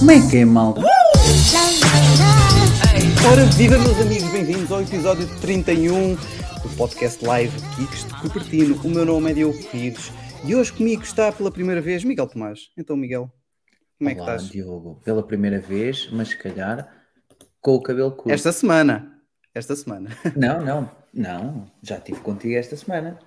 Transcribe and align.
Como 0.00 0.10
é 0.10 0.28
que 0.28 0.38
é, 0.38 0.44
malta? 0.44 0.80
Ora, 3.30 3.46
viva 3.56 3.78
meus 3.78 4.00
amigos, 4.00 4.32
bem-vindos 4.32 4.72
ao 4.72 4.82
episódio 4.82 5.28
31 5.40 6.16
do 6.16 6.76
podcast 6.76 7.24
live 7.24 7.56
Kicks 7.76 8.04
de 8.04 8.14
Cupertino. 8.20 8.80
O 8.82 8.88
meu 8.88 9.04
nome 9.04 9.30
é 9.30 9.34
Diogo 9.34 9.62
Pires 9.70 10.10
e 10.44 10.56
hoje 10.56 10.72
comigo 10.72 11.02
está 11.02 11.30
pela 11.30 11.52
primeira 11.52 11.80
vez 11.80 12.02
Miguel 12.02 12.26
Tomás. 12.26 12.70
Então, 12.76 12.96
Miguel, 12.96 13.30
como 13.96 14.10
é 14.10 14.14
que 14.16 14.20
Olá, 14.20 14.34
estás? 14.34 14.50
Diogo, 14.50 15.00
pela 15.04 15.22
primeira 15.22 15.60
vez, 15.60 16.08
mas 16.10 16.30
se 16.30 16.36
calhar 16.36 16.99
com 17.60 17.74
o 17.74 17.82
cabelo 17.82 18.12
curto. 18.12 18.30
Esta 18.30 18.52
semana. 18.52 19.20
Esta 19.54 19.74
semana. 19.76 20.10
Não, 20.36 20.64
não, 20.64 20.90
não, 21.12 21.70
já 21.82 21.96
estive 21.98 22.20
contigo 22.20 22.54
esta 22.54 22.76
semana. 22.76 23.18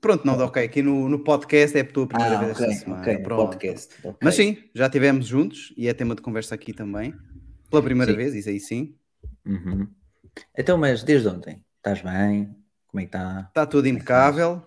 Pronto, 0.00 0.26
não, 0.26 0.38
ok. 0.38 0.62
Aqui 0.64 0.82
no, 0.82 1.08
no 1.08 1.18
podcast 1.20 1.76
é 1.76 1.80
a 1.80 1.84
tua 1.84 2.06
primeira 2.06 2.36
Ah, 2.36 2.44
vez 2.44 2.56
ok, 2.56 2.66
esta 2.66 2.84
semana. 2.84 3.02
ok, 3.02 3.14
no 3.14 3.22
Pronto. 3.22 3.46
podcast. 3.46 3.94
ok. 4.04 4.16
Mas 4.22 4.34
sim, 4.34 4.58
já 4.74 4.86
estivemos 4.86 5.26
juntos 5.26 5.72
e 5.76 5.88
é 5.88 5.94
tema 5.94 6.14
de 6.14 6.20
conversa 6.22 6.54
aqui 6.54 6.72
também. 6.72 7.14
Pela 7.70 7.82
primeira 7.82 8.12
Sim. 8.12 8.18
vez, 8.18 8.34
isso 8.34 8.48
aí 8.50 8.60
sim. 8.60 8.94
Uhum. 9.46 9.86
Então, 10.58 10.76
mas 10.76 11.02
desde 11.02 11.28
ontem, 11.28 11.64
estás 11.78 12.02
bem? 12.02 12.54
Como 12.88 13.00
é 13.00 13.04
que 13.04 13.08
está? 13.16 13.44
Está 13.48 13.66
tudo 13.66 13.88
impecável. 13.88 14.62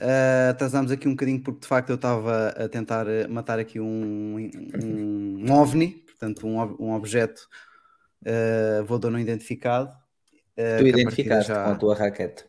Uh, 0.00 0.50
atrasámos 0.50 0.90
aqui 0.90 1.06
um 1.08 1.12
bocadinho 1.12 1.40
porque 1.42 1.60
de 1.60 1.66
facto 1.66 1.90
eu 1.90 1.96
estava 1.96 2.48
a 2.48 2.68
tentar 2.68 3.06
matar 3.30 3.58
aqui 3.58 3.78
um, 3.80 4.36
um, 4.82 5.44
um 5.46 5.52
ovni, 5.52 5.88
portanto 6.06 6.46
um, 6.46 6.58
um 6.78 6.92
objeto 6.92 7.46
uh, 8.26 8.84
voador 8.84 9.10
não 9.10 9.18
identificado. 9.18 9.90
uh, 9.90 10.78
Tu 10.78 10.86
identificaste 10.88 11.48
já- 11.48 11.64
com 11.64 11.70
a 11.70 11.74
tua 11.76 11.94
raquete. 11.94 12.44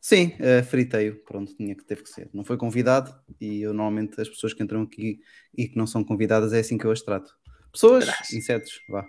Sim, 0.00 0.32
uh, 0.40 0.64
fritei-o, 0.64 1.16
pronto, 1.24 1.54
tinha 1.56 1.74
que 1.74 1.84
teve 1.84 2.02
que 2.02 2.08
ser. 2.08 2.30
Não 2.32 2.44
foi 2.44 2.56
convidado 2.56 3.12
e 3.40 3.62
eu 3.62 3.74
normalmente 3.74 4.20
as 4.20 4.28
pessoas 4.28 4.52
que 4.54 4.62
entram 4.62 4.82
aqui 4.82 5.18
e 5.56 5.66
que 5.68 5.76
não 5.76 5.86
são 5.86 6.04
convidadas 6.04 6.52
é 6.52 6.60
assim 6.60 6.78
que 6.78 6.84
eu 6.84 6.92
as 6.92 7.00
trato. 7.02 7.32
Pessoas, 7.72 8.04
Graças. 8.04 8.32
insetos, 8.32 8.80
vá. 8.88 9.04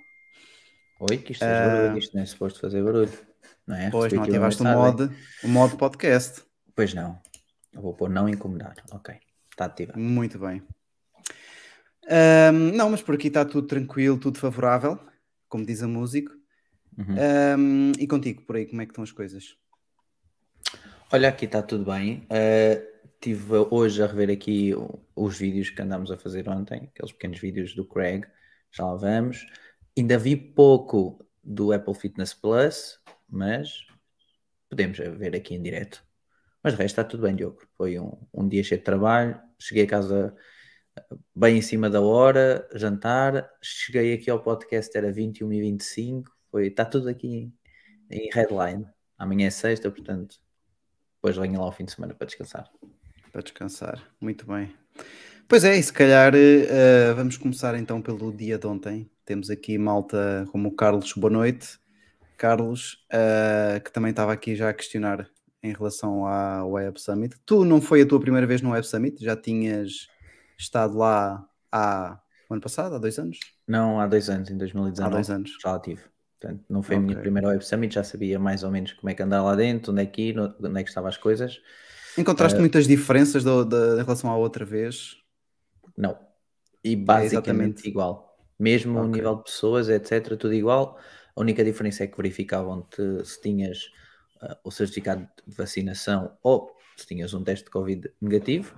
Oi, 1.00 1.18
que 1.18 1.32
isto 1.34 1.46
faz 1.46 1.52
Ah. 1.56 1.68
barulho, 1.68 1.98
isto 2.00 2.16
não 2.16 2.24
é 2.24 2.26
suposto 2.26 2.60
fazer 2.60 2.84
barulho. 2.84 3.12
Não 3.68 3.76
é? 3.76 3.90
Pois 3.92 4.06
Recebi 4.06 4.16
não 4.18 4.24
ativaste 4.24 4.62
o 4.62 4.66
modo, 4.66 5.14
o 5.44 5.48
modo 5.48 5.78
podcast. 5.78 6.42
Pois 6.76 6.94
não. 6.94 7.20
Eu 7.74 7.82
vou 7.82 7.94
pôr 7.94 8.10
não 8.10 8.28
incomodar. 8.28 8.76
Ok, 8.92 9.14
está 9.52 9.66
ativado. 9.66 10.00
Muito 10.00 10.40
bem. 10.40 10.64
Ahm, 12.10 12.72
não, 12.76 12.90
mas 12.90 13.02
por 13.02 13.16
aqui 13.16 13.28
está 13.28 13.44
tudo 13.46 13.68
tranquilo, 13.68 14.18
tudo 14.18 14.40
favorável, 14.40 15.00
como 15.48 15.66
diz 15.66 15.82
a 15.82 15.88
música. 15.88 16.34
Uhum. 16.98 17.16
Ahm, 17.16 17.92
e 18.00 18.08
contigo, 18.08 18.42
por 18.44 18.56
aí, 18.56 18.66
como 18.66 18.82
é 18.82 18.86
que 18.86 18.92
estão 18.92 19.04
as 19.04 19.12
coisas? 19.12 19.58
Olha, 21.12 21.30
aqui 21.30 21.46
está 21.46 21.62
tudo 21.62 21.86
bem. 21.86 22.28
Estive 23.14 23.54
hoje 23.72 24.04
a 24.04 24.08
rever 24.08 24.30
aqui 24.30 24.74
os 25.16 25.38
vídeos 25.38 25.70
que 25.70 25.82
andámos 25.82 26.12
a 26.12 26.18
fazer 26.18 26.48
ontem, 26.50 26.90
aqueles 26.94 27.12
pequenos 27.12 27.40
vídeos 27.40 27.76
do 27.76 27.86
Craig, 27.86 28.26
já 28.72 28.86
lá 28.86 28.96
vamos. 28.96 29.46
Ainda 29.98 30.18
vi 30.18 30.36
pouco 30.36 31.26
do 31.44 31.72
Apple 31.72 31.96
Fitness 31.96 32.34
Plus, 32.34 33.00
mas 33.30 33.88
podemos 34.70 34.98
ver 34.98 35.36
aqui 35.36 35.56
em 35.56 35.62
direto. 35.62 36.04
Mas 36.62 36.74
de 36.74 36.80
resto 36.80 37.00
está 37.00 37.04
tudo 37.04 37.24
bem, 37.24 37.36
Diogo. 37.36 37.62
Foi 37.78 37.98
um, 37.98 38.12
um 38.34 38.48
dia 38.48 38.64
cheio 38.64 38.80
de 38.80 38.86
trabalho. 38.86 39.40
Cheguei 39.60 39.86
a 39.86 39.88
casa 39.88 40.36
bem 41.36 41.58
em 41.58 41.62
cima 41.62 41.90
da 41.90 42.02
hora, 42.02 42.68
jantar. 42.74 43.50
Cheguei 43.62 44.14
aqui 44.14 44.30
ao 44.30 44.42
podcast, 44.42 44.96
era 44.98 45.12
21 45.12 45.54
e 45.54 45.62
25. 45.62 46.32
Foi, 46.52 46.68
está 46.68 46.86
tudo 46.86 47.10
aqui 47.10 47.52
em, 48.10 48.30
headline. 48.34 48.86
Amanhã 49.18 49.48
é 49.48 49.50
sexta, 49.50 49.90
portanto, 49.92 50.38
depois 51.16 51.36
venho 51.38 51.60
lá 51.60 51.66
ao 51.66 51.72
fim 51.72 51.86
de 51.86 51.92
semana 51.92 52.14
para 52.14 52.28
descansar. 52.28 52.70
Para 53.32 53.42
descansar. 53.42 54.02
Muito 54.20 54.46
bem. 54.46 54.74
Pois 55.48 55.64
é, 55.64 55.78
e 55.78 55.84
se 55.84 55.94
calhar 55.94 56.34
eh, 56.36 57.14
vamos 57.14 57.38
começar 57.38 57.76
então 57.76 58.02
pelo 58.02 58.32
dia 58.32 58.58
de 58.58 58.68
ontem. 58.68 59.10
Temos 59.24 59.50
aqui 59.50 59.78
malta 59.78 60.46
como 60.52 60.70
o 60.70 60.76
Carlos, 60.76 61.14
boa 61.14 61.32
noite. 61.32 61.80
Carlos, 62.38 63.06
eh, 63.12 63.82
que 63.84 63.92
também 63.92 64.12
estava 64.12 64.34
aqui 64.34 64.56
já 64.56 64.70
a 64.70 64.74
questionar 64.74 65.28
em 65.64 65.74
relação 65.74 66.26
ao 66.26 66.72
Web 66.72 67.00
Summit. 67.00 67.36
Tu 67.46 67.66
não 67.66 67.82
foi 67.82 68.02
a 68.02 68.06
tua 68.06 68.20
primeira 68.20 68.46
vez 68.46 68.62
no 68.62 68.72
Web 68.72 68.86
Summit? 68.86 69.24
Já 69.24 69.36
tinhas 69.36 70.08
estado 70.58 70.98
lá 70.98 71.48
há 71.72 72.20
o 72.50 72.54
ano 72.54 72.62
passado, 72.62 72.96
há 72.96 72.98
dois 72.98 73.20
anos? 73.20 73.40
Não, 73.68 74.00
há 74.00 74.08
dois 74.08 74.30
anos, 74.30 74.50
em 74.50 74.58
2019. 74.58 75.14
Há 75.14 75.16
dois 75.18 75.30
anos. 75.30 75.52
Já 75.62 75.72
lá 75.74 75.80
tive. 75.80 76.02
Portanto, 76.40 76.64
não 76.70 76.84
foi 76.84 76.96
a 76.96 77.00
minha 77.00 77.18
primeira 77.20 77.48
Web 77.50 77.66
Summit, 77.66 77.96
já 77.96 78.04
sabia 78.04 78.40
mais 78.40 78.64
ou 78.64 78.72
menos 78.72 78.94
como 78.94 79.10
é 79.10 79.14
que 79.14 79.24
andar 79.24 79.44
lá 79.44 79.56
dentro, 79.56 79.92
onde 79.92 80.04
é 80.04 80.06
que 80.06 80.22
ir, 80.22 80.40
onde 80.40 80.80
é 80.80 80.84
que 80.84 80.90
estavam 80.90 81.10
as 81.10 81.18
coisas. 81.18 81.60
Encontraste 82.18 82.58
Eh, 82.58 82.62
muitas 82.62 82.88
diferenças 82.88 83.44
do- 83.44 83.66
da- 83.66 83.96
em 84.00 84.04
relação 84.04 84.30
à 84.30 84.38
outra 84.38 84.64
vez? 84.64 85.18
Não. 85.98 86.18
E 86.84 86.96
basicamente 86.96 87.36
exatamente. 87.36 87.90
igual. 87.90 88.38
Mesmo 88.60 88.98
o 89.00 89.02
Ok. 89.02 89.12
nível 89.14 89.36
de 89.38 89.44
pessoas, 89.44 89.90
etc., 89.90 90.38
tudo 90.38 90.54
igual. 90.54 91.00
A 91.36 91.42
única 91.42 91.64
diferença 91.64 92.04
é 92.04 92.08
que 92.08 92.18
verificavam-te 92.18 93.26
se 93.26 93.42
tinhas 93.42 93.90
ah, 94.42 94.58
o 94.64 94.72
certificado 94.72 95.28
de 95.46 95.56
vacinação 95.56 96.38
ou 96.44 96.72
se 96.96 97.06
tinhas 97.08 97.34
um 97.34 97.44
teste 97.44 97.66
de 97.66 97.72
Covid 97.72 98.12
negativo 98.22 98.76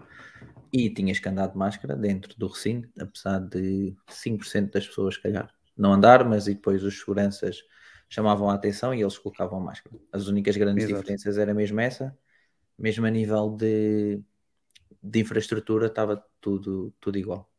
e 0.72 0.90
tinhas 0.94 1.20
que 1.20 1.28
andar 1.30 1.48
de 1.48 1.58
máscara 1.58 1.96
dentro 1.96 2.38
do 2.38 2.48
recinto, 2.48 2.90
apesar 3.00 3.40
de 3.40 3.96
5% 4.10 4.72
das 4.72 4.88
pessoas, 4.88 5.16
se 5.16 5.22
calhar, 5.22 5.54
não 5.78 5.94
andar, 5.94 6.28
mas 6.28 6.48
e 6.48 6.54
depois 6.54 6.84
os 6.84 7.00
seguranças 7.00 7.64
chamavam 8.10 8.50
a 8.50 8.56
atenção 8.56 8.94
e 8.94 9.02
eles 9.02 9.18
colocavam 9.18 9.60
máscara. 9.60 9.96
As 10.12 10.28
únicas 10.28 10.58
grandes 10.58 10.86
Exato. 10.86 11.02
diferenças 11.02 11.38
era 11.38 11.54
mesmo 11.54 11.80
essa, 11.80 12.18
mesmo 12.78 13.06
a 13.06 13.10
nível 13.10 13.56
de, 13.56 14.22
de 15.02 15.20
infraestrutura 15.20 15.88
estava 15.88 16.24
tudo, 16.42 16.94
tudo 17.00 17.18
igual. 17.18 17.50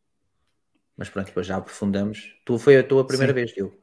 Mas 0.97 1.09
pronto, 1.09 1.28
depois 1.28 1.47
já 1.47 1.56
aprofundamos. 1.56 2.34
Tu 2.44 2.59
foi 2.59 2.77
a 2.77 2.87
tua 2.87 3.06
primeira 3.06 3.32
Sim. 3.32 3.41
vez, 3.41 3.54
Diogo? 3.54 3.81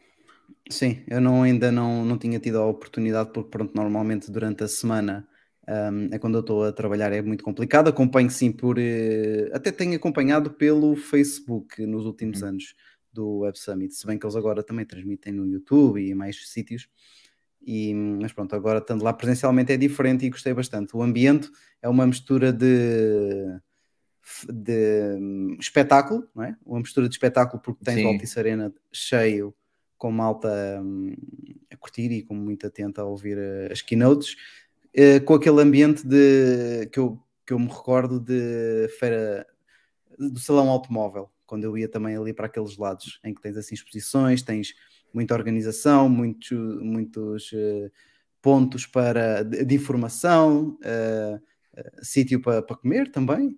Sim, 0.70 1.04
eu 1.08 1.22
não, 1.22 1.44
ainda 1.44 1.72
não, 1.72 2.06
não 2.06 2.18
tinha 2.18 2.40
tido 2.40 2.60
a 2.60 2.66
oportunidade, 2.66 3.32
porque 3.32 3.50
pronto, 3.50 3.74
normalmente 3.74 4.30
durante 4.30 4.64
a 4.64 4.68
semana 4.68 5.28
hum, 5.68 6.10
é 6.12 6.20
quando 6.20 6.36
eu 6.36 6.42
estou 6.42 6.64
a 6.64 6.72
trabalhar, 6.72 7.12
é 7.12 7.22
muito 7.22 7.44
complicado. 7.44 7.88
Acompanho 7.90 8.30
sim 8.30 8.52
por. 8.52 8.78
eh, 8.80 9.50
até 9.54 9.72
tenho 9.72 9.96
acompanhado 9.96 10.52
pelo 10.52 10.96
Facebook 10.96 11.86
nos 11.86 12.06
últimos 12.06 12.42
Uhum. 12.42 12.50
anos 12.50 12.76
do 13.12 13.40
Web 13.40 13.58
Summit, 13.60 13.94
se 13.96 14.06
bem 14.06 14.18
que 14.20 14.26
eles 14.26 14.36
agora 14.36 14.64
também 14.64 14.86
transmitem 14.86 15.34
no 15.34 15.46
YouTube 15.48 16.00
e 16.02 16.12
em 16.12 16.16
mais 16.16 16.50
sítios. 16.50 16.88
E, 17.66 17.94
mas 17.94 18.32
pronto, 18.32 18.56
agora 18.56 18.80
estando 18.80 19.04
lá 19.04 19.12
presencialmente 19.12 19.74
é 19.74 19.78
diferente 19.78 20.26
e 20.26 20.30
gostei 20.30 20.54
bastante. 20.54 20.96
O 20.96 21.02
ambiente 21.02 21.50
é 21.82 21.90
uma 21.90 22.06
mistura 22.08 22.54
de, 22.54 23.60
de 24.52 25.18
hum, 25.20 25.58
espetáculo, 25.60 26.28
não 26.36 26.44
é? 26.44 26.56
Uma 26.66 26.80
mistura 26.80 27.08
de 27.08 27.16
espetáculo 27.16 27.62
porque 27.62 27.84
tens 27.84 28.04
o. 28.04 28.08
Altice 28.08 28.40
Arena 28.40 28.74
cheio, 28.92 29.54
com 29.98 30.12
malta 30.12 30.50
hum, 30.84 31.14
a 31.72 31.78
curtir 31.78 32.12
e 32.12 32.24
com 32.24 32.36
muito 32.36 32.68
atenta 32.68 33.02
a 33.02 33.06
ouvir 33.06 33.38
eh, 33.38 33.70
as 33.72 33.82
keynotes, 33.82 34.36
eh, 34.94 35.20
com 35.20 35.34
aquele 35.34 35.62
ambiente 35.62 36.06
de, 36.06 36.88
que, 36.92 37.00
eu, 37.00 37.22
que 37.46 37.54
eu 37.54 37.60
me 37.60 37.68
recordo 37.68 38.20
de 38.20 38.88
feira 39.00 39.46
do 40.18 40.40
salão 40.40 40.70
automóvel, 40.70 41.30
quando 41.46 41.64
eu 41.64 41.78
ia 41.78 41.88
também 41.88 42.16
ali 42.16 42.34
para 42.34 42.48
aqueles 42.48 42.78
lados 42.78 43.20
em 43.24 43.34
que 43.34 43.42
tens 43.42 43.58
assim 43.58 43.76
exposições, 43.76 44.42
tens 44.42 44.74
muita 45.14 45.34
organização, 45.34 46.10
muito, 46.10 46.56
muitos 46.56 47.52
eh, 47.54 47.92
pontos 48.42 48.86
para, 48.86 49.44
de, 49.44 49.64
de 49.64 49.76
informação, 49.76 50.78
eh, 50.84 51.40
sítio 52.02 52.42
para, 52.42 52.62
para 52.62 52.76
comer 52.76 53.12
também. 53.12 53.58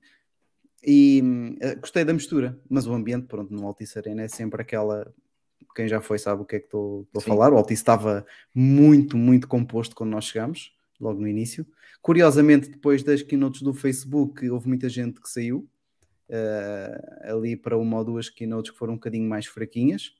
E 0.84 1.22
gostei 1.82 2.06
da 2.06 2.14
mistura, 2.14 2.58
mas 2.70 2.88
o 2.88 2.94
ambiente, 2.94 3.28
pronto, 3.28 3.54
no 3.54 3.68
Altice 3.68 4.00
Arena 4.00 4.24
é 4.24 4.28
sempre 4.30 4.62
aquela. 4.62 5.14
Quem 5.76 5.88
já 5.88 6.00
foi 6.00 6.18
sabe 6.18 6.42
o 6.42 6.46
que 6.46 6.56
é 6.56 6.60
que 6.60 6.66
estou 6.66 7.06
a 7.16 7.20
falar. 7.20 7.52
O 7.52 7.58
Altice 7.58 7.82
estava 7.82 8.26
muito, 8.56 9.18
muito 9.18 9.48
composto 9.48 9.94
quando 9.94 10.12
nós 10.12 10.26
chegamos, 10.26 10.74
logo 11.00 11.20
no 11.22 11.28
início. 11.28 11.66
Curiosamente, 12.02 12.70
depois 12.70 13.04
das 13.04 13.22
keynotes 13.22 13.62
do 13.62 13.74
Facebook, 13.74 14.50
houve 14.50 14.68
muita 14.68 14.90
gente 14.90 15.22
que 15.22 15.30
saiu 15.30 15.68
eh, 16.30 17.20
ali 17.24 17.56
para 17.56 17.78
uma 17.78 17.98
ou 17.98 18.06
duas 18.06 18.30
keynotes 18.30 18.72
que 18.72 18.78
foram 18.78 18.94
um 18.94 18.98
bocadinho 18.98 19.28
mais 19.28 19.46
fraquinhas. 19.46 20.14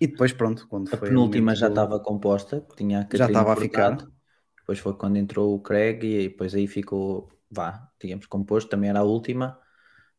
E 0.00 0.06
depois, 0.06 0.32
pronto, 0.32 0.66
quando 0.68 0.88
A 0.92 0.96
foi. 0.96 1.08
o 1.08 1.10
penúltima 1.10 1.54
já 1.54 1.68
do- 1.68 1.72
estava 1.72 2.00
composta, 2.00 2.60
que 2.60 2.76
tinha 2.76 3.08
a 3.12 3.16
Já 3.16 3.26
estava 3.26 3.52
a 3.52 3.56
ficar. 3.56 3.96
Depois 4.58 4.78
foi 4.78 4.94
quando 4.94 5.16
entrou 5.16 5.54
o 5.54 5.60
Craig 5.60 6.02
e 6.04 6.28
depois 6.28 6.54
aí 6.54 6.66
ficou, 6.66 7.30
vá, 7.50 7.88
digamos, 8.00 8.26
composto, 8.26 8.70
também 8.70 8.88
era 8.90 9.00
a 9.00 9.04
última. 9.04 9.58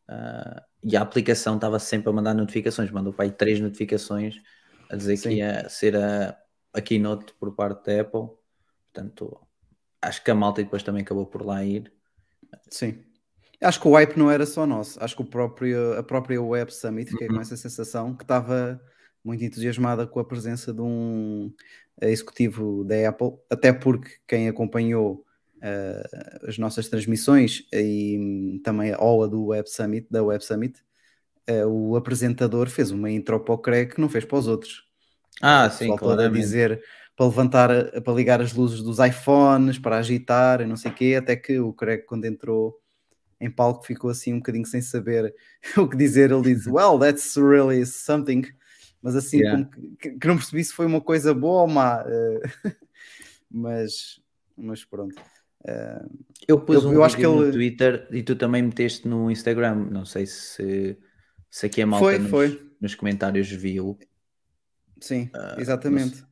Ah, 0.08 0.64
e 0.84 0.96
a 0.96 1.02
aplicação 1.02 1.56
estava 1.56 1.80
sempre 1.80 2.10
a 2.10 2.14
mandar 2.14 2.36
notificações, 2.36 2.92
mandou 2.92 3.12
para 3.12 3.26
aí 3.26 3.32
três 3.32 3.60
notificações 3.60 4.36
a 4.90 4.96
dizer 4.96 5.18
Sim. 5.18 5.30
que 5.30 5.36
ia 5.38 5.68
ser 5.68 5.96
a, 5.98 6.38
a 6.74 6.80
keynote 6.82 7.34
por 7.40 7.56
parte 7.56 7.86
da 7.88 8.02
Apple. 8.02 8.30
Portanto, 8.94 9.45
acho 10.02 10.24
que 10.24 10.32
a 10.32 10.36
malta 10.36 10.64
depois 10.64 10.84
também 10.84 11.02
acabou 11.02 11.26
por 11.26 11.46
lá 11.46 11.64
ir. 11.64 11.92
Sim. 12.70 13.04
Acho 13.62 13.82
que 13.82 13.88
o 13.88 13.94
hype 13.94 14.18
não 14.18 14.30
era 14.30 14.46
só 14.46 14.66
nosso. 14.66 15.02
Acho 15.04 15.16
que 15.16 15.22
o 15.22 15.26
próprio, 15.26 15.98
a 15.98 16.04
própria 16.04 16.42
Web 16.42 16.74
Summit, 16.74 17.12
fiquei 17.12 17.28
Uhum. 17.28 17.36
com 17.36 17.42
essa 17.42 17.58
sensação 17.58 18.16
que 18.16 18.24
estava 18.24 18.82
muito 19.24 19.44
entusiasmada 19.44 20.06
com 20.06 20.20
a 20.20 20.26
presença 20.26 20.72
de 20.74 20.82
um 20.82 21.52
executivo 22.02 22.84
da 22.84 23.10
Apple, 23.10 23.32
até 23.50 23.74
porque 23.74 24.12
quem 24.28 24.48
acompanhou 24.48 25.26
uh, 25.58 26.48
as 26.48 26.58
nossas 26.58 26.88
transmissões 26.88 27.64
e 27.74 28.62
também 28.64 28.94
a 28.94 29.02
OA 29.02 29.28
do 29.28 29.46
Web 29.48 29.70
Summit, 29.70 30.08
da 30.12 30.24
Web 30.24 30.46
Summit, 30.46 30.80
uh, 31.50 31.68
o 31.68 31.96
apresentador 31.96 32.70
fez 32.70 32.92
uma 32.92 33.10
intro 33.10 33.40
para 33.40 33.56
o 33.56 33.58
que 33.58 34.00
não 34.00 34.10
fez 34.10 34.26
para 34.26 34.38
os 34.38 34.48
outros. 34.48 34.84
Ah, 35.42 35.70
sim, 35.70 35.96
claro. 35.96 36.30
dizer 36.32 36.82
para 37.16 37.26
levantar, 37.28 38.02
para 38.02 38.14
ligar 38.14 38.42
as 38.42 38.54
luzes 38.54 38.82
dos 38.82 39.00
iPhones, 39.00 39.80
para 39.80 39.98
agitar 39.98 40.62
e 40.62 40.66
não 40.66 40.76
sei 40.76 40.92
o 40.92 40.94
quê, 40.94 41.16
até 41.18 41.36
que 41.36 41.60
o 41.60 41.72
Craig, 41.74 42.04
quando 42.06 42.26
entrou 42.26 42.78
em 43.40 43.50
palco, 43.50 43.86
ficou 43.86 44.10
assim 44.10 44.34
um 44.34 44.38
bocadinho 44.38 44.66
sem 44.66 44.82
saber 44.82 45.34
o 45.78 45.88
que 45.88 45.96
dizer. 45.98 46.32
Ele 46.32 46.42
diz: 46.42 46.66
Well, 46.68 47.00
that's 47.00 47.36
really 47.38 47.86
something. 47.86 48.44
Mas 49.02 49.16
assim, 49.16 49.38
Yeah. 49.40 49.70
que, 50.00 50.12
que 50.18 50.28
não 50.28 50.36
percebi 50.38 50.64
se 50.64 50.74
foi 50.74 50.86
uma 50.88 51.00
coisa 51.00 51.34
boa 51.34 51.62
ou 51.62 51.68
má. 51.68 52.04
eh, 52.08 52.42
mas, 53.52 54.20
mas 54.58 54.84
pronto. 54.84 55.16
Eh, 55.68 56.06
Eu 56.48 56.60
pus 56.60 56.84
Eu- 56.84 56.90
um 56.90 56.94
eu 56.94 57.04
acho 57.04 57.16
que 57.16 57.24
no 57.24 57.44
ele- 57.44 57.52
Twitter 57.52 58.08
e 58.12 58.24
tu 58.24 58.36
também 58.36 58.62
meteste 58.64 59.08
no 59.08 59.30
Instagram. 59.32 59.76
Não 59.92 60.06
sei 60.06 60.26
se, 60.26 60.98
se 61.50 61.66
aqui 61.66 61.82
a 61.82 61.86
malta 61.88 62.04
Foi, 62.06 62.18
nos, 62.20 62.30
foi. 62.30 62.72
nos 62.82 62.96
comentários 62.96 63.50
viu. 63.52 63.98
sim, 65.00 65.30
Ah, 65.34 65.56
exatamente. 65.60 66.24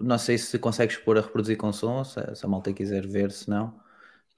Não 0.00 0.18
sei 0.18 0.38
se 0.38 0.58
consegues 0.58 0.96
pôr 0.96 1.18
a 1.18 1.20
reproduzir 1.22 1.56
com 1.56 1.72
som, 1.72 2.04
se, 2.04 2.20
se 2.34 2.44
a 2.46 2.48
malta 2.48 2.72
quiser 2.72 3.06
ver, 3.06 3.30
se 3.32 3.48
não. 3.50 3.78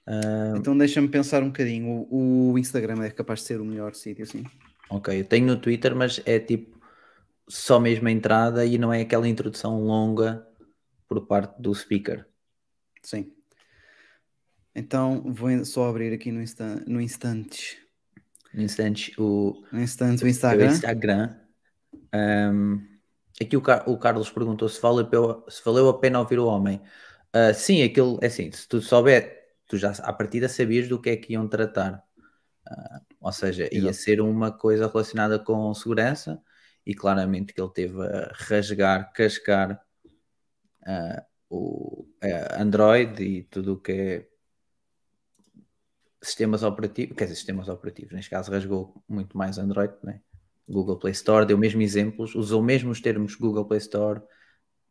Ah, 0.05 0.53
Então 0.55 0.77
deixa-me 0.77 1.07
pensar 1.09 1.43
um 1.43 1.47
bocadinho. 1.47 2.07
O, 2.09 2.53
o 2.53 2.59
Instagram 2.59 3.03
é 3.03 3.11
capaz 3.11 3.41
de 3.41 3.47
ser 3.47 3.61
o 3.61 3.65
melhor 3.65 3.93
sítio, 3.95 4.25
sim. 4.25 4.43
ok, 4.89 5.19
eu 5.21 5.27
tenho 5.27 5.47
no 5.47 5.59
Twitter, 5.59 5.95
mas 5.95 6.21
é 6.25 6.39
tipo 6.39 6.79
só 7.49 7.79
mesmo 7.79 8.07
a 8.07 8.11
entrada 8.11 8.65
e 8.65 8.77
não 8.77 8.93
é 8.93 9.01
aquela 9.01 9.27
introdução 9.27 9.83
longa 9.83 10.47
por 11.07 11.27
parte 11.27 11.61
do 11.61 11.73
speaker. 11.75 12.27
Sim. 13.01 13.33
Então 14.75 15.21
vou 15.33 15.63
só 15.65 15.89
abrir 15.89 16.13
aqui 16.13 16.31
no, 16.31 16.41
instan 16.41 16.83
no 16.87 16.99
instante. 17.01 17.77
No 18.53 18.61
instante, 18.61 19.13
o, 19.17 19.63
No 19.71 19.81
instante 19.81 20.23
o 20.23 20.27
o 20.27 20.29
Instagram. 20.29 20.65
Instagram. 20.65 21.35
Aqui 23.41 23.57
o, 23.57 23.61
Car- 23.61 23.89
o 23.89 23.97
Carlos 23.97 24.29
perguntou 24.31 24.69
se 24.69 24.79
valeu, 24.81 25.07
se 25.49 25.63
valeu 25.63 25.89
a 25.89 25.99
pena 25.99 26.19
ouvir 26.19 26.39
o 26.39 26.45
homem. 26.45 26.81
Ah, 27.33 27.53
sim, 27.53 27.81
aquilo 27.83 28.19
é 28.21 28.27
assim, 28.27 28.51
se 28.51 28.67
tu 28.67 28.81
souber, 28.81 29.43
tu 29.67 29.77
já 29.77 29.91
à 30.03 30.13
partida 30.13 30.47
sabias 30.47 30.87
do 30.87 31.01
que 31.01 31.09
é 31.09 31.17
que 31.17 31.33
iam 31.33 31.47
tratar. 31.47 32.03
Ah, 32.67 33.01
ou 33.21 33.31
seja, 33.31 33.69
ia 33.73 33.93
Exato. 33.93 33.93
ser 33.93 34.21
uma 34.21 34.51
coisa 34.51 34.87
relacionada 34.87 35.39
com 35.39 35.73
segurança 35.73 36.41
e 36.85 36.93
claramente 36.95 37.53
que 37.53 37.61
ele 37.61 37.71
teve 37.73 38.01
a 38.01 38.31
rasgar, 38.35 39.11
cascar 39.13 39.81
ah, 40.85 41.25
o 41.49 42.05
Android 42.59 43.21
e 43.23 43.43
tudo 43.43 43.73
o 43.73 43.81
que 43.81 43.91
é 43.91 44.27
sistemas 46.23 46.63
operativos, 46.63 47.15
quer 47.15 47.25
dizer, 47.25 47.35
sistemas 47.35 47.69
operativos, 47.69 48.13
neste 48.13 48.29
caso 48.31 48.51
rasgou 48.51 49.03
muito 49.07 49.37
mais 49.37 49.57
Android, 49.59 49.93
né? 50.03 50.21
Google 50.67 50.97
Play 50.97 51.11
Store, 51.11 51.45
deu 51.45 51.57
mesmo 51.57 51.81
exemplos, 51.81 52.35
usou 52.35 52.61
mesmo 52.61 52.91
os 52.91 53.01
termos 53.01 53.35
Google 53.35 53.65
Play 53.65 53.79
Store, 53.79 54.21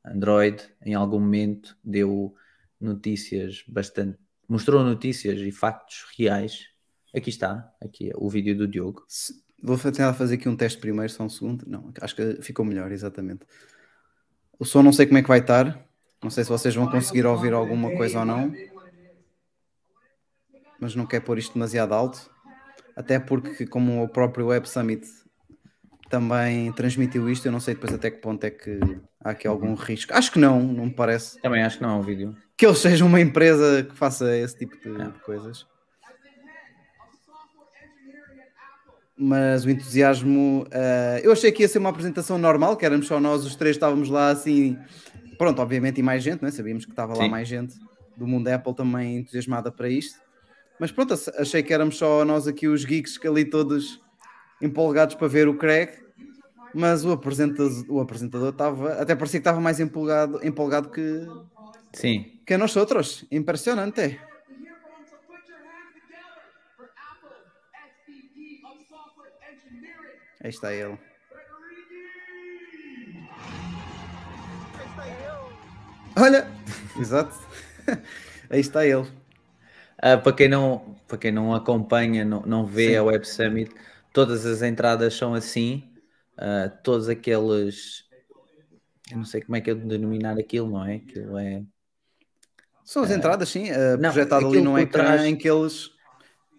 Android, 0.04 0.62
em 0.84 0.94
algum 0.94 1.20
momento 1.20 1.76
deu 1.82 2.34
notícias 2.80 3.64
bastante, 3.68 4.18
mostrou 4.48 4.82
notícias 4.82 5.40
e 5.40 5.52
factos 5.52 6.04
reais. 6.18 6.66
Aqui 7.14 7.30
está, 7.30 7.72
aqui 7.80 8.10
é 8.10 8.12
o 8.16 8.28
vídeo 8.28 8.56
do 8.56 8.66
Diogo. 8.66 9.04
Vou 9.62 9.78
tentar 9.78 10.12
fazer 10.14 10.34
aqui 10.34 10.48
um 10.48 10.56
teste 10.56 10.80
primeiro, 10.80 11.12
só 11.12 11.22
um 11.22 11.28
segundo. 11.28 11.64
Não, 11.68 11.92
acho 12.00 12.16
que 12.16 12.42
ficou 12.42 12.64
melhor, 12.64 12.90
exatamente. 12.90 13.46
O 14.58 14.64
som 14.64 14.82
não 14.82 14.92
sei 14.92 15.06
como 15.06 15.18
é 15.18 15.22
que 15.22 15.28
vai 15.28 15.38
estar. 15.38 15.86
Não 16.22 16.30
sei 16.30 16.44
se 16.44 16.50
vocês 16.50 16.74
vão 16.74 16.90
conseguir 16.90 17.26
ouvir 17.26 17.52
alguma 17.52 17.94
coisa 17.96 18.20
ou 18.20 18.24
não. 18.24 18.52
Mas 20.80 20.96
não 20.96 21.06
quero 21.06 21.24
pôr 21.24 21.38
isto 21.38 21.54
demasiado 21.54 21.92
alto. 21.92 22.30
Até 22.96 23.20
porque, 23.20 23.66
como 23.66 24.02
o 24.02 24.08
próprio 24.08 24.46
Web 24.46 24.68
Summit 24.68 25.06
também 26.12 26.70
transmitiu 26.72 27.28
isto, 27.30 27.46
eu 27.46 27.52
não 27.52 27.58
sei 27.58 27.72
depois 27.74 27.92
até 27.94 28.10
que 28.10 28.18
ponto 28.20 28.44
é 28.44 28.50
que 28.50 28.78
há 29.24 29.30
aqui 29.30 29.48
algum 29.48 29.72
risco. 29.74 30.12
Acho 30.14 30.30
que 30.30 30.38
não, 30.38 30.62
não 30.62 30.84
me 30.84 30.92
parece. 30.92 31.40
Também 31.40 31.62
acho 31.62 31.78
que 31.78 31.82
não 31.82 31.90
é 31.90 31.94
um 31.94 32.02
vídeo. 32.02 32.36
Que 32.54 32.66
eles 32.66 32.78
sejam 32.78 33.08
uma 33.08 33.18
empresa 33.20 33.82
que 33.82 33.96
faça 33.96 34.36
esse 34.36 34.56
tipo 34.58 34.76
de, 34.78 34.90
Não. 34.90 35.10
de 35.10 35.18
coisas. 35.20 35.66
Mas 39.16 39.64
o 39.64 39.70
entusiasmo, 39.70 40.66
eh, 40.70 41.20
eu 41.24 41.32
achei 41.32 41.50
que 41.50 41.62
ia 41.62 41.68
ser 41.68 41.78
uma 41.78 41.88
apresentação 41.90 42.36
normal, 42.38 42.76
que 42.76 42.84
éramos 42.84 43.06
só 43.06 43.18
nós 43.18 43.44
os 43.44 43.54
três, 43.56 43.76
estávamos 43.76 44.08
lá 44.10 44.30
assim, 44.30 44.76
pronto, 45.38 45.60
obviamente, 45.62 45.98
e 45.98 46.02
mais 46.02 46.22
gente, 46.22 46.42
né? 46.42 46.50
sabíamos 46.50 46.84
que 46.84 46.92
estava 46.92 47.14
lá 47.16 47.24
Sim. 47.24 47.30
mais 47.30 47.46
gente 47.48 47.74
do 48.16 48.26
mundo 48.26 48.48
Apple 48.48 48.74
também 48.74 49.18
entusiasmada 49.18 49.70
para 49.72 49.88
isto. 49.88 50.18
Mas 50.78 50.90
pronto, 50.90 51.14
ach- 51.14 51.28
achei 51.38 51.62
que 51.62 51.72
éramos 51.72 51.96
só 51.96 52.24
nós 52.24 52.46
aqui 52.46 52.68
os 52.68 52.84
geeks 52.84 53.16
que 53.16 53.26
ali 53.28 53.44
todos 53.44 54.00
empolgados 54.60 55.14
para 55.14 55.28
ver 55.28 55.46
o 55.48 55.54
Craig. 55.56 56.01
Mas 56.74 57.04
o 57.04 57.12
apresentador, 57.12 57.84
o 57.88 58.00
apresentador 58.00 58.48
estava, 58.48 58.94
até 58.94 59.14
parecia 59.14 59.40
que 59.40 59.42
estava 59.42 59.60
mais 59.60 59.78
empolgado, 59.78 60.40
empolgado 60.42 60.90
que, 60.90 61.26
Sim, 61.92 62.40
que 62.46 62.56
nós 62.56 62.74
outros. 62.76 63.24
Impressionante. 63.30 64.18
Aí 70.44 70.50
está 70.50 70.74
ele. 70.74 70.98
Olha! 76.16 76.46
Exato. 76.98 77.38
Aí 78.50 78.60
está 78.60 78.84
ele. 78.84 79.06
Ah, 79.98 80.18
para, 80.18 80.32
quem 80.32 80.48
não, 80.48 80.96
para 81.06 81.16
quem 81.16 81.30
não 81.30 81.54
acompanha, 81.54 82.24
não, 82.24 82.42
não 82.42 82.66
vê 82.66 82.88
Sim. 82.88 82.96
a 82.96 83.04
Web 83.04 83.26
Summit, 83.26 83.72
todas 84.12 84.44
as 84.44 84.62
entradas 84.62 85.14
são 85.14 85.32
assim, 85.32 85.84
ah, 86.42 86.68
todos 86.82 87.08
aqueles. 87.08 88.04
Eu 89.08 89.18
não 89.18 89.24
sei 89.24 89.40
como 89.42 89.54
é 89.54 89.60
que 89.60 89.70
eu 89.70 89.76
denominar 89.76 90.36
aquilo, 90.38 90.68
não 90.70 90.84
é? 90.84 90.96
Aquilo 90.96 91.38
é. 91.38 91.62
São 92.84 93.04
as 93.04 93.10
entradas, 93.12 93.48
sim. 93.48 93.70
Uh, 93.70 93.96
não, 94.00 94.10
projetado 94.10 94.48
ali 94.48 94.60
num 94.60 94.76
ecrã 94.76 95.04
trás- 95.04 95.24
em 95.24 95.36
que 95.36 95.48
eles, 95.48 95.90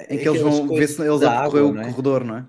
em 0.10 0.18
que 0.18 0.30
eles 0.30 0.42
vão 0.42 0.68
ver 0.70 0.88
se 0.88 1.02
eles 1.02 1.20
da 1.20 1.42
percorrer 1.42 1.64
o 1.64 1.78
é? 1.78 1.84
corredor, 1.84 2.24
não 2.24 2.38
é? 2.38 2.46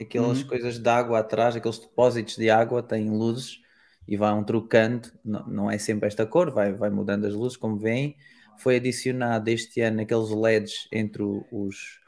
Aquelas 0.00 0.42
Uhum. 0.42 0.48
coisas 0.48 0.78
de 0.78 0.88
água 0.88 1.20
atrás, 1.20 1.56
aqueles 1.56 1.78
depósitos 1.78 2.36
de 2.36 2.50
água 2.50 2.82
têm 2.82 3.08
luzes 3.10 3.60
e 4.08 4.16
vão 4.16 4.44
trocando, 4.44 5.08
não, 5.24 5.46
não 5.46 5.70
é 5.70 5.78
sempre 5.78 6.06
esta 6.06 6.26
cor, 6.26 6.50
vai, 6.50 6.72
vai 6.72 6.90
mudando 6.90 7.26
as 7.26 7.34
luzes, 7.34 7.56
como 7.56 7.78
veem. 7.78 8.16
Foi 8.58 8.76
adicionado 8.76 9.48
este 9.48 9.80
ano 9.80 10.00
aqueles 10.02 10.30
LEDs 10.30 10.88
entre 10.92 11.22
os, 11.22 12.00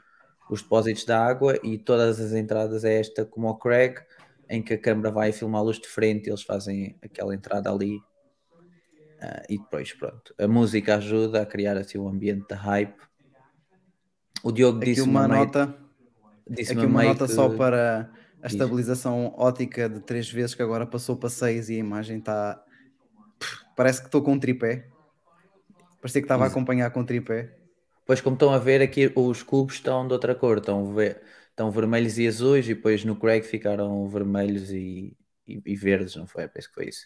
os 0.49 0.61
depósitos 0.61 1.05
de 1.05 1.11
água 1.13 1.59
e 1.63 1.77
todas 1.77 2.19
as 2.19 2.33
entradas 2.33 2.83
é 2.83 2.99
esta, 2.99 3.25
como 3.25 3.47
o 3.47 3.55
Craig, 3.57 3.95
em 4.49 4.61
que 4.63 4.73
a 4.73 4.77
câmera 4.77 5.11
vai 5.11 5.31
filmar 5.31 5.61
a 5.61 5.63
luz 5.63 5.77
de 5.79 5.87
frente, 5.87 6.27
eles 6.29 6.41
fazem 6.41 6.97
aquela 7.03 7.35
entrada 7.35 7.71
ali. 7.71 7.99
Ah, 9.21 9.43
e 9.49 9.57
depois, 9.57 9.93
pronto, 9.93 10.33
a 10.39 10.47
música 10.47 10.95
ajuda 10.95 11.41
a 11.41 11.45
criar 11.45 11.77
assim 11.77 11.97
um 11.97 12.07
ambiente 12.07 12.47
de 12.47 12.55
hype. 12.55 12.95
O 14.43 14.51
Diogo 14.51 14.77
Aqui 14.77 14.85
disse 14.93 15.01
uma 15.01 15.27
meio- 15.27 15.41
nota, 15.45 15.75
disse-me 16.49 16.81
aqui 16.81 16.89
uma 16.89 17.03
nota 17.03 17.27
que- 17.27 17.33
só 17.33 17.49
para 17.49 18.09
a 18.41 18.47
Diz. 18.47 18.53
estabilização 18.53 19.33
ótica 19.37 19.89
de 19.89 19.99
três 19.99 20.31
vezes 20.31 20.55
que 20.55 20.61
agora 20.61 20.87
passou 20.87 21.17
para 21.17 21.29
seis 21.29 21.69
e 21.69 21.75
a 21.75 21.77
imagem 21.79 22.19
está. 22.19 22.63
Parece 23.75 23.99
que 23.99 24.07
estou 24.07 24.21
com 24.21 24.31
um 24.33 24.39
tripé. 24.39 24.87
Parecia 26.01 26.21
que 26.21 26.25
estava 26.25 26.45
a 26.45 26.47
Isso. 26.47 26.55
acompanhar 26.55 26.89
com 26.91 27.01
um 27.01 27.05
tripé. 27.05 27.53
Pois 28.05 28.21
como 28.21 28.35
estão 28.35 28.53
a 28.53 28.57
ver 28.57 28.81
aqui, 28.81 29.11
os 29.15 29.43
cubos 29.43 29.75
estão 29.75 30.07
de 30.07 30.13
outra 30.13 30.33
cor, 30.33 30.57
estão, 30.57 30.93
ve- 30.93 31.17
estão 31.59 31.69
vermelhos 31.71 32.17
e 32.17 32.25
azuis 32.25 32.65
e 32.69 32.73
depois 32.73 33.03
no 33.03 33.17
Craig 33.17 33.43
ficaram 33.43 34.07
vermelhos 34.07 34.71
e, 34.71 35.13
e- 35.45 35.61
e 35.65 35.75
verdes, 35.75 36.15
não 36.15 36.25
foi? 36.25 36.47
Penso 36.47 36.69
que 36.69 36.75
foi 36.75 36.87
isso. 36.87 37.05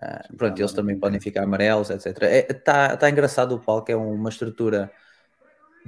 Ah, 0.00 0.24
pronto, 0.36 0.54
tá 0.54 0.60
eles 0.60 0.72
também 0.72 0.96
podem 0.96 1.20
ficar 1.20 1.42
amarelos, 1.42 1.90
etc. 1.90 2.06
Está 2.22 2.88
tá, 2.90 2.96
tá 2.96 3.10
engraçado 3.10 3.52
o 3.56 3.58
palco, 3.58 3.90
é 3.90 3.96
uma 3.96 4.28
estrutura. 4.28 4.92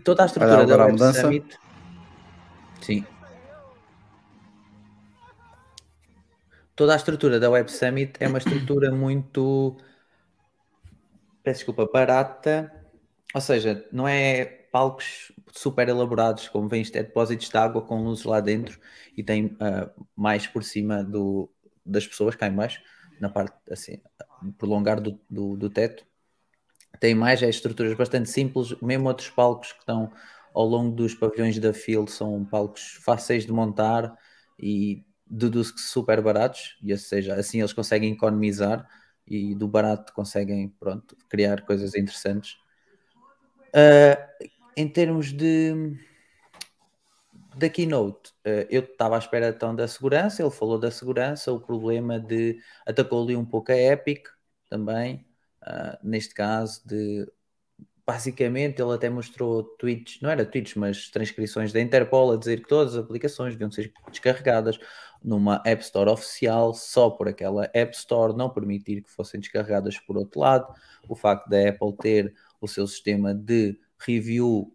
Toda 0.02 0.24
a 0.24 0.26
estrutura 0.26 0.58
Olha 0.58 0.66
da 0.66 0.76
Web 0.78 0.92
mudança. 0.92 1.20
Summit. 1.20 1.58
Sim. 2.80 3.06
Toda 6.74 6.94
a 6.94 6.96
estrutura 6.96 7.38
da 7.38 7.50
Web 7.50 7.70
Summit 7.70 8.14
é 8.18 8.26
uma 8.26 8.38
estrutura 8.38 8.90
muito. 8.92 9.76
Peço 11.44 11.58
desculpa, 11.58 11.86
barata. 11.86 12.72
Ou 13.32 13.40
seja, 13.40 13.86
não 13.92 14.08
é 14.08 14.61
palcos 14.72 15.30
super 15.52 15.88
elaborados, 15.88 16.48
como 16.48 16.74
isto, 16.74 16.96
é 16.96 17.02
depósitos 17.02 17.50
de 17.50 17.56
água 17.56 17.82
com 17.82 18.02
luzes 18.02 18.24
lá 18.24 18.40
dentro 18.40 18.80
e 19.14 19.22
tem 19.22 19.54
ah, 19.60 19.90
mais 20.16 20.46
por 20.46 20.64
cima 20.64 21.04
do, 21.04 21.48
das 21.84 22.06
pessoas 22.06 22.34
cá 22.34 22.48
em 22.48 22.54
baixo, 22.54 22.80
na 23.20 23.28
parte 23.28 23.54
assim, 23.70 24.00
prolongar 24.58 25.00
do, 25.00 25.20
do, 25.28 25.56
do 25.56 25.68
teto. 25.68 26.04
Tem 26.98 27.14
mais 27.14 27.42
é, 27.42 27.48
estruturas 27.50 27.94
bastante 27.94 28.30
simples, 28.30 28.74
mesmo 28.80 29.08
outros 29.08 29.28
palcos 29.28 29.72
que 29.72 29.80
estão 29.80 30.10
ao 30.54 30.66
longo 30.66 30.96
dos 30.96 31.14
pavilhões 31.14 31.58
da 31.58 31.72
Field 31.74 32.10
são 32.10 32.44
palcos 32.44 32.98
fáceis 33.02 33.44
de 33.44 33.52
montar 33.52 34.16
e 34.58 35.04
deduzo 35.26 35.74
que 35.74 35.80
super 35.80 36.20
baratos, 36.22 36.78
e 36.82 36.92
ou 36.92 36.98
seja, 36.98 37.34
assim 37.34 37.60
eles 37.60 37.72
conseguem 37.72 38.12
economizar 38.12 38.86
e 39.26 39.54
do 39.54 39.68
barato 39.68 40.12
conseguem 40.12 40.68
pronto, 40.80 41.16
criar 41.28 41.62
coisas 41.62 41.94
interessantes. 41.94 42.56
Uh, 43.68 44.46
em 44.76 44.88
termos 44.88 45.32
de 45.32 45.96
da 47.56 47.68
keynote, 47.68 48.30
uh, 48.46 48.66
eu 48.70 48.82
estava 48.82 49.16
à 49.16 49.18
espera 49.18 49.48
então 49.48 49.74
da 49.74 49.86
segurança, 49.86 50.42
ele 50.42 50.50
falou 50.50 50.78
da 50.78 50.90
segurança, 50.90 51.52
o 51.52 51.60
problema 51.60 52.18
de 52.18 52.58
atacou 52.86 53.22
ali 53.22 53.36
um 53.36 53.44
pouco 53.44 53.72
a 53.72 53.76
Epic 53.76 54.26
também, 54.70 55.26
uh, 55.62 55.98
neste 56.02 56.34
caso 56.34 56.80
de 56.86 57.26
basicamente 58.06 58.82
ele 58.82 58.92
até 58.92 59.08
mostrou 59.08 59.62
tweets, 59.62 60.20
não 60.20 60.30
era 60.30 60.44
tweets, 60.44 60.74
mas 60.74 61.08
transcrições 61.10 61.72
da 61.72 61.80
Interpol 61.80 62.32
a 62.32 62.36
dizer 62.36 62.62
que 62.62 62.68
todas 62.68 62.94
as 62.94 63.04
aplicações 63.04 63.52
deviam 63.52 63.70
ser 63.70 63.92
descarregadas 64.10 64.78
numa 65.22 65.62
App 65.64 65.82
Store 65.82 66.10
oficial, 66.10 66.74
só 66.74 67.10
por 67.10 67.28
aquela 67.28 67.70
App 67.72 67.94
Store, 67.96 68.36
não 68.36 68.50
permitir 68.50 69.02
que 69.02 69.10
fossem 69.10 69.38
descarregadas 69.40 69.98
por 70.00 70.16
outro 70.16 70.40
lado. 70.40 70.74
O 71.08 71.14
facto 71.14 71.48
da 71.48 71.68
Apple 71.68 71.96
ter 71.96 72.34
o 72.60 72.66
seu 72.66 72.86
sistema 72.86 73.32
de 73.32 73.78
review 74.06 74.72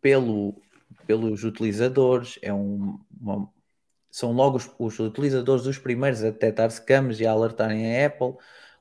pelo, 0.00 0.60
pelos 1.06 1.44
utilizadores 1.44 2.38
é 2.42 2.52
um, 2.52 2.98
uma, 3.20 3.50
são 4.10 4.32
logo 4.32 4.56
os, 4.56 4.70
os, 4.78 4.98
utilizadores 4.98 5.66
os 5.66 5.78
primeiros 5.78 6.22
a 6.22 6.30
detectar 6.30 6.70
scams 6.70 7.20
e 7.20 7.26
a 7.26 7.32
alertarem 7.32 7.96
a 7.96 8.06
Apple. 8.06 8.34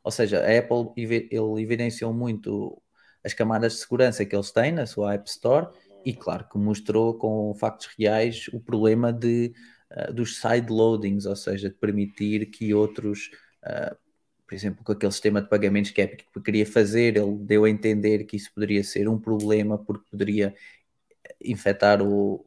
Ou 0.03 0.11
seja, 0.11 0.39
a 0.39 0.57
Apple 0.57 0.91
ele 0.95 1.61
evidenciou 1.61 2.13
muito 2.13 2.81
as 3.23 3.33
camadas 3.33 3.73
de 3.73 3.79
segurança 3.79 4.25
que 4.25 4.35
eles 4.35 4.51
têm 4.51 4.71
na 4.71 4.85
sua 4.85 5.13
App 5.13 5.29
Store 5.29 5.67
e, 6.05 6.13
claro, 6.13 6.47
que 6.49 6.57
mostrou 6.57 7.13
com 7.15 7.53
factos 7.53 7.87
reais 7.97 8.47
o 8.53 8.59
problema 8.59 9.11
de, 9.11 9.53
uh, 9.91 10.13
dos 10.13 10.39
side 10.39 10.71
loadings, 10.71 11.25
ou 11.25 11.35
seja, 11.35 11.69
de 11.69 11.75
permitir 11.75 12.45
que 12.45 12.73
outros, 12.73 13.29
uh, 13.65 13.95
por 14.47 14.55
exemplo, 14.55 14.83
com 14.83 14.93
aquele 14.93 15.11
sistema 15.11 15.41
de 15.41 15.49
pagamentos 15.49 15.91
que 15.91 16.01
a 16.01 16.05
Epic 16.05 16.25
queria 16.43 16.65
fazer, 16.65 17.17
ele 17.17 17.37
deu 17.39 17.65
a 17.65 17.69
entender 17.69 18.23
que 18.23 18.37
isso 18.37 18.51
poderia 18.53 18.83
ser 18.83 19.09
um 19.09 19.19
problema 19.19 19.77
porque 19.77 20.09
poderia 20.09 20.55
infectar 21.43 22.01
o, 22.01 22.45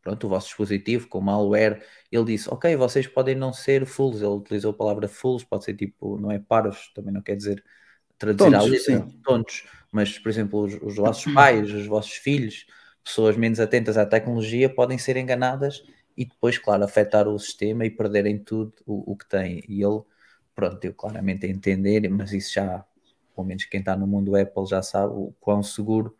pronto, 0.00 0.26
o 0.26 0.30
vosso 0.30 0.46
dispositivo 0.46 1.08
com 1.08 1.20
malware. 1.20 1.82
Ele 2.10 2.24
disse: 2.24 2.48
Ok, 2.48 2.76
vocês 2.76 3.06
podem 3.06 3.34
não 3.34 3.52
ser 3.52 3.84
fools. 3.84 4.20
Ele 4.20 4.30
utilizou 4.30 4.70
a 4.70 4.74
palavra 4.74 5.08
fools, 5.08 5.42
pode 5.42 5.64
ser 5.64 5.74
tipo, 5.74 6.18
não 6.18 6.30
é 6.30 6.38
paros, 6.38 6.92
também 6.94 7.12
não 7.12 7.20
quer 7.20 7.36
dizer 7.36 7.64
traduzir 8.16 8.52
tontos, 8.52 8.66
à 8.66 8.70
letra, 8.70 9.08
tontos, 9.24 9.66
mas 9.90 10.18
por 10.18 10.28
exemplo, 10.28 10.62
os, 10.62 10.74
os 10.80 10.96
vossos 10.96 11.32
pais, 11.34 11.72
os 11.72 11.86
vossos 11.86 12.12
filhos, 12.12 12.64
pessoas 13.02 13.36
menos 13.36 13.58
atentas 13.58 13.96
à 13.96 14.06
tecnologia 14.06 14.68
podem 14.68 14.98
ser 14.98 15.16
enganadas 15.16 15.82
e 16.16 16.24
depois, 16.24 16.56
claro, 16.58 16.84
afetar 16.84 17.26
o 17.26 17.36
sistema 17.38 17.84
e 17.84 17.90
perderem 17.90 18.38
tudo 18.38 18.72
o, 18.86 19.12
o 19.12 19.16
que 19.16 19.28
têm. 19.28 19.64
E 19.68 19.82
ele, 19.82 20.00
pronto, 20.54 20.78
deu 20.78 20.94
claramente 20.94 21.46
a 21.46 21.48
entender, 21.48 22.08
mas 22.08 22.32
isso 22.32 22.54
já, 22.54 22.84
pelo 23.34 23.46
menos 23.46 23.64
quem 23.64 23.80
está 23.80 23.96
no 23.96 24.06
mundo 24.06 24.36
Apple 24.36 24.66
já 24.66 24.82
sabe 24.82 25.12
o 25.14 25.34
quão 25.40 25.62
seguro 25.62 26.16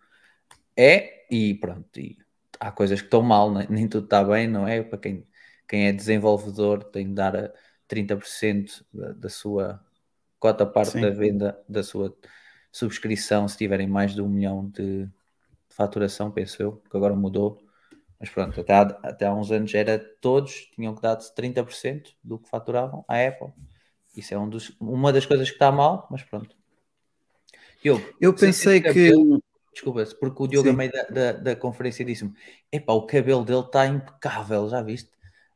é 0.76 1.26
e 1.30 1.54
pronto. 1.54 1.98
E 1.98 2.18
há 2.58 2.70
coisas 2.70 3.00
que 3.00 3.06
estão 3.06 3.22
mal, 3.22 3.52
né? 3.52 3.66
nem 3.70 3.88
tudo 3.88 4.04
está 4.04 4.24
bem, 4.24 4.48
não 4.48 4.66
é? 4.66 4.82
Para 4.82 4.98
quem, 4.98 5.26
quem 5.68 5.86
é 5.86 5.92
desenvolvedor 5.92 6.84
tem 6.84 7.08
de 7.08 7.14
dar 7.14 7.36
a 7.36 7.52
30% 7.88 8.84
da, 8.92 9.12
da 9.12 9.28
sua 9.28 9.80
cota 10.38 10.66
parte 10.66 10.92
Sim. 10.92 11.00
da 11.00 11.10
venda 11.10 11.58
da 11.68 11.82
sua 11.82 12.14
subscrição 12.70 13.46
se 13.48 13.56
tiverem 13.56 13.86
mais 13.86 14.14
de 14.14 14.20
um 14.20 14.28
milhão 14.28 14.68
de 14.68 15.08
faturação, 15.68 16.30
penso 16.30 16.62
eu, 16.62 16.82
que 16.90 16.96
agora 16.96 17.14
mudou. 17.14 17.62
Mas 18.18 18.30
pronto, 18.30 18.60
até 18.60 18.72
há, 18.72 18.82
até 19.02 19.26
há 19.26 19.34
uns 19.34 19.50
anos 19.50 19.72
era 19.74 19.98
todos 20.20 20.70
tinham 20.74 20.94
que 20.94 21.02
dar 21.02 21.16
30% 21.16 22.14
do 22.22 22.38
que 22.38 22.48
faturavam 22.48 23.04
à 23.08 23.26
Apple. 23.26 23.52
Isso 24.16 24.34
é 24.34 24.38
um 24.38 24.48
dos, 24.48 24.76
uma 24.80 25.12
das 25.12 25.26
coisas 25.26 25.48
que 25.48 25.56
está 25.56 25.72
mal, 25.72 26.06
mas 26.10 26.22
pronto. 26.22 26.56
Eu, 27.82 28.00
eu 28.20 28.32
pensei 28.32 28.80
que. 28.80 29.12
Desculpa, 29.72 30.04
porque 30.20 30.42
o 30.42 30.46
Diogo, 30.46 30.70
a 30.70 30.72
meio 30.72 30.92
da, 30.92 31.02
da, 31.02 31.32
da 31.32 31.56
conferência, 31.56 32.04
disse-me: 32.04 32.32
Epá, 32.70 32.92
o 32.92 33.06
cabelo 33.06 33.44
dele 33.44 33.60
está 33.60 33.86
impecável, 33.86 34.68
já 34.68 34.80
viste? 34.80 35.10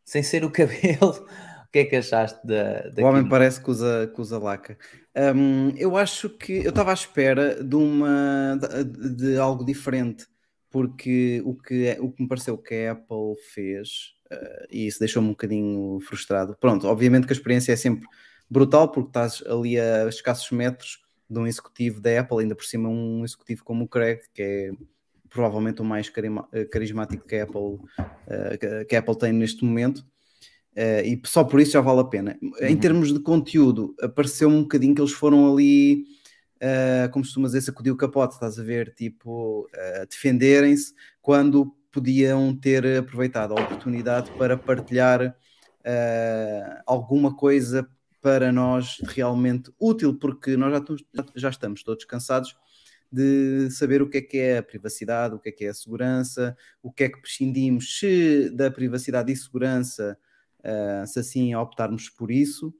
Sem 0.04 0.22
ser 0.22 0.44
o 0.44 0.50
cabelo 0.52 1.26
o 1.68 1.70
que 1.70 1.80
é 1.80 1.84
que 1.84 1.96
achaste 1.96 2.46
da. 2.46 2.88
da 2.88 3.02
o 3.02 3.06
homem 3.06 3.28
parece 3.28 3.62
que 3.62 3.70
usa, 3.70 4.10
que 4.12 4.20
usa 4.20 4.38
laca. 4.38 4.78
Um, 5.14 5.70
eu 5.76 5.96
acho 5.96 6.30
que 6.30 6.64
eu 6.64 6.70
estava 6.70 6.90
à 6.90 6.94
espera 6.94 7.62
de 7.62 7.76
uma 7.76 8.58
de, 8.84 9.14
de, 9.14 9.36
algo 9.38 9.64
diferente, 9.64 10.26
porque 10.70 11.42
o 11.44 11.54
que, 11.54 11.96
o 12.00 12.10
que 12.10 12.22
me 12.22 12.28
pareceu 12.28 12.56
que 12.56 12.74
a 12.74 12.92
Apple 12.92 13.34
fez, 13.52 14.14
uh, 14.32 14.66
e 14.70 14.86
isso 14.86 14.98
deixou-me 14.98 15.28
um 15.28 15.32
bocadinho 15.32 16.00
frustrado. 16.00 16.56
Pronto, 16.58 16.86
obviamente 16.86 17.26
que 17.26 17.32
a 17.32 17.36
experiência 17.36 17.72
é 17.72 17.76
sempre 17.76 18.08
brutal, 18.50 18.90
porque 18.90 19.10
estás 19.10 19.42
ali 19.46 19.78
a 19.78 20.08
escassos 20.08 20.50
metros 20.50 21.02
de 21.28 21.38
um 21.38 21.46
executivo 21.46 22.00
da 22.00 22.20
Apple, 22.20 22.38
ainda 22.40 22.54
por 22.54 22.64
cima 22.64 22.88
um 22.88 23.24
executivo 23.24 23.62
como 23.64 23.84
o 23.84 23.88
Craig, 23.88 24.20
que 24.32 24.42
é 24.42 24.70
provavelmente 25.28 25.82
o 25.82 25.84
mais 25.84 26.10
carismático 26.70 27.26
que 27.26 27.36
a 27.36 27.44
Apple, 27.44 27.60
uh, 27.60 28.86
que 28.88 28.96
a 28.96 28.98
Apple 28.98 29.18
tem 29.18 29.32
neste 29.32 29.64
momento. 29.64 29.98
Uh, 30.78 31.02
e 31.04 31.20
só 31.26 31.42
por 31.44 31.60
isso 31.60 31.72
já 31.72 31.80
vale 31.80 32.00
a 32.00 32.04
pena. 32.04 32.38
Uhum. 32.40 32.52
Em 32.60 32.76
termos 32.76 33.12
de 33.12 33.20
conteúdo, 33.20 33.94
apareceu 34.00 34.48
um 34.48 34.62
bocadinho 34.62 34.94
que 34.94 35.00
eles 35.00 35.12
foram 35.12 35.52
ali, 35.52 36.04
uh, 36.62 37.10
como 37.10 37.24
costuma 37.24 37.48
dizer, 37.48 37.62
sacudir 37.62 37.92
o 37.92 37.96
capote, 37.96 38.34
estás 38.34 38.58
a 38.58 38.62
ver, 38.62 38.94
tipo, 38.94 39.66
uh, 39.66 40.06
defenderem-se 40.08 40.94
quando 41.20 41.74
podiam 41.90 42.56
ter 42.56 42.86
aproveitado 42.98 43.52
a 43.52 43.60
oportunidade 43.60 44.30
para 44.32 44.56
partilhar 44.56 45.36
alguma 46.86 47.34
coisa 47.34 47.88
para 48.20 48.52
nós 48.52 48.98
realmente 49.06 49.70
útil, 49.78 50.14
porque 50.18 50.56
nós 50.56 50.72
já 50.72 50.78
estamos, 50.78 51.04
já 51.34 51.48
estamos 51.50 51.82
todos 51.82 52.04
cansados 52.04 52.56
de 53.10 53.70
saber 53.70 54.02
o 54.02 54.08
que 54.08 54.18
é 54.18 54.22
que 54.22 54.38
é 54.38 54.58
a 54.58 54.62
privacidade, 54.62 55.34
o 55.34 55.38
que 55.38 55.48
é 55.48 55.52
que 55.52 55.64
é 55.64 55.68
a 55.68 55.74
segurança, 55.74 56.56
o 56.82 56.92
que 56.92 57.04
é 57.04 57.08
que 57.08 57.20
prescindimos 57.20 57.98
se 57.98 58.50
da 58.50 58.70
privacidade 58.70 59.32
e 59.32 59.36
segurança 59.36 60.18
uh, 60.60 61.06
se 61.06 61.18
assim 61.18 61.54
optarmos 61.54 62.10
por 62.10 62.30
isso. 62.30 62.74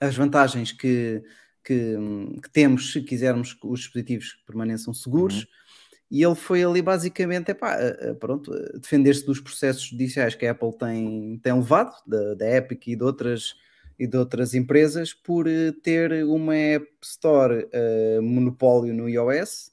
As 0.00 0.16
vantagens 0.16 0.72
que, 0.72 1.22
que, 1.62 1.96
que, 2.42 2.50
temos 2.50 2.92
se 2.92 3.02
quisermos 3.02 3.52
que 3.52 3.66
os 3.66 3.80
dispositivos 3.80 4.42
permaneçam 4.46 4.94
seguros. 4.94 5.42
Uhum. 5.42 5.46
E 6.10 6.22
ele 6.22 6.34
foi 6.34 6.62
ali 6.62 6.82
basicamente, 6.82 7.50
epá, 7.50 7.78
pronto, 8.20 8.52
defender-se 8.78 9.24
dos 9.24 9.40
processos 9.40 9.84
judiciais 9.84 10.34
que 10.34 10.44
a 10.44 10.50
Apple 10.50 10.76
tem, 10.76 11.40
tem 11.42 11.54
levado, 11.54 11.94
da, 12.06 12.34
da 12.34 12.56
Epic 12.56 12.88
e 12.88 12.96
de 12.96 13.02
outras 13.02 13.54
e 13.98 14.06
de 14.06 14.16
outras 14.16 14.54
empresas 14.54 15.12
por 15.12 15.46
eh, 15.46 15.72
ter 15.82 16.24
uma 16.24 16.56
App 16.56 16.86
Store 17.02 17.64
uh, 17.66 18.22
monopólio 18.22 18.94
no 18.94 19.08
iOS 19.08 19.72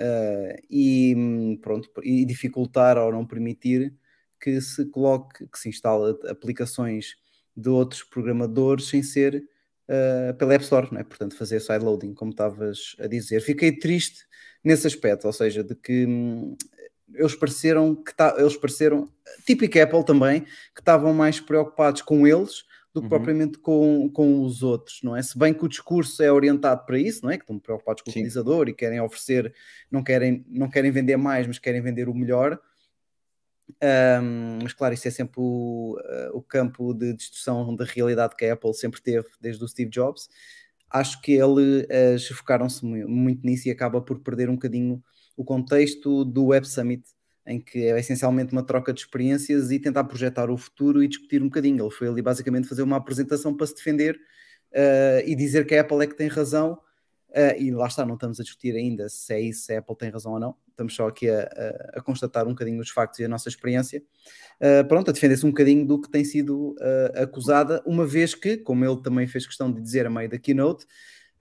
uh, 0.00 0.62
e 0.68 1.14
hum, 1.16 1.58
pronto 1.60 1.88
e 2.02 2.24
dificultar 2.24 2.98
ou 2.98 3.12
não 3.12 3.26
permitir 3.26 3.94
que 4.40 4.60
se 4.60 4.86
coloque, 4.86 5.46
que 5.46 5.58
se 5.58 5.68
instale 5.68 6.16
aplicações 6.28 7.16
de 7.56 7.68
outros 7.68 8.02
programadores 8.02 8.88
sem 8.88 9.02
ser 9.02 9.44
uh, 9.88 10.34
pela 10.34 10.54
App 10.54 10.64
Store, 10.64 10.88
não 10.90 11.00
é? 11.00 11.04
portanto 11.04 11.36
fazer 11.36 11.60
sideloading, 11.60 12.14
como 12.14 12.30
estavas 12.30 12.96
a 12.98 13.06
dizer. 13.06 13.40
Fiquei 13.40 13.72
triste 13.72 14.24
nesse 14.64 14.86
aspecto, 14.86 15.26
ou 15.26 15.32
seja, 15.32 15.62
de 15.62 15.74
que 15.74 16.06
hum, 16.06 16.56
eles 17.14 17.34
pareceram 17.34 17.94
que 17.94 18.14
tá, 18.14 18.34
eles 18.38 18.56
pareceram, 18.56 19.08
típico 19.44 19.78
Apple 19.78 20.04
também, 20.04 20.42
que 20.74 20.80
estavam 20.80 21.12
mais 21.12 21.40
preocupados 21.40 22.02
com 22.02 22.26
eles 22.26 22.64
do 22.92 23.00
que 23.00 23.04
uhum. 23.04 23.08
propriamente 23.08 23.58
com, 23.58 24.08
com 24.10 24.42
os 24.42 24.62
outros, 24.62 25.00
não 25.02 25.16
é? 25.16 25.22
Se 25.22 25.38
bem 25.38 25.54
que 25.54 25.64
o 25.64 25.68
discurso 25.68 26.22
é 26.22 26.30
orientado 26.30 26.84
para 26.84 26.98
isso, 26.98 27.24
não 27.24 27.30
é? 27.30 27.36
Que 27.36 27.44
estão 27.44 27.58
preocupados 27.58 28.02
com 28.02 28.10
Sim. 28.10 28.18
o 28.18 28.22
utilizador 28.22 28.68
e 28.68 28.74
querem 28.74 29.00
oferecer, 29.00 29.54
não 29.90 30.02
querem, 30.02 30.44
não 30.48 30.68
querem 30.68 30.90
vender 30.90 31.16
mais, 31.16 31.46
mas 31.46 31.58
querem 31.58 31.80
vender 31.80 32.08
o 32.08 32.14
melhor. 32.14 32.60
Um, 33.80 34.58
mas 34.62 34.72
claro, 34.72 34.94
isso 34.94 35.06
é 35.06 35.10
sempre 35.10 35.36
o, 35.38 35.96
uh, 35.98 36.36
o 36.36 36.42
campo 36.42 36.92
de 36.92 37.14
distorção 37.14 37.74
da 37.76 37.84
realidade 37.84 38.34
que 38.34 38.44
a 38.44 38.54
Apple 38.54 38.74
sempre 38.74 39.00
teve 39.00 39.28
desde 39.40 39.62
o 39.64 39.68
Steve 39.68 39.90
Jobs. 39.90 40.28
Acho 40.90 41.20
que 41.22 41.32
ele 41.32 41.82
uh, 41.82 42.34
focaram-se 42.34 42.84
muito 42.84 43.46
nisso 43.46 43.68
e 43.68 43.70
acaba 43.70 44.00
por 44.00 44.18
perder 44.18 44.50
um 44.50 44.54
bocadinho 44.54 45.00
o 45.36 45.44
contexto 45.44 46.24
do 46.24 46.46
Web 46.46 46.68
Summit, 46.68 47.04
em 47.50 47.60
que 47.60 47.86
é 47.86 47.98
essencialmente 47.98 48.52
uma 48.52 48.62
troca 48.62 48.92
de 48.92 49.00
experiências 49.00 49.70
e 49.70 49.78
tentar 49.78 50.04
projetar 50.04 50.50
o 50.50 50.56
futuro 50.56 51.02
e 51.02 51.08
discutir 51.08 51.42
um 51.42 51.46
bocadinho. 51.46 51.84
Ele 51.84 51.90
foi 51.90 52.08
ali 52.08 52.22
basicamente 52.22 52.68
fazer 52.68 52.82
uma 52.82 52.96
apresentação 52.96 53.54
para 53.54 53.66
se 53.66 53.74
defender 53.74 54.16
uh, 54.72 55.26
e 55.26 55.34
dizer 55.34 55.66
que 55.66 55.74
a 55.74 55.80
Apple 55.80 56.02
é 56.02 56.06
que 56.06 56.16
tem 56.16 56.28
razão 56.28 56.78
Uh, 57.30 57.54
e 57.60 57.70
lá 57.70 57.86
está, 57.86 58.04
não 58.04 58.14
estamos 58.14 58.40
a 58.40 58.42
discutir 58.42 58.74
ainda 58.74 59.08
se 59.08 59.32
é 59.32 59.40
isso, 59.40 59.66
se 59.66 59.72
a 59.72 59.78
Apple 59.78 59.96
tem 59.96 60.10
razão 60.10 60.32
ou 60.32 60.40
não, 60.40 60.56
estamos 60.68 60.96
só 60.96 61.06
aqui 61.06 61.30
a, 61.30 61.42
a, 61.42 61.98
a 61.98 62.02
constatar 62.02 62.44
um 62.44 62.50
bocadinho 62.50 62.80
os 62.80 62.90
factos 62.90 63.20
e 63.20 63.24
a 63.24 63.28
nossa 63.28 63.48
experiência. 63.48 64.02
Uh, 64.60 64.86
pronto, 64.88 65.10
a 65.10 65.12
defender-se 65.12 65.46
um 65.46 65.50
bocadinho 65.50 65.86
do 65.86 66.00
que 66.00 66.10
tem 66.10 66.24
sido 66.24 66.72
uh, 66.72 67.22
acusada, 67.22 67.82
uma 67.86 68.04
vez 68.04 68.34
que, 68.34 68.56
como 68.56 68.84
ele 68.84 69.00
também 69.00 69.28
fez 69.28 69.46
questão 69.46 69.72
de 69.72 69.80
dizer 69.80 70.06
a 70.06 70.10
meio 70.10 70.28
da 70.28 70.38
keynote, 70.38 70.86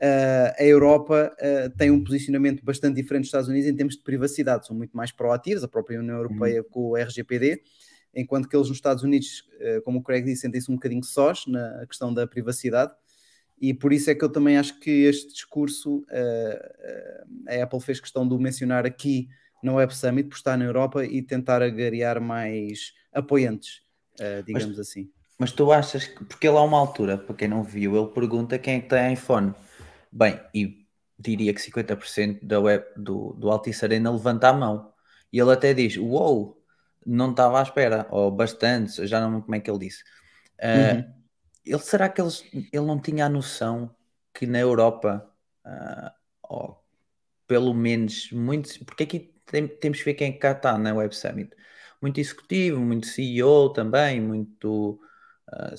a 0.01 0.63
Europa 0.63 1.35
tem 1.77 1.91
um 1.91 2.03
posicionamento 2.03 2.63
bastante 2.63 2.95
diferente 2.95 3.23
dos 3.23 3.27
Estados 3.27 3.49
Unidos 3.49 3.69
em 3.69 3.75
termos 3.75 3.95
de 3.95 4.01
privacidade, 4.01 4.65
são 4.65 4.75
muito 4.75 4.95
mais 4.95 5.11
proativos, 5.11 5.63
a 5.63 5.67
própria 5.67 5.99
União 5.99 6.15
Europeia 6.15 6.61
uhum. 6.61 6.69
com 6.69 6.79
o 6.91 6.95
RGPD. 6.95 7.61
enquanto 8.15 8.47
que 8.47 8.55
eles 8.55 8.67
nos 8.67 8.77
Estados 8.77 9.03
Unidos, 9.03 9.47
uh, 9.59 9.81
como 9.83 9.99
o 9.99 10.03
Craig 10.03 10.23
disse, 10.23 10.41
sentem-se 10.41 10.71
um 10.71 10.75
bocadinho 10.75 11.03
sós 11.03 11.45
na 11.47 11.85
questão 11.85 12.13
da 12.13 12.25
privacidade, 12.25 12.93
e 13.61 13.73
por 13.73 13.91
isso 13.91 14.09
é 14.09 14.15
que 14.15 14.23
eu 14.23 14.29
também 14.29 14.57
acho 14.57 14.79
que 14.79 14.89
este 14.89 15.33
discurso 15.33 15.97
uh, 15.97 17.49
a 17.49 17.63
Apple 17.63 17.81
fez 17.81 17.99
questão 17.99 18.27
de 18.27 18.33
o 18.33 18.39
mencionar 18.39 18.85
aqui 18.85 19.27
no 19.61 19.75
Web 19.75 19.93
Summit 19.93 20.29
por 20.29 20.35
estar 20.37 20.57
na 20.57 20.63
Europa 20.63 21.05
e 21.05 21.21
tentar 21.21 21.61
agariar 21.61 22.21
mais 22.21 22.93
apoiantes, 23.11 23.81
digamos 24.45 24.77
mas, 24.77 24.79
assim. 24.79 25.09
Mas 25.37 25.51
tu 25.51 25.69
achas 25.71 26.05
que, 26.05 26.23
porque 26.23 26.47
ele 26.47 26.55
há 26.55 26.61
uma 26.61 26.77
altura, 26.77 27.17
para 27.17 27.35
quem 27.35 27.49
não 27.49 27.61
viu, 27.61 27.97
ele 27.97 28.07
pergunta 28.13 28.57
quem 28.57 28.75
é 28.75 28.79
que 28.79 28.87
tem 28.87 29.13
iPhone. 29.13 29.53
Bem, 30.11 30.39
e 30.53 30.85
diria 31.17 31.53
que 31.53 31.61
50% 31.61 32.39
da 32.41 32.59
web, 32.59 32.85
do, 32.95 33.33
do 33.33 33.49
Altice 33.49 33.83
Arena 33.85 34.11
levanta 34.11 34.49
a 34.49 34.53
mão. 34.53 34.93
E 35.31 35.39
ele 35.39 35.51
até 35.51 35.73
diz: 35.73 35.97
Uou, 35.97 36.63
não 37.05 37.31
estava 37.31 37.59
à 37.59 37.63
espera, 37.63 38.07
ou 38.09 38.31
bastante, 38.31 39.05
já 39.05 39.19
não 39.19 39.41
como 39.41 39.55
é 39.55 39.59
que 39.59 39.69
ele 39.69 39.79
disse. 39.79 40.03
Uh, 40.59 40.95
uhum. 40.95 41.13
ele, 41.65 41.79
será 41.79 42.09
que 42.09 42.21
eles, 42.21 42.43
ele 42.53 42.85
não 42.85 42.99
tinha 42.99 43.25
a 43.25 43.29
noção 43.29 43.93
que 44.33 44.45
na 44.45 44.59
Europa, 44.59 45.29
uh, 45.65 46.75
pelo 47.47 47.73
menos 47.73 48.31
muitos, 48.31 48.77
porque 48.77 49.03
aqui 49.03 49.33
tem, 49.45 49.67
temos 49.67 49.99
que 49.99 50.05
ver 50.05 50.13
quem 50.13 50.37
cá 50.37 50.51
está 50.51 50.77
na 50.77 50.93
Web 50.93 51.15
Summit. 51.15 51.51
Muito 52.01 52.19
executivo, 52.19 52.79
muito 52.79 53.07
CEO 53.07 53.73
também, 53.73 54.21
muito. 54.21 54.99
Uh, 55.47 55.75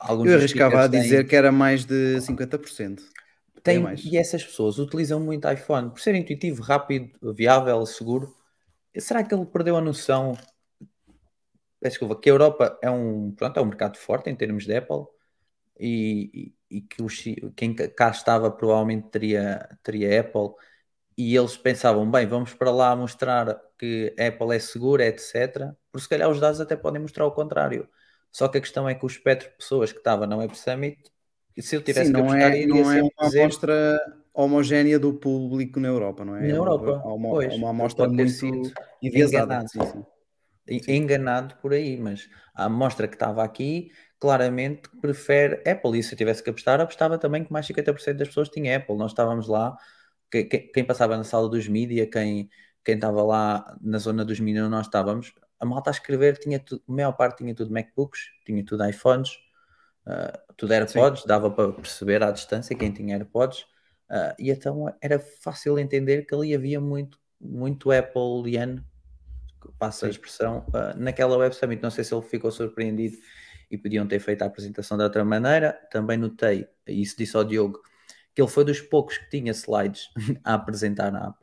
alguns 0.00 0.30
Eu 0.30 0.38
arriscava 0.38 0.82
a 0.82 0.86
dizer 0.86 1.18
têm... 1.18 1.26
que 1.26 1.36
era 1.36 1.52
mais 1.52 1.84
de 1.84 2.16
50%. 2.18 3.00
Tem, 3.62 3.84
e 4.04 4.16
essas 4.16 4.44
pessoas 4.44 4.78
utilizam 4.78 5.20
muito 5.20 5.48
iPhone 5.48 5.90
por 5.90 6.00
ser 6.00 6.14
intuitivo, 6.14 6.62
rápido, 6.62 7.10
viável, 7.32 7.84
seguro. 7.86 8.34
Será 8.98 9.22
que 9.22 9.34
ele 9.34 9.46
perdeu 9.46 9.76
a 9.76 9.80
noção? 9.80 10.36
Desculpa, 11.80 12.20
que 12.20 12.28
a 12.28 12.32
Europa 12.32 12.78
é 12.82 12.90
um, 12.90 13.32
pronto, 13.32 13.58
é 13.58 13.62
um 13.62 13.66
mercado 13.66 13.96
forte 13.96 14.30
em 14.30 14.36
termos 14.36 14.64
de 14.64 14.76
Apple 14.76 15.04
e, 15.78 16.54
e, 16.70 16.78
e 16.78 16.80
que 16.80 17.02
os, 17.02 17.22
quem 17.56 17.74
cá 17.74 18.10
estava 18.10 18.50
provavelmente 18.50 19.08
teria, 19.08 19.68
teria 19.82 20.20
Apple 20.20 20.54
e 21.16 21.36
eles 21.36 21.56
pensavam, 21.56 22.10
bem, 22.10 22.26
vamos 22.26 22.54
para 22.54 22.70
lá 22.70 22.96
mostrar 22.96 23.60
que 23.78 24.14
Apple 24.18 24.56
é 24.56 24.58
segura, 24.58 25.06
etc. 25.06 25.72
Por 25.90 26.00
se 26.00 26.08
calhar 26.08 26.28
os 26.30 26.40
dados 26.40 26.60
até 26.60 26.76
podem 26.76 27.02
mostrar 27.02 27.26
o 27.26 27.32
contrário. 27.32 27.88
Só 28.30 28.48
que 28.48 28.58
a 28.58 28.60
questão 28.60 28.88
é 28.88 28.94
que 28.94 29.04
o 29.04 29.08
espectro 29.08 29.50
de 29.50 29.56
pessoas 29.56 29.92
que 29.92 29.98
estava 29.98 30.26
na 30.26 30.36
Web 30.36 30.56
Summit 30.56 31.11
se 31.60 31.76
eu 31.76 31.82
tivesse 31.82 32.06
Sim, 32.06 32.12
não 32.12 32.34
é, 32.34 32.66
não 32.66 32.92
é 32.92 33.02
uma 33.02 33.10
dizer... 33.26 33.42
amostra 33.42 34.00
homogénea 34.32 34.98
do 34.98 35.12
público 35.12 35.78
na 35.78 35.88
Europa, 35.88 36.24
não 36.24 36.36
é? 36.36 36.48
Na 36.48 36.54
Europa, 36.54 37.02
há 37.04 37.12
uma, 37.12 37.28
pois, 37.28 37.54
uma 37.54 37.70
amostra 37.70 38.08
muito 38.08 38.72
enviesada. 39.02 39.54
Enganado. 39.54 39.68
Sim, 39.68 40.78
sim. 40.78 40.92
enganado 40.92 41.56
por 41.56 41.74
aí, 41.74 41.98
mas 41.98 42.28
a 42.54 42.64
amostra 42.64 43.06
que 43.06 43.14
estava 43.14 43.44
aqui 43.44 43.90
claramente 44.18 44.82
prefere 45.00 45.60
Apple. 45.68 45.98
E 45.98 46.02
se 46.02 46.14
eu 46.14 46.16
tivesse 46.16 46.42
que 46.42 46.48
apostar, 46.48 46.80
apostava 46.80 47.18
também 47.18 47.44
que 47.44 47.52
mais 47.52 47.66
50% 47.66 48.14
das 48.14 48.28
pessoas 48.28 48.48
tinha 48.48 48.76
Apple. 48.76 48.96
Nós 48.96 49.10
estávamos 49.10 49.48
lá, 49.48 49.76
quem, 50.30 50.48
quem 50.48 50.84
passava 50.84 51.16
na 51.16 51.24
sala 51.24 51.48
dos 51.48 51.68
mídia, 51.68 52.06
quem, 52.06 52.48
quem 52.84 52.94
estava 52.94 53.22
lá 53.22 53.76
na 53.80 53.98
zona 53.98 54.24
dos 54.24 54.40
mídia, 54.40 54.68
nós 54.68 54.86
estávamos, 54.86 55.34
a 55.58 55.66
malta 55.66 55.90
a 55.90 55.92
escrever 55.92 56.38
tinha 56.38 56.58
tudo, 56.58 56.82
a 56.88 56.92
maior 56.92 57.12
parte 57.12 57.38
tinha 57.38 57.54
tudo 57.54 57.72
MacBooks, 57.72 58.20
tinha 58.46 58.64
tudo 58.64 58.88
iPhones, 58.88 59.30
uh, 60.06 60.54
tudo 60.56 60.72
AirPods, 60.72 61.22
Sim. 61.22 61.28
dava 61.28 61.50
para 61.50 61.72
perceber 61.72 62.22
à 62.22 62.30
distância 62.30 62.76
quem 62.76 62.92
tinha 62.92 63.16
AirPods, 63.16 63.60
uh, 64.10 64.34
e 64.38 64.50
então 64.50 64.94
era 65.00 65.18
fácil 65.18 65.78
entender 65.78 66.26
que 66.26 66.34
ali 66.34 66.54
havia 66.54 66.80
muito, 66.80 67.18
muito 67.40 67.90
Appleiano, 67.90 68.84
passa 69.78 70.06
a 70.06 70.10
expressão, 70.10 70.66
uh, 70.68 70.96
naquela 70.96 71.36
Web 71.36 71.54
Summit. 71.54 71.82
Não 71.82 71.90
sei 71.90 72.04
se 72.04 72.14
ele 72.14 72.22
ficou 72.22 72.50
surpreendido 72.50 73.16
e 73.70 73.78
podiam 73.78 74.06
ter 74.06 74.20
feito 74.20 74.42
a 74.42 74.46
apresentação 74.46 74.96
de 74.96 75.04
outra 75.04 75.24
maneira. 75.24 75.72
Também 75.90 76.16
notei, 76.16 76.66
e 76.86 77.00
isso 77.00 77.16
disse 77.16 77.36
ao 77.36 77.44
Diogo, 77.44 77.80
que 78.34 78.40
ele 78.40 78.50
foi 78.50 78.64
dos 78.64 78.80
poucos 78.80 79.18
que 79.18 79.30
tinha 79.30 79.52
slides 79.52 80.08
a 80.44 80.54
apresentar, 80.54 81.14
a, 81.14 81.34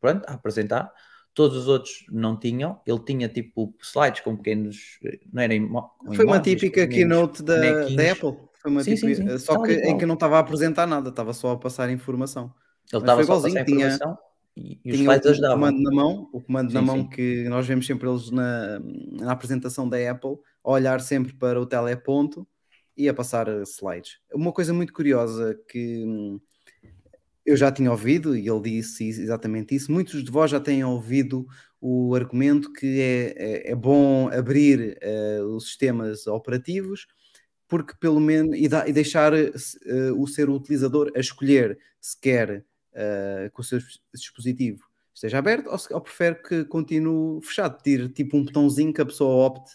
pronto, 0.00 0.24
a 0.28 0.34
apresentar 0.34 0.92
todos 1.34 1.56
os 1.56 1.68
outros 1.68 2.04
não 2.10 2.36
tinham. 2.38 2.80
Ele 2.86 2.98
tinha 3.00 3.28
tipo 3.28 3.74
slides 3.80 4.20
com 4.20 4.36
pequenos. 4.36 4.98
Não 5.32 5.42
era 5.42 5.54
Foi 6.14 6.24
uma 6.24 6.40
típica 6.40 6.86
keynote 6.86 7.42
da, 7.42 7.56
da, 7.88 8.12
Apple. 8.12 8.36
Foi 8.54 8.70
uma 8.70 8.82
sim, 8.84 8.94
típica, 8.94 9.14
sim, 9.14 9.28
sim. 9.28 9.38
Só 9.38 9.60
que 9.62 9.72
em 9.72 9.98
que 9.98 10.06
não 10.06 10.14
estava 10.14 10.36
a 10.36 10.40
apresentar 10.40 10.86
nada, 10.86 11.08
estava 11.08 11.32
só 11.32 11.52
a 11.52 11.56
passar 11.56 11.90
informação. 11.90 12.52
Ele 12.92 13.02
estava 13.02 13.24
só 13.24 13.38
a 13.38 13.42
passar 13.42 13.64
tinha, 13.64 13.98
e, 14.56 14.78
e 14.84 14.92
tinha 14.92 15.10
o, 15.10 15.16
o 15.16 15.50
comando 15.50 15.82
na 15.82 15.90
mão, 15.90 16.28
o 16.32 16.40
comando 16.40 16.72
na 16.72 16.82
mão 16.82 17.08
que 17.08 17.44
nós 17.48 17.66
vemos 17.66 17.86
sempre 17.86 18.08
eles 18.08 18.30
na, 18.30 18.78
na 19.12 19.32
apresentação 19.32 19.88
da 19.88 19.98
Apple, 20.10 20.36
a 20.62 20.70
olhar 20.70 21.00
sempre 21.00 21.32
para 21.32 21.60
o 21.60 21.66
teleponto 21.66 22.46
e 22.96 23.08
a 23.08 23.14
passar 23.14 23.48
slides. 23.62 24.18
Uma 24.32 24.52
coisa 24.52 24.74
muito 24.74 24.92
curiosa 24.92 25.58
que 25.68 26.04
hum, 26.06 26.40
eu 27.44 27.56
já 27.56 27.72
tinha 27.72 27.90
ouvido, 27.90 28.36
e 28.36 28.48
ele 28.48 28.60
disse 28.60 29.08
exatamente 29.08 29.74
isso. 29.74 29.90
Muitos 29.90 30.22
de 30.22 30.30
vós 30.30 30.50
já 30.50 30.60
têm 30.60 30.84
ouvido 30.84 31.46
o 31.80 32.14
argumento 32.14 32.72
que 32.72 33.00
é, 33.00 33.34
é, 33.36 33.70
é 33.72 33.74
bom 33.74 34.28
abrir 34.28 34.96
uh, 35.02 35.44
os 35.56 35.66
sistemas 35.66 36.28
operativos, 36.28 37.08
porque 37.66 37.94
pelo 37.98 38.20
menos 38.20 38.56
e, 38.56 38.68
da, 38.68 38.88
e 38.88 38.92
deixar 38.92 39.32
uh, 39.34 40.20
o 40.20 40.26
ser 40.28 40.48
utilizador 40.48 41.10
a 41.16 41.18
escolher 41.18 41.76
se 42.00 42.18
quer 42.20 42.64
uh, 42.92 43.50
que 43.52 43.60
o 43.60 43.64
seu 43.64 43.80
dispositivo 44.14 44.84
esteja 45.12 45.38
aberto 45.38 45.68
ou, 45.68 45.78
se, 45.78 45.92
ou 45.92 46.00
prefere 46.00 46.36
que 46.36 46.64
continue 46.64 47.42
fechado, 47.42 47.82
ter 47.82 48.08
tipo 48.12 48.36
um 48.36 48.44
botãozinho 48.44 48.92
que 48.92 49.00
a 49.00 49.06
pessoa 49.06 49.44
opte 49.46 49.72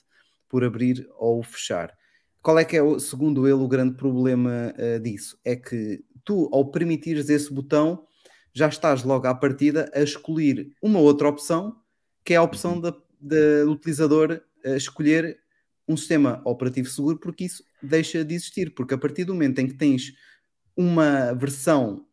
por 0.48 0.64
abrir 0.64 1.06
ou 1.18 1.44
fechar. 1.44 1.94
Qual 2.42 2.58
é 2.58 2.64
que 2.64 2.78
é, 2.78 3.00
segundo 3.00 3.46
ele, 3.46 3.62
o 3.62 3.68
grande 3.68 3.98
problema 3.98 4.74
disso? 5.02 5.38
É 5.44 5.58
que 5.58 6.02
tu, 6.28 6.50
ao 6.52 6.70
permitires 6.70 7.30
esse 7.30 7.52
botão, 7.52 8.06
já 8.54 8.68
estás 8.68 9.04
logo 9.04 9.26
à 9.26 9.34
partida 9.34 9.90
a 9.96 10.02
escolher 10.02 10.70
uma 10.82 11.00
outra 11.00 11.30
opção, 11.30 11.78
que 12.26 12.34
é 12.34 12.38
a 12.38 12.44
opção 12.44 12.74
uhum. 12.74 12.82
do 13.22 13.72
utilizador 13.72 14.42
escolher 14.76 15.40
um 15.88 15.96
sistema 15.96 16.42
operativo 16.44 16.90
seguro, 16.90 17.18
porque 17.18 17.46
isso 17.46 17.64
deixa 17.82 18.26
de 18.26 18.36
existir. 18.36 18.74
Porque 18.74 18.94
a 18.94 18.98
partir 18.98 19.24
do 19.24 19.34
momento 19.34 19.60
em 19.60 19.68
que 19.68 19.74
tens 19.74 20.14
uma 20.76 21.34
versão 21.34 22.06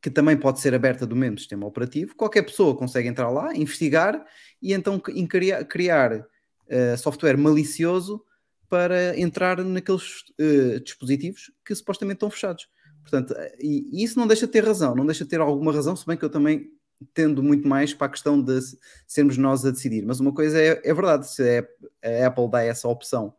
que 0.00 0.10
também 0.10 0.36
pode 0.36 0.60
ser 0.60 0.74
aberta 0.74 1.06
do 1.06 1.14
mesmo 1.16 1.38
sistema 1.38 1.66
operativo, 1.66 2.14
qualquer 2.16 2.42
pessoa 2.42 2.76
consegue 2.76 3.08
entrar 3.08 3.30
lá, 3.30 3.54
investigar 3.54 4.24
e 4.60 4.72
então 4.72 4.98
criar, 5.00 5.64
criar 5.64 6.12
uh, 6.20 6.96
software 6.98 7.36
malicioso 7.36 8.24
para 8.68 9.18
entrar 9.18 9.62
naqueles 9.62 10.22
uh, 10.40 10.80
dispositivos 10.80 11.52
que 11.64 11.74
supostamente 11.74 12.16
estão 12.16 12.30
fechados. 12.30 12.68
Portanto, 13.02 13.34
e, 13.58 13.88
e, 13.92 14.04
isso 14.04 14.18
não 14.18 14.26
deixa 14.26 14.46
de 14.46 14.52
ter 14.52 14.64
razão, 14.64 14.94
não 14.94 15.04
deixa 15.04 15.24
de 15.24 15.30
ter 15.30 15.40
alguma 15.40 15.72
razão, 15.72 15.94
se 15.94 16.06
bem 16.06 16.16
que 16.16 16.24
eu 16.24 16.30
também 16.30 16.70
tendo 17.12 17.42
muito 17.42 17.66
mais 17.66 17.92
para 17.92 18.06
a 18.06 18.10
questão 18.10 18.40
de 18.40 18.58
sermos 19.06 19.36
nós 19.36 19.64
a 19.64 19.70
decidir. 19.70 20.04
Mas 20.06 20.20
uma 20.20 20.32
coisa 20.32 20.60
é, 20.60 20.80
é 20.84 20.94
verdade, 20.94 21.28
se 21.28 21.42
é, 21.42 22.22
a 22.22 22.28
Apple 22.28 22.50
dá 22.50 22.62
essa 22.62 22.88
opção 22.88 23.34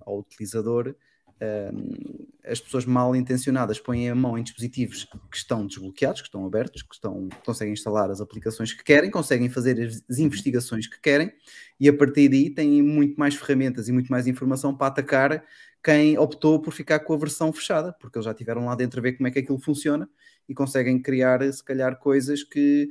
ao 0.00 0.18
utilizador, 0.18 0.94
um, 1.40 2.26
as 2.46 2.60
pessoas 2.60 2.86
mal 2.86 3.14
intencionadas 3.14 3.78
põem 3.78 4.08
a 4.08 4.14
mão 4.14 4.38
em 4.38 4.42
dispositivos 4.42 5.04
que 5.04 5.36
estão 5.36 5.66
desbloqueados, 5.66 6.22
que 6.22 6.28
estão 6.28 6.46
abertos, 6.46 6.82
que 6.82 6.94
estão, 6.94 7.28
conseguem 7.44 7.74
instalar 7.74 8.10
as 8.10 8.20
aplicações 8.20 8.72
que 8.72 8.84
querem, 8.84 9.10
conseguem 9.10 9.50
fazer 9.50 9.78
as 10.08 10.18
investigações 10.18 10.86
que 10.86 11.00
querem 11.00 11.32
e 11.78 11.88
a 11.88 11.96
partir 11.96 12.28
daí 12.28 12.48
têm 12.48 12.82
muito 12.82 13.16
mais 13.16 13.34
ferramentas 13.34 13.88
e 13.88 13.92
muito 13.92 14.08
mais 14.08 14.26
informação 14.26 14.74
para 14.74 14.86
atacar 14.86 15.44
quem 15.86 16.18
optou 16.18 16.60
por 16.60 16.72
ficar 16.72 16.98
com 16.98 17.14
a 17.14 17.16
versão 17.16 17.52
fechada, 17.52 17.92
porque 18.00 18.18
eles 18.18 18.24
já 18.24 18.34
tiveram 18.34 18.64
lá 18.64 18.74
dentro 18.74 18.98
a 18.98 19.02
ver 19.02 19.12
como 19.12 19.28
é 19.28 19.30
que 19.30 19.38
aquilo 19.38 19.60
funciona 19.60 20.10
e 20.48 20.52
conseguem 20.52 21.00
criar, 21.00 21.40
se 21.52 21.62
calhar, 21.62 21.96
coisas 22.00 22.42
que, 22.42 22.88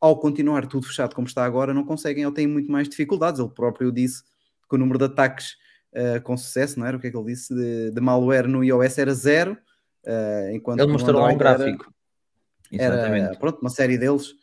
ao 0.00 0.20
continuar 0.20 0.64
tudo 0.68 0.86
fechado 0.86 1.12
como 1.12 1.26
está 1.26 1.44
agora, 1.44 1.74
não 1.74 1.84
conseguem 1.84 2.24
ou 2.24 2.30
têm 2.30 2.46
muito 2.46 2.70
mais 2.70 2.88
dificuldades. 2.88 3.40
Ele 3.40 3.50
próprio 3.50 3.90
disse 3.90 4.22
que 4.70 4.76
o 4.76 4.78
número 4.78 4.96
de 4.96 5.06
ataques 5.06 5.56
uh, 5.92 6.22
com 6.22 6.36
sucesso, 6.36 6.78
não 6.78 6.86
era? 6.86 6.96
O 6.96 7.00
que 7.00 7.08
é 7.08 7.10
que 7.10 7.16
ele 7.16 7.26
disse? 7.26 7.52
De, 7.52 7.90
de 7.90 8.00
malware 8.00 8.46
no 8.46 8.62
iOS 8.62 8.96
era 8.96 9.12
zero, 9.12 9.58
uh, 10.04 10.50
enquanto 10.52 10.78
ele 10.78 10.92
mostrou 10.92 11.20
lá 11.20 11.28
um 11.28 11.36
gráfico. 11.36 11.92
Era, 12.72 12.94
era, 12.94 13.36
pronto, 13.36 13.58
uma 13.60 13.70
série 13.70 13.98
deles. 13.98 14.36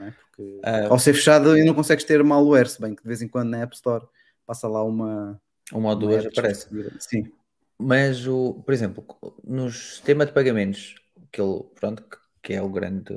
É? 0.00 0.10
Porque, 0.12 0.60
uh, 0.64 0.92
ao 0.92 0.98
ser 0.98 1.12
fechado, 1.12 1.58
e 1.58 1.62
não 1.62 1.74
consegues 1.74 2.04
ter 2.04 2.24
malware, 2.24 2.70
se 2.70 2.80
bem 2.80 2.94
que 2.94 3.02
de 3.02 3.08
vez 3.08 3.20
em 3.20 3.28
quando 3.28 3.50
na 3.50 3.58
App 3.58 3.74
Store 3.74 4.06
passa 4.46 4.66
lá 4.66 4.82
uma. 4.82 5.38
Uma 5.74 5.90
ou 5.90 5.96
duas 5.96 6.24
aparece. 6.24 6.66
Sim. 6.98 7.30
Mas, 7.80 8.26
o, 8.26 8.62
por 8.64 8.72
exemplo, 8.74 9.04
no 9.44 9.70
sistema 9.70 10.26
de 10.26 10.32
pagamentos, 10.32 10.94
que, 11.32 11.40
ele, 11.40 11.62
pronto, 11.74 12.04
que 12.42 12.52
é 12.54 12.62
o 12.62 12.68
grande, 12.68 13.14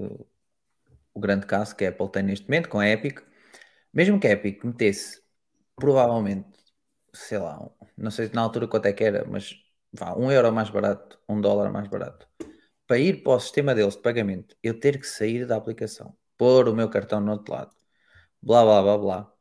o 1.14 1.20
grande 1.20 1.46
caso 1.46 1.76
que 1.76 1.86
a 1.86 1.90
Apple 1.90 2.10
tem 2.12 2.24
neste 2.24 2.46
momento, 2.48 2.70
com 2.70 2.80
a 2.80 2.88
Epic, 2.88 3.20
mesmo 3.94 4.20
que 4.20 4.28
a 4.28 4.32
Epic 4.32 4.64
metesse, 4.66 5.22
provavelmente, 5.76 6.50
sei 7.14 7.40
lá, 7.40 7.60
não 7.98 8.12
sei 8.12 8.30
na 8.34 8.42
altura 8.42 8.68
quanto 8.68 8.88
é 8.88 8.94
que 8.94 9.04
era, 9.04 9.26
mas 9.26 9.56
vá, 9.94 10.16
um 10.18 10.32
euro 10.32 10.52
mais 10.54 10.70
barato, 10.70 11.20
um 11.30 11.42
dólar 11.42 11.72
mais 11.72 11.88
barato, 11.90 12.28
para 12.88 13.00
ir 13.00 13.24
para 13.24 13.34
o 13.34 13.40
sistema 13.42 13.76
deles 13.76 13.96
de 13.96 14.02
pagamento, 14.04 14.56
eu 14.64 14.80
ter 14.80 15.00
que 15.00 15.08
sair 15.08 15.48
da 15.48 15.58
aplicação, 15.58 16.16
pôr 16.38 16.70
o 16.70 16.76
meu 16.76 16.90
cartão 16.90 17.22
no 17.22 17.34
outro 17.34 17.54
lado, 17.54 17.74
blá 18.42 18.64
blá 18.64 18.82
blá 18.84 18.98
blá, 18.98 19.34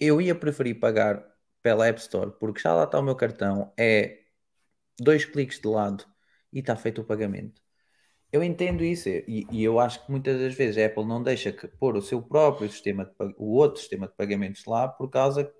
eu 0.00 0.20
ia 0.20 0.34
preferir 0.34 0.78
pagar 0.80 1.24
pela 1.62 1.86
App 1.88 2.00
Store, 2.00 2.32
porque 2.38 2.60
já 2.60 2.74
lá 2.74 2.84
está 2.84 2.98
o 2.98 3.02
meu 3.02 3.16
cartão, 3.16 3.72
é 3.78 4.19
dois 5.00 5.24
cliques 5.24 5.58
de 5.58 5.68
lado 5.68 6.04
e 6.52 6.60
está 6.60 6.76
feito 6.76 7.00
o 7.00 7.04
pagamento. 7.04 7.60
Eu 8.32 8.44
entendo 8.44 8.84
isso 8.84 9.08
e, 9.08 9.46
e, 9.50 9.64
eu 9.64 9.80
acho 9.80 10.04
que 10.04 10.10
muitas 10.10 10.38
das 10.40 10.54
vezes 10.54 10.78
a 10.78 10.86
Apple 10.86 11.04
não 11.04 11.22
deixa 11.22 11.50
que 11.50 11.66
pôr 11.66 11.96
o 11.96 12.02
seu 12.02 12.22
próprio 12.22 12.70
sistema, 12.70 13.04
de, 13.04 13.12
o 13.36 13.54
outro 13.56 13.80
sistema 13.80 14.06
de 14.06 14.14
pagamentos 14.14 14.64
lá 14.66 14.86
por 14.86 15.08
causa 15.08 15.44
que 15.44 15.52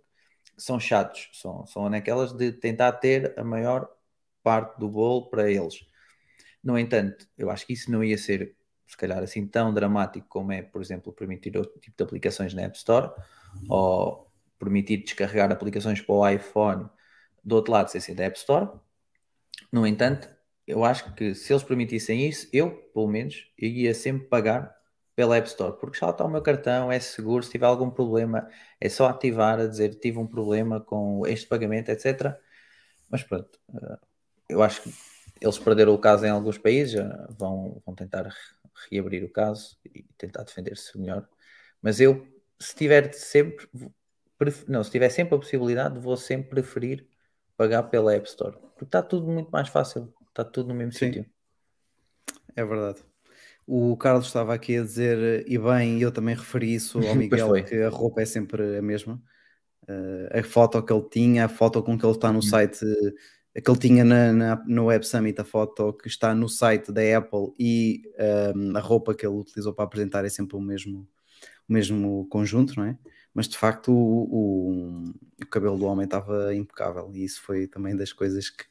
são 0.57 0.79
chatos, 0.79 1.31
são, 1.33 1.67
são 1.67 1.89
naquelas 1.89 2.33
de 2.33 2.53
tentar 2.53 2.93
ter 2.93 3.37
a 3.37 3.43
maior 3.43 3.89
parte 4.43 4.79
do 4.79 4.89
bolo 4.89 5.29
para 5.29 5.51
eles. 5.51 5.81
No 6.63 6.79
entanto, 6.79 7.27
eu 7.37 7.51
acho 7.51 7.67
que 7.67 7.73
isso 7.73 7.91
não 7.91 8.05
ia 8.05 8.17
ser, 8.17 8.55
se 8.87 8.97
calhar, 8.97 9.19
assim 9.19 9.47
tão 9.47 9.75
dramático 9.75 10.27
como 10.29 10.53
é, 10.53 10.63
por 10.63 10.81
exemplo, 10.81 11.13
permitir 11.13 11.57
outro 11.57 11.81
tipo 11.81 11.97
de 11.97 12.05
aplicações 12.05 12.55
na 12.55 12.63
App 12.63 12.77
Store 12.77 13.11
ou 13.69 14.31
permitir 14.59 14.99
descarregar 14.99 15.51
aplicações 15.51 16.01
para 16.01 16.15
o 16.15 16.29
iPhone 16.29 16.89
do 17.43 17.57
outro 17.57 17.73
lado 17.73 17.89
sem 17.91 18.01
ser 18.01 18.15
da 18.15 18.25
App 18.25 18.39
Store. 18.39 18.69
No 19.73 19.87
entanto, 19.87 20.29
eu 20.67 20.85
acho 20.85 21.15
que 21.15 21.35
se 21.35 21.53
eles 21.53 21.63
permitissem 21.63 22.29
isso, 22.29 22.49
eu, 22.53 22.71
pelo 22.93 23.09
menos, 23.09 23.47
eu 23.59 23.69
ia 23.69 23.95
sempre 23.95 24.27
pagar 24.29 24.75
pela 25.15 25.37
App 25.37 25.49
Store, 25.49 25.77
porque 25.79 25.99
já 25.99 26.11
está 26.11 26.25
o 26.25 26.31
meu 26.31 26.43
cartão, 26.43 26.91
é 26.91 26.99
seguro, 27.01 27.43
se 27.43 27.51
tiver 27.51 27.67
algum 27.67 27.91
problema, 27.91 28.49
é 28.81 28.89
só 28.89 29.07
ativar 29.09 29.61
a 29.61 29.67
dizer 29.67 29.95
tive 29.97 30.19
um 30.19 30.27
problema 30.27 30.81
com 30.81 31.27
este 31.27 31.47
pagamento, 31.47 31.91
etc. 31.91 32.39
Mas 33.11 33.23
pronto, 33.23 33.59
eh, 33.75 33.99
eu 34.51 34.63
acho 34.63 34.83
que 34.83 34.91
eles 35.41 35.59
perderam 35.59 35.95
o 35.95 35.99
caso 35.99 36.27
em 36.27 36.31
alguns 36.31 36.59
países, 36.59 36.95
vão, 37.39 37.83
vão 37.85 37.95
tentar 37.95 38.33
reabrir 38.91 39.25
o 39.25 39.31
caso 39.31 39.77
e 39.85 40.03
tentar 40.19 40.45
defender-se 40.45 40.99
melhor. 40.99 41.29
Mas 41.83 42.01
eu, 42.01 42.27
se 42.59 42.75
tiver 42.75 43.13
sempre, 43.15 43.69
não, 44.69 44.83
se 44.85 44.91
tiver 44.91 45.09
sempre 45.11 45.35
a 45.35 45.39
possibilidade, 45.39 45.99
vou 45.99 46.17
sempre 46.17 46.51
preferir 46.51 47.07
pagar 47.61 47.83
pela 47.83 48.15
App 48.15 48.27
Store, 48.27 48.57
porque 48.73 48.85
está 48.85 49.03
tudo 49.03 49.27
muito 49.27 49.51
mais 49.51 49.69
fácil, 49.69 50.11
está 50.31 50.43
tudo 50.43 50.71
no 50.71 50.75
mesmo 50.75 50.93
sítio. 50.95 51.27
É 52.57 52.65
verdade. 52.65 53.01
O 53.67 53.99
Carlos 53.99 54.29
estava 54.29 54.55
aqui 54.55 54.79
a 54.79 54.83
dizer, 54.83 55.45
e 55.47 55.59
bem, 55.59 56.01
eu 56.01 56.11
também 56.11 56.35
referi 56.35 56.75
isso 56.75 57.07
ao 57.07 57.13
Miguel, 57.15 57.63
que 57.63 57.83
a 57.83 57.91
roupa 57.91 58.23
é 58.23 58.25
sempre 58.25 58.79
a 58.79 58.81
mesma. 58.81 59.23
Uh, 59.83 60.39
a 60.39 60.43
foto 60.43 60.83
que 60.83 60.91
ele 60.91 61.07
tinha, 61.11 61.45
a 61.45 61.49
foto 61.51 61.83
com 61.83 61.99
que 61.99 62.07
ele 62.07 62.15
está 62.15 62.33
no 62.33 62.37
uhum. 62.37 62.43
site 62.43 62.79
que 63.63 63.71
ele 63.71 63.79
tinha 63.79 64.05
na, 64.05 64.33
na, 64.33 64.65
no 64.67 64.87
Web 64.87 65.07
Summit, 65.07 65.39
a 65.39 65.45
foto 65.45 65.93
que 65.93 66.09
está 66.09 66.35
no 66.35 66.49
site 66.49 66.91
da 66.91 67.03
Apple 67.19 67.53
e 67.59 68.01
um, 68.57 68.75
a 68.75 68.81
roupa 68.81 69.15
que 69.15 69.27
ele 69.27 69.35
utilizou 69.35 69.75
para 69.75 69.85
apresentar 69.85 70.25
é 70.25 70.31
sempre 70.31 70.57
o 70.57 70.61
mesmo, 70.63 71.07
o 71.69 71.73
mesmo 71.75 72.27
conjunto, 72.31 72.75
não 72.79 72.87
é? 72.87 72.99
Mas 73.35 73.49
de 73.49 73.57
facto 73.57 73.93
o, 73.93 74.23
o, 74.31 75.15
o 75.43 75.47
cabelo 75.47 75.79
do 75.79 75.87
homem 75.87 76.05
estava 76.05 76.55
impecável 76.55 77.11
e 77.15 77.25
isso 77.25 77.41
foi 77.43 77.67
também 77.67 77.97
das 77.97 78.13
coisas 78.13 78.51
que, 78.51 78.65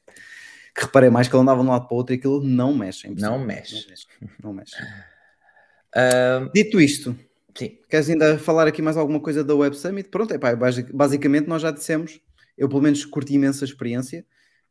que 0.76 0.82
reparei 0.82 1.10
mais 1.10 1.28
que 1.28 1.36
ele 1.36 1.42
andava 1.42 1.62
de 1.62 1.68
um 1.68 1.72
lado 1.72 1.88
para 1.88 1.96
o 1.96 1.98
outro 1.98 2.14
e 2.14 2.18
aquilo 2.18 2.44
não 2.44 2.76
mexe. 2.76 3.08
É 3.08 3.12
não 3.12 3.40
mexe. 3.40 3.76
Não 3.76 3.90
mexe. 3.90 4.08
Não 4.44 4.54
mexe. 4.54 4.76
Uh, 5.96 6.52
Dito 6.54 6.80
isto, 6.80 7.16
sim. 7.58 7.80
queres 7.90 8.10
ainda 8.10 8.38
falar 8.38 8.68
aqui 8.68 8.82
mais 8.82 8.98
alguma 8.98 9.20
coisa 9.20 9.44
da 9.44 9.56
Web 9.56 9.76
Summit? 9.76 10.10
Pronto, 10.10 10.34
é 10.34 10.38
pá, 10.38 10.56
basicamente 10.94 11.48
nós 11.48 11.62
já 11.62 11.72
dissemos, 11.72 12.20
eu 12.58 12.70
pelo 12.70 12.82
menos 12.82 13.06
curti 13.06 13.34
imensa 13.34 13.66
experiência. 13.66 14.26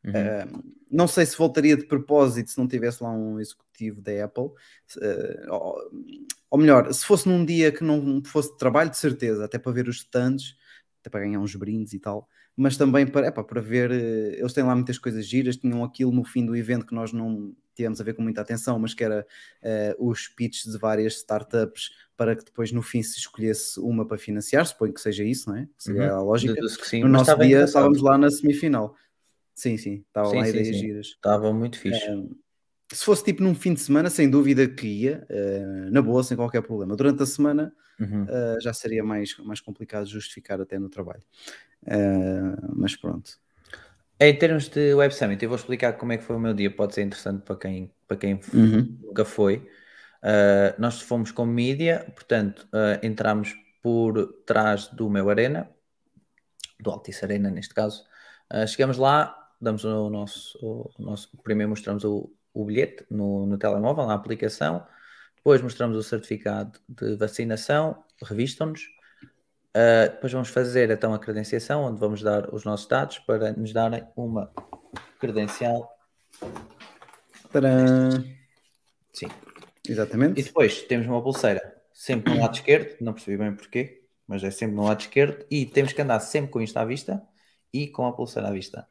Uhum. 0.09 0.59
Uh, 0.61 0.65
não 0.91 1.07
sei 1.07 1.27
se 1.27 1.37
voltaria 1.37 1.77
de 1.77 1.87
propósito 1.87 2.51
se 2.51 2.59
não 2.59 2.67
tivesse 2.67 3.03
lá 3.03 3.11
um 3.11 3.39
executivo 3.39 4.01
da 4.01 4.25
Apple, 4.25 4.45
uh, 4.45 5.51
ou, 5.51 5.91
ou, 6.51 6.59
melhor, 6.59 6.93
se 6.93 7.05
fosse 7.05 7.29
num 7.29 7.45
dia 7.45 7.71
que 7.71 7.85
não 7.85 8.23
fosse 8.25 8.53
de 8.53 8.59
trabalho, 8.59 8.91
de 8.91 8.97
certeza, 8.97 9.45
até 9.45 9.59
para 9.59 9.73
ver 9.73 9.89
os 9.89 9.99
stands, 9.99 10.57
até 11.01 11.11
para 11.11 11.21
ganhar 11.21 11.41
uns 11.41 11.55
brindes 11.55 11.93
e 11.93 11.99
tal, 11.99 12.27
mas 12.57 12.77
também 12.77 13.07
para, 13.07 13.29
epá, 13.29 13.45
para 13.45 13.61
ver, 13.61 13.91
uh, 13.91 13.95
eles 13.95 14.53
têm 14.53 14.65
lá 14.65 14.75
muitas 14.75 14.99
coisas 14.99 15.27
giras, 15.27 15.57
tinham 15.57 15.85
aquilo 15.85 16.13
no 16.13 16.25
fim 16.25 16.45
do 16.45 16.57
evento 16.57 16.87
que 16.87 16.95
nós 16.95 17.13
não 17.13 17.55
tivemos 17.75 18.01
a 18.01 18.05
ver 18.05 18.15
com 18.15 18.23
muita 18.23 18.41
atenção, 18.41 18.77
mas 18.77 18.93
que 18.93 19.05
era 19.05 19.25
os 20.01 20.27
pitches 20.27 20.73
de 20.73 20.77
várias 20.77 21.15
startups 21.19 21.91
para 22.17 22.35
que 22.35 22.45
depois 22.45 22.73
no 22.73 22.83
fim 22.83 23.01
se 23.01 23.17
escolhesse 23.17 23.79
uma 23.79 24.05
para 24.05 24.19
financiar, 24.19 24.67
suponho 24.67 24.93
que 24.93 25.01
seja 25.01 25.23
isso, 25.23 25.49
não 25.49 25.57
é? 25.57 25.69
Seria 25.79 26.15
uhum. 26.15 26.19
a 26.19 26.23
lógica. 26.23 26.69
Sim, 26.83 27.03
no 27.03 27.09
nosso 27.09 27.39
dia 27.39 27.63
estávamos 27.63 28.03
lá 28.03 28.19
na 28.19 28.29
semifinal. 28.29 28.97
Sim, 29.59 29.77
sim, 29.77 30.05
estava 30.07 30.29
lá 30.29 30.49
ideias 30.49 30.69
sim. 30.69 30.75
giras. 30.75 31.07
Estava 31.09 31.53
muito 31.53 31.81
fixe. 31.81 31.99
se 32.93 33.05
fosse 33.05 33.25
tipo 33.25 33.43
num 33.43 33.57
fim 33.57 33.75
de 33.75 33.81
semana, 33.81 34.09
sem 34.09 34.31
dúvida 34.31 34.69
que 34.69 34.87
ia, 34.87 35.27
uh, 35.29 35.91
na 35.91 36.01
boa, 36.01 36.23
sem 36.23 36.37
qualquer 36.37 36.63
problema. 36.63 36.95
Durante 36.95 37.25
a 37.25 37.27
semana 37.27 37.73
uhum. 37.99 38.23
uh, 38.23 38.61
já 38.61 38.73
seria 38.73 39.03
mais, 39.03 39.37
mais 39.39 39.61
complicado 39.61 40.07
justificar 40.07 40.61
até 40.61 40.79
no 40.79 40.89
trabalho. 40.89 41.25
Uh, 41.83 42.73
mas 42.77 42.95
pronto. 42.95 43.33
Em 44.21 44.39
termos 44.39 44.69
de 44.69 44.95
Web 44.95 45.13
Summit, 45.13 45.43
eu 45.43 45.49
vou 45.49 45.59
explicar 45.59 45.95
como 45.95 46.13
é 46.13 46.19
que 46.19 46.23
foi 46.23 46.37
o 46.37 46.41
meu 46.41 46.55
dia, 46.55 46.71
pode 46.71 46.95
ser 46.95 47.03
interessante 47.03 47.43
para 47.43 47.57
quem, 47.57 47.93
para 48.07 48.17
quem 48.17 48.35
uhum. 48.55 48.97
nunca 49.03 49.25
foi. 49.25 49.69
nós 50.79 51.01
fomos 51.01 51.33
com 51.33 51.47
mídia, 51.47 52.07
portanto, 52.15 52.69
entramos 53.03 53.55
por 53.83 54.43
trás 54.45 54.87
do 54.87 55.11
meu 55.11 55.31
Arena, 55.31 55.69
do 56.81 56.91
Altice 56.91 57.25
Arena 57.25 57.49
neste 57.49 57.73
caso. 57.73 58.05
chegamos 58.67 58.99
lá, 58.99 59.38
damos 59.61 59.85
o 59.85 60.09
nosso, 60.11 60.59
o 60.63 61.03
nosso 61.03 61.31
primeiro 61.43 61.71
mostramos 61.71 62.05
o, 62.05 62.33
o 62.53 62.65
bilhete 62.65 63.05
no, 63.11 63.47
no 63.47 63.59
telemóvel, 63.59 64.07
na 64.07 64.15
aplicação, 64.15 64.87
depois 65.37 65.63
mostramos 65.63 65.97
o 65.97 66.03
certificado 66.03 66.79
de 66.89 67.17
vacinação, 67.17 68.05
revistam-nos, 68.23 68.83
uh, 69.75 70.11
depois 70.11 70.33
vamos 70.33 70.49
fazer 70.49 70.91
então 70.91 71.15
a 71.15 71.19
credenciação, 71.19 71.85
onde 71.85 72.01
vamos 72.01 72.23
dar 72.23 72.53
os 72.55 72.65
nossos 72.65 72.87
dados 72.87 73.19
para 73.21 73.53
nos 73.53 73.73
darem 73.73 74.07
uma 74.17 74.53
credencial. 75.19 75.91
Para... 77.53 78.11
Sim. 79.13 79.29
Exatamente. 79.89 80.41
E 80.41 80.45
depois 80.45 80.83
temos 80.83 81.07
uma 81.07 81.23
pulseira 81.23 81.79
sempre 81.93 82.33
no 82.33 82.41
lado 82.41 82.55
esquerdo, 82.55 82.97
não 83.01 83.13
percebi 83.13 83.37
bem 83.37 83.53
porquê, 83.55 84.05
mas 84.27 84.45
é 84.45 84.51
sempre 84.51 84.77
no 84.77 84.85
lado 84.85 85.01
esquerdo, 85.01 85.45
e 85.51 85.67
temos 85.67 85.93
que 85.93 86.01
andar 86.01 86.21
sempre 86.21 86.51
com 86.51 86.61
isto 86.61 86.77
à 86.77 86.85
vista 86.85 87.21
e 87.73 87.89
com 87.89 88.07
a 88.07 88.13
pulseira 88.13 88.49
à 88.49 88.53
vista. 88.53 88.87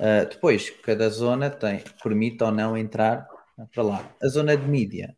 Uh, 0.00 0.26
depois, 0.26 0.70
cada 0.82 1.10
zona 1.10 1.50
tem, 1.50 1.84
permite 2.02 2.42
ou 2.42 2.50
não 2.50 2.74
entrar 2.74 3.28
para 3.74 3.82
lá. 3.82 4.16
A 4.22 4.28
zona 4.28 4.56
de 4.56 4.66
mídia 4.66 5.14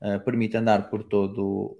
uh, 0.00 0.18
permite 0.24 0.56
andar 0.56 0.90
por 0.90 1.04
todo, 1.04 1.78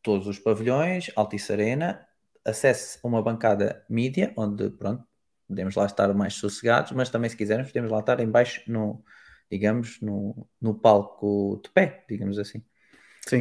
todos 0.00 0.28
os 0.28 0.38
pavilhões, 0.38 1.10
Altice 1.16 1.52
Arena, 1.52 2.06
acesso 2.44 3.00
a 3.02 3.08
uma 3.08 3.20
bancada 3.20 3.84
mídia, 3.90 4.32
onde, 4.36 4.70
pronto, 4.70 5.04
podemos 5.48 5.74
lá 5.74 5.84
estar 5.84 6.14
mais 6.14 6.34
sossegados, 6.34 6.92
mas 6.92 7.10
também, 7.10 7.28
se 7.28 7.36
quisermos, 7.36 7.66
podemos 7.66 7.90
lá 7.90 7.98
estar 7.98 8.20
em 8.20 8.30
baixo, 8.30 8.62
no, 8.68 9.02
digamos, 9.50 10.00
no, 10.00 10.48
no 10.60 10.76
palco 10.76 11.60
de 11.64 11.70
pé, 11.70 12.04
digamos 12.08 12.38
assim. 12.38 12.62
Sim. 13.26 13.40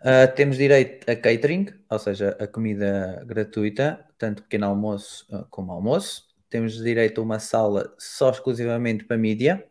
Uh, 0.00 0.34
temos 0.34 0.56
direito 0.56 1.08
a 1.08 1.14
catering, 1.14 1.68
ou 1.88 1.98
seja, 2.00 2.36
a 2.40 2.48
comida 2.48 3.24
gratuita, 3.24 4.04
tanto 4.18 4.42
pequeno 4.42 4.66
almoço 4.66 5.24
como 5.48 5.70
almoço 5.70 6.27
temos 6.50 6.74
direito 6.82 7.20
a 7.20 7.24
uma 7.24 7.38
sala 7.38 7.94
só 7.98 8.30
exclusivamente 8.30 9.04
para 9.04 9.16
mídia. 9.16 9.66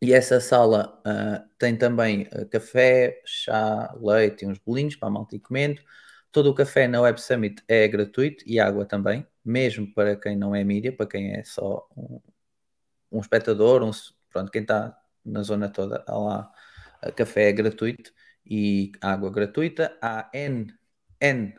E 0.00 0.12
essa 0.12 0.40
sala 0.40 1.00
uh, 1.06 1.48
tem 1.58 1.76
também 1.76 2.28
uh, 2.32 2.46
café, 2.48 3.22
chá, 3.24 3.94
leite 4.00 4.44
e 4.44 4.48
uns 4.48 4.58
bolinhos 4.58 4.94
para 4.96 5.08
a 5.08 5.10
malta 5.10 5.38
comendo. 5.40 5.80
Todo 6.30 6.50
o 6.50 6.54
café 6.54 6.86
na 6.86 7.00
Web 7.00 7.20
Summit 7.20 7.62
é 7.66 7.88
gratuito 7.88 8.44
e 8.46 8.60
água 8.60 8.84
também, 8.84 9.26
mesmo 9.44 9.92
para 9.94 10.14
quem 10.14 10.36
não 10.36 10.54
é 10.54 10.62
mídia, 10.62 10.92
para 10.92 11.06
quem 11.06 11.34
é 11.34 11.42
só 11.44 11.88
um, 11.96 12.20
um 13.10 13.20
espectador, 13.20 13.82
um, 13.82 13.90
pronto, 14.30 14.50
quem 14.52 14.62
está 14.62 14.96
na 15.24 15.42
zona 15.42 15.68
toda, 15.70 16.04
lá, 16.06 16.52
uh, 17.02 17.12
café 17.12 17.48
é 17.48 17.52
gratuito 17.52 18.12
e 18.44 18.92
água 19.00 19.30
gratuita. 19.30 19.96
Há 20.02 20.30
N, 20.34 20.74
N 21.20 21.54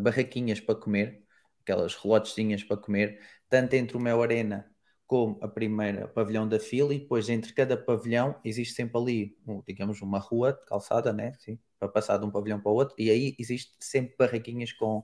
barraquinhas 0.00 0.60
para 0.60 0.74
comer, 0.74 1.22
aquelas 1.62 1.94
relotezinhas 1.94 2.62
para 2.64 2.76
comer 2.76 3.20
tanto 3.48 3.74
entre 3.74 3.96
o 3.96 4.00
Mel 4.00 4.22
Arena 4.22 4.70
como 5.06 5.38
a 5.40 5.48
primeira 5.48 6.06
pavilhão 6.06 6.46
da 6.46 6.60
fila 6.60 6.94
e 6.94 6.98
depois 6.98 7.28
entre 7.30 7.52
cada 7.54 7.76
pavilhão 7.76 8.38
existe 8.44 8.74
sempre 8.74 9.00
ali, 9.00 9.38
digamos, 9.66 10.02
uma 10.02 10.18
rua 10.18 10.52
de 10.52 10.66
calçada, 10.66 11.12
né? 11.12 11.32
Sim, 11.38 11.58
para 11.78 11.88
passar 11.88 12.18
de 12.18 12.26
um 12.26 12.30
pavilhão 12.30 12.60
para 12.60 12.70
o 12.70 12.74
outro 12.74 12.94
e 12.98 13.10
aí 13.10 13.34
existe 13.38 13.72
sempre 13.80 14.14
barraquinhas 14.18 14.72
com, 14.72 15.02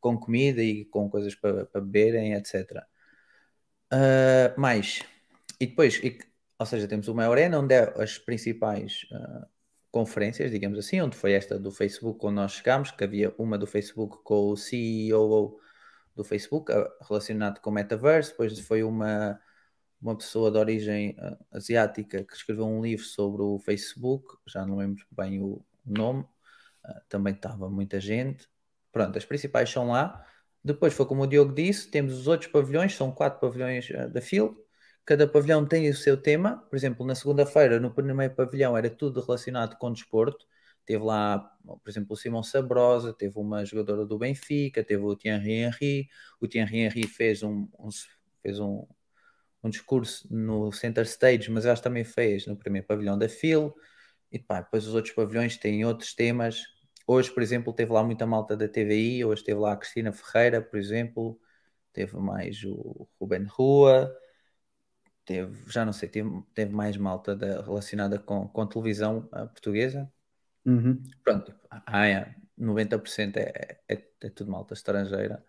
com 0.00 0.18
comida 0.18 0.62
e 0.62 0.86
com 0.86 1.08
coisas 1.10 1.34
para, 1.34 1.66
para 1.66 1.80
beberem, 1.82 2.32
etc. 2.32 2.82
Uh, 3.92 4.58
mais, 4.58 5.02
e 5.60 5.66
depois, 5.66 5.96
e, 6.02 6.18
ou 6.58 6.64
seja, 6.64 6.88
temos 6.88 7.08
o 7.08 7.14
Mel 7.14 7.30
Arena 7.30 7.58
onde 7.58 7.74
é 7.74 8.02
as 8.02 8.16
principais 8.16 9.06
uh, 9.12 9.46
conferências, 9.90 10.50
digamos 10.50 10.78
assim, 10.78 10.98
onde 11.02 11.14
foi 11.14 11.32
esta 11.34 11.58
do 11.58 11.70
Facebook 11.70 12.18
quando 12.18 12.36
nós 12.36 12.52
chegámos, 12.52 12.90
que 12.90 13.04
havia 13.04 13.34
uma 13.36 13.58
do 13.58 13.66
Facebook 13.66 14.16
com 14.24 14.48
o 14.48 14.56
CEO 14.56 15.60
do 16.14 16.24
Facebook 16.24 16.72
relacionado 17.00 17.60
com 17.60 17.70
o 17.70 17.72
metaverse. 17.72 18.30
Depois 18.30 18.58
foi 18.60 18.82
uma, 18.82 19.40
uma 20.00 20.16
pessoa 20.16 20.50
de 20.50 20.58
origem 20.58 21.16
uh, 21.18 21.36
asiática 21.52 22.24
que 22.24 22.34
escreveu 22.34 22.66
um 22.66 22.82
livro 22.82 23.04
sobre 23.04 23.42
o 23.42 23.58
Facebook, 23.58 24.36
já 24.46 24.66
não 24.66 24.76
lembro 24.76 25.04
bem 25.10 25.42
o 25.42 25.64
nome, 25.84 26.22
uh, 26.22 27.00
também 27.08 27.34
estava 27.34 27.70
muita 27.70 28.00
gente. 28.00 28.48
Pronto, 28.90 29.16
as 29.16 29.24
principais 29.24 29.70
são 29.70 29.88
lá. 29.88 30.24
Depois 30.64 30.94
foi 30.94 31.06
como 31.06 31.22
o 31.22 31.26
Diogo 31.26 31.54
disse, 31.54 31.90
temos 31.90 32.14
os 32.14 32.26
outros 32.26 32.50
pavilhões, 32.50 32.94
são 32.94 33.10
quatro 33.12 33.40
pavilhões 33.40 33.88
uh, 33.90 34.08
da 34.08 34.20
Field. 34.20 34.56
Cada 35.04 35.26
pavilhão 35.26 35.66
tem 35.66 35.88
o 35.88 35.94
seu 35.94 36.16
tema. 36.16 36.58
Por 36.70 36.76
exemplo, 36.76 37.04
na 37.04 37.14
segunda-feira, 37.14 37.80
no 37.80 37.92
primeiro 37.92 38.34
pavilhão, 38.34 38.76
era 38.76 38.88
tudo 38.88 39.20
relacionado 39.20 39.76
com 39.76 39.92
desporto. 39.92 40.46
Teve 40.84 41.04
lá, 41.04 41.38
por 41.64 41.88
exemplo, 41.88 42.14
o 42.14 42.16
Simão 42.16 42.42
Sabrosa, 42.42 43.12
teve 43.12 43.38
uma 43.38 43.64
jogadora 43.64 44.04
do 44.04 44.18
Benfica, 44.18 44.82
teve 44.82 45.02
o 45.02 45.16
Thierry 45.16 45.52
Henry. 45.52 46.08
O 46.40 46.48
Thierry 46.48 46.80
Henry 46.80 47.06
fez 47.06 47.42
um, 47.42 47.68
um 47.78 47.88
fez 48.42 48.58
um, 48.58 48.86
um 49.62 49.70
discurso 49.70 50.26
no 50.30 50.72
Center 50.72 51.04
Stage, 51.04 51.50
mas 51.50 51.66
acho 51.66 51.80
que 51.80 51.88
também 51.88 52.04
fez 52.04 52.46
no 52.46 52.56
primeiro 52.56 52.86
pavilhão 52.86 53.16
da 53.16 53.28
FIL. 53.28 53.74
E 54.30 54.38
pá, 54.38 54.60
depois 54.62 54.86
os 54.86 54.94
outros 54.94 55.14
pavilhões 55.14 55.56
têm 55.56 55.84
outros 55.84 56.14
temas. 56.14 56.62
Hoje, 57.06 57.30
por 57.32 57.42
exemplo, 57.42 57.72
teve 57.72 57.92
lá 57.92 58.02
muita 58.02 58.26
malta 58.26 58.56
da 58.56 58.68
TVI, 58.68 59.24
hoje 59.24 59.44
teve 59.44 59.60
lá 59.60 59.72
a 59.72 59.76
Cristina 59.76 60.12
Ferreira, 60.12 60.62
por 60.62 60.78
exemplo, 60.78 61.38
teve 61.92 62.16
mais 62.16 62.64
o 62.64 63.08
Ruben 63.20 63.44
Rua, 63.44 64.12
teve, 65.24 65.70
já 65.70 65.84
não 65.84 65.92
sei, 65.92 66.08
teve, 66.08 66.30
teve 66.54 66.72
mais 66.74 66.96
malta 66.96 67.36
da, 67.36 67.62
relacionada 67.62 68.18
com, 68.18 68.48
com 68.48 68.66
televisão 68.66 69.22
portuguesa. 69.52 70.10
Uhum. 70.64 71.02
Pronto, 71.24 71.54
ah, 71.70 72.06
é, 72.06 72.34
90% 72.58 73.36
é, 73.36 73.78
é, 73.88 74.02
é 74.20 74.30
tudo 74.30 74.50
malta 74.50 74.74
estrangeira. 74.74 75.44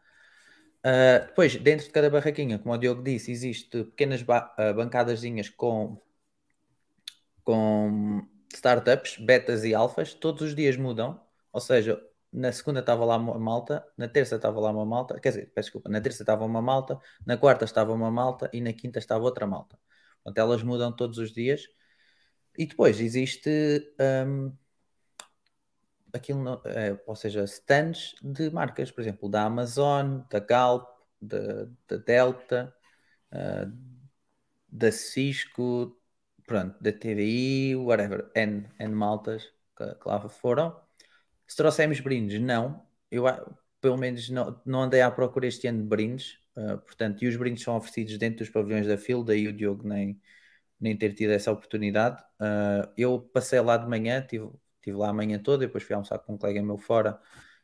Uh, 0.85 1.25
depois, 1.27 1.55
dentro 1.55 1.85
de 1.85 1.91
cada 1.91 2.09
barraquinha, 2.09 2.59
como 2.59 2.73
o 2.73 2.77
Diogo 2.77 3.01
disse, 3.01 3.31
existe 3.31 3.85
pequenas 3.85 4.21
ba 4.21 4.53
uh, 4.59 4.73
bancadazinhas 4.73 5.49
com, 5.49 6.01
com 7.43 8.27
startups, 8.53 9.17
betas 9.17 9.63
e 9.63 9.73
alfas, 9.73 10.13
todos 10.13 10.41
os 10.41 10.55
dias 10.55 10.75
mudam, 10.75 11.21
ou 11.53 11.61
seja, 11.61 12.01
na 12.33 12.51
segunda 12.51 12.81
estava 12.81 13.05
lá 13.05 13.15
uma 13.15 13.39
malta, 13.39 13.85
na 13.97 14.09
terça 14.09 14.35
estava 14.35 14.59
lá 14.59 14.71
uma 14.71 14.85
malta, 14.85 15.19
quer 15.19 15.29
dizer, 15.29 15.51
peço 15.53 15.67
desculpa, 15.67 15.89
na 15.89 16.01
terça 16.01 16.23
estava 16.23 16.43
uma 16.43 16.61
malta, 16.61 16.99
na 17.25 17.37
quarta 17.37 17.63
estava 17.63 17.93
uma 17.93 18.11
malta 18.11 18.49
e 18.51 18.59
na 18.59 18.73
quinta 18.73 18.99
estava 18.99 19.23
outra 19.23 19.47
malta. 19.47 19.79
Portanto, 20.23 20.37
elas 20.37 20.63
mudam 20.63 20.91
todos 20.95 21.17
os 21.17 21.31
dias. 21.31 21.67
E 22.57 22.65
depois 22.65 22.99
existe 22.99 23.49
um, 24.27 24.51
aquilo, 26.13 26.61
é, 26.65 26.99
ou 27.07 27.15
seja, 27.15 27.43
stands 27.43 28.15
de 28.21 28.49
marcas, 28.51 28.91
por 28.91 29.01
exemplo, 29.01 29.27
da 29.27 29.43
Amazon, 29.43 30.21
da 30.29 30.39
Galp, 30.39 30.87
da, 31.19 31.65
da 31.87 31.97
Delta, 31.97 32.73
uh, 33.31 33.71
da 34.69 34.91
Cisco, 34.91 35.99
pronto, 36.45 36.81
da 36.81 36.91
TVI, 36.91 37.75
whatever, 37.75 38.31
N, 38.35 38.69
N 38.79 38.93
maltas 38.93 39.43
que, 39.75 39.95
que 39.95 40.07
lá 40.07 40.29
foram. 40.29 40.79
Se 41.47 41.57
trouxemos 41.57 41.99
brindes, 41.99 42.39
não. 42.41 42.85
Eu 43.11 43.25
pelo 43.81 43.97
menos 43.97 44.29
não, 44.29 44.61
não 44.65 44.83
andei 44.83 45.01
à 45.01 45.11
procura 45.11 45.47
este 45.47 45.67
ano 45.67 45.81
de 45.81 45.87
brindes, 45.87 46.39
uh, 46.55 46.77
portanto, 46.79 47.23
e 47.23 47.27
os 47.27 47.35
brindes 47.35 47.63
são 47.63 47.75
oferecidos 47.75 48.17
dentro 48.17 48.39
dos 48.39 48.49
pavilhões 48.49 48.87
da 48.87 48.97
FIL, 48.97 49.23
daí 49.23 49.47
o 49.47 49.53
Diogo 49.53 49.87
nem, 49.87 50.21
nem 50.79 50.97
ter 50.97 51.13
tido 51.13 51.31
essa 51.31 51.51
oportunidade. 51.51 52.21
Uh, 52.39 52.91
eu 52.97 53.19
passei 53.19 53.59
lá 53.61 53.77
de 53.77 53.87
manhã, 53.87 54.21
tive, 54.21 54.49
estive 54.83 54.97
lá 54.97 55.09
a 55.09 55.13
manhã 55.13 55.39
toda, 55.39 55.65
depois 55.65 55.83
fui 55.83 55.95
almoçar 55.95 56.19
com 56.19 56.33
um 56.33 56.37
colega 56.37 56.61
meu 56.61 56.77
fora 56.77 57.19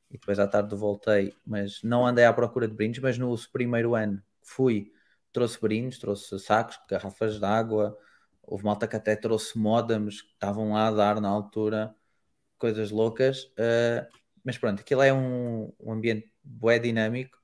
e 0.10 0.14
depois 0.14 0.40
à 0.40 0.48
tarde 0.48 0.76
voltei, 0.76 1.34
mas 1.46 1.84
não 1.84 2.06
andei 2.06 2.26
à 2.26 2.34
procura 2.34 2.68
de 2.68 2.74
brindes, 2.74 3.02
mas 3.02 3.18
no 3.18 3.36
primeiro 3.52 3.94
ano 3.96 4.22
fui, 4.42 4.92
trouxe 5.32 5.60
brindes, 5.62 6.00
trouxe 6.00 6.40
sacos, 6.40 6.80
garrafas 6.90 7.40
de 7.40 7.46
água, 7.46 7.98
houve 8.42 8.64
malta 8.64 8.88
que 8.88 8.96
até 8.96 9.16
trouxe 9.16 9.58
modems 9.58 10.22
que 10.22 10.32
estavam 10.34 10.74
lá 10.74 10.88
a 10.88 10.92
dar 10.92 11.22
na 11.22 11.30
altura, 11.30 11.94
coisas 12.58 12.92
loucas, 12.92 13.44
uh, 13.46 14.08
mas 14.44 14.58
pronto, 14.58 14.82
aquilo 14.82 15.02
é 15.04 15.14
um, 15.14 15.72
um 15.80 15.92
ambiente 15.94 16.32
bué 16.44 16.80
dinâmico, 16.80 17.38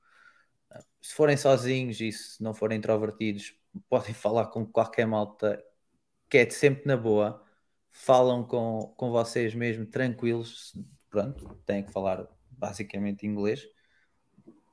se 1.00 1.14
forem 1.14 1.36
sozinhos 1.36 2.00
e 2.00 2.10
se 2.10 2.42
não 2.42 2.52
forem 2.54 2.78
introvertidos, 2.78 3.54
podem 3.88 4.14
falar 4.14 4.46
com 4.46 4.66
qualquer 4.66 5.06
malta 5.06 5.62
que 6.28 6.38
é 6.38 6.50
sempre 6.50 6.86
na 6.86 6.96
boa, 6.96 7.45
falam 7.96 8.44
com, 8.44 8.92
com 8.96 9.10
vocês 9.10 9.54
mesmo 9.54 9.86
tranquilos, 9.86 10.78
pronto, 11.08 11.58
têm 11.64 11.82
que 11.82 11.90
falar 11.90 12.28
basicamente 12.50 13.26
inglês. 13.26 13.66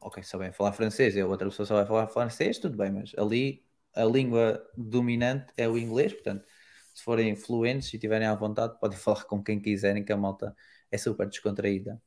Ok, 0.01 0.21
sabem 0.23 0.51
falar 0.51 0.73
francês, 0.73 1.17
a 1.17 1.25
outra 1.25 1.47
pessoa 1.47 1.65
só 1.65 1.75
vai 1.75 1.85
falar 1.85 2.07
francês, 2.07 2.59
tudo 2.59 2.75
bem, 2.75 2.91
mas 2.91 3.13
ali 3.17 3.63
a 3.95 4.03
língua 4.03 4.61
dominante 4.75 5.53
é 5.55 5.67
o 5.69 5.77
inglês, 5.77 6.11
portanto, 6.11 6.45
se 6.93 7.01
forem 7.01 7.35
fluentes 7.35 7.93
e 7.93 7.97
tiverem 7.97 8.27
à 8.27 8.35
vontade, 8.35 8.77
podem 8.79 8.97
falar 8.99 9.23
com 9.23 9.41
quem 9.41 9.59
quiserem, 9.59 10.03
que 10.03 10.11
a 10.11 10.17
malta 10.17 10.53
é 10.91 10.97
super 10.97 11.27
descontraída. 11.27 12.01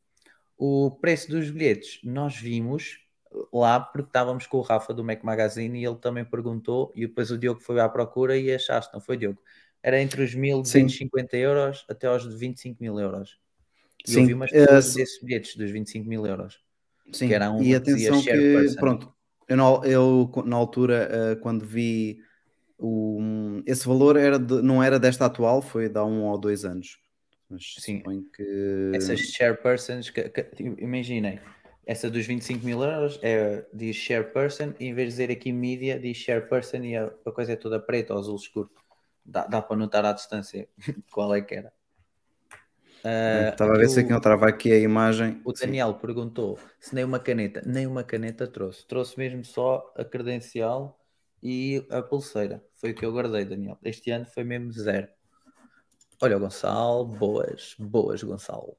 O 0.58 0.90
preço 1.00 1.30
dos 1.30 1.50
bilhetes, 1.50 1.98
nós 2.04 2.36
vimos 2.36 2.98
lá 3.52 3.80
porque 3.80 4.08
estávamos 4.08 4.46
com 4.46 4.58
o 4.58 4.62
Rafa 4.62 4.92
do 4.92 5.02
Mac 5.02 5.22
Magazine 5.24 5.80
e 5.80 5.84
ele 5.84 5.96
também 5.96 6.24
perguntou, 6.24 6.92
e 6.94 7.06
depois 7.06 7.30
o 7.30 7.38
Diogo 7.38 7.60
foi 7.60 7.80
à 7.80 7.88
procura 7.88 8.36
e 8.36 8.54
achaste, 8.54 8.92
não 8.92 9.00
foi 9.00 9.16
Diogo? 9.16 9.40
Era 9.86 10.02
entre 10.02 10.20
os 10.20 10.34
1.250 10.34 11.34
euros 11.34 11.84
até 11.88 12.08
aos 12.08 12.26
25 12.26 12.82
mil 12.82 12.98
euros. 12.98 13.38
E 14.04 14.10
Sim. 14.10 14.22
eu 14.22 14.26
vi 14.26 14.34
umas 14.34 14.50
pessoas 14.50 14.92
uh, 14.92 14.96
desses 14.96 15.22
bilhetes 15.22 15.56
dos 15.56 15.70
25 15.70 16.08
mil 16.08 16.26
euros. 16.26 16.58
Sim, 17.12 17.28
que 17.28 17.34
era 17.34 17.52
um 17.52 17.62
e 17.62 17.72
atenção 17.72 18.20
que, 18.20 18.74
pronto, 18.80 19.14
eu, 19.48 19.56
na, 19.56 19.64
eu 19.86 20.32
na 20.44 20.56
altura, 20.56 21.08
uh, 21.08 21.40
quando 21.40 21.64
vi 21.64 22.18
o, 22.76 23.62
esse 23.64 23.86
valor 23.86 24.16
era 24.16 24.40
de, 24.40 24.60
não 24.60 24.82
era 24.82 24.98
desta 24.98 25.26
atual, 25.26 25.62
foi 25.62 25.88
de 25.88 25.96
há 25.96 26.04
um 26.04 26.24
ou 26.24 26.36
dois 26.36 26.64
anos. 26.64 26.98
Mas 27.48 27.76
Sim, 27.78 28.02
que... 28.34 28.90
essas 28.92 29.20
share 29.20 29.56
persons, 29.56 30.10
que, 30.10 30.28
que, 30.28 30.50
imaginem, 30.78 31.38
essa 31.86 32.10
dos 32.10 32.26
25 32.26 32.66
mil 32.66 32.82
euros 32.82 33.20
é, 33.22 33.64
diz 33.72 33.94
share 33.94 34.32
person, 34.32 34.74
e 34.80 34.86
em 34.86 34.94
vez 34.94 35.10
de 35.10 35.12
dizer 35.12 35.30
aqui 35.30 35.52
mídia, 35.52 35.96
diz 35.96 36.16
share 36.16 36.48
person 36.48 36.78
e 36.78 36.96
a, 36.96 37.08
a 37.24 37.30
coisa 37.30 37.52
é 37.52 37.56
toda 37.56 37.78
preta 37.78 38.14
ou 38.14 38.18
azul 38.18 38.34
escuro 38.34 38.68
dá, 39.26 39.46
dá 39.46 39.60
para 39.60 39.76
notar 39.76 40.04
à 40.04 40.12
distância 40.12 40.68
qual 41.10 41.34
é 41.34 41.40
que 41.40 41.54
era. 41.54 41.72
Uh, 43.04 43.50
Estava 43.52 43.74
a 43.74 43.78
ver 43.78 43.88
se 43.88 44.00
aqui 44.00 44.10
não 44.10 44.16
estava 44.18 44.48
aqui 44.48 44.72
a 44.72 44.78
imagem. 44.78 45.40
O 45.44 45.52
Daniel 45.52 45.92
Sim. 45.92 45.98
perguntou 46.00 46.58
se 46.80 46.94
nem 46.94 47.04
uma 47.04 47.20
caneta, 47.20 47.62
nem 47.64 47.86
uma 47.86 48.02
caneta 48.02 48.46
trouxe. 48.46 48.86
Trouxe 48.86 49.16
mesmo 49.18 49.44
só 49.44 49.92
a 49.96 50.04
credencial 50.04 50.98
e 51.42 51.86
a 51.90 52.02
pulseira. 52.02 52.64
Foi 52.74 52.90
o 52.90 52.94
que 52.94 53.04
eu 53.04 53.12
guardei, 53.12 53.44
Daniel. 53.44 53.78
Este 53.84 54.10
ano 54.10 54.26
foi 54.26 54.42
mesmo 54.42 54.72
zero. 54.72 55.08
Olha 56.20 56.38
Gonçalo, 56.38 57.04
boas, 57.04 57.76
boas, 57.78 58.22
Gonçalo. 58.22 58.76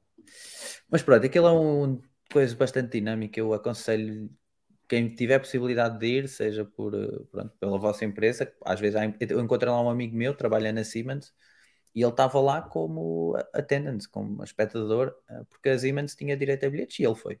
Mas 0.90 1.02
pronto, 1.02 1.24
aquilo 1.24 1.46
é 1.46 1.52
uma 1.52 2.00
coisa 2.30 2.54
bastante 2.54 2.98
dinâmica. 2.98 3.40
Eu 3.40 3.54
aconselho 3.54 4.28
quem 4.88 5.14
tiver 5.14 5.38
possibilidade 5.38 5.98
de 5.98 6.06
ir, 6.06 6.28
seja 6.28 6.64
por, 6.64 6.94
eh, 6.94 7.24
pronto, 7.30 7.52
pela 7.60 7.78
vossa 7.78 8.04
empresa, 8.04 8.50
às 8.64 8.80
vezes 8.80 8.96
há, 8.96 9.04
eu 9.04 9.40
encontrei 9.40 9.70
lá 9.70 9.82
um 9.82 9.90
amigo 9.90 10.16
meu, 10.16 10.34
trabalha 10.34 10.72
na 10.72 10.82
Siemens, 10.82 11.34
e 11.94 12.02
ele 12.02 12.10
estava 12.10 12.40
lá 12.40 12.62
como 12.62 13.36
attendant, 13.52 14.00
como 14.10 14.42
espectador, 14.42 15.14
eh, 15.28 15.42
porque 15.50 15.68
a 15.68 15.78
Siemens 15.78 16.14
tinha 16.14 16.36
direito 16.36 16.64
a 16.64 16.70
bilhetes 16.70 16.98
e 16.98 17.04
ele 17.04 17.14
foi. 17.14 17.38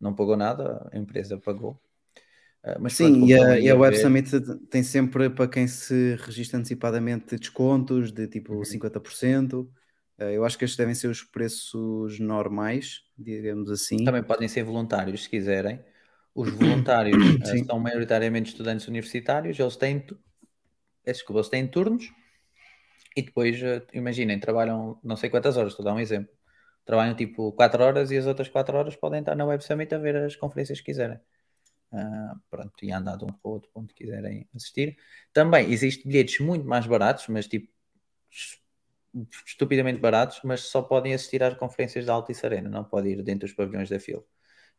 Não 0.00 0.14
pagou 0.14 0.36
nada, 0.36 0.88
a 0.92 0.96
empresa 0.96 1.36
pagou. 1.36 1.80
Eh, 2.62 2.78
mas 2.78 2.92
Sim, 2.92 3.12
pronto, 3.12 3.28
e, 3.28 3.34
a, 3.34 3.60
e 3.60 3.70
a 3.70 3.76
Web 3.76 3.96
Summit 3.98 4.30
tem 4.70 4.84
sempre 4.84 5.28
para 5.30 5.48
quem 5.48 5.66
se 5.66 6.14
registra 6.20 6.58
antecipadamente 6.58 7.36
descontos 7.36 8.12
de 8.12 8.28
tipo 8.28 8.54
uhum. 8.54 8.64
50%. 8.64 9.68
Eu 10.16 10.44
acho 10.44 10.56
que 10.56 10.64
estes 10.64 10.78
devem 10.78 10.94
ser 10.94 11.08
os 11.08 11.24
preços 11.24 12.20
normais, 12.20 13.00
digamos 13.18 13.68
assim. 13.68 14.04
Também 14.04 14.22
podem 14.22 14.46
ser 14.46 14.62
voluntários, 14.62 15.24
se 15.24 15.28
quiserem. 15.28 15.80
Os 16.34 16.50
voluntários 16.50 17.16
uh, 17.46 17.64
são 17.64 17.78
maioritariamente 17.78 18.50
estudantes 18.50 18.88
universitários, 18.88 19.58
eles 19.58 19.76
têm, 19.76 20.04
desculpa, 21.06 21.38
eles 21.38 21.48
têm 21.48 21.66
turnos 21.66 22.12
e 23.16 23.22
depois, 23.22 23.60
uh, 23.62 23.86
imaginem, 23.92 24.40
trabalham 24.40 24.98
não 25.02 25.16
sei 25.16 25.30
quantas 25.30 25.56
horas, 25.56 25.72
estou 25.72 25.86
a 25.86 25.90
dar 25.90 25.96
um 25.96 26.00
exemplo. 26.00 26.34
Trabalham 26.84 27.14
tipo 27.14 27.52
4 27.52 27.82
horas 27.82 28.10
e 28.10 28.18
as 28.18 28.26
outras 28.26 28.48
4 28.48 28.76
horas 28.76 28.96
podem 28.96 29.20
estar 29.20 29.34
na 29.34 29.46
Web 29.46 29.64
Summit 29.64 29.94
a 29.94 29.98
ver 29.98 30.16
as 30.16 30.36
conferências 30.36 30.80
que 30.80 30.86
quiserem. 30.86 31.18
Uh, 31.92 32.40
pronto, 32.50 32.74
e 32.82 32.90
andar 32.90 33.16
de 33.16 33.24
um 33.24 33.28
para 33.28 33.38
o 33.44 33.50
outro 33.52 33.70
ponto 33.72 33.94
que 33.94 34.04
quiserem 34.04 34.48
assistir. 34.54 34.98
Também 35.32 35.72
existem 35.72 36.10
bilhetes 36.10 36.40
muito 36.40 36.66
mais 36.66 36.86
baratos, 36.86 37.28
mas 37.28 37.46
tipo 37.46 37.72
estupidamente 39.46 40.00
baratos, 40.00 40.40
mas 40.42 40.62
só 40.62 40.82
podem 40.82 41.14
assistir 41.14 41.40
às 41.42 41.54
conferências 41.54 42.04
da 42.04 42.12
Altice 42.12 42.44
Arena, 42.44 42.68
não 42.68 42.82
pode 42.82 43.08
ir 43.08 43.22
dentro 43.22 43.46
dos 43.46 43.54
pavilhões 43.54 43.88
da 43.88 44.00
fila 44.00 44.24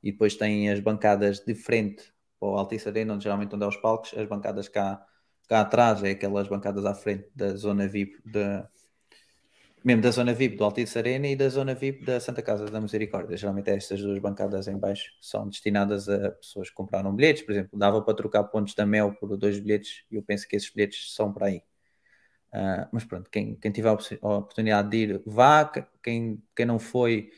e 0.06 0.12
depois 0.12 0.36
tem 0.36 0.70
as 0.70 0.80
bancadas 0.80 1.39
de 1.39 1.56
frente 1.56 2.13
para 2.39 2.50
o 2.50 2.58
Altice 2.60 2.88
Arena, 2.88 3.15
onde 3.15 3.24
geralmente 3.24 3.56
onde 3.56 3.65
é 3.65 3.68
os 3.68 3.78
palcos, 3.78 4.13
as 4.15 4.28
bancadas 4.30 4.70
cá, 4.70 5.04
cá 5.50 5.62
atrás, 5.62 6.04
é 6.04 6.12
aquelas 6.12 6.48
bancadas 6.48 6.86
à 6.86 6.94
frente 6.94 7.28
da 7.36 7.56
zona 7.56 7.88
VIP, 7.88 8.22
de, 8.24 8.63
mesmo 9.84 10.04
da 10.04 10.12
zona 10.12 10.32
VIP 10.32 10.58
do 10.58 10.63
Altice 10.63 11.00
Arena 11.00 11.28
e 11.28 11.36
da 11.36 11.50
zona 11.50 11.74
VIP 11.74 12.06
da 12.06 12.20
Santa 12.20 12.44
Casa 12.44 12.65
da 12.68 12.80
Misericórdia. 12.80 13.36
Geralmente 13.36 13.72
é 13.72 13.76
estas 13.76 14.00
duas 14.00 14.20
bancadas 14.20 14.68
em 14.68 14.78
baixo 14.78 15.12
são 15.20 15.50
destinadas 15.50 16.08
a 16.08 16.30
pessoas 16.34 16.70
que 16.70 16.76
compraram 16.76 17.15
bilhetes, 17.15 17.41
por 17.41 17.54
exemplo, 17.54 17.80
dava 17.80 18.00
para 18.00 18.13
trocar 18.13 18.44
pontos 18.44 18.76
da 18.76 18.86
Mel 18.86 19.12
por 19.15 19.36
dois 19.36 19.60
bilhetes 19.60 20.04
e 20.12 20.18
eu 20.18 20.22
penso 20.22 20.48
que 20.48 20.56
esses 20.56 20.70
bilhetes 20.70 21.15
são 21.15 21.34
para 21.34 21.48
aí. 21.48 21.63
Uh, 22.54 22.88
mas 22.91 23.04
pronto, 23.04 23.28
quem, 23.32 23.56
quem 23.56 23.72
tiver 23.72 23.89
a 23.89 23.94
oportunidade 24.38 24.89
de 24.89 24.98
ir, 24.98 25.24
vá. 25.26 25.65
Quem, 26.02 26.41
quem 26.56 26.65
não 26.65 26.78
foi, 26.78 27.32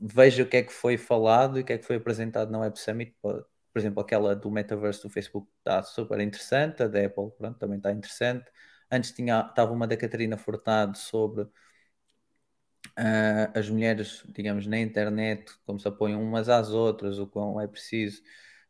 veja 0.00 0.42
o 0.42 0.46
que 0.46 0.56
é 0.58 0.62
que 0.62 0.72
foi 0.72 0.96
falado 0.96 1.58
e 1.58 1.62
o 1.62 1.64
que 1.64 1.72
é 1.72 1.78
que 1.78 1.84
foi 1.84 1.96
apresentado 1.96 2.50
na 2.50 2.60
Web 2.60 2.78
Summit, 2.78 3.14
por 3.20 3.46
exemplo, 3.76 4.00
aquela 4.00 4.34
do 4.34 4.50
metaverse 4.50 5.02
do 5.02 5.10
Facebook 5.10 5.48
está 5.58 5.82
super 5.82 6.20
interessante, 6.20 6.82
a 6.82 6.88
da 6.88 7.04
Apple 7.04 7.30
pronto, 7.36 7.58
também 7.58 7.76
está 7.78 7.92
interessante. 7.92 8.50
Antes 8.90 9.12
tinha, 9.12 9.46
estava 9.48 9.72
uma 9.72 9.86
da 9.86 9.96
Catarina 9.96 10.36
Furtado 10.36 10.96
sobre 10.98 11.42
uh, 11.42 11.50
as 13.54 13.68
mulheres, 13.68 14.24
digamos, 14.28 14.66
na 14.66 14.78
internet, 14.78 15.52
como 15.64 15.78
se 15.78 15.88
apoiam 15.88 16.22
umas 16.22 16.48
às 16.48 16.70
outras, 16.70 17.18
o 17.18 17.26
quão 17.26 17.60
é 17.60 17.66
preciso 17.66 18.22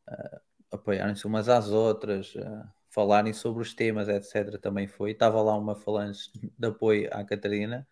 uh, 0.08 0.40
apoiarem-se 0.70 1.26
umas 1.26 1.48
às 1.48 1.68
outras, 1.70 2.34
uh, 2.34 2.64
falarem 2.90 3.32
sobre 3.32 3.62
os 3.62 3.74
temas, 3.74 4.08
etc. 4.08 4.58
Também 4.58 4.86
foi. 4.88 5.12
Estava 5.12 5.40
lá 5.42 5.56
uma 5.56 5.74
falange 5.76 6.30
de 6.58 6.66
apoio 6.66 7.08
à 7.12 7.24
Catarina, 7.24 7.86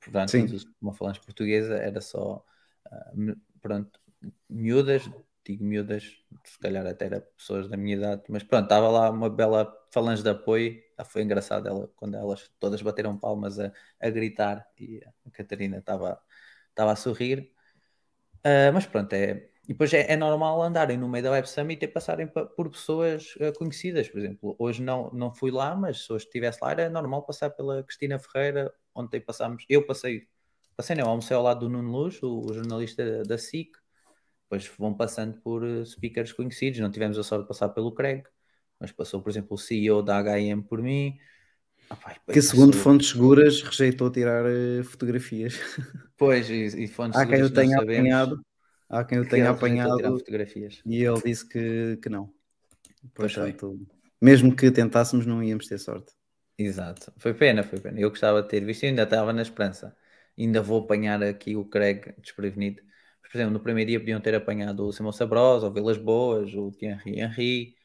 portanto, 0.00 0.30
Sim. 0.30 0.46
uma 0.80 0.94
falange 0.94 1.20
portuguesa, 1.20 1.76
era 1.76 2.00
só, 2.00 2.44
pronto, 3.60 4.00
miúdas, 4.48 5.08
digo 5.44 5.64
miúdas, 5.64 6.04
se 6.44 6.58
calhar 6.58 6.86
até 6.86 7.06
era 7.06 7.20
pessoas 7.20 7.68
da 7.68 7.76
minha 7.76 7.96
idade, 7.96 8.22
mas 8.28 8.42
pronto, 8.42 8.64
estava 8.64 8.88
lá 8.88 9.10
uma 9.10 9.30
bela 9.30 9.72
falange 9.92 10.22
de 10.22 10.30
apoio. 10.30 10.82
Ah, 10.98 11.04
foi 11.04 11.22
engraçado 11.22 11.68
ela, 11.68 11.88
quando 11.96 12.16
elas 12.16 12.50
todas 12.58 12.82
bateram 12.82 13.18
palmas 13.18 13.58
a, 13.58 13.72
a 14.00 14.10
gritar 14.10 14.66
e 14.78 15.00
a 15.26 15.30
Catarina 15.30 15.78
estava, 15.78 16.20
estava 16.70 16.92
a 16.92 16.96
sorrir. 16.96 17.52
Uh, 18.44 18.72
mas 18.72 18.86
pronto, 18.86 19.12
é, 19.12 19.50
e 19.64 19.72
depois 19.72 19.92
é, 19.92 20.12
é, 20.12 20.16
normal 20.16 20.62
andarem 20.62 20.96
no 20.96 21.08
meio 21.08 21.24
da 21.24 21.32
Web 21.32 21.48
Summit 21.48 21.84
e 21.84 21.88
passarem 21.88 22.28
por 22.28 22.70
pessoas 22.70 23.34
uh, 23.36 23.52
conhecidas. 23.58 24.08
Por 24.08 24.20
exemplo, 24.20 24.54
hoje 24.58 24.80
não, 24.82 25.10
não 25.12 25.34
fui 25.34 25.50
lá, 25.50 25.74
mas 25.74 26.04
se 26.04 26.12
hoje 26.12 26.26
estivesse 26.26 26.60
lá, 26.62 26.70
era 26.70 26.88
normal 26.88 27.24
passar 27.24 27.50
pela 27.50 27.82
Cristina 27.82 28.18
Ferreira, 28.18 28.72
ontem 28.94 29.20
passámos, 29.20 29.64
eu 29.68 29.84
passei, 29.84 30.28
passei 30.76 30.94
não, 30.94 31.08
almocei 31.08 31.36
ao 31.36 31.42
lado 31.42 31.60
do 31.60 31.68
Nuno 31.68 31.90
Luz, 31.90 32.22
o, 32.22 32.40
o 32.40 32.52
jornalista 32.52 33.22
da 33.24 33.38
SIC, 33.38 33.70
depois 34.42 34.70
vão 34.78 34.94
passando 34.94 35.40
por 35.40 35.64
uh, 35.64 35.84
speakers 35.84 36.32
conhecidos. 36.32 36.78
Não 36.78 36.90
tivemos 36.90 37.18
a 37.18 37.22
sorte 37.22 37.42
de 37.42 37.48
passar 37.48 37.70
pelo 37.70 37.92
Craig, 37.92 38.22
mas 38.78 38.92
passou, 38.92 39.20
por 39.20 39.30
exemplo, 39.30 39.54
o 39.54 39.58
CEO 39.58 40.02
da 40.02 40.22
HM 40.22 40.62
por 40.62 40.80
mim. 40.80 41.18
Ah, 41.88 41.96
pai, 41.96 42.16
que 42.32 42.42
segundo 42.42 42.72
passou... 42.72 42.82
fontes 42.82 43.08
seguras 43.08 43.62
rejeitou 43.62 44.10
tirar 44.10 44.44
uh, 44.44 44.84
fotografias. 44.84 45.54
Pois, 46.18 46.48
e, 46.48 46.84
e 46.84 46.88
fontes 46.88 47.20
há 47.20 47.26
quem 47.26 47.40
eu 47.40 47.52
tenha 47.52 47.78
apanhado, 47.78 48.40
há 48.88 49.04
quem 49.04 49.18
eu 49.18 49.28
tenha 49.28 49.50
apanhado 49.50 50.00
fotografias. 50.18 50.80
e 50.86 51.04
ele 51.04 51.20
disse 51.22 51.46
que, 51.46 51.98
que 52.00 52.08
não. 52.08 52.32
Portanto, 53.12 53.78
mesmo 54.18 54.56
que 54.56 54.70
tentássemos, 54.70 55.26
não 55.26 55.42
íamos 55.42 55.66
ter 55.66 55.76
sorte. 55.76 56.14
Exato, 56.58 57.12
foi 57.18 57.34
pena, 57.34 57.62
foi 57.62 57.78
pena. 57.80 58.00
Eu 58.00 58.08
gostava 58.08 58.40
de 58.40 58.48
ter 58.48 58.64
visto 58.64 58.84
e 58.84 58.86
ainda 58.86 59.02
estava 59.02 59.30
na 59.30 59.42
esperança. 59.42 59.94
Ainda 60.38 60.62
vou 60.62 60.82
apanhar 60.82 61.22
aqui 61.22 61.56
o 61.56 61.64
Craig 61.64 62.14
desprevenido 62.18 62.82
por 63.30 63.36
exemplo, 63.36 63.52
no 63.52 63.60
primeiro 63.60 63.90
dia 63.90 64.00
podiam 64.00 64.20
ter 64.20 64.34
apanhado 64.34 64.86
o 64.86 64.92
Simão 64.92 65.12
Sabrosa, 65.12 65.66
o 65.66 65.72
Vilas 65.72 65.98
Boas, 65.98 66.54
o 66.54 66.70
Thierry 66.72 67.20
Henry, 67.20 67.76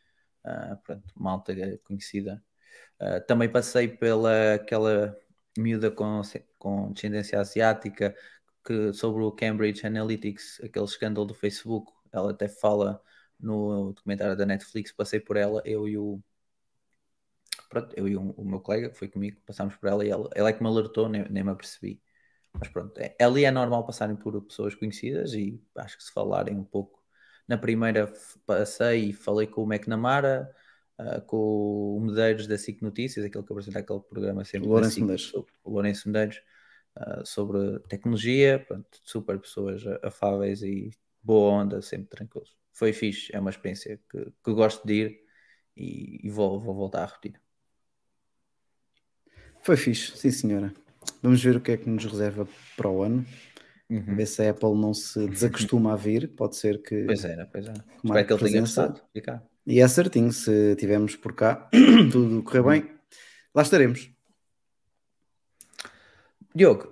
uh, 0.46 0.78
pronto, 0.84 1.04
malta 1.16 1.54
conhecida. 1.84 2.44
Uh, 3.02 3.26
também 3.28 3.50
passei 3.50 3.88
pela 3.88 4.56
aquela 4.56 5.18
miúda 5.58 5.92
com, 5.92 6.22
com 6.58 6.92
descendência 6.94 7.40
asiática 7.40 8.16
que 8.66 8.94
sobre 8.94 9.24
o 9.24 9.32
Cambridge 9.32 9.86
Analytics, 9.86 10.62
aquele 10.64 10.86
escândalo 10.86 11.26
do 11.28 11.34
Facebook, 11.34 11.92
ela 12.14 12.32
até 12.32 12.48
fala 12.48 13.02
no 13.40 13.94
documentário 13.94 14.38
da 14.38 14.46
Netflix, 14.46 14.92
passei 14.92 15.20
por 15.20 15.38
ela, 15.38 15.62
eu 15.66 15.88
e 15.88 15.98
o 15.98 16.22
pronto, 17.70 17.94
eu 17.98 18.08
e 18.08 18.16
o, 18.16 18.32
o 18.32 18.46
meu 18.46 18.60
colega 18.60 18.90
que 18.90 18.98
foi 18.98 19.08
comigo, 19.08 19.42
passámos 19.46 19.76
por 19.76 19.90
ela 19.90 20.06
e 20.06 20.10
ela, 20.10 20.30
ela 20.36 20.50
é 20.50 20.54
que 20.54 20.62
me 20.62 20.70
alertou, 20.70 21.10
nem, 21.10 21.28
nem 21.30 21.44
me 21.44 21.52
apercebi. 21.52 22.02
Mas 22.54 22.70
pronto, 22.70 22.98
é, 23.00 23.16
ali 23.20 23.46
é 23.46 23.52
normal 23.52 23.86
passarem 23.86 24.16
por 24.16 24.40
pessoas 24.44 24.76
conhecidas 24.76 25.34
e 25.34 25.62
acho 25.76 25.98
que 25.98 26.04
se 26.04 26.12
falarem 26.12 26.56
um 26.56 26.64
pouco. 26.64 27.02
Na 27.48 27.58
primeira 27.58 28.12
passei 28.46 29.10
e 29.10 29.14
falei 29.14 29.48
com 29.48 29.64
o 29.64 29.74
McNamara, 29.74 30.54
uh, 31.00 31.22
com 31.24 31.98
o 31.98 32.00
Medeiros 32.02 32.48
da 32.48 32.58
SIC 32.58 32.82
Notícias, 32.82 33.26
aquele 33.26 33.44
que 33.44 33.52
apresenta 33.52 33.80
aquele 33.80 34.00
programa 34.00 34.46
sempre. 34.46 34.68
O 34.68 34.72
Lourenço 34.72 35.02
Medeiros. 35.02 35.34
O 35.64 35.72
Lourenço 35.72 36.08
Medeiros, 36.08 36.42
uh, 36.98 37.26
sobre 37.26 37.80
tecnologia, 37.90 38.64
pronto, 38.66 38.88
super 39.04 39.40
pessoas 39.40 39.84
afáveis 40.04 40.62
e 40.62 40.92
boa 41.22 41.52
onda, 41.52 41.82
sempre 41.82 42.08
tranquilos. 42.10 42.56
Foi 42.72 42.94
fixe, 42.94 43.36
é 43.36 43.40
uma 43.40 43.50
experiência 43.50 44.00
que, 44.10 44.32
que 44.44 44.54
gosto 44.54 44.86
de 44.86 44.94
ir 44.94 45.22
e, 45.76 46.28
e 46.28 46.30
vou, 46.30 46.60
vou 46.60 46.74
voltar 46.74 47.04
a 47.04 47.06
repetir. 47.06 47.40
Foi 49.62 49.78
fixe, 49.78 50.18
sim 50.18 50.32
senhora. 50.32 50.74
Vamos 51.22 51.44
ver 51.44 51.56
o 51.56 51.62
que 51.62 51.72
é 51.72 51.78
que 51.78 51.90
nos 51.90 52.06
reserva 52.06 52.48
para 52.76 52.90
o 52.90 53.04
ano. 53.04 53.26
Uhum. 53.90 54.16
Ver 54.16 54.26
se 54.26 54.42
a 54.42 54.52
Apple 54.52 54.74
não 54.76 54.94
se 54.94 55.28
desacostuma 55.28 55.94
a 55.94 55.96
vir. 55.96 56.30
Pode 56.30 56.56
ser 56.56 56.82
que. 56.82 57.04
Pois 57.04 57.26
era, 57.26 57.46
pois 57.46 57.66
era. 57.66 57.84
Espero 58.04 58.28
que 58.28 58.34
ele 58.34 58.44
tenha 58.44 58.62
gostado. 58.62 59.02
E 59.66 59.80
é 59.80 59.88
certinho, 59.88 60.32
se 60.32 60.76
tivermos 60.76 61.16
por 61.16 61.34
cá, 61.34 61.70
tudo 62.12 62.42
correr 62.42 62.64
bem, 62.64 62.92
lá 63.54 63.62
estaremos. 63.62 64.10
Diogo, 66.56 66.92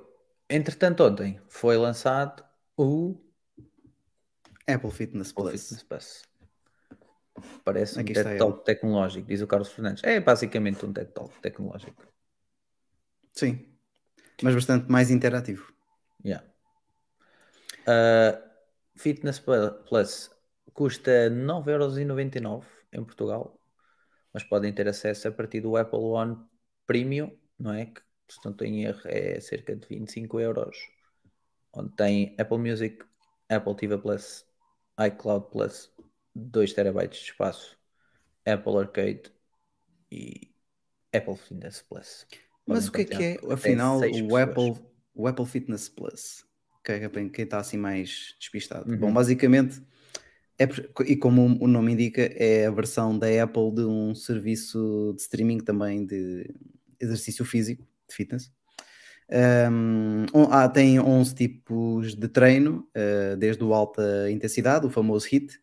entretanto, 0.49 1.03
ontem 1.03 1.41
foi 1.47 1.77
lançado 1.77 2.43
o 2.77 3.17
Apple 4.67 4.91
Fitness 4.91 5.31
Plus. 5.31 5.61
Fitness 5.61 5.83
Plus. 5.83 6.21
Parece 7.63 7.99
Aqui 7.99 8.11
um 8.11 8.15
TED 8.15 8.37
Talk 8.37 8.65
tecnológico, 8.65 9.27
diz 9.27 9.41
o 9.41 9.47
Carlos 9.47 9.71
Fernandes. 9.71 10.03
É 10.03 10.19
basicamente 10.19 10.85
um 10.85 10.93
TED 10.93 11.11
Talk 11.11 11.33
tecnológico. 11.41 12.05
Sim, 13.33 13.65
mas 14.41 14.55
bastante 14.55 14.91
mais 14.91 15.09
interativo. 15.09 15.73
Yeah. 16.23 16.45
Uh, 17.87 18.49
Fitness 18.95 19.39
Plus 19.39 20.31
custa 20.73 21.29
9,99€ 21.29 22.63
em 22.93 23.03
Portugal, 23.03 23.59
mas 24.33 24.43
podem 24.43 24.73
ter 24.73 24.87
acesso 24.87 25.27
a 25.27 25.31
partir 25.31 25.61
do 25.61 25.75
Apple 25.75 25.99
One 25.99 26.37
Premium, 26.85 27.35
não 27.57 27.73
é? 27.73 27.85
Que 27.85 28.01
se 28.27 28.39
não 28.45 28.53
tem 28.53 28.83
erro 28.83 29.01
é 29.05 29.39
cerca 29.39 29.75
de 29.75 29.87
25 29.87 30.39
euros, 30.39 30.77
onde 31.73 31.95
tem 31.95 32.35
Apple 32.39 32.57
Music, 32.57 33.03
Apple 33.49 33.75
TV 33.75 33.97
Plus, 33.97 34.45
iCloud 34.99 35.47
Plus, 35.51 35.91
2 36.35 36.73
terabytes 36.73 37.19
de 37.19 37.31
espaço, 37.31 37.77
Apple 38.45 38.77
Arcade 38.77 39.31
e 40.11 40.53
Apple 41.13 41.37
Fitness 41.37 41.81
Plus. 41.81 42.27
Mas 42.75 42.87
o 42.87 42.91
que 42.91 43.01
é 43.01 43.05
que 43.05 43.23
é, 43.23 43.39
afinal, 43.51 43.99
o 43.99 44.37
Apple, 44.37 44.75
o 45.13 45.27
Apple 45.27 45.45
Fitness 45.45 45.89
Plus? 45.89 46.45
Que 46.83 46.93
é 46.93 47.09
para 47.09 47.27
quem 47.29 47.43
está 47.43 47.59
assim 47.59 47.77
mais 47.77 48.35
despistado. 48.39 48.89
Uhum. 48.89 48.97
Bom, 48.97 49.13
basicamente, 49.13 49.81
é, 50.57 50.67
e 51.05 51.15
como 51.15 51.57
o 51.63 51.67
nome 51.67 51.93
indica, 51.93 52.21
é 52.21 52.65
a 52.65 52.71
versão 52.71 53.17
da 53.17 53.27
Apple 53.43 53.71
de 53.73 53.81
um 53.81 54.13
serviço 54.13 55.13
de 55.15 55.21
streaming 55.21 55.59
também 55.59 56.05
de 56.05 56.53
exercício 56.99 57.45
físico, 57.45 57.87
de 58.07 58.15
fitness. 58.15 58.51
Um, 59.71 60.25
ah, 60.51 60.67
tem 60.67 60.99
11 60.99 61.35
tipos 61.35 62.15
de 62.15 62.27
treino, 62.27 62.87
uh, 62.95 63.37
desde 63.37 63.63
o 63.63 63.73
alta 63.73 64.29
intensidade, 64.29 64.85
o 64.85 64.89
famoso 64.89 65.27
HIT, 65.27 65.55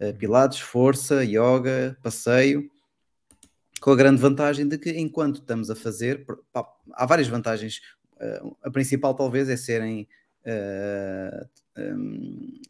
uh, 0.00 0.14
pilates, 0.16 0.60
força, 0.60 1.24
yoga, 1.24 1.96
passeio, 2.02 2.70
com 3.80 3.90
a 3.90 3.96
grande 3.96 4.20
vantagem 4.20 4.66
de 4.66 4.78
que 4.78 4.90
enquanto 4.90 5.36
estamos 5.36 5.70
a 5.70 5.76
fazer, 5.76 6.24
pá, 6.52 6.66
há 6.92 7.06
várias 7.06 7.28
vantagens. 7.28 7.80
Uh, 8.14 8.56
a 8.62 8.70
principal 8.70 9.14
talvez 9.14 9.48
é 9.48 9.56
serem 9.56 10.08
uh, 10.46 11.48
eh, 11.76 11.94
um, 11.94 12.60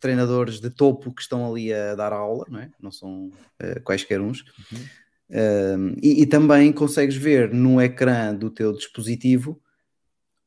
treinadores 0.00 0.58
de 0.58 0.70
topo 0.70 1.12
que 1.12 1.20
estão 1.20 1.50
ali 1.50 1.72
a 1.72 1.94
dar 1.94 2.12
aula, 2.12 2.46
não, 2.48 2.60
é? 2.60 2.70
não 2.80 2.90
são 2.90 3.26
uh, 3.26 3.80
quaisquer 3.84 4.20
uns. 4.20 4.42
Uhum. 4.72 5.96
E, 6.00 6.22
e, 6.22 6.26
também 6.26 6.72
consegues 6.72 7.16
ver 7.16 7.52
no 7.52 7.80
ecrã 7.82 8.32
do 8.32 8.48
teu 8.48 8.72
dispositivo 8.72 9.60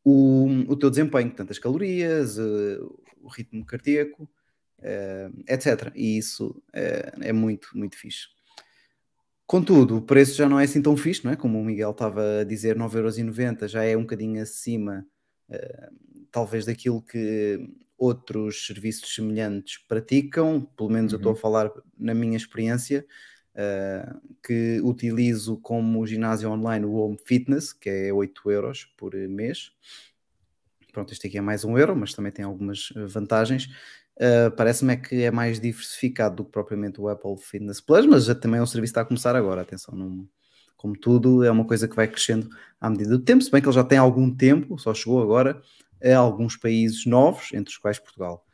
o, 0.05 0.47
o 0.69 0.75
teu 0.77 0.89
desempenho, 0.89 1.31
tanto 1.31 1.51
as 1.51 1.59
calorias, 1.59 2.37
o 2.37 3.27
ritmo 3.27 3.65
cardíaco, 3.65 4.29
etc. 5.49 5.91
E 5.93 6.17
isso 6.17 6.63
é 6.71 7.33
muito, 7.33 7.67
muito 7.75 7.97
fixe. 7.97 8.29
Contudo, 9.49 9.97
o 9.97 10.01
preço 10.03 10.35
já 10.35 10.47
não 10.47 10.59
é 10.59 10.65
assim 10.65 10.79
tão 10.79 10.95
fixe, 10.95 11.25
não 11.25 11.31
é? 11.31 11.35
Como 11.35 11.59
o 11.59 11.65
Miguel 11.65 11.89
estava 11.89 12.41
a 12.41 12.43
dizer, 12.43 12.77
9,90€ 12.77 13.67
já 13.67 13.83
é 13.83 13.97
um 13.97 14.01
bocadinho 14.01 14.39
acima, 14.39 15.03
uh, 15.49 16.27
talvez, 16.31 16.67
daquilo 16.67 17.01
que 17.01 17.67
outros 17.97 18.67
serviços 18.67 19.11
semelhantes 19.15 19.79
praticam, 19.87 20.61
pelo 20.77 20.91
menos 20.91 21.13
uhum. 21.13 21.15
eu 21.15 21.17
estou 21.17 21.31
a 21.31 21.33
uhum. 21.33 21.41
falar 21.41 21.71
na 21.97 22.13
minha 22.13 22.37
experiência, 22.37 23.03
uh, 23.55 24.21
que 24.45 24.81
utilizo 24.83 25.57
como 25.57 26.05
ginásio 26.05 26.51
online 26.51 26.85
o 26.85 26.93
Home 26.93 27.17
Fitness, 27.25 27.73
que 27.73 27.89
é 27.89 28.13
8 28.13 28.51
euros 28.51 28.85
por 28.95 29.15
mês. 29.15 29.71
Pronto, 30.93 31.11
este 31.11 31.25
aqui 31.25 31.39
é 31.39 31.41
mais 31.41 31.65
um 31.65 31.75
euro, 31.75 31.95
mas 31.95 32.13
também 32.13 32.31
tem 32.31 32.45
algumas 32.45 32.93
vantagens. 33.07 33.67
Uh, 34.19 34.51
Parece-me 34.51 34.93
é 34.93 34.97
que 34.97 35.23
é 35.23 35.31
mais 35.31 35.61
diversificado 35.61 36.35
do 36.35 36.45
que 36.45 36.51
propriamente 36.51 36.99
o 36.99 37.07
Apple 37.07 37.37
Fitness 37.37 37.79
Plus, 37.79 38.05
mas 38.05 38.25
já 38.25 38.35
também 38.35 38.59
é 38.59 38.63
um 38.63 38.65
serviço 38.65 38.91
que 38.91 38.99
está 38.99 39.01
a 39.01 39.05
começar 39.05 39.35
agora. 39.35 39.61
Atenção, 39.61 39.95
não, 39.95 40.27
como 40.75 40.97
tudo, 40.97 41.43
é 41.43 41.51
uma 41.51 41.65
coisa 41.65 41.87
que 41.87 41.95
vai 41.95 42.07
crescendo 42.07 42.49
à 42.79 42.89
medida 42.89 43.09
do 43.09 43.19
tempo, 43.23 43.43
se 43.43 43.51
bem 43.51 43.61
que 43.61 43.67
ele 43.67 43.75
já 43.75 43.83
tem 43.83 43.97
algum 43.97 44.33
tempo, 44.33 44.77
só 44.77 44.93
chegou 44.93 45.21
agora 45.21 45.61
a 46.03 46.17
alguns 46.17 46.57
países 46.57 47.05
novos, 47.05 47.53
entre 47.53 47.71
os 47.71 47.77
quais 47.77 47.99
Portugal. 47.99 48.45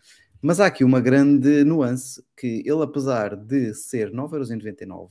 Mas 0.42 0.60
há 0.60 0.68
aqui 0.68 0.84
uma 0.84 1.00
grande 1.00 1.64
nuance 1.64 2.24
que 2.38 2.62
ele, 2.66 2.84
apesar 2.84 3.36
de 3.36 3.74
ser 3.74 4.12
9,99€ 4.12 5.10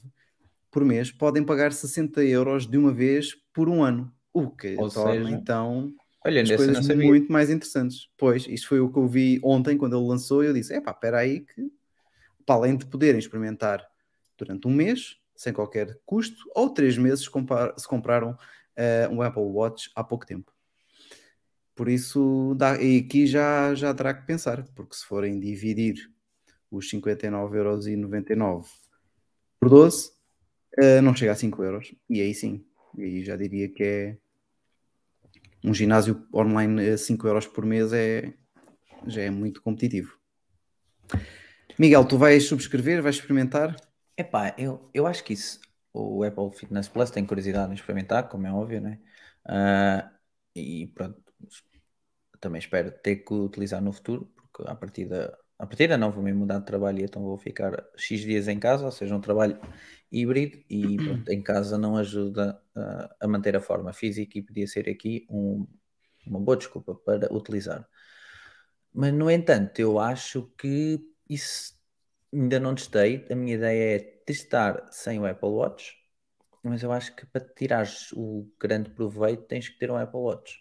por 0.71 0.85
mês, 0.85 1.11
podem 1.11 1.45
pagar 1.45 1.73
60 1.73 2.23
euros 2.25 2.67
de 2.67 2.79
uma 2.79 2.93
vez 2.93 3.35
por 3.53 3.69
um 3.69 3.83
ano. 3.83 4.13
O 4.33 4.51
que 4.51 4.77
Ou 4.77 4.89
torna 4.89 5.25
seja, 5.25 5.31
então 5.31 5.93
Olha, 6.25 6.43
as 6.43 6.49
nessa 6.49 6.57
coisas 6.57 6.77
não 6.77 6.83
sabia. 6.83 7.07
muito 7.07 7.31
mais 7.31 7.51
interessantes. 7.51 8.09
Pois, 8.17 8.47
isto 8.49 8.69
foi 8.69 8.81
o 8.81 8.91
que 8.91 8.99
eu 8.99 9.07
vi 9.07 9.39
ontem 9.43 9.77
quando 9.77 9.97
ele 9.97 10.07
lançou 10.07 10.43
e 10.43 10.47
eu 10.47 10.55
disse: 10.55 10.75
epá, 10.75 10.91
espera 10.93 11.19
aí 11.19 11.41
que 11.41 11.71
para 12.47 12.57
além 12.57 12.77
de 12.77 12.87
poderem 12.87 13.19
experimentar 13.19 13.87
durante 14.37 14.67
um 14.67 14.73
mês, 14.73 15.19
sem 15.37 15.53
qualquer 15.53 15.99
custo, 16.05 16.37
ou 16.55 16.71
três 16.71 16.97
meses 16.97 17.25
se 17.25 17.89
compraram 17.89 18.37
eh, 18.77 19.09
um 19.11 19.23
Apple 19.23 19.43
Watch 19.43 19.91
há 19.95 20.03
pouco 20.05 20.27
tempo. 20.27 20.53
Por 21.75 21.89
isso, 21.89 22.55
dá, 22.57 22.81
e 22.81 22.99
aqui 22.99 23.27
já, 23.27 23.75
já 23.75 23.93
terá 23.93 24.15
que 24.15 24.27
pensar, 24.27 24.63
porque 24.75 24.95
se 24.95 25.05
forem 25.05 25.41
dividir 25.41 26.11
os 26.71 26.89
59,99€ 26.91 28.67
por 29.59 29.69
12, 29.69 30.13
eh, 30.79 31.01
não 31.01 31.15
chega 31.15 31.33
a 31.33 31.37
5 31.37 31.63
euros. 31.65 31.95
E 32.09 32.21
aí 32.21 32.35
sim, 32.35 32.65
e 32.97 33.03
aí 33.03 33.25
já 33.25 33.37
diria 33.37 33.69
que 33.69 33.83
é 33.83 34.19
um 35.65 35.73
ginásio 35.73 36.27
online 36.33 36.91
a 36.91 36.99
5 36.99 37.27
euros 37.27 37.47
por 37.47 37.65
mês 37.65 37.93
é, 37.93 38.35
já 39.07 39.23
é 39.23 39.31
muito 39.31 39.63
competitivo. 39.63 40.19
Miguel, 41.79 42.05
tu 42.05 42.19
vais 42.19 42.47
subscrever, 42.47 43.03
vais 43.03 43.17
experimentar? 43.17 43.75
Epá, 44.17 44.55
eu, 44.59 44.91
eu 44.93 45.07
acho 45.07 45.25
que 45.25 45.33
isso, 45.33 45.61
o 45.93 46.23
Apple 46.23 46.53
Fitness 46.53 46.89
Plus 46.89 47.11
tem 47.11 47.25
curiosidade 47.25 47.73
em 47.73 47.75
experimentar, 47.75 48.29
como 48.29 48.47
é 48.47 48.53
óbvio, 48.53 48.81
né? 48.81 49.01
Ah, 49.45 50.13
e 50.55 50.87
pronto, 50.95 51.21
também 52.41 52.59
espero 52.59 52.93
ter 52.93 53.17
que 53.17 53.35
utilizar 53.35 53.83
no 53.83 53.93
futuro, 53.93 54.31
porque 54.37 54.71
a 54.71 54.75
partida, 54.75 55.37
a 55.59 55.67
partida 55.67 55.97
não 55.97 56.11
vou 56.11 56.23
me 56.23 56.33
mudar 56.33 56.59
de 56.61 56.67
trabalho 56.67 57.01
e 57.01 57.05
então 57.05 57.23
vou 57.23 57.39
ficar 57.39 57.85
X 57.97 58.21
dias 58.23 58.49
em 58.49 58.59
casa, 58.59 58.85
ou 58.85 58.91
seja, 58.93 59.15
um 59.17 59.21
trabalho 59.21 59.59
híbrido 60.11 60.59
e 60.71 60.99
pronto, 61.01 61.29
em 61.31 61.43
casa 61.43 61.79
não 61.79 61.97
ajuda 61.97 62.61
ah, 62.77 63.17
a 63.21 63.29
manter 63.29 63.57
a 63.57 63.61
forma 63.61 63.93
física 63.93 64.39
e 64.39 64.43
podia 64.43 64.67
ser 64.67 64.89
aqui 64.89 65.27
um- 65.31 65.67
uma 66.27 66.41
boa 66.41 66.57
desculpa 66.57 66.95
para 66.95 67.33
utilizar. 67.33 67.89
Mas, 68.93 69.13
no 69.13 69.31
entanto, 69.31 69.79
eu 69.81 69.99
acho 69.99 70.43
que 70.59 71.01
isso 71.29 71.75
ainda 72.33 72.61
não 72.61 72.75
testei. 72.75 73.27
A 73.31 73.35
minha 73.35 73.55
ideia 73.57 73.97
é 73.97 73.99
testar 74.27 74.89
sem 74.93 75.19
o 75.21 75.27
Apple 75.27 75.49
Watch, 75.49 75.95
mas 76.63 76.83
eu 76.83 76.93
acho 76.93 77.15
que 77.17 77.27
para 77.27 77.45
tirares 77.55 78.13
o 78.13 78.51
grande 78.61 78.91
proveito 78.91 79.45
tens 79.45 79.69
que 79.69 79.79
ter 79.79 79.91
um 79.91 79.97
Apple 79.97 80.21
Watch. 80.21 80.59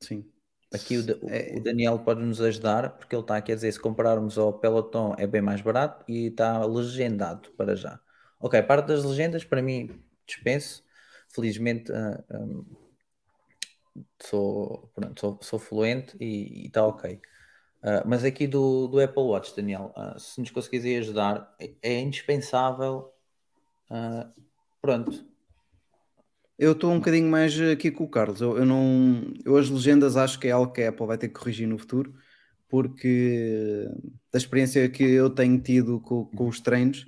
Sim. 0.00 0.32
Aqui 0.76 0.98
o, 0.98 1.28
É. 1.28 1.56
o 1.56 1.62
Daniel 1.62 1.98
pode 1.98 2.22
nos 2.22 2.40
ajudar, 2.40 2.96
porque 2.96 3.14
ele 3.14 3.22
está 3.22 3.36
aqui 3.36 3.52
a 3.52 3.54
dizer: 3.54 3.72
se 3.72 3.80
compararmos 3.80 4.38
ao 4.38 4.52
Peloton 4.52 5.14
é 5.18 5.26
bem 5.26 5.42
mais 5.42 5.60
barato 5.60 6.04
e 6.08 6.26
está 6.28 6.64
legendado 6.64 7.50
para 7.52 7.74
já. 7.74 8.00
Ok, 8.38 8.62
parte 8.62 8.86
das 8.88 9.04
legendas 9.04 9.44
para 9.44 9.62
mim 9.62 9.90
dispenso. 10.26 10.84
Felizmente 11.28 11.92
ah, 11.92 12.24
ah, 12.30 12.46
sou, 14.22 14.90
pronto, 14.94 15.20
sou, 15.20 15.38
sou 15.42 15.58
fluente 15.58 16.16
e 16.20 16.66
está 16.66 16.84
ok. 16.86 17.20
Ah, 17.82 18.02
mas 18.06 18.24
aqui 18.24 18.46
do, 18.46 18.88
do 18.88 19.00
Apple 19.00 19.22
Watch, 19.22 19.54
Daniel, 19.54 19.92
ah, 19.96 20.18
se 20.18 20.40
nos 20.40 20.50
conseguires 20.50 21.06
ajudar, 21.06 21.54
é, 21.60 21.74
é 21.82 22.00
indispensável. 22.00 23.12
pronto, 24.80 25.24
Eu 26.58 26.72
estou 26.72 26.90
um 26.90 26.98
bocadinho 26.98 27.28
mais 27.30 27.58
aqui 27.60 27.90
com 27.90 28.04
o 28.04 28.08
Carlos. 28.08 28.40
Eu, 28.40 28.56
eu 28.56 28.64
não, 28.64 29.22
eu 29.44 29.56
as 29.58 29.68
legendas 29.68 30.16
acho 30.16 30.38
que 30.40 30.48
é 30.48 30.52
algo 30.52 30.72
que 30.72 30.82
a 30.82 30.88
Apple 30.88 31.06
vai 31.06 31.18
ter 31.18 31.28
que 31.28 31.34
corrigir 31.34 31.68
no 31.68 31.78
futuro, 31.78 32.14
porque 32.68 33.86
da 34.32 34.38
experiência 34.38 34.88
que 34.88 35.04
eu 35.04 35.28
tenho 35.30 35.60
tido 35.60 36.00
com, 36.00 36.24
com 36.26 36.48
os 36.48 36.60
treinos, 36.60 37.06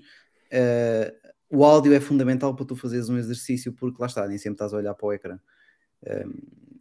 eh, 0.51 1.15
o 1.51 1.65
áudio 1.65 1.95
é 1.95 2.01
fundamental 2.01 2.55
para 2.55 2.67
tu 2.67 2.77
fazeres 2.77 3.09
um 3.09 3.17
exercício, 3.19 3.73
porque 3.73 4.01
lá 4.01 4.07
está, 4.07 4.27
nem 4.29 4.37
sempre 4.39 4.57
estás 4.57 4.75
a 4.75 4.77
olhar 4.77 4.95
para 4.95 5.07
o 5.07 5.13
ecrã. 5.15 5.39
Eh, 6.05 6.27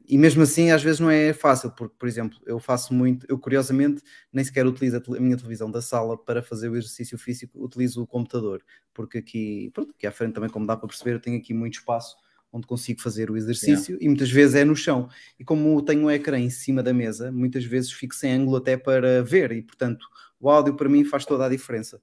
e 0.09 0.17
mesmo 0.17 0.43
assim, 0.43 0.71
às 0.71 0.83
vezes 0.83 0.99
não 0.99 1.09
é 1.11 1.33
fácil, 1.33 1.71
porque, 1.71 1.95
por 1.97 2.07
exemplo, 2.07 2.39
eu 2.45 2.59
faço 2.59 2.93
muito, 2.93 3.25
eu 3.29 3.39
curiosamente 3.39 4.01
nem 4.33 4.43
sequer 4.45 4.65
utilizo 4.67 4.97
a 4.97 5.19
minha 5.21 5.37
televisão 5.37 5.71
da 5.71 5.81
sala 5.81 6.17
para 6.17 6.41
fazer 6.43 6.69
o 6.69 6.77
exercício 6.77 7.17
físico, 7.17 7.63
utilizo 7.63 8.03
o 8.03 8.07
computador, 8.07 8.63
porque 8.93 9.19
aqui, 9.19 9.71
pronto, 9.73 9.93
aqui 9.97 10.07
à 10.07 10.11
frente 10.11 10.33
também, 10.33 10.49
como 10.49 10.67
dá 10.67 10.77
para 10.77 10.87
perceber, 10.87 11.15
eu 11.15 11.21
tenho 11.21 11.37
aqui 11.37 11.53
muito 11.53 11.75
espaço 11.75 12.15
onde 12.51 12.65
consigo 12.65 13.01
fazer 13.01 13.29
o 13.29 13.37
exercício 13.37 13.97
e 13.99 14.07
muitas 14.07 14.31
vezes 14.31 14.55
é 14.55 14.65
no 14.65 14.75
chão. 14.75 15.09
E 15.39 15.43
como 15.43 15.81
tenho 15.81 16.05
um 16.05 16.11
ecrã 16.11 16.39
em 16.39 16.49
cima 16.49 16.81
da 16.81 16.93
mesa, 16.93 17.31
muitas 17.31 17.65
vezes 17.65 17.91
fico 17.91 18.15
sem 18.15 18.31
ângulo 18.31 18.57
até 18.57 18.77
para 18.77 19.23
ver 19.23 19.51
e, 19.51 19.61
portanto, 19.61 20.07
o 20.39 20.49
áudio 20.49 20.75
para 20.75 20.89
mim 20.89 21.03
faz 21.03 21.25
toda 21.25 21.45
a 21.45 21.49
diferença. 21.49 22.01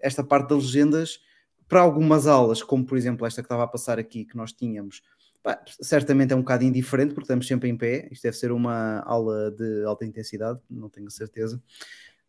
Esta 0.00 0.24
parte 0.24 0.48
das 0.48 0.64
legendas, 0.64 1.20
para 1.68 1.80
algumas 1.80 2.26
aulas, 2.26 2.62
como 2.62 2.84
por 2.84 2.98
exemplo 2.98 3.26
esta 3.26 3.42
que 3.42 3.46
estava 3.46 3.64
a 3.64 3.68
passar 3.68 3.98
aqui, 3.98 4.24
que 4.24 4.36
nós 4.36 4.52
tínhamos, 4.52 5.02
pá, 5.42 5.62
certamente 5.80 6.32
é 6.32 6.36
um 6.36 6.40
bocado 6.40 6.64
indiferente, 6.64 7.14
porque 7.14 7.24
estamos 7.24 7.46
sempre 7.46 7.68
em 7.68 7.76
pé. 7.76 8.08
Isto 8.10 8.24
deve 8.24 8.36
ser 8.36 8.52
uma 8.52 9.00
aula 9.00 9.50
de 9.50 9.84
alta 9.84 10.04
intensidade, 10.04 10.60
não 10.70 10.88
tenho 10.88 11.10
certeza. 11.10 11.62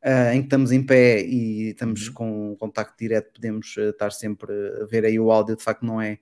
ah, 0.03 0.35
em 0.35 0.39
que 0.41 0.47
estamos 0.47 0.71
em 0.71 0.85
pé 0.85 1.21
e 1.23 1.69
estamos 1.69 2.09
com 2.09 2.55
contacto 2.57 2.95
direto, 2.99 3.33
podemos 3.33 3.73
ah, 3.77 3.89
estar 3.89 4.11
sempre 4.11 4.51
a 4.81 4.85
ver 4.85 5.05
aí 5.05 5.19
o 5.19 5.31
áudio, 5.31 5.55
de 5.55 5.63
facto 5.63 5.85
não 5.85 6.01
é 6.01 6.19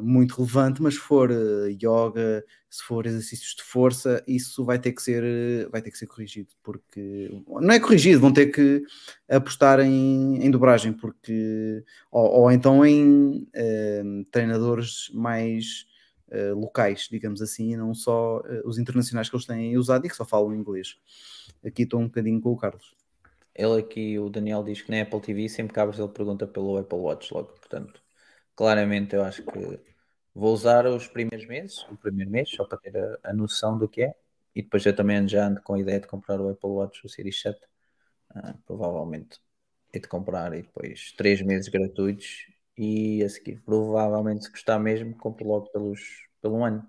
muito 0.00 0.36
relevante, 0.36 0.80
mas 0.80 0.94
se 0.94 1.00
for 1.00 1.30
ah, 1.30 1.68
yoga, 1.68 2.44
se 2.70 2.82
for 2.84 3.04
exercícios 3.04 3.54
de 3.54 3.62
força, 3.62 4.22
isso 4.26 4.64
vai 4.64 4.78
ter 4.78 4.92
que 4.92 5.02
ser, 5.02 5.24
ah, 5.24 5.68
vai 5.70 5.82
ter 5.82 5.90
que 5.90 5.98
ser 5.98 6.06
corrigido, 6.06 6.48
porque 6.62 7.30
não 7.48 7.74
é 7.74 7.80
corrigido, 7.80 8.20
vão 8.20 8.32
ter 8.32 8.46
que 8.46 8.82
apostar 9.28 9.80
em, 9.80 10.44
em 10.44 10.50
dobragem, 10.50 10.92
porque 10.92 11.82
ou, 12.10 12.42
ou 12.42 12.50
então 12.50 12.86
em 12.86 13.48
ah, 13.56 14.24
treinadores 14.30 15.10
mais 15.12 15.86
ah, 16.30 16.52
locais, 16.54 17.08
digamos 17.10 17.40
assim, 17.40 17.72
e 17.72 17.76
não 17.76 17.94
só 17.94 18.42
ah, 18.44 18.62
os 18.64 18.78
internacionais 18.78 19.28
que 19.28 19.36
eles 19.36 19.46
têm 19.46 19.76
usado 19.76 20.06
e 20.06 20.08
que 20.08 20.16
só 20.16 20.24
falam 20.24 20.54
inglês. 20.54 20.96
Aqui 21.64 21.82
estou 21.82 22.00
um 22.00 22.06
bocadinho 22.06 22.40
com 22.40 22.52
o 22.52 22.56
Carlos. 22.56 22.94
Ele 23.54 23.80
aqui, 23.80 24.18
o 24.18 24.28
Daniel 24.28 24.62
diz 24.62 24.82
que 24.82 24.90
na 24.90 25.02
Apple 25.02 25.20
TV, 25.20 25.48
sempre 25.48 25.72
que 25.72 25.80
abres 25.80 25.98
ele 25.98 26.08
pergunta 26.08 26.46
pelo 26.46 26.76
Apple 26.76 26.98
Watch 26.98 27.32
logo. 27.32 27.48
Portanto, 27.48 28.02
claramente 28.56 29.14
eu 29.14 29.22
acho 29.24 29.44
que 29.44 29.80
vou 30.34 30.52
usar 30.54 30.86
os 30.86 31.06
primeiros 31.08 31.46
meses, 31.46 31.82
o 31.90 31.96
primeiro 31.96 32.30
mês, 32.30 32.50
só 32.50 32.64
para 32.64 32.78
ter 32.78 32.96
a, 32.96 33.30
a 33.30 33.32
noção 33.32 33.78
do 33.78 33.88
que 33.88 34.02
é. 34.02 34.14
E 34.54 34.62
depois 34.62 34.84
eu 34.86 34.96
também 34.96 35.28
já 35.28 35.46
ando 35.46 35.62
com 35.62 35.74
a 35.74 35.80
ideia 35.80 36.00
de 36.00 36.06
comprar 36.08 36.40
o 36.40 36.48
Apple 36.48 36.70
Watch, 36.70 37.04
o 37.06 37.08
Series 37.08 37.40
7. 37.40 37.60
Ah, 38.34 38.54
provavelmente 38.66 39.40
é 39.92 39.98
de 39.98 40.08
comprar 40.08 40.52
e 40.54 40.62
depois 40.62 41.12
três 41.12 41.42
meses 41.42 41.68
gratuitos 41.68 42.46
e 42.76 43.22
a 43.24 43.28
seguir, 43.28 43.60
provavelmente 43.62 44.44
se 44.44 44.50
gostar 44.50 44.78
mesmo, 44.78 45.16
compro 45.16 45.46
logo 45.46 45.68
pelos, 45.70 46.00
pelo 46.42 46.64
ano. 46.64 46.88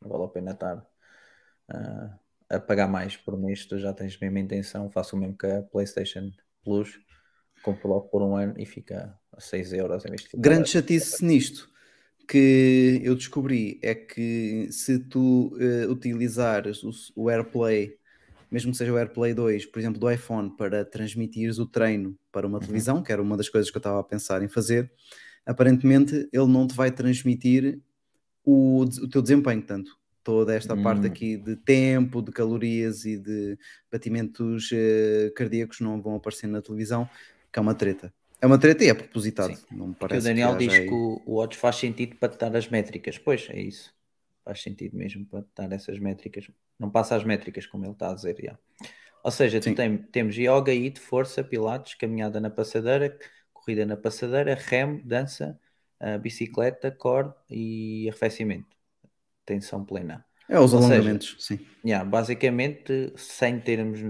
Não 0.00 0.10
vale 0.10 0.24
a 0.24 0.28
pena 0.28 0.52
estar 0.52 0.86
ah, 1.68 2.18
a 2.50 2.60
pagar 2.60 2.88
mais 2.88 3.16
por 3.16 3.36
mês, 3.38 3.66
tu 3.66 3.78
já 3.78 3.92
tens 3.92 4.18
a 4.20 4.26
intenção, 4.26 4.90
faço 4.90 5.16
o 5.16 5.18
mesmo 5.18 5.36
que 5.36 5.46
a 5.46 5.62
PlayStation 5.62 6.30
Plus, 6.64 6.98
compro 7.62 7.88
logo 7.88 8.08
por 8.08 8.22
um 8.22 8.36
ano 8.36 8.54
e 8.56 8.66
fica 8.66 9.17
6 9.38 9.72
euros 9.72 10.04
em 10.04 10.10
vez 10.10 10.22
de 10.22 10.28
Grande 10.36 10.68
chatice 10.68 11.24
nisto 11.24 11.70
que 12.28 13.00
eu 13.02 13.14
descobri 13.14 13.80
é 13.82 13.94
que 13.94 14.68
se 14.70 14.98
tu 14.98 15.56
eh, 15.58 15.86
utilizares 15.86 16.84
o, 16.84 16.90
o 17.16 17.30
AirPlay, 17.30 17.96
mesmo 18.50 18.70
que 18.70 18.76
seja 18.76 18.92
o 18.92 18.98
AirPlay 18.98 19.32
2, 19.32 19.64
por 19.64 19.78
exemplo, 19.78 19.98
do 19.98 20.10
iPhone, 20.10 20.54
para 20.54 20.84
transmitires 20.84 21.58
o 21.58 21.64
treino 21.64 22.14
para 22.30 22.46
uma 22.46 22.60
televisão, 22.60 23.02
que 23.02 23.10
era 23.10 23.22
uma 23.22 23.34
das 23.34 23.48
coisas 23.48 23.70
que 23.70 23.76
eu 23.78 23.80
estava 23.80 23.98
a 23.98 24.04
pensar 24.04 24.42
em 24.42 24.48
fazer, 24.48 24.92
aparentemente 25.46 26.28
ele 26.30 26.46
não 26.46 26.66
te 26.66 26.74
vai 26.74 26.90
transmitir 26.90 27.80
o, 28.44 28.82
o 28.82 29.08
teu 29.08 29.22
desempenho, 29.22 29.62
tanto 29.62 29.98
toda 30.22 30.54
esta 30.54 30.76
parte 30.76 31.06
Hum. 31.06 31.10
aqui 31.10 31.36
de 31.38 31.56
tempo, 31.56 32.20
de 32.20 32.30
calorias 32.30 33.06
e 33.06 33.16
de 33.16 33.58
batimentos 33.90 34.68
eh, 34.70 35.32
cardíacos 35.34 35.80
não 35.80 36.02
vão 36.02 36.16
aparecer 36.16 36.46
na 36.46 36.60
televisão, 36.60 37.08
que 37.50 37.58
é 37.58 37.62
uma 37.62 37.74
treta. 37.74 38.12
É 38.40 38.46
uma 38.46 38.58
treta 38.58 38.84
e 38.84 38.88
é 38.88 38.94
propositado. 38.94 39.54
Sim. 39.54 39.76
Não 39.76 39.88
me 39.88 39.94
Porque 39.94 40.04
o 40.04 40.08
parece 40.08 40.28
Daniel 40.28 40.52
que 40.56 40.58
diz 40.66 40.74
aí- 40.74 40.86
que 40.88 40.94
o, 40.94 41.22
o 41.26 41.48
faz 41.54 41.76
sentido 41.76 42.16
para 42.16 42.28
te 42.28 42.38
dar 42.38 42.56
as 42.56 42.68
métricas. 42.68 43.18
Pois, 43.18 43.48
é 43.50 43.60
isso. 43.60 43.92
Faz 44.44 44.62
sentido 44.62 44.96
mesmo 44.96 45.26
para 45.26 45.42
te 45.42 45.48
dar 45.56 45.72
essas 45.72 45.98
métricas. 45.98 46.50
Não 46.78 46.90
passa 46.90 47.16
as 47.16 47.24
métricas, 47.24 47.66
como 47.66 47.84
ele 47.84 47.92
está 47.92 48.10
a 48.10 48.14
dizer. 48.14 48.36
já. 48.42 48.58
Ou 49.24 49.30
seja, 49.30 49.60
tem- 49.60 49.98
temos 49.98 50.36
yoga, 50.36 50.72
IT, 50.72 51.00
força, 51.00 51.42
pilates, 51.44 51.94
caminhada 51.94 52.40
na 52.40 52.50
passadeira, 52.50 53.16
corrida 53.52 53.84
na 53.84 53.96
passadeira, 53.96 54.54
remo, 54.54 55.02
dança, 55.04 55.58
ah, 56.00 56.16
bicicleta, 56.18 56.90
core 56.92 57.32
e 57.50 58.08
arrefecimento. 58.08 58.76
Tensão 59.44 59.84
plena. 59.84 60.24
É 60.48 60.58
os 60.58 60.72
Ou 60.72 60.80
seja, 60.82 60.84
alongamentos, 60.84 61.36
sim. 61.38 61.58
Yeah, 61.84 62.04
basicamente, 62.08 63.12
sem 63.16 63.60
termos. 63.60 64.00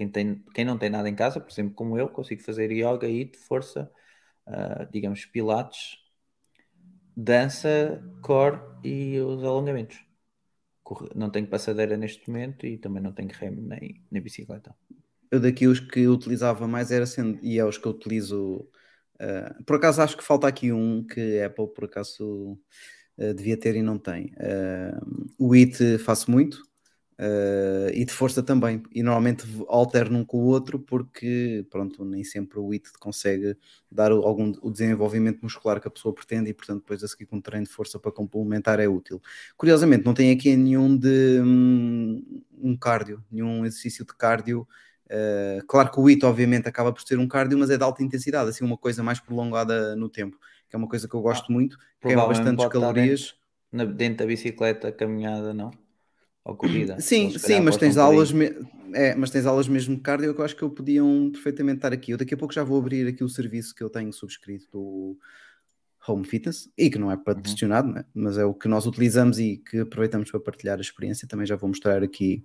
Quem, 0.00 0.08
tem, 0.08 0.42
quem 0.54 0.64
não 0.64 0.78
tem 0.78 0.88
nada 0.88 1.10
em 1.10 1.14
casa, 1.14 1.38
por 1.38 1.52
exemplo, 1.52 1.74
como 1.74 1.98
eu, 1.98 2.08
consigo 2.08 2.40
fazer 2.40 2.72
yoga, 2.72 3.06
IT, 3.06 3.36
força, 3.36 3.92
ah, 4.46 4.88
digamos, 4.90 5.26
pilates, 5.26 5.98
dança, 7.14 8.02
core 8.22 8.58
e 8.82 9.20
os 9.20 9.44
alongamentos. 9.44 10.02
Não 11.14 11.28
tenho 11.28 11.46
passadeira 11.48 11.98
neste 11.98 12.26
momento 12.30 12.64
e 12.64 12.78
também 12.78 13.02
não 13.02 13.12
tenho 13.12 13.28
remo 13.30 13.60
nem, 13.60 14.02
nem 14.10 14.22
bicicleta. 14.22 14.74
Eu 15.30 15.38
daqui 15.38 15.66
os 15.66 15.80
que 15.80 16.08
utilizava 16.08 16.66
mais 16.66 16.90
era 16.90 17.04
sendo, 17.04 17.38
e 17.42 17.58
é 17.58 17.64
os 17.66 17.76
que 17.76 17.84
eu 17.84 17.92
utilizo. 17.92 18.66
uh, 19.20 19.64
por 19.66 19.76
acaso 19.76 20.00
acho 20.00 20.16
que 20.16 20.24
falta 20.24 20.48
aqui 20.48 20.72
um 20.72 21.06
que 21.06 21.42
Apple 21.42 21.74
por 21.74 21.84
acaso 21.84 22.58
uh, 23.18 23.34
devia 23.34 23.60
ter 23.60 23.76
e 23.76 23.82
não 23.82 23.98
tem. 23.98 24.32
Uh, 24.38 25.28
o 25.38 25.54
IT 25.54 25.98
faço 25.98 26.30
muito. 26.30 26.69
Uh, 27.20 27.90
e 27.92 28.04
de 28.04 28.12
força 28.12 28.42
também, 28.42 28.82
e 28.94 29.02
normalmente 29.02 29.44
alterno 29.68 30.18
um 30.20 30.24
com 30.24 30.38
o 30.38 30.46
outro 30.46 30.78
porque, 30.78 31.66
pronto, 31.70 32.04
nem 32.04 32.24
sempre 32.24 32.58
o 32.58 32.72
IT 32.74 32.90
consegue 32.98 33.56
dar 33.90 34.12
o- 34.12 34.22
algum 34.24 34.52
o 34.62 34.70
desenvolvimento 34.70 35.40
muscular 35.42 35.80
que 35.80 35.88
a 35.88 35.90
pessoa 35.90 36.14
pretende 36.14 36.50
e, 36.50 36.54
portanto, 36.54 36.80
depois 36.80 37.04
a 37.04 37.08
seguir 37.08 37.26
com 37.26 37.36
um 37.36 37.40
treino 37.40 37.66
de 37.66 37.72
força 37.72 37.98
para 37.98 38.12
complementar 38.12 38.80
é 38.80 38.88
útil. 38.88 39.20
Curiosamente, 39.56 40.04
não 40.04 40.14
tem 40.14 40.32
aqui 40.32 40.56
nenhum 40.56 40.96
de 40.96 41.40
hum, 41.42 42.42
um 42.58 42.76
cardio, 42.76 43.22
nenhum 43.30 43.66
exercício 43.66 44.04
de 44.04 44.14
cardio. 44.16 44.66
Uh, 45.06 45.64
claro 45.66 45.90
que 45.90 45.98
o 46.00 46.08
IT, 46.08 46.24
obviamente, 46.24 46.68
acaba 46.68 46.92
por 46.92 47.02
ser 47.02 47.18
um 47.18 47.26
cardio, 47.26 47.58
mas 47.58 47.68
é 47.70 47.76
de 47.76 47.82
alta 47.82 48.02
intensidade, 48.02 48.48
assim, 48.50 48.64
uma 48.64 48.76
coisa 48.78 49.02
mais 49.02 49.18
prolongada 49.20 49.96
no 49.96 50.08
tempo, 50.08 50.38
que 50.68 50.76
é 50.76 50.78
uma 50.78 50.88
coisa 50.88 51.08
que 51.08 51.14
eu 51.14 51.20
gosto 51.22 51.50
muito, 51.52 51.76
queima 52.06 52.24
Provavelmente 52.24 52.26
bastantes 52.26 52.64
calorias. 52.66 53.34
dentro, 53.72 53.94
dentro 53.94 54.18
da 54.18 54.26
bicicleta, 54.26 54.92
caminhada, 54.92 55.54
não? 55.54 55.70
Ou 56.44 56.56
corrida. 56.56 57.00
Sim, 57.00 57.30
sim, 57.38 57.60
mas 57.60 57.76
tens 57.76 57.96
aulas, 57.96 58.32
me- 58.32 58.52
é, 58.94 59.14
mas 59.14 59.30
tens 59.30 59.46
aulas 59.46 59.68
mesmo 59.68 59.94
de 59.94 60.00
cardio 60.00 60.34
que 60.34 60.40
eu 60.40 60.44
acho 60.44 60.56
que 60.56 60.62
eu 60.62 60.70
podiam 60.70 61.30
perfeitamente 61.30 61.76
estar 61.78 61.92
aqui. 61.92 62.12
Eu 62.12 62.18
daqui 62.18 62.34
a 62.34 62.36
pouco 62.36 62.54
já 62.54 62.64
vou 62.64 62.78
abrir 62.78 63.06
aqui 63.06 63.22
o 63.22 63.28
serviço 63.28 63.74
que 63.74 63.82
eu 63.82 63.90
tenho 63.90 64.12
subscrito 64.12 64.66
do 64.72 65.18
Home 66.08 66.24
Fitness 66.26 66.68
e 66.78 66.88
que 66.90 66.98
não 66.98 67.10
é 67.10 67.14
Uhum. 67.16 67.22
patrocinado, 67.22 67.92
né? 67.92 68.04
mas 68.14 68.38
é 68.38 68.44
o 68.44 68.54
que 68.54 68.68
nós 68.68 68.86
utilizamos 68.86 69.38
e 69.38 69.58
que 69.58 69.80
aproveitamos 69.80 70.30
para 70.30 70.40
partilhar 70.40 70.78
a 70.78 70.80
experiência. 70.80 71.28
Também 71.28 71.46
já 71.46 71.56
vou 71.56 71.68
mostrar 71.68 72.02
aqui 72.02 72.42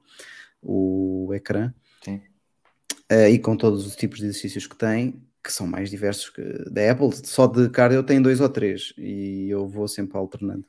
o 0.62 1.32
ecrã 1.34 1.74
Sim. 2.04 2.22
eh, 3.10 3.32
e 3.32 3.40
com 3.40 3.56
todos 3.56 3.86
os 3.88 3.96
tipos 3.96 4.20
de 4.20 4.26
exercícios 4.26 4.68
que 4.68 4.76
tem, 4.76 5.24
que 5.44 5.52
são 5.54 5.66
mais 5.66 5.90
diversos 5.90 6.30
que 6.30 6.42
da 6.70 6.92
Apple. 6.92 7.12
Só 7.26 7.48
de 7.48 7.70
cardio 7.70 8.04
tem 8.04 8.22
dois 8.22 8.42
ou 8.42 8.50
três 8.50 8.94
e 8.98 9.48
eu 9.50 9.68
vou 9.68 9.88
sempre 9.88 10.18
alternando 10.18 10.66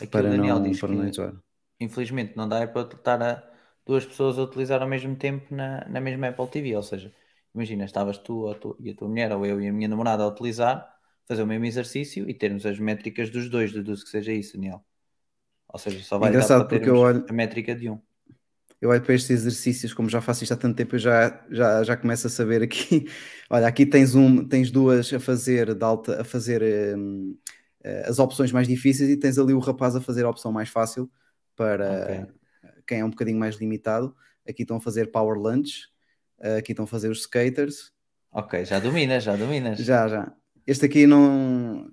Aqui 0.00 0.06
para 0.08 0.28
o 0.28 0.30
Daniel 0.30 0.56
não, 0.56 0.62
diz 0.70 0.78
para 0.80 0.88
que, 0.90 0.94
não 0.94 1.08
enjoar. 1.08 1.34
Infelizmente, 1.80 2.36
não 2.36 2.48
dá 2.48 2.66
para 2.66 2.82
estar 2.94 3.22
a 3.22 3.52
duas 3.84 4.04
pessoas 4.06 4.38
a 4.38 4.42
utilizar 4.42 4.82
ao 4.82 4.88
mesmo 4.88 5.16
tempo 5.16 5.54
na, 5.54 5.86
na 5.88 6.00
mesma 6.00 6.28
Apple 6.28 6.48
TV. 6.48 6.76
Ou 6.76 6.82
seja, 6.82 7.14
imagina, 7.54 7.84
estavas 7.84 8.18
tu, 8.18 8.52
tu 8.56 8.76
e 8.80 8.90
a 8.90 8.94
tua 8.96 9.08
mulher, 9.08 9.32
ou 9.32 9.44
eu 9.46 9.60
e 9.60 9.68
a 9.68 9.72
minha 9.72 9.88
namorada 9.88 10.22
a 10.24 10.28
utilizar, 10.28 10.94
fazer 11.26 11.42
o 11.42 11.46
mesmo 11.46 11.64
exercício 11.66 12.28
e 12.28 12.34
termos 12.34 12.66
as 12.66 12.78
métricas 12.78 13.30
dos 13.30 13.48
dois, 13.50 13.72
deduzo 13.72 14.04
que 14.04 14.10
seja 14.10 14.32
isso, 14.32 14.54
Daniel. 14.54 14.84
Ou 15.68 15.78
seja, 15.80 16.02
só 16.04 16.18
vai 16.18 16.34
dar 16.36 16.50
Engraçado, 16.50 16.68
para 16.68 16.68
porque 16.68 16.90
eu 16.90 16.96
olho- 16.96 17.24
a 17.28 17.32
métrica 17.32 17.74
de 17.74 17.90
um. 17.90 18.00
Eu 18.80 18.90
olho 18.90 19.02
para 19.02 19.14
estes 19.14 19.30
exercícios, 19.30 19.94
como 19.94 20.08
já 20.08 20.20
faço 20.20 20.42
isto 20.44 20.52
há 20.52 20.56
tanto 20.56 20.76
tempo, 20.76 20.94
eu 20.96 20.98
já, 20.98 21.44
já, 21.50 21.82
já 21.82 21.96
começo 21.96 22.26
a 22.26 22.30
saber 22.30 22.62
aqui. 22.62 23.06
Olha, 23.50 23.66
aqui 23.66 23.86
tens, 23.86 24.14
um, 24.14 24.46
tens 24.46 24.70
duas 24.70 25.12
a 25.12 25.18
fazer, 25.20 25.74
de 25.74 25.82
alta, 25.84 26.20
a 26.20 26.24
fazer 26.24 26.62
hum, 26.96 27.36
eh, 27.82 28.04
as 28.06 28.18
opções 28.18 28.52
mais 28.52 28.68
difíceis 28.68 29.08
e 29.10 29.16
tens 29.16 29.38
ali 29.38 29.54
o 29.54 29.58
rapaz 29.60 29.96
a 29.96 30.00
fazer 30.00 30.24
a 30.24 30.30
opção 30.30 30.52
mais 30.52 30.68
fácil 30.68 31.10
para 31.56 32.28
quem 32.86 33.00
é 33.00 33.04
um 33.04 33.10
bocadinho 33.10 33.38
mais 33.38 33.56
limitado. 33.56 34.14
Aqui 34.48 34.62
estão 34.62 34.76
a 34.76 34.80
fazer 34.80 35.10
power 35.10 35.36
lunge, 35.38 35.88
eh, 36.40 36.58
aqui 36.58 36.72
estão 36.72 36.84
a 36.84 36.88
fazer 36.88 37.08
os 37.10 37.20
skaters. 37.20 37.92
Ok, 38.30 38.64
já 38.64 38.78
dominas, 38.78 39.24
já 39.24 39.34
dominas. 39.34 39.78
Já, 39.78 40.06
já. 40.06 40.32
Este 40.66 40.86
aqui 40.86 41.06
não 41.06 41.90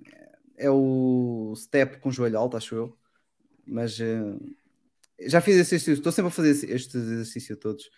é 0.56 0.70
o 0.70 1.52
step 1.56 1.98
com 1.98 2.10
joelho 2.12 2.38
alto, 2.38 2.56
acho 2.56 2.74
eu. 2.74 2.98
Mas 3.66 3.98
eh, 3.98 4.36
já 5.26 5.40
fiz 5.40 5.56
esse 5.56 5.74
exercício, 5.74 5.94
estou 5.94 6.12
sempre 6.12 6.28
a 6.28 6.30
fazer 6.30 6.50
estes 6.50 6.94
exercícios 6.94 7.58
todos. 7.58 7.90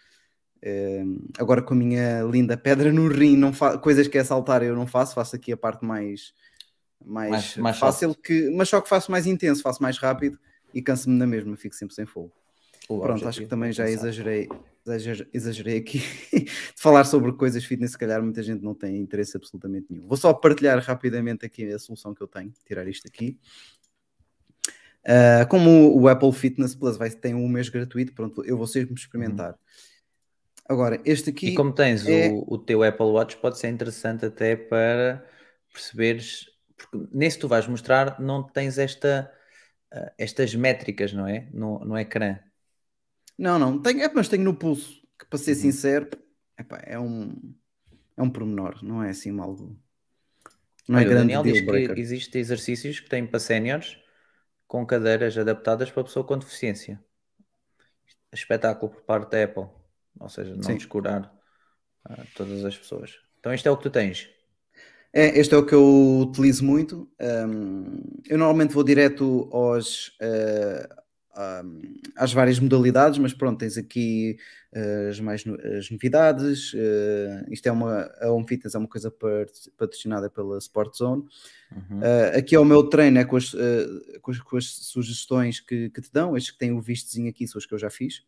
Eh, 0.63 1.05
agora 1.39 1.61
com 1.61 1.75
a 1.75 1.77
minha 1.77 2.23
linda 2.23 2.57
pedra 2.57 2.91
no 2.93 3.09
rim, 3.09 3.37
não 3.37 3.53
coisas 3.83 4.09
que 4.09 4.17
é 4.17 4.25
saltar 4.25 4.63
eu 4.63 4.75
não 4.75 4.87
faço, 4.87 5.15
faço 5.15 5.37
aqui 5.37 5.53
a 5.53 5.57
parte 5.57 5.85
mais, 5.85 6.33
mais, 7.05 7.31
Mais- 7.31 7.57
mais 7.57 7.79
fácil, 7.79 8.11
soft. 8.11 8.23
que, 8.23 8.51
mas 8.51 8.69
só 8.69 8.81
que 8.81 8.89
faço 8.89 9.11
mais 9.11 9.27
intenso, 9.27 9.61
faço 9.63 9.83
mais 9.83 9.99
rápido 9.99 10.39
e 10.77 10.83
canso-me 10.83 11.17
na 11.17 11.27
mesma, 11.27 11.57
fico 11.57 11.75
sempre 11.75 11.95
sem 11.95 12.05
fogo. 12.07 12.33
O 12.89 13.01
Pronto, 13.01 13.13
acho 13.13 13.41
objetivo 13.41 13.45
que 13.47 13.51
também 13.51 13.71
é 13.71 13.73
já 13.73 13.89
exagerei, 13.89 14.49
exager- 14.87 15.29
exagerei 15.33 15.79
aqui 15.79 15.99
de 16.33 16.51
falar 16.77 17.05
sobre 17.05 17.33
coisas 17.33 17.65
fitness, 17.65 17.93
se 17.93 17.99
calhar 17.99 18.23
muita 18.23 18.43
gente 18.43 18.63
não 18.63 18.75
tem 18.75 18.99
interesse 18.99 19.37
absolutamente 19.37 19.87
nenhum. 19.91 20.07
Vou 20.07 20.17
só 20.17 20.33
partilhar 20.33 20.79
rapidamente 20.79 21.45
aqui 21.45 21.73
a 21.73 21.79
solução 21.79 22.15
que 22.15 22.23
eu 22.23 22.29
tenho, 22.29 22.53
tirar 22.67 22.87
isto 22.87 23.09
aqui. 23.09 23.39
Ah, 25.05 25.47
como 25.47 25.97
o 25.97 26.09
Apple 26.09 26.33
Fitness 26.33 26.75
Plus 26.75 26.97
vai, 26.97 27.09
tem 27.11 27.35
um 27.35 27.49
mês 27.49 27.69
gratuito, 27.69 28.13
pronto, 28.13 28.45
eu 28.45 28.57
vou 28.57 28.67
sempre 28.67 28.95
experimentar. 28.95 29.57
Agora, 30.69 31.01
este 31.05 31.31
aqui 31.31 31.47
Uhum. 31.47 31.53
E 31.53 31.57
como 31.57 31.73
tens 31.73 32.07
é- 32.07 32.29
o, 32.29 32.55
o 32.55 32.59
teu 32.59 32.83
Apple 32.83 33.07
Watch, 33.07 33.37
pode 33.37 33.59
ser 33.59 33.69
interessante 33.69 34.27
até 34.27 34.57
para 34.57 35.25
perceberes, 35.73 36.47
porque 36.77 37.09
nesse 37.13 37.39
tu 37.39 37.47
vais 37.47 37.67
mostrar, 37.69 38.21
não 38.21 38.43
tens 38.43 38.79
esta, 38.79 39.31
estas 40.19 40.55
métricas, 40.55 41.13
não 41.13 41.27
é? 41.29 41.49
No, 41.53 41.81
no 41.81 41.99
ecrã. 41.99 42.39
Não, 43.39 43.59
não, 43.59 43.81
tenho, 43.81 44.03
é, 44.03 44.13
mas 44.13 44.29
tenho 44.29 44.45
no 44.45 44.57
pulso, 44.57 45.03
que 45.19 45.27
para 45.27 45.39
ser 45.39 45.55
Uhum. 45.55 45.55
sincero, 45.55 46.09
epá, 46.59 46.79
é 46.85 46.99
um 46.99 47.55
é 48.17 48.23
um 48.23 48.31
pormenor, 48.31 48.83
não 48.85 49.03
é 49.03 49.11
assim 49.11 49.39
algo. 49.41 49.79
Não 50.89 50.99
é 50.99 51.05
Olha, 51.05 51.11
o 51.11 51.13
grande 51.13 51.37
Daniel 51.37 51.45
deal 51.45 51.61
diz 51.61 51.61
que 51.61 51.71
breaker. 51.71 52.01
existem 52.01 52.41
exercícios 52.41 52.99
que 52.99 53.09
têm 53.09 53.25
para 53.25 53.39
séniores 53.39 53.97
com 54.69 54.87
cadeiras 54.87 55.39
adaptadas 55.39 55.91
para 55.91 56.05
pessoa 56.05 56.27
com 56.27 56.39
deficiência. 56.39 57.05
Espetáculo 58.33 58.93
por 58.93 59.03
parte 59.03 59.31
da 59.33 59.45
Apple. 59.45 59.69
Ou 60.21 60.29
seja, 60.29 60.55
não 60.57 60.75
Sim. 60.75 60.77
descurar 60.77 61.33
ah, 62.05 62.27
todas 62.35 62.65
as 62.65 62.79
pessoas. 62.79 63.19
Então 63.41 63.55
isto 63.55 63.69
é 63.69 63.73
o 63.73 63.77
que 63.79 63.85
tu 63.85 63.91
tens. 63.91 64.29
É, 65.19 65.39
este 65.41 65.55
é 65.55 65.57
o 65.57 65.65
que 65.65 65.75
eu 65.75 66.19
utilizo 66.29 66.63
muito. 66.63 67.09
Um, 67.19 68.03
eu 68.29 68.37
normalmente 68.37 68.75
vou 68.75 68.85
direto 68.85 69.49
aos, 69.51 70.15
eh, 70.21 70.87
um, 71.65 71.81
às 72.15 72.35
várias 72.35 72.59
modalidades, 72.61 73.19
mas 73.19 73.33
pronto, 73.33 73.59
tens 73.59 73.79
aqui 73.79 74.37
eh, 74.75 75.09
as 75.11 75.19
mais 75.19 75.43
no- 75.47 75.59
as 75.79 75.91
novidades. 75.91 76.71
eh, 76.75 77.47
isto 77.49 77.67
é 77.67 77.73
uma 77.73 78.11
a 78.21 78.31
Home 78.31 78.47
Fitness 78.47 78.75
é 78.75 78.79
uma 78.79 78.87
coisa 78.87 79.11
pat- 79.11 79.71
patrocinada 79.79 80.29
pela 80.29 80.59
Sport 80.59 80.95
Zone. 80.99 81.23
Uhum. 81.75 81.99
Uh, 82.01 82.37
aqui 82.39 82.55
é 82.55 82.59
o 82.61 82.65
meu 82.65 82.83
treino, 82.83 83.19
é 83.19 83.25
com 83.25 83.37
as, 83.39 83.55
uh, 83.55 84.21
com 84.21 84.31
as, 84.33 84.39
com 84.41 84.57
as 84.59 84.67
sugestões 84.67 85.61
que, 85.61 85.89
que 85.89 86.03
te 86.03 86.13
dão. 86.13 86.37
Estes 86.37 86.53
que 86.53 86.59
têm 86.59 86.73
o 86.73 86.81
vistozinho 86.81 87.31
aqui 87.31 87.47
são 87.49 87.59
os 87.59 87.65
que 87.65 87.73
eu 87.73 87.79
já 87.79 87.89
fiz. 87.89 88.23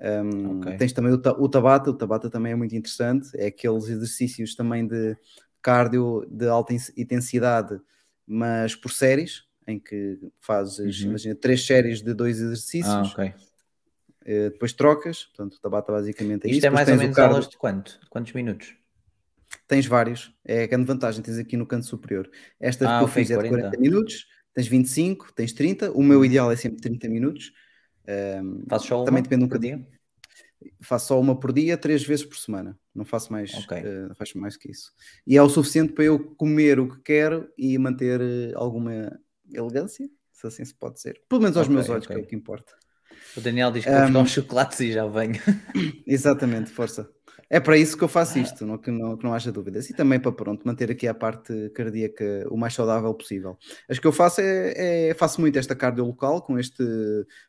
Um, 0.00 0.58
Ok. 0.58 0.76
Tens 0.78 0.92
também 0.92 1.12
o, 1.12 1.16
o 1.16 1.48
Tabata, 1.48 1.90
o 1.90 1.94
Tabata 1.94 2.28
também 2.28 2.52
é 2.52 2.56
muito 2.56 2.74
interessante. 2.74 3.28
É 3.34 3.46
aqueles 3.46 3.88
exercícios 3.88 4.56
também 4.56 4.84
de 4.86 5.16
cardio 5.62 6.26
de 6.30 6.46
alta 6.48 6.72
in- 6.74 6.78
intensidade, 6.96 7.80
mas 8.26 8.74
por 8.74 8.90
séries, 8.92 9.44
em 9.66 9.78
que 9.78 10.18
fazes, 10.40 11.00
Uhum. 11.02 11.08
imagina, 11.10 11.34
três 11.34 11.64
séries 11.66 12.02
de 12.02 12.14
dois 12.14 12.40
exercícios, 12.40 12.94
Ah, 12.94 13.02
ok. 13.02 13.26
uh, 13.28 14.50
depois 14.50 14.72
trocas. 14.72 15.24
Portanto, 15.24 15.54
o 15.54 15.60
Tabata 15.60 15.92
basicamente 15.92 16.46
é 16.46 16.50
Isto 16.50 16.58
isso. 16.58 16.66
é 16.66 16.70
Depois 16.70 16.86
mais 16.86 16.88
ou 16.88 17.02
menos 17.02 17.16
cardio- 17.16 17.32
aulas 17.34 17.48
de 17.48 17.56
quanto? 17.56 18.00
Quantos 18.08 18.32
minutos? 18.32 18.74
Tens 19.66 19.86
vários, 19.86 20.32
é 20.44 20.62
a 20.64 20.66
grande 20.66 20.86
vantagem, 20.86 21.22
tens 21.22 21.38
aqui 21.38 21.56
no 21.56 21.66
canto 21.66 21.86
superior. 21.86 22.30
Esta 22.60 22.84
Ah, 22.86 22.98
que 22.98 23.04
eu 23.04 23.08
ok, 23.08 23.14
fiz 23.22 23.30
é 23.30 23.34
de 23.34 23.40
40 23.40 23.60
40. 23.68 23.80
minutos, 23.80 24.26
tens 24.54 24.66
25, 24.68 25.32
tens 25.32 25.52
30, 25.52 25.90
o 25.92 26.02
meu 26.02 26.24
ideal 26.24 26.50
é 26.52 26.56
sempre 26.56 26.80
30 26.80 27.08
minutos. 27.08 27.52
Um, 28.42 28.64
Fazes 28.68 28.86
só 28.86 28.96
uma 28.98 29.04
também 29.06 29.22
depende 29.22 29.44
um 29.44 29.48
bocadinho. 29.48 29.86
Faço 30.82 31.08
só 31.08 31.20
uma 31.20 31.38
por 31.38 31.52
dia, 31.52 31.76
três 31.78 32.02
vezes 32.02 32.24
por 32.24 32.36
semana. 32.36 32.78
Não 32.94 33.04
faço 33.04 33.32
mais, 33.32 33.52
Ok. 33.54 33.76
eh, 33.76 34.08
faço 34.14 34.38
mais 34.38 34.56
que 34.56 34.70
isso. 34.70 34.92
E 35.26 35.36
é 35.36 35.42
o 35.42 35.48
suficiente 35.48 35.92
para 35.92 36.04
eu 36.04 36.18
comer 36.36 36.80
o 36.80 36.88
que 36.88 37.00
quero 37.02 37.48
e 37.56 37.78
manter 37.78 38.20
eh, 38.20 38.52
alguma 38.54 39.18
elegância, 39.52 40.08
se 40.32 40.46
assim 40.46 40.64
se 40.64 40.74
pode 40.74 40.96
dizer. 40.96 41.20
Pelo 41.28 41.42
menos 41.42 41.56
aos 41.56 41.66
Ok, 41.66 41.74
meus 41.74 41.88
olhos, 41.88 42.04
ok. 42.04 42.16
que 42.16 42.20
é 42.22 42.24
o 42.24 42.26
que 42.26 42.36
importa. 42.36 42.72
O 43.36 43.40
Daniel 43.40 43.70
diz 43.72 43.84
que 43.84 43.90
vou 43.90 44.02
buscar 44.02 44.18
Um, 44.18 44.22
uns 44.22 44.30
chocolates 44.30 44.80
e 44.80 44.92
já 44.92 45.06
venho. 45.06 45.34
Exatamente, 46.06 46.70
força. 46.70 47.08
É 47.50 47.58
para 47.58 47.78
isso 47.78 47.96
que 47.96 48.04
eu 48.04 48.08
faço 48.08 48.38
isto, 48.38 48.66
não, 48.66 48.76
que, 48.76 48.90
não, 48.90 49.16
que 49.16 49.24
não 49.24 49.32
haja 49.32 49.50
dúvidas. 49.50 49.88
E 49.88 49.94
também 49.94 50.20
para 50.20 50.30
pronto, 50.32 50.66
manter 50.66 50.90
aqui 50.90 51.08
a 51.08 51.14
parte 51.14 51.70
cardíaca 51.70 52.46
o 52.50 52.58
mais 52.58 52.74
saudável 52.74 53.12
possível. 53.14 53.56
As 53.88 53.98
que 53.98 54.06
eu 54.06 54.12
faço 54.12 54.42
é, 54.42 55.08
é- 55.08 55.14
faço 55.14 55.40
muito 55.40 55.58
esta 55.58 55.74
cardio 55.74 56.04
local 56.04 56.42
com 56.42 56.58
este 56.58 56.84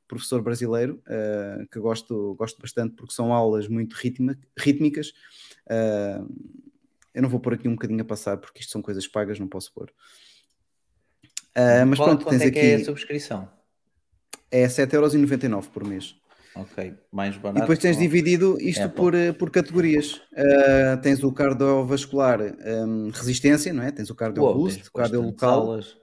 professor 0.08 0.42
brasileiro, 0.42 1.02
eh, 1.06 1.66
que 1.70 1.80
gosto, 1.80 2.34
gosto 2.36 2.62
bastante 2.62 2.96
porque 2.96 3.14
são 3.14 3.34
aulas 3.34 3.68
muito 3.68 3.94
ritma- 3.94 4.38
rítmicas. 4.58 5.12
Eh, 5.70 6.22
eu 7.14 7.22
não 7.22 7.28
vou 7.30 7.42
pôr 7.42 7.56
aqui 7.56 7.68
um 7.68 7.74
bocadinho 7.74 8.02
a 8.02 8.06
passar 8.06 8.38
porque 8.38 8.62
isto 8.62 8.72
são 8.72 8.82
coisas 8.82 9.06
pagas, 9.06 9.38
não 9.38 9.50
posso 9.50 9.74
pôr. 9.74 9.92
Eh, 11.56 11.84
mas 11.84 12.00
Qual- 12.00 12.08
pronto, 12.10 12.24
quanto 12.24 12.40
tens 12.40 12.48
é 12.48 12.52
que 12.52 12.60
é 12.60 12.72
a 12.72 12.76
aqui 12.78 12.86
subscrição? 12.86 13.50
é 14.50 14.66
7,99€ 14.70 15.68
por 15.68 15.84
mês. 15.84 16.16
Ok, 16.54 16.78
mais 17.12 17.38
E 17.56 17.60
barato. 17.60 17.62
depois 17.62 17.80
tens 17.80 17.98
ou- 17.98 17.98
dividido 17.98 18.58
isto 18.62 18.90
Apple. 18.90 18.96
por, 18.98 19.16
eh, 19.16 19.34
por 19.34 19.50
categorias. 19.52 20.22
Uh, 20.34 21.02
tens 21.02 21.24
o 21.24 21.32
cardiovascular 21.34 22.40
um, 22.42 23.10
resistência, 23.10 23.74
não 23.74 23.84
é? 23.84 23.92
Tens 23.92 24.10
o 24.10 24.16
cardio 24.16 24.44
Uou, 24.44 24.56
boost, 24.56 24.88
o 24.88 24.92
cardio 24.94 25.22
local, 25.22 25.76
aulas. 25.76 25.98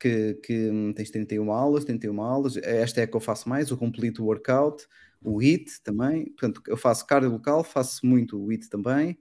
que, 0.00 0.34
que 0.44 0.70
hum, 0.70 0.92
tens 0.94 1.10
31 1.10 1.52
aulas, 1.52 1.84
31 1.84 2.22
aulas. 2.22 2.56
Esta 2.58 3.00
é 3.00 3.04
a 3.04 3.06
que 3.08 3.16
eu 3.16 3.20
faço 3.20 3.48
mais, 3.48 3.70
o 3.72 3.76
complete 3.76 4.22
workout, 4.22 4.86
o 5.22 5.42
HIIT 5.42 5.82
também. 5.82 6.26
Portanto, 6.32 6.62
eu 6.68 6.76
faço 6.76 7.06
cardio 7.06 7.30
local, 7.30 7.64
faço 7.64 8.06
muito 8.06 8.38
o 8.42 8.52
HIIT 8.52 8.68
também 8.70 9.18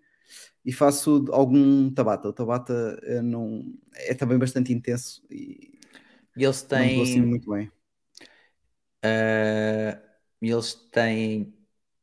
e 0.66 0.74
faço 0.74 1.26
algum 1.32 1.92
Tabata. 1.94 2.30
O 2.30 2.34
Tabata 2.34 3.00
eh, 3.04 3.22
não, 3.22 3.64
é 3.96 4.14
também 4.16 4.38
bastante 4.40 4.74
intenso 4.74 5.24
e 5.32 5.80
E 6.38 6.44
eles 6.46 6.62
não 6.72 6.86
me 6.88 6.94
dou 6.94 7.04
assim 7.04 7.22
têm. 7.22 7.26
muito 7.26 7.50
bem. 7.50 7.70
Ah, 10.42 10.46
eles 10.46 10.74
têm 10.92 11.54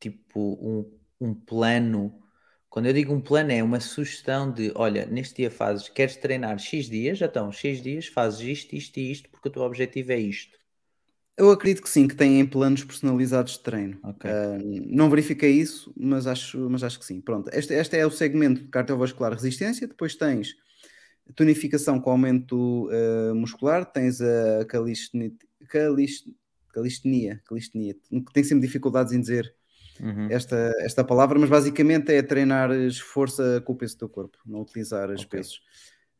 tipo 0.00 0.58
um, 0.60 1.28
um 1.28 1.34
plano. 1.34 2.20
Quando 2.68 2.86
eu 2.86 2.92
digo 2.92 3.12
um 3.12 3.20
plano, 3.20 3.52
é 3.52 3.62
uma 3.62 3.80
sugestão 3.80 4.52
de: 4.52 4.72
olha, 4.74 5.06
neste 5.06 5.36
dia 5.36 5.50
fazes, 5.50 5.88
queres 5.88 6.16
treinar 6.16 6.58
X 6.58 6.88
dias, 6.88 7.20
então 7.20 7.50
X 7.52 7.82
dias 7.82 8.06
fazes 8.06 8.40
isto, 8.40 8.74
isto 8.74 8.98
e 8.98 9.12
isto, 9.12 9.30
porque 9.30 9.48
o 9.48 9.52
teu 9.52 9.62
objetivo 9.62 10.12
é 10.12 10.18
isto. 10.18 10.58
Eu 11.36 11.50
acredito 11.50 11.82
que 11.82 11.88
sim, 11.88 12.06
que 12.06 12.14
têm 12.14 12.46
planos 12.46 12.84
personalizados 12.84 13.54
de 13.54 13.60
treino. 13.60 13.98
Ok. 14.04 14.30
Ah, 14.30 14.56
não 14.86 15.10
verifiquei 15.10 15.50
isso, 15.50 15.92
mas 15.96 16.28
acho, 16.28 16.70
mas 16.70 16.84
acho 16.84 16.98
que 16.98 17.04
sim. 17.04 17.20
Pronto, 17.20 17.50
este, 17.52 17.74
este 17.74 17.96
é 17.96 18.06
o 18.06 18.10
segmento 18.10 18.62
de 18.62 18.68
cardiovascular 18.68 19.32
resistência. 19.32 19.88
Depois 19.88 20.14
tens 20.14 20.54
tonificação 21.34 21.98
com 22.00 22.10
aumento 22.10 22.88
ah, 22.92 23.34
muscular, 23.34 23.84
tens 23.84 24.20
a 24.20 24.64
calistenia, 24.68 25.32
calistenia, 26.74 27.40
calistenia, 27.46 27.96
tem 28.34 28.44
sempre 28.44 28.66
dificuldades 28.66 29.12
em 29.12 29.20
dizer 29.20 29.54
Uhum. 30.00 30.26
esta, 30.28 30.72
esta 30.80 31.04
palavra, 31.04 31.38
mas 31.38 31.50
basicamente 31.50 32.12
é 32.12 32.22
treinar 32.22 32.70
força 33.00 33.62
com 33.64 33.74
o 33.74 33.76
peso 33.76 33.96
do 33.96 33.98
teu 34.00 34.08
corpo, 34.08 34.38
não 34.46 34.62
utilizar 34.62 35.10
os 35.10 35.24
Ok. 35.24 35.30
pesos. 35.30 35.62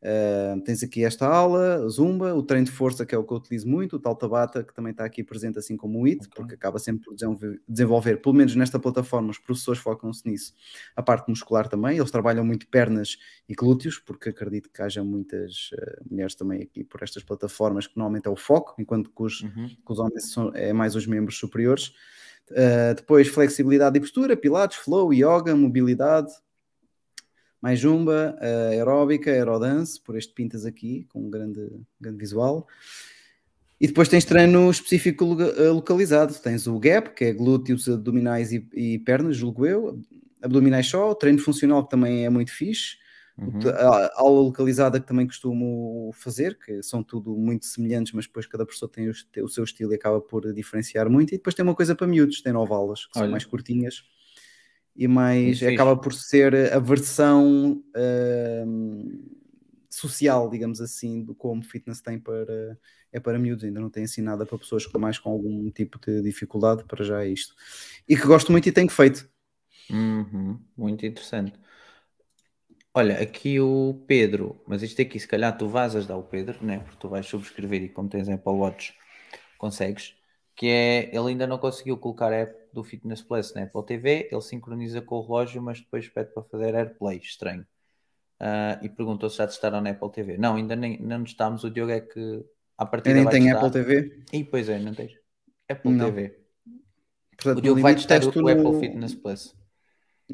Ah, 0.07 0.55
tens 0.63 0.83
aqui 0.83 1.03
esta 1.03 1.25
aula, 1.27 1.87
Zumba, 1.89 2.35
o 2.35 2.43
treino 2.43 2.65
de 2.67 2.71
força, 2.71 3.05
que 3.07 3.15
é 3.15 3.17
o 3.17 3.23
que 3.23 3.33
eu 3.33 3.37
utilizo 3.37 3.67
muito, 3.67 3.95
o 3.95 3.99
tal 3.99 4.15
Tabata, 4.15 4.63
que 4.63 4.71
também 4.73 4.91
está 4.91 5.03
aqui 5.03 5.23
presente, 5.23 5.57
assim 5.57 5.75
como 5.75 5.99
o 5.99 6.07
IT, 6.07 6.27
Ok. 6.27 6.29
porque 6.35 6.53
acaba 6.53 6.77
sempre 6.77 7.05
por 7.05 7.15
desenvolver, 7.15 7.61
desenvolver, 7.67 8.21
pelo 8.21 8.35
menos 8.35 8.55
nesta 8.55 8.77
plataforma, 8.79 9.31
os 9.31 9.39
professores 9.39 9.81
focam-se 9.81 10.27
nisso, 10.29 10.53
a 10.95 11.01
parte 11.01 11.27
muscular 11.29 11.67
também. 11.67 11.97
Eles 11.97 12.11
trabalham 12.11 12.45
muito 12.45 12.67
pernas 12.67 13.17
e 13.49 13.55
glúteos, 13.55 13.97
porque 13.97 14.29
acredito 14.29 14.69
que 14.71 14.81
haja 14.81 15.03
muitas 15.03 15.71
ah, 15.79 16.01
mulheres 16.09 16.35
também 16.35 16.61
aqui 16.61 16.83
por 16.83 17.01
estas 17.01 17.23
plataformas, 17.23 17.87
que 17.87 17.97
normalmente 17.97 18.27
é 18.27 18.29
o 18.31 18.35
foco, 18.35 18.75
enquanto 18.79 19.09
que 19.09 19.23
os, 19.23 19.41
Uhum. 19.41 19.67
que 19.69 19.91
os 19.91 19.99
homens 19.99 20.31
são, 20.31 20.51
é 20.53 20.71
mais 20.71 20.95
os 20.95 21.07
membros 21.07 21.37
superiores. 21.37 21.93
Uh, 22.51 22.93
depois 22.95 23.27
flexibilidade 23.27 23.97
e 23.97 23.99
postura, 23.99 24.37
pilates, 24.37 24.77
flow, 24.77 25.11
yoga, 25.11 25.55
mobilidade, 25.55 26.31
mais 27.61 27.79
jumba, 27.79 28.37
uh, 28.39 28.69
aeróbica, 28.71 29.31
aerodance, 29.31 29.99
por 29.99 30.17
este 30.17 30.33
pintas 30.33 30.65
aqui, 30.65 31.05
com 31.09 31.21
um 31.25 31.29
grande, 31.29 31.67
grande 31.99 32.17
visual. 32.17 32.67
E 33.79 33.87
depois 33.87 34.07
tens 34.07 34.23
treino 34.23 34.69
específico 34.69 35.25
uh, 35.25 35.73
localizado. 35.73 36.33
Tens 36.35 36.67
o 36.67 36.79
gap, 36.79 37.13
que 37.13 37.25
é 37.25 37.33
glúteos, 37.33 37.89
abdominais 37.89 38.53
e, 38.53 38.67
e 38.73 38.99
pernas, 38.99 39.35
julgo 39.35 39.65
eu. 39.65 40.01
Abdominais 40.41 40.87
só, 40.87 41.13
treino 41.13 41.39
funcional 41.39 41.83
que 41.83 41.89
também 41.89 42.25
é 42.25 42.29
muito 42.29 42.51
fixe. 42.51 42.97
Uhum. 43.37 43.59
A 43.67 44.11
aula 44.15 44.41
localizada 44.41 44.97
que 44.97 45.07
também 45.07 45.27
costumo 45.27 46.09
fazer, 46.13 46.57
que 46.57 46.81
são 46.81 47.03
tudo 47.03 47.35
muito 47.35 47.65
semelhantes, 47.65 48.13
mas 48.13 48.27
depois 48.27 48.45
cada 48.45 48.65
pessoa 48.65 48.89
tem 48.89 49.09
o, 49.09 49.13
tem 49.29 49.43
o 49.43 49.49
seu 49.49 49.65
estilo 49.65 49.91
e 49.91 49.95
acaba 49.95 50.21
por 50.21 50.53
diferenciar 50.53 51.09
muito. 51.09 51.33
E 51.33 51.37
depois 51.37 51.53
tem 51.53 51.63
uma 51.63 51.75
coisa 51.75 51.93
para 51.93 52.07
miúdos, 52.07 52.41
tem 52.41 52.53
nove 52.53 52.73
aulas, 52.73 53.05
que 53.05 53.13
são 53.13 53.23
Olha. 53.23 53.31
mais 53.31 53.43
curtinhas 53.43 54.03
e 54.95 55.07
mais 55.07 55.61
acaba 55.63 55.97
por 55.97 56.13
ser 56.13 56.73
a 56.73 56.79
versão 56.79 57.83
hum, 58.67 59.25
social, 59.89 60.49
digamos 60.49 60.81
assim, 60.81 61.23
do 61.23 61.35
como 61.35 61.63
fitness 61.63 62.01
tem 62.01 62.19
para 62.19 62.77
é 63.11 63.19
para 63.19 63.39
miúdos, 63.39 63.63
ainda 63.63 63.79
não 63.79 63.89
tem 63.89 64.03
assim 64.03 64.21
nada 64.21 64.45
para 64.45 64.57
pessoas 64.57 64.85
com 64.85 64.99
mais 64.99 65.17
com 65.17 65.29
algum 65.31 65.69
tipo 65.71 65.97
de 65.99 66.21
dificuldade, 66.21 66.83
para 66.85 67.03
já 67.03 67.23
é 67.23 67.27
isto. 67.29 67.55
E 68.07 68.15
que 68.17 68.25
gosto 68.27 68.51
muito 68.51 68.67
e 68.67 68.71
tenho 68.73 68.89
feito. 68.89 69.29
Uhum, 69.89 70.63
Muito 70.77 71.05
interessante. 71.05 71.59
Olha, 72.93 73.21
aqui 73.21 73.59
o 73.59 74.03
Pedro, 74.07 74.61
mas 74.65 74.81
isto 74.81 75.01
aqui 75.01 75.19
se 75.19 75.27
calhar 75.27 75.57
tu 75.57 75.67
vais 75.67 75.95
ajudar 75.95 76.15
o 76.17 76.23
Pedro, 76.23 76.63
né? 76.65 76.79
Porque 76.79 76.97
tu 76.97 77.09
vais 77.09 77.25
subscrever 77.25 77.83
e 77.83 77.89
como 77.89 78.07
tens 78.09 78.29
Apple 78.29 78.53
Watch, 78.53 78.93
consegues. 79.57 80.15
Que 80.55 80.67
é, 80.67 81.15
ele 81.15 81.29
ainda 81.31 81.47
não 81.47 81.57
conseguiu 81.59 81.97
colocar 81.97 82.33
a 82.33 82.37
app 82.37 82.55
do 82.75 82.83
Fitness 82.83 83.21
Plus 83.21 83.53
na 83.55 83.63
Apple 83.63 83.85
TV, 83.85 84.29
ele 84.31 84.41
sincroniza 84.41 85.01
com 85.01 85.15
o 85.15 85.21
relógio, 85.21 85.61
mas 85.61 85.79
depois 85.81 86.07
pede 86.07 86.31
para 86.33 86.43
fazer 86.43 86.75
AirPlay, 86.75 87.17
estranho. 87.17 87.65
Ah, 88.39 88.79
e 88.83 88.89
perguntou 88.89 89.29
se 89.29 89.37
já 89.37 89.47
testaram 89.47 89.81
na 89.81 89.91
Apple 89.91 90.11
TV. 90.11 90.37
Não, 90.37 90.55
ainda 90.55 90.75
nem, 90.75 90.99
não 91.01 91.23
testámos. 91.23 91.63
O 91.63 91.71
Diogo 91.71 91.91
é 91.91 92.01
que 92.01 92.45
à 92.77 92.83
Eu 92.83 92.87
partida 92.87 93.15
nem 93.15 93.23
vai 93.23 93.33
tenho 93.33 93.45
testar. 93.45 93.65
Apple 93.67 93.83
TV, 93.83 94.23
E 94.33 94.43
pois 94.43 94.69
é, 94.69 94.77
não 94.79 94.93
tens? 94.93 95.13
Apple 95.69 95.91
Não. 95.91 96.11
TV. 96.11 96.37
portanto, 97.37 97.57
O 97.57 97.61
Diogo 97.61 97.77
no 97.77 97.83
vai 97.83 97.95
testar 97.95 98.15
o, 98.17 98.19
testo 98.19 98.43
o 98.43 98.49
Apple 98.49 98.63
no- 98.63 98.79
Fitness 98.79 99.15
Plus. 99.15 99.55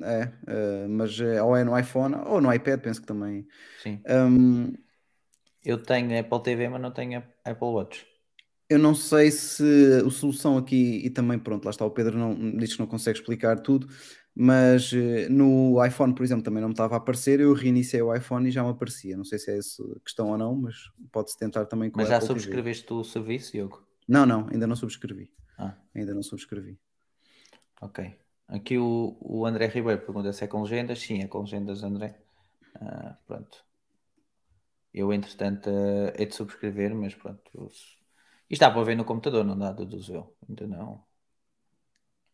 É, 0.04 0.32
eh, 0.48 0.88
mas 0.88 1.20
é, 1.20 1.44
ou 1.44 1.56
é 1.56 1.64
no 1.66 1.78
iPhone 1.78 2.16
ou 2.26 2.40
no 2.40 2.54
iPad, 2.54 2.80
penso 2.82 3.02
que 3.02 3.08
também. 3.08 3.46
Sim. 3.84 4.02
Hum, 4.10 4.74
Eu 5.64 5.82
tenho 5.84 6.18
Apple 6.20 6.42
TV, 6.44 6.70
mas 6.70 6.82
não 6.82 6.92
tenho 6.92 7.20
Apple 7.46 7.68
Watch. 7.68 8.08
Eu 8.72 8.80
não 8.80 8.96
sei 8.96 9.32
se 9.32 9.64
a 10.06 10.10
solução 10.10 10.58
aqui, 10.58 11.02
e 11.06 11.10
também 11.10 11.38
pronto, 11.40 11.66
lá 11.66 11.72
está, 11.72 11.86
o 11.86 11.92
Pedro 11.92 12.18
não, 12.18 12.36
diz 12.58 12.74
que 12.74 12.80
não 12.80 12.88
consegue 12.88 13.20
explicar 13.20 13.60
tudo, 13.60 13.88
mas 14.36 14.92
eh, 14.94 15.28
no 15.30 15.84
iPhone, 15.86 16.16
por 16.16 16.24
exemplo, 16.24 16.44
também 16.44 16.62
não 16.62 16.70
me 16.70 16.74
estava 16.74 16.96
a 16.96 16.98
aparecer, 16.98 17.40
eu 17.40 17.54
reiniciei 17.54 18.02
o 18.02 18.14
iPhone 18.16 18.48
e 18.48 18.52
já 18.52 18.64
me 18.64 18.70
aparecia. 18.70 19.18
Não 19.18 19.26
sei 19.26 19.40
se 19.40 19.52
é 19.52 19.58
essa 19.58 19.84
questão 20.06 20.30
ou 20.30 20.38
não, 20.38 20.56
mas 20.56 20.76
pode-se 21.12 21.38
tentar 21.38 21.66
também 21.66 21.90
com 21.90 21.98
Mas 21.98 22.08
já 22.10 22.20
TV. 22.20 22.28
subscreveste 22.28 22.94
o 22.94 23.04
serviço, 23.04 23.52
Diogo? 23.52 23.86
Não, 24.08 24.26
não, 24.26 24.48
ainda 24.52 24.66
não 24.68 24.76
subscrevi. 24.76 25.32
Ah, 25.58 25.76
Ainda 25.96 26.14
não 26.14 26.24
subscrevi. 26.24 26.80
ok. 27.82 28.16
Aqui 28.48 28.78
o, 28.78 29.18
o 29.22 29.46
André 29.46 29.68
Ribeiro 29.68 30.02
pergunta 30.02 30.34
se 30.34 30.44
é 30.44 30.48
com 30.48 30.62
legendas. 30.62 31.00
Sim, 31.00 31.22
é 31.22 31.28
com 31.28 31.40
legendas, 31.42 31.84
André. 31.84 32.20
Ah, 32.76 33.18
pronto. 33.28 33.64
Eu, 34.94 35.14
entretanto, 35.14 35.70
eh, 35.70 36.14
hei 36.18 36.26
de 36.26 36.36
subscrever, 36.36 36.94
mas 36.96 37.16
pronto. 37.16 37.42
eu- 37.56 37.70
Isto 38.52 38.64
está 38.64 38.70
para 38.70 38.84
ver 38.84 38.98
no 38.98 39.06
computador, 39.06 39.46
não 39.46 39.58
dá, 39.58 39.72
deduzo 39.72 40.14
eu. 40.14 40.36
Ainda 40.48 40.68
não. 40.68 41.02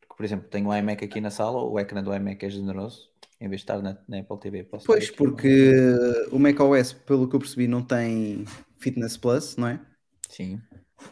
Porque, 0.01 0.15
por 0.17 0.25
exemplo, 0.25 0.49
tenho 0.49 0.67
o 0.67 0.75
iMac 0.75 1.05
aqui 1.05 1.21
na 1.21 1.29
sala, 1.29 1.61
o 1.61 1.79
ecrã 1.79 2.01
do 2.01 2.11
iMac 2.11 2.43
é 2.43 2.49
generoso. 2.49 3.11
Em 3.39 3.47
vez 3.47 3.61
de 3.61 3.65
estar 3.65 3.79
na, 3.83 3.95
na 4.07 4.17
Apple 4.17 4.39
TV, 4.39 4.67
Pois, 4.83 5.11
porque 5.11 5.75
o 6.31 6.39
macOS, 6.39 6.91
pelo 6.91 7.29
que 7.29 7.35
eu 7.35 7.39
percebi, 7.39 7.67
não 7.67 7.83
tem 7.83 8.45
Fitness 8.79 9.15
Plus, 9.15 9.55
não 9.57 9.67
é? 9.67 9.79
Sim. 10.27 10.59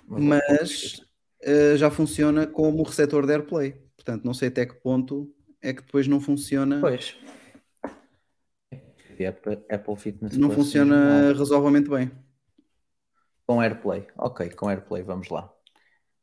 mas 0.08 1.06
eh, 1.44 1.78
já 1.78 1.92
funciona 1.92 2.48
como 2.48 2.82
receptor 2.82 3.28
de 3.28 3.34
AirPlay. 3.34 3.74
Portanto, 3.96 4.26
não 4.26 4.34
sei 4.34 4.48
até 4.48 4.66
que 4.66 4.74
ponto 4.74 5.32
é 5.62 5.72
que 5.72 5.84
depois 5.84 6.08
não 6.08 6.20
funciona, 6.20 6.80
Pois. 6.82 7.16
E 9.20 9.26
Apple, 9.26 9.96
Fitness 9.98 10.36
não 10.36 10.50
Plus, 10.50 10.66
funciona 10.66 11.32
razoavelmente 11.32 11.90
bem. 11.90 12.12
Com 13.46 13.62
AirPlay. 13.62 14.08
Ok, 14.18 14.50
com 14.52 14.70
AirPlay, 14.70 15.04
vamos 15.04 15.30
lá. 15.30 15.52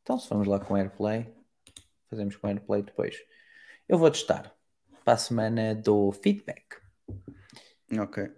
Então, 0.02 0.18
se 0.18 0.28
vamos 0.28 0.48
lá 0.48 0.58
com 0.58 0.76
AirPlay, 0.76 1.32
fazemos 2.10 2.36
com 2.36 2.48
AirPlay 2.48 2.82
depois. 2.82 3.16
Eu 3.88 3.98
vou 3.98 4.10
testar 4.10 4.54
para 5.04 5.14
a 5.14 5.16
semana 5.16 5.74
do 5.74 6.10
feedback. 6.12 6.76
Ok. 7.98 8.30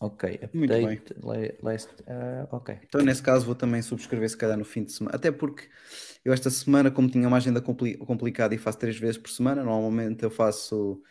Ok, 0.00 0.40
Muito 0.52 0.74
update. 0.74 1.14
le- 1.24 1.58
last, 1.62 1.88
ah, 2.06 2.46
ok. 2.52 2.78
Então, 2.84 3.00
nesse 3.00 3.22
caso, 3.22 3.46
vou 3.46 3.54
também 3.54 3.80
subscrever 3.80 4.28
se 4.28 4.36
calhar 4.36 4.56
no 4.58 4.64
fim 4.64 4.84
de 4.84 4.92
semana. 4.92 5.16
Até 5.16 5.32
porque 5.32 5.68
eu 6.24 6.32
esta 6.32 6.50
semana, 6.50 6.90
como 6.90 7.08
tinha 7.08 7.26
uma 7.26 7.38
agenda 7.38 7.60
compli- 7.62 7.96
complicada 7.96 8.54
e 8.54 8.58
faço 8.58 8.78
três 8.78 8.98
vezes 8.98 9.16
por 9.16 9.30
semana, 9.30 9.64
normalmente 9.64 10.22
eu 10.22 10.30
faço, 10.30 11.02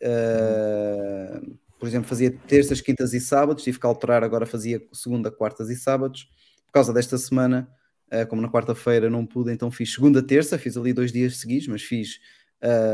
eh, 0.00 1.40
por 1.80 1.88
exemplo, 1.88 2.08
fazia 2.08 2.30
terças, 2.46 2.80
quintas 2.80 3.14
e 3.14 3.20
sábados, 3.20 3.64
tive 3.64 3.80
que 3.80 3.86
alterar, 3.86 4.22
agora 4.22 4.44
fazia 4.46 4.86
segunda, 4.92 5.30
quartas 5.30 5.70
e 5.70 5.74
sábados. 5.76 6.28
Por 6.66 6.72
causa 6.74 6.92
desta 6.92 7.16
semana, 7.18 7.68
eh, 8.10 8.24
como 8.26 8.40
na 8.42 8.48
quarta-feira 8.50 9.08
não 9.08 9.24
pude, 9.26 9.50
então 9.50 9.70
fiz 9.70 9.92
segunda, 9.94 10.22
terça, 10.22 10.58
fiz 10.58 10.76
ali 10.76 10.92
dois 10.92 11.10
dias 11.10 11.38
seguidos, 11.38 11.66
mas 11.68 11.82
fiz 11.82 12.20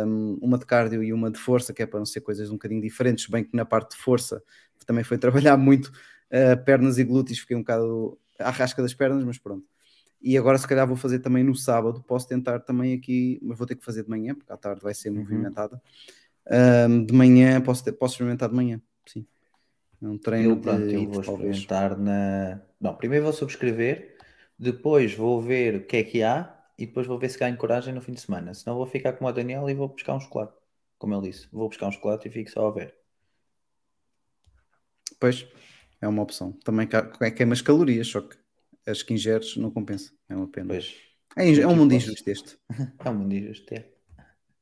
um, 0.07 0.39
uma 0.41 0.57
de 0.57 0.65
cardio 0.65 1.03
e 1.03 1.13
uma 1.13 1.31
de 1.31 1.39
força, 1.39 1.73
que 1.75 1.83
é 1.83 1.87
para 1.87 1.99
não 1.99 2.07
ser 2.07 2.21
coisas 2.21 2.49
um 2.49 2.53
bocadinho 2.55 2.81
diferentes, 2.81 3.27
bem 3.27 3.43
que 3.45 3.55
na 3.57 3.65
parte 3.65 3.97
de 3.97 4.03
força 4.03 4.43
também 4.87 5.03
foi 5.03 5.19
trabalhar 5.51 5.57
muito 5.57 5.87
uh, 5.87 6.65
pernas 6.65 6.97
e 6.99 7.05
glúteos, 7.05 7.41
fiquei 7.41 7.57
um 7.57 7.61
bocado 7.61 8.17
à 8.39 8.51
rasca 8.51 8.81
das 8.81 8.95
pernas, 8.95 9.25
mas 9.25 9.37
pronto. 9.39 9.67
E 10.23 10.39
agora 10.39 10.57
se 10.59 10.67
calhar 10.67 10.87
vou 10.87 10.97
fazer 10.97 11.19
também 11.19 11.43
no 11.45 11.55
sábado, 11.55 12.03
posso 12.07 12.27
tentar 12.29 12.61
também 12.61 12.95
aqui, 12.95 13.39
mas 13.43 13.59
vou 13.59 13.67
ter 13.67 13.75
que 13.75 13.85
fazer 13.85 14.05
de 14.05 14.09
manhã, 14.09 14.35
porque 14.35 14.53
à 14.53 14.57
tarde 14.57 14.81
vai 14.81 14.95
ser 14.95 15.11
Uhum. 15.11 15.17
movimentada. 15.17 15.81
Um, 16.51 17.05
de 17.05 17.13
manhã, 17.15 17.61
posso, 17.61 17.85
ter, 17.85 17.93
posso 17.93 18.15
experimentar 18.15 18.49
de 18.49 18.55
manhã, 18.55 18.81
sim. 19.07 19.27
É 20.03 20.07
um 20.09 20.19
treino 20.19 20.57
Eu, 20.57 20.61
pronto, 20.61 20.95
de 20.95 20.95
eu 20.95 21.09
vou 21.09 21.21
talvez. 21.23 21.67
experimentar 21.67 21.97
na. 21.99 22.61
Não, 22.81 22.95
primeiro 22.97 23.25
vou 23.25 23.33
subscrever, 23.33 24.17
depois 24.59 25.15
vou 25.15 25.41
ver 25.41 25.77
o 25.77 25.87
que 25.87 25.97
é 25.99 26.05
que 26.05 26.23
há 26.23 26.55
e 26.79 26.87
depois 26.87 27.07
vou 27.07 27.19
ver 27.19 27.31
se 27.31 27.39
ganho 27.39 27.57
coragem 27.57 27.95
no 27.95 28.01
fim 28.03 28.13
de 28.13 28.21
semana. 28.21 28.53
Senão 28.55 28.77
vou 28.77 28.87
ficar 28.87 29.15
com 29.15 29.25
o 29.25 29.33
Daniel 29.33 29.69
e 29.71 29.75
vou 29.75 29.89
buscar 29.89 30.15
um 30.15 30.21
chocolate. 30.21 30.55
Como 30.99 31.15
ele 31.15 31.31
disse, 31.31 31.49
vou 31.53 31.69
buscar 31.69 31.89
um 31.89 31.93
chocolate 31.93 32.29
e 32.29 32.31
fico 32.31 32.51
só 32.51 32.67
a 32.69 32.71
ver. 32.73 32.95
Pois, 35.19 35.47
é 36.01 36.09
uma 36.09 36.23
opção. 36.23 36.53
Também 36.65 36.87
ca- 36.87 37.11
queimas 37.33 37.63
calorias, 37.63 38.09
só 38.09 38.21
que 38.23 38.37
as 38.87 39.03
que 39.03 39.15
ingeres 39.15 39.57
não 39.57 39.71
compensa, 39.71 40.13
é 40.29 40.37
uma 40.37 40.49
pena. 40.49 40.71
Pois. 40.71 40.87
É, 41.37 41.51
é 41.61 41.67
um 41.69 41.75
Aqui 41.75 41.77
mundo 41.77 41.95
injusto 41.95 42.31
este. 42.31 42.59
É 43.03 43.09
um 43.11 43.15
mundo 43.15 43.35
injusto, 43.35 43.73
é. 43.75 43.96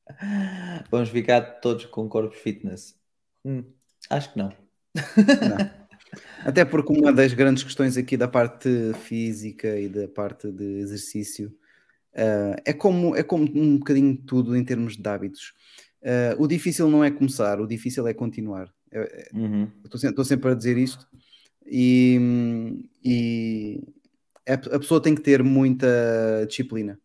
Vamos 0.91 1.09
ficar 1.09 1.41
todos 1.61 1.87
com 1.87 2.09
corpos 2.09 2.39
fitness? 2.39 2.97
Hum, 3.45 3.65
acho 4.11 4.33
que 4.33 4.39
não. 4.39 4.53
Não. 4.95 5.85
Até 6.45 6.65
porque 6.65 6.93
uma 6.93 7.13
das 7.13 7.33
grandes 7.33 7.65
questões 7.65 7.97
aqui 7.97 8.17
da 8.17 8.29
parte 8.29 8.69
física 9.03 9.79
e 9.79 9.89
da 9.89 10.07
parte 10.07 10.51
de 10.53 10.65
exercício 10.79 11.53
ah, 12.15 12.57
é, 12.65 12.73
como, 12.73 13.17
é 13.17 13.23
como 13.23 13.45
um 13.45 13.79
bocadinho 13.79 14.17
tudo 14.17 14.57
em 14.57 14.65
termos 14.65 14.97
de 14.97 15.09
hábitos. 15.09 15.53
Ah, 16.05 16.37
o 16.39 16.47
difícil 16.47 16.89
não 16.89 17.03
é 17.03 17.11
começar, 17.11 17.61
o 17.61 17.67
difícil 17.67 18.07
é 18.07 18.15
continuar. 18.15 18.73
É- 18.93 19.29
Uhum. 19.33 19.69
Estou 19.85 19.99
sempre, 19.99 20.13
estou 20.13 20.25
sempre 20.25 20.51
a 20.51 20.55
dizer 20.55 20.79
isto 20.79 21.07
e, 21.67 22.87
e 23.05 23.83
a 24.47 24.79
pessoa 24.79 25.01
tem 25.03 25.15
que 25.15 25.21
ter 25.21 25.43
muita 25.43 26.47
disciplina, 26.47 26.99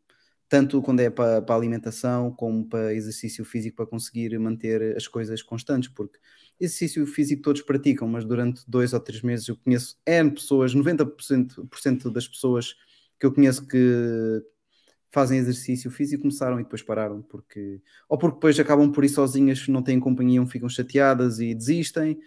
tanto 0.49 0.81
quando 0.81 0.99
é 0.99 1.09
para, 1.11 1.41
para 1.41 1.55
alimentação 1.55 2.31
como 2.31 2.67
para 2.67 2.93
exercício 2.93 3.45
físico, 3.45 3.77
para 3.77 3.85
conseguir 3.85 4.37
manter 4.39 4.97
as 4.97 5.07
coisas 5.07 5.43
constantes, 5.43 5.89
porque 5.89 6.17
exercício 6.59 7.05
físico 7.05 7.43
todos 7.43 7.61
praticam, 7.61 8.07
mas 8.07 8.25
durante 8.25 8.63
dois 8.67 8.91
ou 8.91 8.99
três 8.99 9.21
meses 9.21 9.47
eu 9.47 9.55
conheço 9.55 9.97
N 10.05 10.31
pessoas, 10.31 10.73
90% 10.73 11.67
por 11.67 11.79
cento 11.79 12.09
das 12.09 12.27
pessoas 12.27 12.75
que 13.19 13.25
eu 13.25 13.31
conheço 13.31 13.67
que 13.67 14.43
fazem 15.11 15.39
exercício 15.39 15.89
físico 15.91 16.23
começaram 16.23 16.59
e 16.59 16.63
depois 16.63 16.81
pararam, 16.81 17.21
porque 17.21 17.81
ou 18.07 18.17
porque 18.17 18.35
depois 18.35 18.59
acabam 18.59 18.91
por 18.91 19.03
ir 19.05 19.09
sozinhas, 19.09 19.67
não 19.67 19.83
têm 19.83 19.99
companhia, 19.99 20.43
ficam 20.47 20.69
chateadas 20.69 21.39
e 21.39 21.53
desistem. 21.53 22.19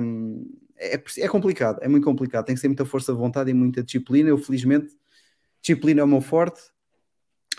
Um, 0.00 0.50
é, 0.76 1.02
é 1.18 1.28
complicado, 1.28 1.78
é 1.82 1.88
muito 1.88 2.04
complicado. 2.04 2.44
Tem 2.46 2.54
que 2.54 2.60
ser 2.60 2.68
muita 2.68 2.84
força 2.84 3.12
de 3.12 3.18
vontade 3.18 3.50
e 3.50 3.54
muita 3.54 3.82
disciplina. 3.82 4.28
Eu, 4.28 4.38
felizmente, 4.38 4.94
disciplina 5.60 6.00
é 6.00 6.04
o 6.04 6.08
meu 6.08 6.20
forte, 6.20 6.60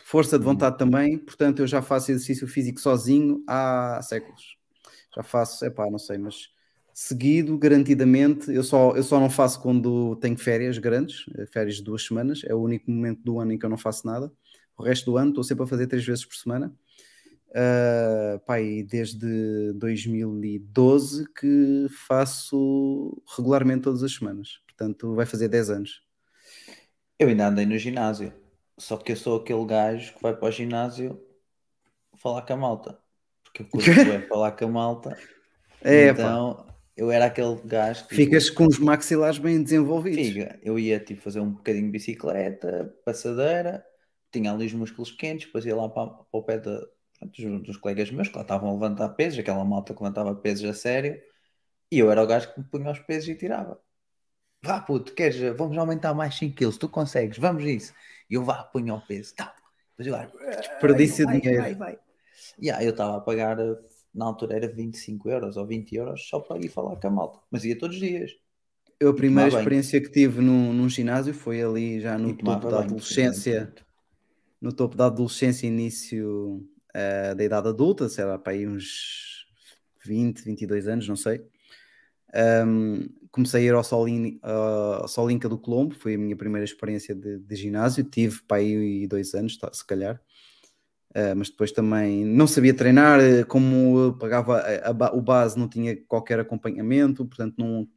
força 0.06 0.38
de 0.38 0.46
vontade 0.46 0.78
também. 0.78 1.18
Portanto, 1.18 1.64
eu 1.64 1.68
já 1.68 1.82
faço 1.82 2.12
exercício 2.12 2.48
físico 2.48 2.80
sozinho 2.80 3.44
há 3.48 4.00
séculos. 4.04 4.56
Já 5.16 5.24
faço, 5.24 5.66
é 5.66 5.70
pá, 5.72 5.90
não 5.90 5.98
sei, 5.98 6.20
mas 6.20 6.50
seguido, 6.94 7.58
garantidamente. 7.58 8.54
Eu 8.54 8.64
só, 8.64 8.96
eu 8.96 9.02
só 9.02 9.20
não 9.20 9.32
faço 9.32 9.60
quando 9.60 10.16
tenho 10.18 10.38
férias 10.38 10.78
grandes, 10.78 11.26
eh, 11.36 11.48
férias 11.48 11.78
de 11.78 11.84
duas 11.84 12.06
semanas. 12.06 12.42
É 12.46 12.54
o 12.54 12.62
único 12.62 12.90
momento 12.92 13.24
do 13.24 13.40
ano 13.40 13.54
em 13.54 13.58
que 13.58 13.66
eu 13.66 13.70
não 13.70 13.78
faço 13.78 14.06
nada. 14.06 14.32
O 14.78 14.84
resto 14.84 15.10
do 15.10 15.18
ano 15.18 15.30
estou 15.30 15.44
sempre 15.44 15.64
a 15.64 15.68
fazer 15.68 15.88
três 15.88 16.06
vezes 16.06 16.24
por 16.24 16.36
semana. 16.36 16.72
Uh, 17.50 18.38
pá, 18.46 18.62
e 18.62 18.84
desde 18.84 19.74
2012 19.74 21.26
que 21.34 21.88
faço 22.08 23.24
regularmente 23.36 23.84
todas 23.84 24.04
as 24.04 24.14
semanas. 24.14 24.60
Portanto, 24.68 25.16
vai 25.16 25.26
fazer 25.26 25.48
10 25.48 25.70
anos. 25.72 26.04
Eu 27.18 27.30
ainda 27.30 27.48
andei 27.48 27.66
no 27.66 27.78
ginásio. 27.78 28.45
Só 28.78 28.98
que 28.98 29.12
eu 29.12 29.16
sou 29.16 29.40
aquele 29.40 29.66
gajo 29.66 30.14
que 30.14 30.22
vai 30.22 30.36
para 30.36 30.48
o 30.48 30.52
ginásio 30.52 31.22
falar 32.18 32.42
com 32.42 32.54
a 32.54 32.58
malta. 32.58 33.00
Porque 33.44 33.62
eu 33.62 33.68
curto 33.68 33.90
é 34.12 34.22
falar 34.24 34.52
com 34.52 34.66
a 34.66 34.68
malta. 34.68 35.18
É, 35.82 36.14
pá. 36.14 36.22
então 36.22 36.68
eu 36.96 37.12
era 37.12 37.26
aquele 37.26 37.56
gajo 37.66 38.08
que 38.08 38.16
tipo, 38.16 38.24
Ficas 38.24 38.50
com 38.50 38.66
os 38.66 38.80
maxilares 38.80 39.38
bem 39.38 39.62
desenvolvidos. 39.62 40.28
Figa, 40.28 40.60
eu 40.64 40.80
ia 40.80 41.00
tipo 41.00 41.22
fazer 41.22 41.42
um 41.42 41.52
bocadinho 41.52 41.86
de 41.86 41.92
bicicleta, 41.92 42.94
passadeira, 43.04 43.86
tinha 44.32 44.52
ali 44.52 44.66
os 44.66 44.74
músculos 44.74 45.12
quentes, 45.12 45.48
depois 45.48 45.66
ia 45.66 45.76
lá 45.76 45.90
para, 45.90 46.08
para 46.08 46.26
o 46.32 46.44
pé 46.44 46.58
de, 46.58 46.70
dos, 47.22 47.64
dos 47.64 47.78
colegas 47.78 48.10
meus 48.12 48.30
que 48.30 48.36
lá 48.36 48.44
estavam 48.44 48.70
a 48.70 48.74
levantar 48.74 49.10
pesos, 49.10 49.40
aquela 49.40 49.66
malta 49.66 49.94
que 49.94 50.02
levantava 50.02 50.34
pesos 50.36 50.70
a 50.70 50.74
sério, 50.74 51.22
e 51.92 52.00
eu 52.00 52.10
era 52.10 52.24
o 52.24 52.28
gajo 52.28 52.54
que 52.54 52.60
me 52.60 52.66
punha 52.66 52.88
aos 52.88 53.00
pesos 53.00 53.28
e 53.30 53.36
tirava. 53.36 53.80
Vá 54.64 54.80
puto, 54.80 55.14
queres, 55.14 55.38
vamos 55.58 55.78
aumentar 55.78 56.14
mais 56.14 56.36
5 56.36 56.56
quilos, 56.56 56.78
tu 56.78 56.88
consegues, 56.88 57.38
vamos 57.38 57.64
isso. 57.64 57.94
E 58.30 58.34
eu 58.36 58.44
vá, 58.44 58.64
punha 58.64 58.94
ao 58.94 59.02
peso, 59.02 59.34
tá. 59.36 59.56
Depois 59.98 60.08
eu 60.08 60.14
gajo, 60.14 60.62
Desperdício 60.62 61.28
de 61.28 61.42
dinheiro. 61.42 61.62
Vai, 61.62 61.76
vai. 61.76 62.00
Yeah, 62.62 62.84
eu 62.84 62.92
estava 62.92 63.18
a 63.18 63.22
pagar, 63.22 63.58
na 64.14 64.26
altura 64.26 64.56
era 64.56 64.68
25 64.68 65.30
euros 65.30 65.58
ou 65.58 65.66
20 65.66 65.96
euros 65.96 66.28
só 66.28 66.40
para 66.40 66.58
ir 66.58 66.70
falar 66.70 66.96
com 66.96 67.08
a 67.08 67.12
malta, 67.12 67.40
mas 67.50 67.64
ia 67.64 67.78
todos 67.78 67.96
os 67.96 68.02
dias. 68.02 68.32
Eu, 69.00 69.10
a 69.10 69.14
primeira 69.14 69.50
experiência 69.50 70.00
que 70.02 70.10
tive 70.10 70.42
num, 70.42 70.72
num 70.72 70.88
ginásio 70.88 71.34
foi 71.34 71.62
ali 71.62 72.00
já 72.00 72.18
no 72.18 72.36
topo 72.36 72.70
da 72.70 72.80
adolescência. 72.80 73.74
No 74.62 74.72
topo 74.72 74.96
da 74.96 75.08
adolescência, 75.08 75.68
início 75.68 76.66
eh, 76.94 77.36
da 77.36 77.44
idade 77.44 77.68
adulta, 77.68 78.08
sei 78.08 78.24
lá, 78.24 78.40
para 78.40 78.54
aí 78.54 78.66
uns 78.66 79.46
20, 80.06 80.44
22 80.46 80.88
anos, 80.88 81.08
não 81.10 81.18
sei. 81.18 81.46
Um, 82.36 83.08
comecei 83.32 83.62
a 83.64 83.66
ir 83.66 83.74
ao 83.74 83.84
Solin, 83.84 84.40
Solinca 85.08 85.50
do 85.50 85.58
Colombo, 85.58 85.94
foi 85.96 86.16
a 86.16 86.18
minha 86.18 86.36
primeira 86.36 86.64
experiência 86.64 87.14
de, 87.14 87.40
de 87.40 87.56
ginásio. 87.56 88.04
Tive 88.04 88.42
para 88.48 88.58
aí 88.58 89.08
dois 89.08 89.34
anos, 89.34 89.58
tá, 89.58 89.70
se 89.74 89.86
calhar. 89.86 90.22
Uh, 91.12 91.36
mas 91.36 91.50
depois 91.50 91.72
também 91.72 92.26
não 92.26 92.46
sabia 92.46 92.74
treinar, 92.74 93.22
eh, 93.22 93.46
como 93.46 94.18
pagava 94.20 94.58
a- 94.58 94.90
a 94.90 95.16
o 95.16 95.22
base, 95.22 95.58
não 95.58 95.70
tinha 95.70 95.96
qualquer 96.08 96.42
acompanhamento, 96.42 97.26
portanto, 97.26 97.56
não, 97.58 97.88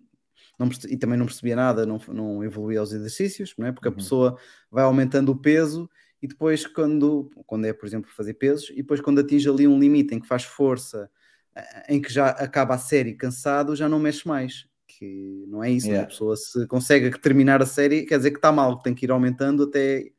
não 0.56 0.68
e 0.88 0.96
também 0.96 1.18
não 1.18 1.26
percebia 1.26 1.56
nada, 1.56 1.84
não, 1.84 2.00
não 2.08 2.44
evoluía 2.44 2.80
os 2.80 2.92
exercícios, 2.92 3.54
não 3.58 3.66
é? 3.66 3.72
porque 3.72 3.88
a 3.88 3.90
Uhum. 3.90 3.96
pessoa 3.96 4.38
vai 4.70 4.84
aumentando 4.84 5.32
o 5.32 5.36
peso 5.36 5.90
e 6.22 6.28
depois, 6.28 6.64
quando, 6.64 7.28
quando 7.44 7.64
é, 7.64 7.72
por 7.72 7.86
exemplo, 7.86 8.08
fazer 8.16 8.34
pesos, 8.34 8.70
e 8.70 8.76
depois, 8.76 9.00
quando 9.00 9.20
atinge 9.20 9.48
ali 9.48 9.66
um 9.66 9.80
limite 9.80 10.14
em 10.14 10.20
que 10.20 10.26
faz 10.28 10.44
força, 10.44 11.10
em 11.88 12.00
que 12.00 12.12
já 12.12 12.28
acaba 12.28 12.74
a 12.74 12.78
série 12.78 13.14
cansado, 13.14 13.76
já 13.76 13.88
não 13.88 13.98
mexe 13.98 14.26
mais. 14.26 14.66
Que 14.86 15.44
não 15.48 15.62
é 15.62 15.70
isso, 15.70 15.86
não 15.86 15.92
é? 15.92 15.96
Yeah. 15.96 16.06
a 16.06 16.10
pessoa 16.10 16.36
se 16.36 16.66
consegue 16.66 17.18
terminar 17.18 17.62
a 17.62 17.66
série, 17.66 18.04
quer 18.04 18.16
dizer 18.16 18.30
que 18.30 18.38
está 18.38 18.50
mal, 18.50 18.78
que 18.78 18.84
tem 18.84 18.94
que 18.94 19.06
ir 19.06 19.10
aumentando 19.10 19.64
até 19.64 20.10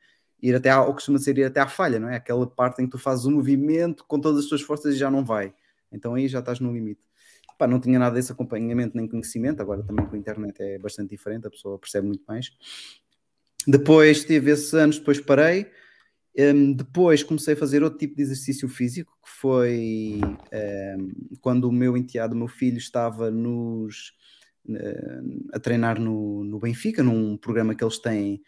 ir 0.41 0.55
até 0.55 0.69
ao 0.69 0.93
costuma 0.93 1.17
ser 1.17 1.37
ir 1.37 1.43
até 1.43 1.59
à 1.59 1.67
falha, 1.67 1.99
não 1.99 2.09
é? 2.09 2.15
Aquela 2.15 2.47
parte 2.47 2.81
em 2.81 2.85
que 2.85 2.91
tu 2.91 2.97
fazes 2.97 3.25
o 3.25 3.31
movimento 3.31 4.05
com 4.07 4.19
todas 4.19 4.43
as 4.43 4.49
tuas 4.49 4.61
forças 4.61 4.95
e 4.95 4.97
já 4.97 5.11
não 5.11 5.23
vai. 5.23 5.53
Então 5.91 6.15
aí 6.15 6.27
já 6.27 6.39
estás 6.39 6.59
no 6.59 6.71
limite. 6.71 7.01
Pá, 7.57 7.67
não 7.67 7.79
tinha 7.79 7.99
nada 7.99 8.15
desse 8.15 8.31
acompanhamento 8.31 8.95
nem 8.95 9.05
conhecimento, 9.05 9.61
agora 9.61 9.83
também 9.83 10.05
com 10.05 10.15
a 10.15 10.19
internet 10.19 10.55
é 10.61 10.79
bastante 10.79 11.09
diferente, 11.09 11.45
a 11.45 11.49
pessoa 11.49 11.77
percebe 11.77 12.07
muito 12.07 12.23
mais. 12.25 12.51
Depois 13.67 14.23
tive 14.23 14.51
esses 14.51 14.73
anos, 14.73 14.97
depois 14.97 15.19
parei. 15.19 15.69
Hum, 16.41 16.71
depois 16.71 17.21
comecei 17.21 17.53
a 17.53 17.57
fazer 17.57 17.83
outro 17.83 17.99
tipo 17.99 18.15
de 18.15 18.21
exercício 18.21 18.69
físico, 18.69 19.11
que 19.21 19.29
foi 19.29 20.21
hum, 20.23 21.11
quando 21.41 21.65
o 21.65 21.71
meu 21.71 21.97
enteado, 21.97 22.33
o 22.33 22.37
meu 22.37 22.47
filho, 22.47 22.77
estava 22.77 23.29
nos, 23.29 24.13
hum, 24.65 25.47
a 25.53 25.59
treinar 25.59 25.99
no, 25.99 26.45
no 26.45 26.57
Benfica, 26.57 27.03
num 27.03 27.35
programa 27.35 27.75
que 27.75 27.83
eles 27.83 27.99
têm, 27.99 28.41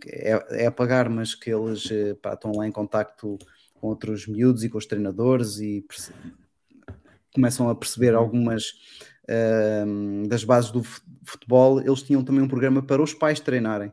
que 0.00 0.08
é, 0.10 0.64
é 0.64 0.66
a 0.66 0.72
pagar, 0.72 1.08
mas 1.08 1.36
que 1.36 1.48
eles 1.48 1.88
eh, 1.92 2.14
pá, 2.14 2.32
estão 2.34 2.50
lá 2.50 2.66
em 2.66 2.72
contacto 2.72 3.38
com 3.74 3.86
outros 3.86 4.26
miúdos 4.26 4.64
e 4.64 4.68
com 4.68 4.76
os 4.76 4.86
treinadores 4.86 5.60
e 5.60 5.84
começam 7.32 7.68
a 7.68 7.74
perceber 7.76 8.14
algumas 8.14 8.72
hum, 9.86 10.24
das 10.26 10.42
bases 10.42 10.72
do 10.72 10.82
fu- 10.82 11.02
futebol. 11.24 11.80
Eles 11.80 12.02
tinham 12.02 12.24
também 12.24 12.42
um 12.42 12.48
programa 12.48 12.82
para 12.82 13.00
os 13.00 13.14
pais 13.14 13.38
treinarem. 13.38 13.92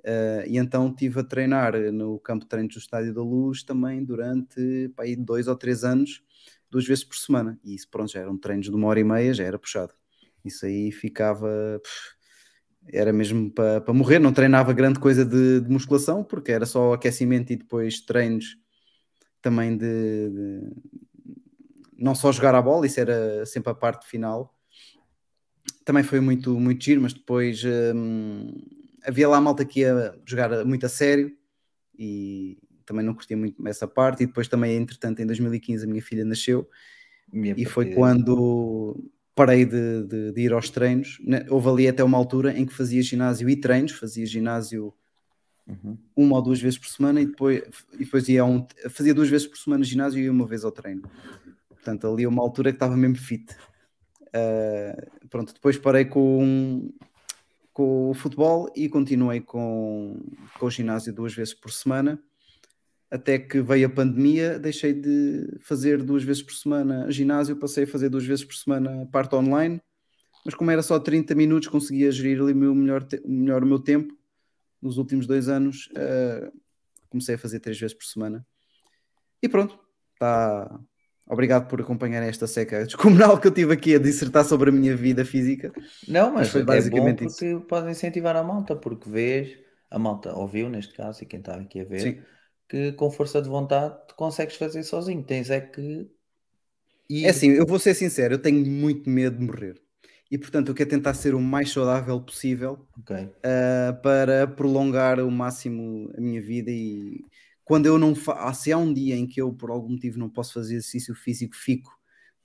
Uh, 0.00 0.46
e 0.46 0.56
então 0.56 0.88
estive 0.88 1.20
a 1.20 1.24
treinar 1.24 1.74
no 1.92 2.18
campo 2.18 2.44
de 2.44 2.48
treinos 2.48 2.74
do 2.74 2.78
Estádio 2.78 3.12
da 3.12 3.22
Luz 3.22 3.62
também 3.62 4.02
durante 4.02 4.88
pá, 4.96 5.02
aí 5.02 5.14
dois 5.14 5.46
ou 5.46 5.54
três 5.54 5.84
anos, 5.84 6.22
duas 6.70 6.86
vezes 6.86 7.04
por 7.04 7.16
semana. 7.16 7.58
E 7.62 7.74
isso, 7.74 7.88
pronto, 7.90 8.10
já 8.10 8.20
eram 8.20 8.38
treinos 8.38 8.66
de 8.66 8.74
uma 8.74 8.88
hora 8.88 9.00
e 9.00 9.04
meia, 9.04 9.34
já 9.34 9.44
era 9.44 9.58
puxado. 9.58 9.92
Isso 10.44 10.64
aí 10.64 10.90
ficava. 10.90 11.80
era 12.88 13.12
mesmo 13.12 13.50
para 13.52 13.80
para 13.80 13.92
morrer, 13.94 14.18
não 14.18 14.32
treinava 14.32 14.72
grande 14.72 14.98
coisa 14.98 15.24
de, 15.24 15.60
de 15.60 15.68
musculação, 15.70 16.24
porque 16.24 16.50
era 16.52 16.64
só 16.64 16.94
aquecimento 16.94 17.52
e 17.52 17.56
depois 17.56 18.00
treinos 18.00 18.56
também 19.42 19.76
de, 19.76 20.30
de- 20.30 20.70
não 21.98 22.14
só 22.14 22.32
jogar 22.32 22.54
a 22.54 22.62
bola, 22.62 22.86
isso 22.86 22.98
era 22.98 23.44
sempre 23.44 23.70
a 23.70 23.74
parte 23.74 24.06
final. 24.08 24.54
Também 25.84 26.02
foi 26.02 26.20
muito, 26.20 26.58
muito 26.58 26.82
giro, 26.82 27.02
mas 27.02 27.12
depois 27.12 27.62
hum, 27.64 28.50
havia 29.04 29.28
lá 29.28 29.40
malta 29.40 29.64
que 29.64 29.80
ia 29.80 30.14
jogar 30.24 30.64
muito 30.64 30.86
a 30.86 30.88
sério 30.88 31.32
e 31.98 32.58
também 32.86 33.04
não 33.04 33.14
curtia 33.14 33.36
muito 33.36 33.66
essa 33.68 33.86
parte. 33.86 34.22
E 34.22 34.26
depois 34.26 34.48
também, 34.48 34.76
entretanto, 34.76 35.20
em 35.20 35.26
2015 35.26 35.84
a 35.84 35.88
minha 35.88 36.02
filha 36.02 36.24
nasceu 36.24 36.68
Minha 37.32 37.54
e 37.56 37.64
foi 37.64 37.84
partida- 37.86 38.00
quando 38.00 39.10
parei 39.34 39.64
de, 39.64 40.04
de- 40.04 40.32
de 40.32 40.40
ir 40.40 40.52
aos 40.52 40.68
treinos. 40.70 41.18
Houve 41.48 41.68
ali 41.68 41.88
até 41.88 42.02
uma 42.04 42.18
altura 42.18 42.52
em 42.58 42.66
que 42.66 42.74
fazia 42.74 43.02
ginásio 43.02 43.48
e 43.48 43.56
treinos, 43.56 43.92
fazia 43.92 44.26
ginásio 44.26 44.92
Uhum. 45.68 45.96
uma 46.16 46.36
ou 46.36 46.42
duas 46.42 46.60
vezes 46.60 46.76
por 46.78 46.88
semana 46.88 47.20
e 47.20 47.26
depois, 47.26 47.62
e 47.94 47.98
depois 47.98 48.28
ia 48.28 48.44
um, 48.44 48.66
fazia 48.88 49.14
duas 49.14 49.28
vezes 49.28 49.46
por 49.46 49.56
semana 49.56 49.84
ginásio 49.84 50.20
e 50.20 50.28
uma 50.28 50.44
vez 50.44 50.64
ao 50.64 50.72
treino. 50.72 51.02
Portanto, 51.68 52.08
ali 52.12 52.26
uma 52.26 52.42
altura 52.42 52.72
que 52.72 52.76
estava 52.76 52.96
mesmo 52.96 53.16
fit. 53.16 53.54
Uh, 54.34 55.28
pronto, 55.28 55.54
depois 55.54 55.76
parei 55.78 56.04
com, 56.06 56.90
com 57.72 58.10
o 58.10 58.14
futebol 58.14 58.70
e 58.76 58.88
continuei 58.88 59.40
com, 59.40 60.20
com 60.58 60.66
o 60.66 60.70
ginásio 60.70 61.12
duas 61.12 61.34
vezes 61.34 61.54
por 61.54 61.70
semana. 61.70 62.22
Até 63.10 63.38
que 63.38 63.60
veio 63.60 63.86
a 63.86 63.90
pandemia, 63.90 64.58
deixei 64.58 64.92
de 64.92 65.58
fazer 65.62 66.02
duas 66.02 66.22
vezes 66.22 66.42
por 66.42 66.52
semana 66.54 67.10
ginásio, 67.10 67.56
passei 67.56 67.84
a 67.84 67.86
fazer 67.86 68.08
duas 68.08 68.24
vezes 68.24 68.44
por 68.44 68.54
semana 68.54 69.06
parte 69.10 69.34
online, 69.34 69.82
mas 70.44 70.54
como 70.54 70.70
era 70.70 70.82
só 70.82 70.98
30 70.98 71.34
minutos, 71.34 71.68
conseguia 71.68 72.12
gerir 72.12 72.40
ali 72.40 72.54
meu 72.54 72.74
melhor, 72.74 73.06
melhor 73.26 73.64
o 73.64 73.66
meu 73.66 73.80
tempo 73.80 74.16
nos 74.80 74.96
últimos 74.96 75.26
dois 75.26 75.48
anos. 75.48 75.88
eh, 75.96 76.50
comecei 77.08 77.34
a 77.34 77.38
fazer 77.38 77.60
três 77.60 77.78
vezes 77.78 77.94
por 77.94 78.04
semana. 78.04 78.46
E 79.42 79.48
pronto, 79.48 79.78
está. 80.14 80.80
Obrigado 81.30 81.68
por 81.68 81.80
acompanhar 81.80 82.22
esta 82.22 82.46
seca 82.46 82.84
descomunal 82.84 83.38
que 83.40 83.46
eu 83.46 83.54
tive 83.54 83.72
aqui 83.72 83.94
a 83.94 83.98
dissertar 83.98 84.44
sobre 84.44 84.70
a 84.70 84.72
minha 84.72 84.96
vida 84.96 85.24
física. 85.24 85.72
Não, 86.06 86.32
mas, 86.32 86.48
Mas 86.48 86.50
foi 86.50 86.62
é 86.62 86.64
basicamente 86.64 87.18
bom 87.24 87.28
porque 87.28 87.60
pode 87.68 87.90
incentivar 87.90 88.36
a 88.36 88.42
malta, 88.42 88.74
porque 88.76 89.08
vês, 89.08 89.58
a 89.90 89.98
malta 89.98 90.34
ouviu 90.34 90.68
neste 90.68 90.94
caso, 90.94 91.22
e 91.22 91.26
quem 91.26 91.40
está 91.40 91.54
aqui 91.56 91.80
a 91.80 91.84
ver, 91.84 92.02
Sim. 92.02 92.22
que 92.68 92.92
com 92.92 93.10
força 93.10 93.40
de 93.42 93.48
vontade 93.48 93.96
tu 94.08 94.14
consegues 94.14 94.56
fazer 94.56 94.82
sozinho. 94.82 95.22
Tens 95.24 95.50
é 95.50 95.60
que 95.60 95.80
ir. 95.80 97.24
É 97.24 97.30
assim, 97.30 97.48
eu 97.50 97.66
vou 97.66 97.78
ser 97.78 97.94
sincero, 97.94 98.34
eu 98.34 98.38
tenho 98.42 98.64
muito 98.64 99.08
medo 99.10 99.38
de 99.38 99.44
morrer. 99.44 99.80
E 100.30 100.38
portanto, 100.38 100.68
eu 100.68 100.74
quero 100.74 100.90
tentar 100.90 101.14
ser 101.14 101.34
o 101.34 101.40
mais 101.40 101.70
saudável 101.72 102.20
possível 102.20 102.86
Ok. 102.98 103.10
uh, 103.44 104.00
para 104.02 104.46
prolongar 104.46 105.20
o 105.20 105.30
máximo 105.30 106.10
a 106.16 106.20
minha 106.20 106.40
vida 106.40 106.70
e 106.70 107.24
quando 107.70 107.86
eu 107.86 108.00
não 108.00 108.16
faço, 108.16 108.64
se 108.64 108.72
há 108.72 108.76
um 108.76 108.92
dia 108.92 109.14
em 109.14 109.28
que 109.28 109.40
eu 109.40 109.52
por 109.52 109.70
algum 109.70 109.90
motivo 109.90 110.18
não 110.18 110.28
posso 110.28 110.54
fazer 110.54 110.74
exercício 110.74 111.14
físico, 111.14 111.54
fico 111.54 111.96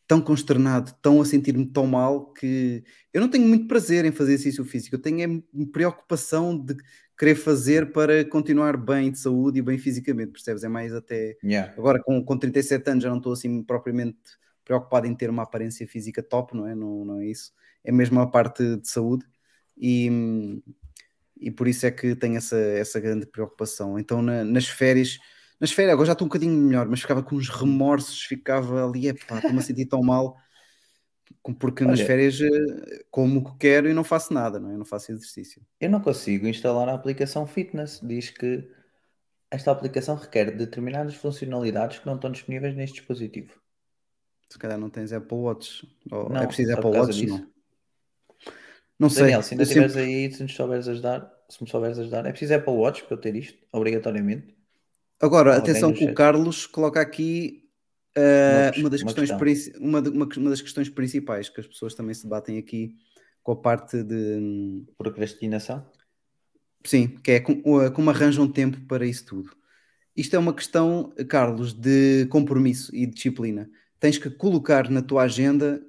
tão 0.05 0.21
consternado, 0.21 0.93
tão 1.01 1.19
a 1.19 1.25
sentir-me 1.25 1.65
tão 1.65 1.87
mal 1.87 2.31
que 2.31 2.83
eu 3.11 3.19
não 3.19 3.27
tenho 3.27 3.47
muito 3.47 3.67
prazer 3.67 4.05
em 4.05 4.11
fazer 4.11 4.33
exercício 4.33 4.63
físico, 4.63 4.95
eu 4.95 5.01
tenho 5.01 5.43
é 5.55 5.65
preocupação 5.73 6.55
de 6.55 6.75
querer 7.17 7.33
fazer 7.33 7.91
para 7.91 8.23
continuar 8.23 8.77
bem 8.77 9.11
de 9.11 9.17
saúde 9.17 9.57
e 9.57 9.61
bem 9.63 9.79
fisicamente, 9.79 10.31
percebes? 10.31 10.63
É 10.63 10.67
mais 10.67 10.93
até 10.93 11.35
Yeah. 11.43 11.73
Agora, 11.75 11.99
com, 12.03 12.23
com 12.23 12.37
37 12.37 12.87
anos, 12.87 13.03
já 13.03 13.09
não 13.09 13.17
estou 13.17 13.33
assim 13.33 13.63
propriamente 13.63 14.19
preocupado 14.63 15.07
em 15.07 15.15
ter 15.15 15.31
uma 15.31 15.41
aparência 15.41 15.87
física 15.87 16.21
top, 16.21 16.55
não 16.55 16.67
é? 16.67 16.75
Não, 16.75 17.03
não 17.03 17.19
é 17.19 17.25
isso. 17.25 17.51
É 17.83 17.91
mesmo 17.91 18.19
a 18.19 18.27
parte 18.27 18.77
de 18.77 18.87
saúde 18.87 19.25
e, 19.75 20.07
hum, 20.07 20.61
e 21.39 21.51
por 21.51 21.67
isso 21.67 21.85
é 21.85 21.91
que 21.91 22.15
tenho 22.15 22.37
essa, 22.37 22.57
essa 22.57 22.99
grande 22.99 23.25
preocupação. 23.25 23.99
Então, 23.99 24.21
na- 24.21 24.43
nas 24.43 24.67
férias, 24.67 25.17
nas 25.59 25.71
férias, 25.71 25.93
agora 25.93 26.07
já 26.07 26.13
estou 26.13 26.25
um 26.25 26.29
bocadinho 26.29 26.53
melhor, 26.57 26.87
mas 26.87 27.01
ficava 27.01 27.23
com 27.23 27.35
uns 27.35 27.49
remorsos, 27.49 28.21
ficava 28.23 28.85
ali, 28.87 29.07
epá, 29.07 29.37
estou-me 29.37 29.59
a 29.59 29.61
sentir 29.61 29.85
tão 29.85 30.01
mal. 30.01 30.37
Porque 31.59 31.83
nas 31.83 31.99
Olha. 31.99 32.07
férias 32.07 32.39
eh, 32.41 33.03
como 33.11 33.39
o 33.39 33.43
que 33.51 33.57
quero 33.59 33.87
e 33.87 33.93
não 33.93 34.03
faço 34.03 34.33
nada, 34.33 34.59
não 34.59 34.69
é? 34.69 34.73
Eu 34.73 34.77
não 34.79 34.85
faço 34.85 35.11
exercício. 35.11 35.61
Eu 35.79 35.89
não 35.89 36.01
consigo 36.01 36.47
instalar 36.47 36.89
a 36.89 36.93
aplicação 36.93 37.45
Fitness. 37.45 37.99
Diz 38.01 38.29
que 38.31 38.67
esta 39.51 39.71
aplicação 39.71 40.15
requer 40.15 40.55
determinadas 40.55 41.15
funcionalidades 41.15 41.99
que 41.99 42.05
não 42.05 42.15
estão 42.15 42.31
disponíveis 42.31 42.75
neste 42.75 42.97
dispositivo. 42.97 43.53
Se 44.49 44.57
calhar 44.57 44.77
não 44.77 44.89
tens 44.89 45.11
Apple 45.13 45.37
Watch. 45.37 45.87
Ou 46.11 46.29
Não, 46.29 46.41
é 46.41 46.47
preciso 46.47 46.73
Apple 46.73 46.91
Watch? 46.91 47.19
disso. 47.21 47.37
Não. 47.39 47.54
Não 48.99 49.09
sei. 49.09 49.23
Daniel, 49.23 49.41
se 49.43 49.53
ainda 49.53 49.63
Eu 49.63 49.67
sempre- 49.67 49.85
estiveres 49.85 50.09
aí, 50.09 50.31
se 50.31 50.43
nos 50.43 50.55
souberes 50.55 50.87
ajudar, 50.87 51.31
se 51.49 51.63
me 51.63 51.69
souberes 51.69 51.99
ajudar, 51.99 52.25
é 52.25 52.31
preciso 52.31 52.53
Apple 52.55 52.73
Watch 52.73 53.03
para 53.03 53.15
eu 53.15 53.21
ter 53.21 53.35
isto, 53.35 53.57
obrigatoriamente. 53.71 54.55
Agora, 55.19 55.55
Alguém 55.55 55.71
atenção 55.71 55.93
que 55.93 56.03
o 56.03 56.07
chat. 56.07 56.15
Carlos 56.15 56.65
coloca 56.65 56.99
aqui 57.01 57.69
uh, 58.17 58.79
uma, 58.79 58.89
das 58.89 59.01
uma 59.01 59.13
questões 59.13 59.31
questão. 59.31 59.81
uma, 59.81 59.99
uma- 59.99 60.29
uma 60.37 60.49
das 60.49 60.61
questões 60.61 60.89
principais 60.89 61.49
que 61.49 61.59
as 61.59 61.67
pessoas 61.67 61.93
também 61.93 62.13
se 62.13 62.23
debatem 62.23 62.57
aqui 62.57 62.95
com 63.43 63.51
a 63.51 63.55
parte 63.55 64.01
de 64.03 64.83
Procrastinação. 64.97 65.85
sim, 66.83 67.07
que 67.23 67.31
é 67.31 67.39
com- 67.39 67.61
uh, 67.65 67.91
como 67.91 68.09
arranjam 68.09 68.47
tempo 68.47 68.79
para 68.87 69.05
isso 69.05 69.25
tudo. 69.25 69.51
Isto 70.15 70.35
é 70.35 70.39
uma 70.39 70.53
questão, 70.53 71.13
Carlos, 71.27 71.73
de 71.73 72.25
compromisso 72.27 72.95
e 72.95 73.05
disciplina. 73.05 73.69
Tens 73.99 74.17
que 74.17 74.29
colocar 74.29 74.89
na 74.89 75.01
tua 75.01 75.23
agenda 75.23 75.81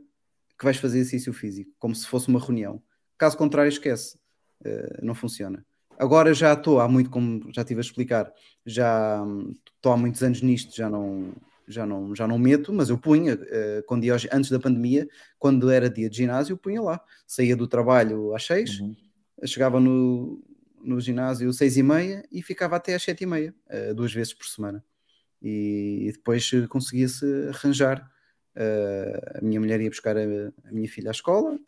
que 0.58 0.64
vais 0.64 0.76
fazer 0.78 0.98
exercício 0.98 1.32
físico, 1.32 1.70
como 1.78 1.94
se 1.94 2.06
fosse 2.06 2.28
uma 2.28 2.40
reunião. 2.40 2.82
Caso 3.18 3.36
contrário, 3.36 3.68
esquece. 3.68 4.18
Uh, 4.64 5.04
não 5.04 5.14
funciona. 5.14 5.64
Agora 5.98 6.34
já 6.34 6.52
estou 6.52 6.80
há 6.80 6.88
muito, 6.88 7.08
como 7.10 7.50
já 7.54 7.62
estive 7.62 7.80
a 7.80 7.82
explicar, 7.82 8.32
já 8.64 9.22
hum, 9.22 9.54
estou 9.76 9.92
há 9.92 9.96
muitos 9.96 10.22
anos 10.22 10.42
nisto, 10.42 10.74
já 10.76 10.90
não, 10.90 11.32
já 11.66 11.86
não, 11.86 12.14
já 12.14 12.26
não 12.28 12.38
meto, 12.38 12.72
mas 12.72 12.90
eu 12.90 12.98
punha, 12.98 13.34
uh, 13.34 13.94
antes 14.32 14.50
da 14.50 14.60
pandemia, 14.60 15.08
quando 15.38 15.70
era 15.70 15.88
dia 15.88 16.10
de 16.10 16.16
ginásio, 16.16 16.52
eu 16.54 16.58
punha 16.58 16.82
lá. 16.82 17.00
Saía 17.26 17.56
do 17.56 17.66
trabalho 17.66 18.34
às 18.34 18.44
seis, 18.44 18.80
Uhum. 18.80 18.94
chegava 19.44 19.80
no, 19.80 20.42
no 20.82 21.00
ginásio 21.00 21.52
seis 21.52 21.76
e 21.76 21.82
meia 21.82 22.24
e 22.30 22.42
ficava 22.42 22.76
até 22.76 22.94
às 22.94 23.02
sete 23.02 23.24
e 23.24 23.26
meia, 23.26 23.54
eh, 23.68 23.94
duas 23.94 24.12
vezes 24.12 24.34
por 24.34 24.46
semana. 24.46 24.84
E, 25.42 26.06
e 26.08 26.12
depois 26.12 26.50
conseguia-se 26.68 27.24
arranjar. 27.48 28.10
eh, 28.54 29.38
a 29.38 29.40
minha 29.44 29.60
mulher 29.60 29.80
ia 29.80 29.90
buscar 29.90 30.16
a, 30.16 30.20
a 30.22 30.72
minha 30.72 30.88
filha 30.88 31.10
à 31.10 31.12
escola 31.12 31.58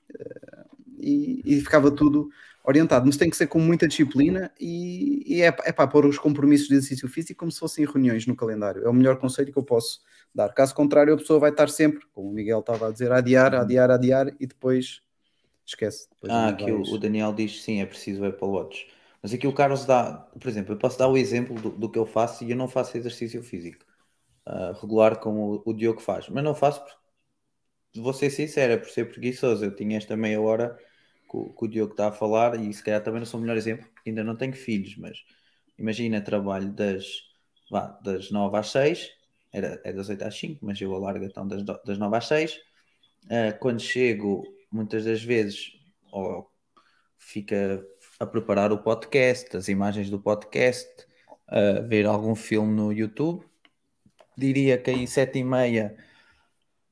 e, 1.01 1.43
e 1.45 1.61
ficava 1.61 1.91
tudo 1.91 2.29
orientado. 2.65 3.07
Mas 3.07 3.17
tem 3.17 3.31
que 3.31 3.37
ser 3.37 3.47
com 3.47 3.59
muita 3.61 3.89
disciplina 3.89 4.53
e, 4.61 5.23
e 5.39 5.43
é, 5.43 5.47
é 5.65 5.73
para 5.73 5.87
pôr 5.89 6.07
os 6.07 6.19
compromissos 6.19 6.69
de 6.69 6.75
exercício 6.75 7.09
físico 7.09 7.41
como 7.41 7.53
se 7.53 7.59
fossem 7.61 7.85
reuniões 7.87 8.27
no 8.27 8.37
calendário. 8.37 8.85
É 8.85 8.89
o 8.89 8.93
melhor 8.95 9.19
conselho 9.19 9.53
que 9.53 9.59
eu 9.59 9.65
posso 9.65 10.01
dar. 10.35 10.51
Caso 10.55 10.75
contrário, 10.75 11.15
a 11.15 11.17
pessoa 11.17 11.41
vai 11.41 11.51
estar 11.51 11.69
sempre, 11.69 12.07
como 12.13 12.29
o 12.31 12.33
Miguel 12.33 12.61
estava 12.61 12.89
a 12.89 12.93
dizer, 12.93 13.13
a 13.13 13.19
adiar, 13.19 13.55
a 13.55 13.63
adiar, 13.63 13.91
a 13.91 13.95
adiar 13.95 14.29
e 14.41 14.47
depois 14.47 15.01
esquece. 15.67 16.09
Depois 16.11 16.37
Ah, 16.37 16.49
aqui 16.49 16.73
o, 16.73 16.99
Daniel 16.99 17.33
diz 17.35 17.63
sim, 17.63 17.81
é 17.81 17.87
preciso 17.87 18.23
o 18.23 18.27
Apple 18.27 18.47
Watch. 18.49 18.87
Mas 19.23 19.33
aqui 19.33 19.47
o 19.47 19.55
Carlos 19.55 19.85
dá, 19.85 20.13
por 20.41 20.49
exemplo, 20.49 20.73
eu 20.75 20.79
posso 20.79 20.99
dar 20.99 21.09
o 21.09 21.17
exemplo 21.17 21.55
do, 21.61 21.71
do 21.71 21.91
que 21.91 21.99
eu 21.99 22.07
faço 22.07 22.45
e 22.45 22.51
eu 22.51 22.57
não 22.57 22.69
faço 22.69 22.97
exercício 22.97 23.43
físico 23.43 23.85
ah, 24.47 24.73
regular 24.81 25.19
como 25.21 25.63
o, 25.67 25.71
o 25.71 25.75
Diogo 25.75 26.01
faz, 26.01 26.29
mas 26.29 26.45
não 26.45 26.55
faço, 26.55 26.85
por- 26.85 26.99
vou 28.03 28.13
ser 28.15 28.31
sincero, 28.31 28.73
é 28.75 28.77
por 28.79 28.89
ser 28.91 29.07
preguiçoso. 29.11 29.65
Eu 29.65 29.75
tinha 29.77 29.97
esta 29.99 30.17
meia 30.17 30.41
hora 30.41 30.79
que, 31.31 31.55
que 31.55 31.65
o 31.65 31.69
Diogo 31.69 31.93
está 31.93 32.09
a 32.09 32.13
falar, 32.13 32.59
e 32.61 32.73
se 32.73 32.83
calhar 32.83 33.03
também 33.03 33.21
não 33.21 33.27
sou 33.27 33.39
o 33.39 33.43
melhor 33.43 33.57
exemplo, 33.57 33.87
porque 33.95 34.11
ainda 34.11 34.25
não 34.25 34.37
tenho 34.37 34.55
filhos, 34.55 34.97
mas 34.97 35.25
imagina, 35.79 36.21
trabalho 36.21 36.73
das, 36.73 37.07
vá, 37.71 37.99
das 38.03 38.31
9 38.31 38.57
às 38.57 38.71
6, 38.71 39.11
era, 39.53 39.81
é 39.85 39.93
das 39.93 40.09
8 40.09 40.23
às 40.25 40.39
5, 40.39 40.65
mas 40.65 40.81
eu 40.81 40.95
alargo 40.95 41.25
então 41.25 41.47
das, 41.47 41.63
das 41.63 41.99
9 41.99 42.17
às 42.17 42.27
6. 42.27 42.55
Uh, 42.55 42.59
ah, 43.31 43.53
quando 43.53 43.81
chego, 43.81 44.45
muitas 44.71 45.05
das 45.05 45.23
vezes, 45.23 45.73
oh, 46.13 46.47
fica 47.19 47.85
a 48.19 48.27
preparar 48.27 48.73
o 48.73 48.79
podcast, 48.79 49.57
as 49.57 49.69
imagens 49.69 50.11
do 50.11 50.21
podcast, 50.21 50.89
uh, 51.49 51.87
ver 51.87 52.07
algum 52.07 52.35
filme 52.35 52.75
no 52.75 52.93
YouTube. 52.93 53.45
Diria 54.37 54.79
que 54.79 54.91
aí 54.91 55.07
7 55.07 55.39
e 55.39 55.45
meia, 55.45 55.97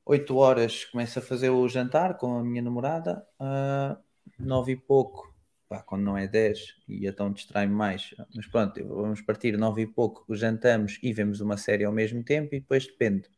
8 0.05 0.35
horas, 0.35 0.85
começo 0.85 1.19
a 1.19 1.21
fazer 1.21 1.49
o 1.49 1.67
jantar 1.67 2.17
com 2.17 2.37
a 2.37 2.43
minha 2.43 2.61
namorada. 2.61 3.25
Uh, 3.39 4.06
9 4.39 4.73
e 4.73 4.75
pouco, 4.75 5.33
pá, 5.69 5.81
quando 5.81 6.03
não 6.03 6.17
é 6.17 6.27
10, 6.27 6.75
e 6.87 7.07
então 7.07 7.31
distrai-me 7.31 7.73
mais. 7.73 8.13
Mas 8.35 8.47
pronto, 8.47 8.85
vamos 8.87 9.21
partir 9.21 9.57
9 9.57 9.83
e 9.83 9.87
pouco, 9.87 10.25
jantamos 10.35 10.99
e 11.03 11.13
vemos 11.13 11.41
uma 11.41 11.57
série 11.57 11.83
ao 11.85 11.91
mesmo 11.93 12.23
tempo, 12.23 12.55
e 12.55 12.59
depois 12.59 12.85
depende. 12.87 13.29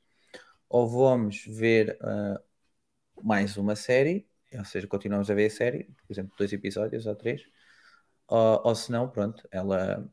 Ou 0.70 0.88
vamos 0.88 1.45
ver 1.47 1.97
uh, 2.02 2.39
mais 3.24 3.58
uma 3.58 3.76
série, 3.76 4.28
ou 4.54 4.66
seja, 4.66 4.88
continuamos 4.88 5.30
a 5.32 5.34
ver 5.36 5.47
a 5.47 5.50
série, 5.50 5.86
por 5.86 6.14
exemplo, 6.14 6.36
dois 6.38 6.54
episódios 6.54 7.06
ou 7.06 7.16
três, 7.16 7.43
ou, 8.28 8.62
ou 8.66 8.76
se 8.76 8.91
não, 8.91 9.10
pronto, 9.10 9.47
ela 9.52 10.10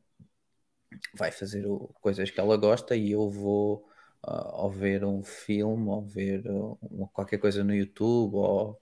vai 1.14 1.30
fazer 1.30 1.66
o, 1.66 1.88
coisas 2.00 2.30
que 2.30 2.40
ela 2.40 2.56
gosta 2.56 2.96
e 2.96 3.10
eu 3.12 3.30
vou 3.30 3.88
uh, 4.26 4.62
ou 4.62 4.70
ver 4.70 5.04
um 5.04 5.22
filme, 5.22 5.88
ou 5.88 6.02
ver 6.02 6.46
uh, 6.50 6.78
qualquer 7.12 7.38
coisa 7.38 7.64
no 7.64 7.74
YouTube, 7.74 8.34
ou 8.36 8.80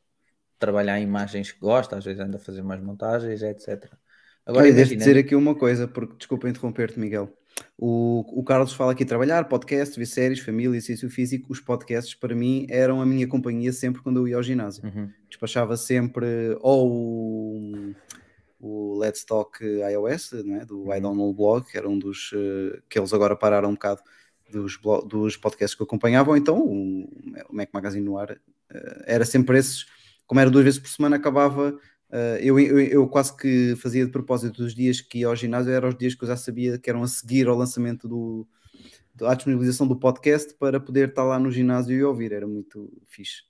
trabalhar 0.59 0.99
em 0.99 1.05
imagens 1.05 1.53
que 1.53 1.61
gosta, 1.61 1.97
às 1.97 2.05
vezes 2.05 2.21
anda 2.21 2.37
a 2.37 2.41
fazer 2.41 2.61
umas 2.61 2.81
montagens, 2.81 3.43
etc. 3.43 3.91
Agora 4.47 4.65
devo 4.65 4.79
imagina, 4.79 4.99
dizer 4.99 5.19
aqui 5.19 5.35
uma 5.35 5.55
coisa, 5.55 5.89
porque 5.89 6.17
desculpa 6.17 6.49
interromper-te, 6.49 6.99
Miguel. 6.99 7.33
O, 7.79 8.25
o 8.41 8.43
Carlos 8.43 8.73
fala 8.73 8.93
aqui 8.93 9.05
trabalhar, 9.05 9.49
podcast, 9.49 9.99
ver 9.99 10.07
séries, 10.07 10.41
família, 10.41 10.77
exercício 10.77 11.09
físico. 11.09 11.53
Os 11.53 11.61
podcasts, 11.61 12.15
para 12.15 12.35
mim, 12.35 12.67
eram 12.69 13.01
a 13.01 13.07
minha 13.07 13.27
companhia 13.29 13.73
sempre 13.73 14.03
quando 14.03 14.19
eu 14.19 14.29
ia 14.29 14.37
ao 14.37 14.43
ginásio. 14.43 14.85
Uhum. 14.85 15.09
Despachava 15.29 15.77
sempre 15.77 16.27
ou 16.61 16.91
o, 16.91 17.95
o 18.61 18.99
Let's 18.99 19.25
Talk 19.25 19.65
iOS, 19.65 20.33
né, 20.45 20.65
do 20.65 20.93
I 20.93 21.01
Don't 21.01 21.17
Know 21.17 21.33
Blog, 21.33 21.65
que 21.71 21.79
era 21.79 21.89
um 21.89 21.99
dos 21.99 22.33
eh, 22.35 22.81
que 22.89 22.99
eles 22.99 23.13
agora 23.13 23.37
pararam 23.37 23.71
um 23.71 23.75
bocado 23.75 24.03
dos, 24.51 24.77
blo- 24.77 25.03
dos 25.03 25.37
podcasts 25.37 25.77
que 25.77 25.83
eu 25.83 25.87
acompanhava, 25.87 26.31
ou 26.31 26.37
então 26.37 26.59
o, 26.59 27.05
o 27.49 27.55
Mac 27.55 27.71
Magazine 27.73 28.05
no 28.05 28.19
ar. 28.19 28.31
eh, 28.71 29.05
era 29.07 29.25
sempre 29.25 29.59
esses, 29.59 29.87
como 30.27 30.41
era 30.41 30.51
duas 30.51 30.65
vezes 30.65 30.81
por 30.81 30.89
semana, 30.89 31.17
acabava. 31.17 31.79
eh, 32.11 32.41
eu, 32.43 32.59
eu, 32.59 32.81
eu 32.81 33.09
quase 33.09 33.37
que 33.37 33.75
fazia 33.77 34.05
de 34.05 34.13
propósito 34.13 34.63
dos 34.63 34.75
dias 34.75 35.01
que 35.01 35.19
ia 35.21 35.29
ao 35.29 35.37
ginásio, 35.37 35.73
eram 35.73 35.89
os 35.89 35.97
dias 35.97 36.15
que 36.15 36.25
eu 36.25 36.29
já 36.29 36.37
sabia 36.37 36.79
que 36.79 36.89
eram 36.91 37.03
a 37.03 37.09
seguir 37.09 37.49
ao 37.49 37.57
lançamento 37.57 38.09
do, 38.09 38.47
à 39.23 39.35
disponibilização 39.35 39.87
do 39.87 39.97
podcast 39.97 40.55
para 40.55 40.81
poder 40.81 41.11
estar 41.11 41.25
lá 41.25 41.39
no 41.39 41.51
ginásio 41.51 41.97
e 41.97 42.05
ouvir, 42.05 42.33
era 42.33 42.47
muito 42.47 42.93
fixe 43.07 43.43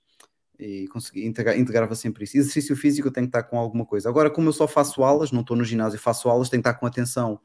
e 0.59 0.87
consegui 0.87 1.25
integra- 1.25 1.57
integrava 1.57 1.95
sempre 1.95 2.23
isso. 2.23 2.37
Exercício 2.37 2.75
físico 2.75 3.07
eu 3.07 3.11
tenho 3.11 3.27
que 3.27 3.37
estar 3.37 3.43
com 3.43 3.57
alguma 3.57 3.85
coisa. 3.85 4.09
Agora, 4.09 4.29
como 4.29 4.49
eu 4.49 4.53
só 4.53 4.67
faço 4.67 5.03
aulas, 5.03 5.31
não 5.31 5.41
estou 5.41 5.55
no 5.57 5.63
ginásio, 5.63 5.99
faço 5.99 6.29
aulas, 6.29 6.49
tenho 6.49 6.63
que 6.63 6.69
estar 6.69 6.79
com 6.79 6.85
atenção 6.85 7.39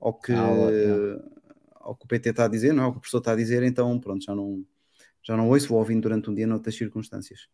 ao 0.00 0.12
que, 0.12 0.32
Aula, 0.32 0.70
yeah. 0.70 1.24
ao 1.76 1.94
que 1.94 2.04
o 2.04 2.08
PT 2.08 2.30
está 2.30 2.44
a 2.44 2.48
dizer, 2.48 2.72
não 2.72 2.82
é? 2.82 2.86
Ao 2.86 2.92
que 2.92 2.98
o 2.98 3.00
professor 3.00 3.18
está 3.18 3.32
a 3.32 3.36
dizer, 3.36 3.62
então 3.62 3.98
pronto, 3.98 4.24
já 4.24 4.34
não, 4.34 4.64
já 5.22 5.36
não 5.36 5.48
ouço, 5.48 5.68
vou 5.68 5.78
ouvindo 5.78 6.02
durante 6.02 6.30
um 6.30 6.34
dia 6.34 6.46
noutras 6.46 6.76
circunstâncias. 6.76 7.48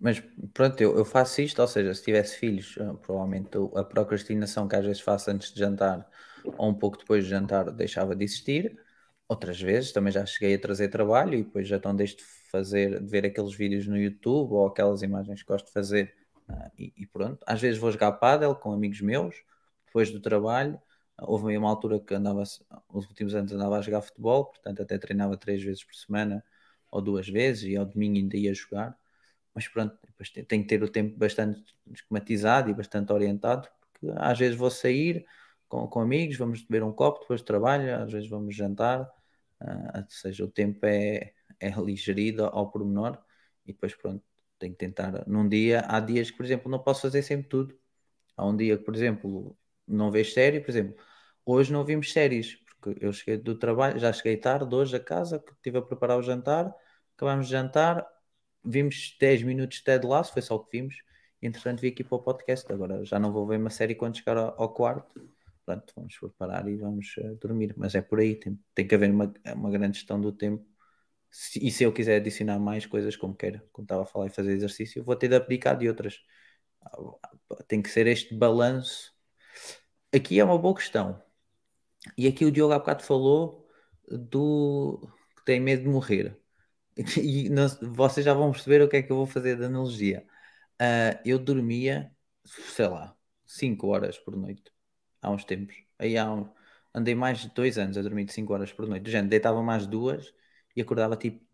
Mas 0.00 0.20
pronto, 0.54 0.80
eu, 0.80 0.96
eu 0.96 1.04
faço 1.04 1.40
isto, 1.42 1.60
ou 1.60 1.66
seja, 1.66 1.92
se 1.92 2.04
tivesse 2.04 2.36
filhos, 2.36 2.76
eh, 2.78 2.92
provavelmente 3.02 3.50
a 3.74 3.82
procrastinação 3.84 4.68
que 4.68 4.76
às 4.76 4.84
vezes 4.84 5.00
faço 5.00 5.30
antes 5.30 5.52
de 5.52 5.58
jantar 5.58 6.08
ou 6.56 6.68
um 6.70 6.74
pouco 6.74 6.98
depois 6.98 7.24
de 7.24 7.30
jantar 7.30 7.70
deixava 7.72 8.14
de 8.14 8.24
existir. 8.24 8.78
Outras 9.28 9.60
vezes 9.60 9.92
também 9.92 10.12
já 10.12 10.24
cheguei 10.24 10.54
a 10.54 10.58
trazer 10.60 10.88
trabalho 10.88 11.34
e 11.34 11.42
depois 11.44 11.68
já 11.68 11.76
então 11.76 11.94
deixo 11.94 12.16
de 12.18 12.24
fazer, 12.50 13.00
de 13.02 13.10
ver 13.10 13.26
aqueles 13.26 13.54
vídeos 13.54 13.86
no 13.86 13.96
YouTube 13.98 14.52
ou 14.52 14.66
aquelas 14.66 15.02
imagens 15.02 15.42
que 15.42 15.48
gosto 15.48 15.66
de 15.66 15.72
fazer 15.72 16.14
ah, 16.48 16.70
e, 16.78 16.92
e 16.96 17.06
pronto. 17.06 17.44
Às 17.46 17.60
vezes 17.60 17.78
vou 17.78 17.90
jogar 17.90 18.12
pádel 18.12 18.54
com 18.54 18.72
amigos 18.72 19.00
meus, 19.00 19.36
depois 19.86 20.10
do 20.10 20.20
trabalho. 20.20 20.80
Houve 21.20 21.50
aí 21.50 21.58
uma 21.58 21.68
altura 21.68 22.00
que 22.00 22.14
andava, 22.14 22.42
os 22.42 23.06
últimos 23.08 23.34
anos 23.34 23.52
andava 23.52 23.78
a 23.78 23.82
jogar 23.82 24.00
futebol, 24.02 24.46
portanto 24.46 24.80
até 24.82 24.96
treinava 24.98 25.36
três 25.36 25.62
vezes 25.62 25.84
por 25.84 25.94
semana 25.94 26.44
ou 26.90 27.02
duas 27.02 27.28
vezes 27.28 27.64
e 27.64 27.76
ao 27.76 27.84
domingo 27.84 28.16
ainda 28.16 28.36
ia 28.36 28.54
jogar 28.54 28.97
mas 29.58 29.68
pronto, 29.68 29.98
depois 30.06 30.30
te- 30.30 30.42
tenho 30.44 30.62
que 30.62 30.68
ter 30.68 30.82
o 30.82 30.88
tempo 30.90 31.16
bastante 31.18 31.62
esquematizado 31.92 32.70
e 32.70 32.74
bastante 32.74 33.12
orientado, 33.12 33.68
porque 33.92 34.12
às 34.18 34.38
vezes 34.38 34.56
vou 34.56 34.70
sair 34.70 35.26
com, 35.68 35.86
com 35.88 36.00
amigos, 36.00 36.36
vamos 36.36 36.62
beber 36.62 36.82
um 36.84 36.92
copo 36.92 37.20
depois 37.20 37.42
trabalho, 37.42 37.94
às 38.02 38.12
vezes 38.12 38.28
vamos 38.28 38.54
jantar, 38.54 39.08
ah, 39.60 40.00
ou 40.04 40.10
seja, 40.10 40.44
o 40.44 40.48
tempo 40.48 40.84
é, 40.86 41.32
é 41.60 41.72
ali 41.72 41.96
gerido 41.96 42.44
ao 42.46 42.70
pormenor 42.70 43.18
e 43.66 43.72
depois 43.72 43.94
pronto, 43.94 44.22
tenho 44.58 44.72
que 44.72 44.78
tentar, 44.78 45.24
num 45.26 45.48
dia, 45.48 45.84
há 45.88 46.00
dias 46.00 46.30
que, 46.30 46.36
por 46.36 46.44
exemplo, 46.46 46.70
não 46.70 46.78
posso 46.82 47.02
fazer 47.02 47.22
sempre 47.22 47.48
tudo. 47.48 47.78
Há 48.36 48.46
um 48.46 48.56
dia 48.56 48.76
que, 48.78 48.84
por 48.84 48.94
exemplo, 48.94 49.56
não 49.86 50.10
vejo 50.10 50.32
série, 50.32 50.60
por 50.60 50.70
exemplo, 50.70 50.96
hoje 51.44 51.72
não 51.72 51.84
vimos 51.84 52.12
séries, 52.12 52.56
porque 52.80 53.04
eu 53.04 53.12
cheguei 53.12 53.36
do 53.38 53.58
trabalho, 53.58 53.98
já 53.98 54.12
cheguei 54.12 54.36
tarde 54.36 54.74
hoje 54.74 54.96
a 54.96 55.00
casa, 55.00 55.38
que 55.40 55.52
estive 55.52 55.78
a 55.78 55.82
preparar 55.82 56.18
o 56.18 56.22
jantar, 56.22 56.72
acabámos 57.16 57.46
de 57.46 57.52
jantar, 57.52 58.06
vimos 58.68 59.16
10 59.20 59.42
minutos 59.42 59.78
de 59.78 59.84
Ted 59.84 60.06
Lasso, 60.06 60.32
foi 60.32 60.42
só 60.42 60.56
o 60.56 60.64
que 60.64 60.78
vimos. 60.78 60.96
Entretanto, 61.40 61.80
vi 61.80 61.88
aqui 61.88 62.04
para 62.04 62.16
o 62.16 62.22
podcast. 62.22 62.70
Agora 62.72 63.04
já 63.04 63.18
não 63.18 63.32
vou 63.32 63.46
ver 63.46 63.58
uma 63.58 63.70
série 63.70 63.94
quando 63.94 64.16
chegar 64.16 64.36
ao, 64.36 64.72
quarto. 64.74 65.28
Pronto, 65.64 65.92
vamos 65.96 66.16
preparar 66.18 66.68
e 66.68 66.76
vamos 66.76 67.14
eh, 67.18 67.34
dormir. 67.40 67.74
Mas 67.76 67.94
é 67.94 68.02
por 68.02 68.20
aí, 68.20 68.34
tem, 68.36 68.58
tem 68.74 68.86
que 68.86 68.94
haver 68.94 69.10
uma, 69.10 69.32
uma 69.54 69.70
grande 69.70 69.98
gestão 69.98 70.20
do 70.20 70.32
tempo. 70.32 70.64
Se- 71.30 71.64
e 71.66 71.70
se 71.70 71.84
eu 71.84 71.92
quiser 71.92 72.16
adicionar 72.16 72.58
mais 72.58 72.86
coisas, 72.86 73.16
como 73.16 73.34
quero, 73.36 73.62
como 73.72 73.84
estava 73.84 74.02
a 74.02 74.06
falar 74.06 74.26
e 74.28 74.30
fazer 74.30 74.52
exercício, 74.52 75.04
vou 75.04 75.16
ter 75.16 75.28
de 75.28 75.36
abdicar 75.36 75.76
de 75.78 75.88
outras. 75.88 76.20
Tem 77.66 77.82
que 77.82 77.90
ser 77.90 78.06
este 78.06 78.34
balanço. 78.34 79.12
Aqui 80.14 80.38
é 80.40 80.44
uma 80.44 80.58
boa 80.58 80.74
questão. 80.74 81.22
E 82.16 82.26
aqui 82.28 82.44
o 82.44 82.50
Diogo 82.52 82.72
há 82.74 82.78
bocado 82.78 83.02
falou 83.02 83.66
do 84.10 85.00
que 85.36 85.44
tem 85.44 85.60
medo 85.60 85.82
de 85.82 85.88
morrer. 85.88 86.38
E 87.22 87.48
não- 87.48 87.68
vocês 87.94 88.24
já 88.24 88.34
vão 88.34 88.50
perceber 88.52 88.82
o 88.82 88.88
que 88.88 88.96
é 88.96 89.02
que 89.02 89.12
eu 89.12 89.16
vou 89.16 89.26
fazer 89.26 89.56
de 89.56 89.64
analogia. 89.64 90.26
Ah, 90.80 91.20
eu 91.24 91.38
dormia, 91.38 92.12
sei 92.44 92.88
lá, 92.88 93.16
5 93.46 93.88
horas 93.88 94.18
por 94.18 94.36
noite, 94.36 94.72
há 95.22 95.30
uns 95.30 95.44
tempos. 95.44 95.76
Aí 95.98 96.16
há 96.18 96.32
um, 96.32 96.50
andei 96.94 97.14
mais 97.14 97.40
de 97.40 97.50
2 97.54 97.78
anos 97.78 97.96
a 97.98 98.02
dormir 98.02 98.24
de 98.26 98.32
5 98.32 98.52
horas 98.54 98.72
por 98.72 98.86
noite. 98.88 99.10
Género, 99.10 99.30
deitava 99.30 99.62
mais 99.62 99.86
duas 99.86 100.32
e 100.76 100.80
acordava 100.82 101.16
tipo 101.16 101.44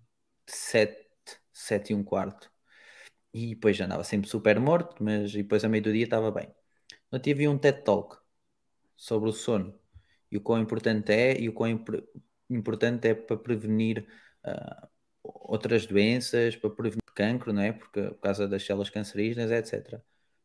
7, 0.46 0.98
7 1.52 1.92
e 1.92 1.96
um 1.96 2.04
quarto. 2.04 2.50
E 3.32 3.54
depois 3.54 3.80
andava 3.80 4.04
sempre 4.04 4.28
super 4.30 4.60
morto, 4.60 5.02
mas 5.02 5.32
depois 5.32 5.64
a 5.64 5.68
meio 5.68 5.82
do 5.82 5.92
dia 5.92 6.04
estava 6.04 6.30
bem. 6.30 6.48
Eu 7.12 7.20
tive 7.20 7.48
um 7.48 7.58
TED 7.58 7.82
Talk 7.84 8.18
sobre 8.96 9.28
o 9.30 9.32
sono 9.32 9.78
e 10.30 10.36
o 10.36 10.40
quão 10.42 10.60
importante 10.60 11.12
é 11.12 11.40
e 11.40 11.48
o 11.48 11.52
quão 11.54 11.70
impor- 11.70 12.04
importante 12.50 13.08
é 13.08 13.14
para 13.14 13.36
prevenir 13.38 14.06
ah, 14.44 14.88
outras 15.24 15.86
doenças, 15.86 16.54
para 16.56 16.70
prevenir 16.70 17.02
cancro, 17.14 17.52
não 17.52 17.62
é? 17.62 17.72
Porque 17.72 18.02
por 18.02 18.20
causa 18.20 18.46
das 18.46 18.64
células 18.64 18.90
cancerígenas, 18.90 19.50
etc. 19.50 20.00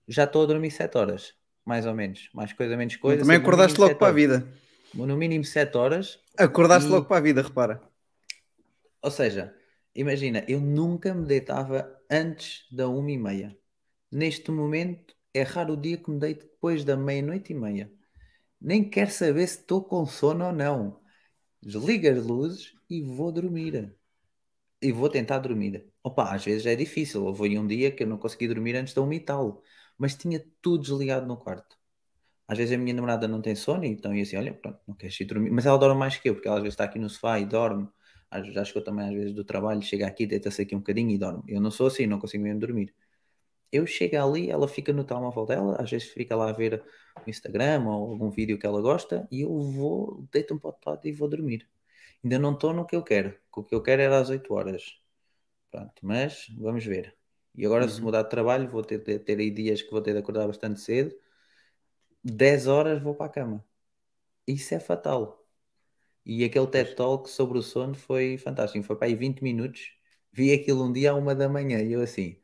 Já 0.07 0.23
estou 0.23 0.43
a 0.43 0.45
dormir 0.45 0.71
7 0.71 0.97
horas, 0.97 1.34
mais 1.65 1.86
ou 1.86 1.93
menos. 1.93 2.30
Mais 2.34 2.53
coisa, 2.53 2.77
menos 2.77 2.95
coisa. 2.95 3.21
Também 3.21 3.38
no 3.38 3.43
acordaste 3.43 3.80
logo 3.80 3.95
para 3.95 4.07
a 4.07 4.11
vida. 4.11 4.47
No 4.93 5.17
mínimo 5.17 5.43
7 5.43 5.77
horas. 5.77 6.19
Acordaste 6.38 6.88
E- 6.88 6.91
logo 6.91 7.05
para 7.05 7.17
a 7.17 7.21
vida, 7.21 7.41
repara. 7.41 7.82
Ou 9.01 9.11
seja, 9.11 9.55
imagina, 9.95 10.43
eu 10.47 10.59
nunca 10.59 11.13
me 11.13 11.25
deitava 11.25 11.89
antes 12.09 12.65
da 12.71 12.88
uma 12.88 13.11
e 13.11 13.17
meia. 13.17 13.57
Neste 14.11 14.51
momento, 14.51 15.15
é 15.34 15.43
raro 15.43 15.73
o 15.73 15.77
dia 15.77 15.97
que 15.97 16.09
me 16.09 16.19
deito 16.19 16.45
depois 16.45 16.84
da 16.84 16.97
meia-noite 16.97 17.53
e 17.53 17.55
meia. 17.55 17.91
Nem 18.59 18.89
quero 18.89 19.11
saber 19.11 19.47
se 19.47 19.59
estou 19.59 19.84
com 19.84 20.05
sono 20.05 20.45
ou 20.47 20.51
não. 20.51 20.99
Desligo 21.61 22.09
as 22.09 22.25
luzes 22.25 22.73
e 22.89 23.01
vou 23.01 23.32
dormir. 23.32 23.95
E 24.82 24.91
vou 24.91 25.09
tentar 25.09 25.39
dormir. 25.39 25.86
Opa, 26.03 26.34
às 26.34 26.43
vezes 26.45 26.65
é 26.65 26.75
difícil. 26.75 27.25
Houve 27.25 27.45
aí 27.49 27.59
um 27.59 27.67
dia 27.67 27.91
que 27.91 28.03
eu 28.03 28.07
não 28.07 28.17
consegui 28.17 28.47
dormir 28.47 28.75
antes 28.75 28.93
da 28.93 29.01
uma 29.01 29.13
e 29.15 29.19
tal. 29.19 29.61
Mas 29.97 30.15
tinha 30.15 30.43
tudo 30.61 30.84
desligado 30.84 31.27
no 31.27 31.38
quarto. 31.38 31.77
Às 32.47 32.57
vezes 32.57 32.75
a 32.75 32.77
minha 32.77 32.93
namorada 32.93 33.27
não 33.27 33.41
tem 33.41 33.55
sono, 33.55 33.86
então 33.86 34.15
ia 34.15 34.23
assim, 34.23 34.38
olha, 34.38 34.53
pronto, 34.53 34.80
não 34.88 34.95
queres 34.95 35.19
ir 35.19 35.25
dormir. 35.25 35.51
Mas 35.51 35.65
ela 35.65 35.77
dorme 35.77 35.99
mais 35.99 36.17
que 36.17 36.30
eu, 36.30 36.36
porque 36.36 36.47
ela 36.47 36.57
às 36.57 36.63
vezes 36.63 36.73
está 36.73 36.86
aqui 36.86 36.99
no 36.99 37.09
sofá 37.09 37.39
e 37.39 37.45
dorme. 37.45 37.88
Já 38.53 38.65
chegou 38.65 38.84
também 38.84 39.07
às 39.07 39.13
vezes 39.13 39.34
do 39.34 39.43
trabalho, 39.43 39.82
chega 39.82 40.07
aqui, 40.07 40.25
deita-se 40.27 40.61
aqui 40.61 40.75
um 40.75 40.80
bocadinho 40.80 41.11
e 41.11 41.17
dorme. 41.17 41.43
Eu 41.47 41.61
não 41.61 41.71
sou 41.71 41.88
assim, 41.88 42.07
não 42.07 42.19
consigo 42.19 42.43
mesmo 42.43 42.59
dormir. 42.59 42.93
Eu 43.71 43.86
chego 43.88 44.17
ali, 44.17 44.49
ela 44.49 44.67
fica 44.67 44.93
no 44.93 45.03
telemóvel 45.03 45.45
dela, 45.45 45.77
às 45.82 45.89
vezes 45.91 46.09
fica 46.09 46.36
lá 46.36 46.49
a 46.49 46.53
ver 46.53 46.84
o 47.25 47.30
Instagram 47.30 47.86
ou 47.88 48.11
algum 48.11 48.30
vídeo 48.32 48.57
que 48.59 48.65
ela 48.65 48.82
gosta, 48.82 49.27
e 49.32 49.41
eu 49.41 49.59
vou, 49.61 50.27
deito-me 50.32 50.59
para 50.59 50.71
o 50.71 50.75
lado 50.86 51.07
e 51.07 51.11
vou 51.11 51.30
dormir. 51.30 51.67
Ainda 52.24 52.39
não 52.39 52.53
estou 52.53 52.74
no 52.74 52.86
que 52.86 52.95
eu 52.95 53.03
quero, 53.03 53.32
que 53.53 53.59
o 53.59 53.63
que 53.63 53.76
eu 53.76 53.84
quero 53.84 54.01
era 54.01 54.20
às 54.20 54.30
8 54.30 54.53
horas. 54.53 54.84
Pronto, 55.72 55.93
mas 56.03 56.47
vamos 56.59 56.86
ver. 56.86 57.15
E 57.55 57.65
agora, 57.65 57.88
se 57.89 58.01
Uhum. 58.01 58.05
mudar 58.05 58.24
de 58.24 58.30
trabalho, 58.30 58.70
vou 58.70 58.84
ter, 58.84 58.99
ter, 58.99 59.20
ter 59.20 59.39
aí 59.39 59.51
dias 59.51 59.82
que 59.82 59.91
vou 59.91 60.01
ter 60.01 60.13
de 60.13 60.20
acordar 60.20 60.47
bastante 60.47 60.82
cedo. 60.82 61.15
10 62.24 62.67
horas 62.67 63.01
vou 63.01 63.15
para 63.15 63.28
a 63.28 63.30
cama. 63.30 63.65
Isso 64.47 64.74
é 64.76 64.80
fatal. 64.80 65.45
E 66.26 66.43
aquele 66.45 66.67
TED 66.67 66.95
Talk 66.95 67.30
sobre 67.30 67.57
o 67.59 67.63
sono 67.63 67.95
foi 67.95 68.38
fantástico. 68.38 68.86
Foi 68.86 68.95
para 68.97 69.07
aí 69.07 69.15
20 69.15 69.43
minutos. 69.43 69.91
Vi 70.32 70.53
aquilo 70.53 70.84
um 70.86 70.91
dia 70.93 71.11
à 71.11 71.15
uma 71.15 71.36
da 71.36 71.49
manhã 71.49 71.82
e 71.82 71.93
eu 71.93 72.01
assim, 72.01 72.38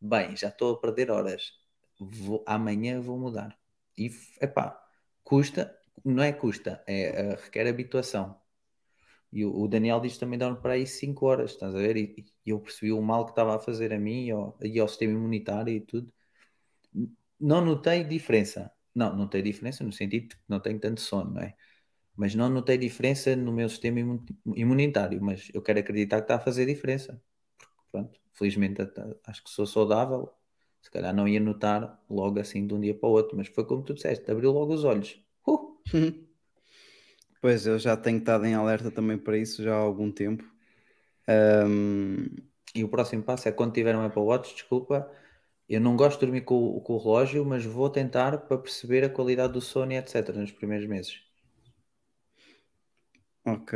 bem, 0.00 0.36
já 0.36 0.48
estou 0.48 0.74
a 0.74 0.80
perder 0.80 1.10
horas. 1.10 1.52
Vou, 2.00 2.44
amanhã 2.46 3.00
vou 3.00 3.18
mudar. 3.18 3.58
E, 3.98 4.10
epá, 4.40 4.80
custa, 5.24 5.76
não 6.04 6.22
é 6.22 6.32
custa, 6.32 6.82
é, 6.86 7.32
eh, 7.32 7.36
requer 7.36 7.68
habituação. 7.68 8.40
E 9.32 9.44
o, 9.44 9.54
o 9.62 9.68
Daniel 9.68 10.00
diz 10.00 10.14
que 10.14 10.20
também 10.20 10.38
dorme 10.38 10.60
para 10.60 10.74
aí 10.74 10.86
5 10.86 11.26
horas, 11.26 11.52
estás 11.52 11.74
a 11.74 11.78
ver? 11.78 11.96
E, 11.96 12.26
e 12.46 12.50
eu 12.50 12.60
percebi 12.60 12.92
o 12.92 13.02
mal 13.02 13.24
que 13.24 13.32
estava 13.32 13.56
a 13.56 13.58
fazer 13.60 13.92
a 13.92 13.98
mim 13.98 14.26
e 14.26 14.30
ao, 14.32 14.58
e 14.62 14.78
ao 14.80 14.88
sistema 14.88 15.12
imunitário 15.14 15.74
e 15.74 15.80
tudo. 15.80 16.12
Não 17.38 17.64
notei 17.64 18.04
diferença. 18.04 18.70
Não, 18.94 19.10
não 19.10 19.18
notei 19.20 19.42
diferença 19.42 19.84
no 19.84 19.92
sentido 19.92 20.28
de 20.28 20.36
que 20.36 20.42
não 20.48 20.60
tenho 20.60 20.78
tanto 20.80 21.00
sono, 21.00 21.32
não 21.34 21.42
é? 21.42 21.54
Mas 22.16 22.34
não 22.34 22.48
notei 22.50 22.78
diferença 22.78 23.36
no 23.36 23.52
meu 23.52 23.68
sistema 23.68 24.00
imu- 24.00 24.24
imunitário. 24.56 25.22
Mas 25.22 25.50
eu 25.54 25.62
quero 25.62 25.80
acreditar 25.80 26.18
que 26.18 26.24
está 26.24 26.36
a 26.36 26.40
fazer 26.40 26.66
diferença. 26.66 27.22
Porque, 27.58 27.90
pronto, 27.92 28.20
felizmente 28.34 28.82
acho 29.26 29.44
que 29.44 29.50
sou 29.50 29.66
saudável. 29.66 30.32
Se 30.82 30.90
calhar 30.90 31.14
não 31.14 31.28
ia 31.28 31.40
notar 31.40 32.02
logo 32.10 32.40
assim 32.40 32.66
de 32.66 32.74
um 32.74 32.80
dia 32.80 32.94
para 32.94 33.08
o 33.08 33.12
outro. 33.12 33.36
Mas 33.36 33.48
foi 33.48 33.64
como 33.66 33.82
tu 33.84 33.94
disseste, 33.94 34.30
abriu 34.30 34.52
logo 34.52 34.74
os 34.74 34.84
olhos. 34.84 35.22
Uh! 35.48 35.78
Pois, 37.40 37.66
eu 37.66 37.78
já 37.78 37.96
tenho 37.96 38.18
estado 38.18 38.44
em 38.46 38.54
alerta 38.54 38.90
também 38.90 39.16
para 39.18 39.36
isso 39.38 39.62
já 39.62 39.74
há 39.74 39.78
algum 39.78 40.10
tempo. 40.12 40.44
Ahm, 41.28 42.26
E 42.74 42.82
o 42.84 42.88
próximo 42.88 43.22
passo 43.22 43.48
é 43.48 43.52
quando 43.52 43.72
tiver 43.74 43.94
um 43.96 44.02
Apple 44.04 44.22
Watch, 44.22 44.54
desculpa, 44.54 45.08
eu 45.68 45.80
não 45.80 45.96
gosto 45.96 46.20
de 46.20 46.26
dormir 46.26 46.42
com, 46.42 46.54
o- 46.76 46.80
com 46.80 46.94
o 46.94 46.98
relógio, 46.98 47.44
mas 47.44 47.64
vou 47.64 47.88
tentar 47.90 48.38
para 48.38 48.58
perceber 48.58 49.04
a 49.04 49.10
qualidade 49.10 49.52
do 49.54 49.60
sono 49.60 49.92
e 49.92 49.96
etc. 49.96 50.40
nos 50.40 50.52
primeiros 50.52 50.88
meses. 50.88 51.20
ok. 53.44 53.72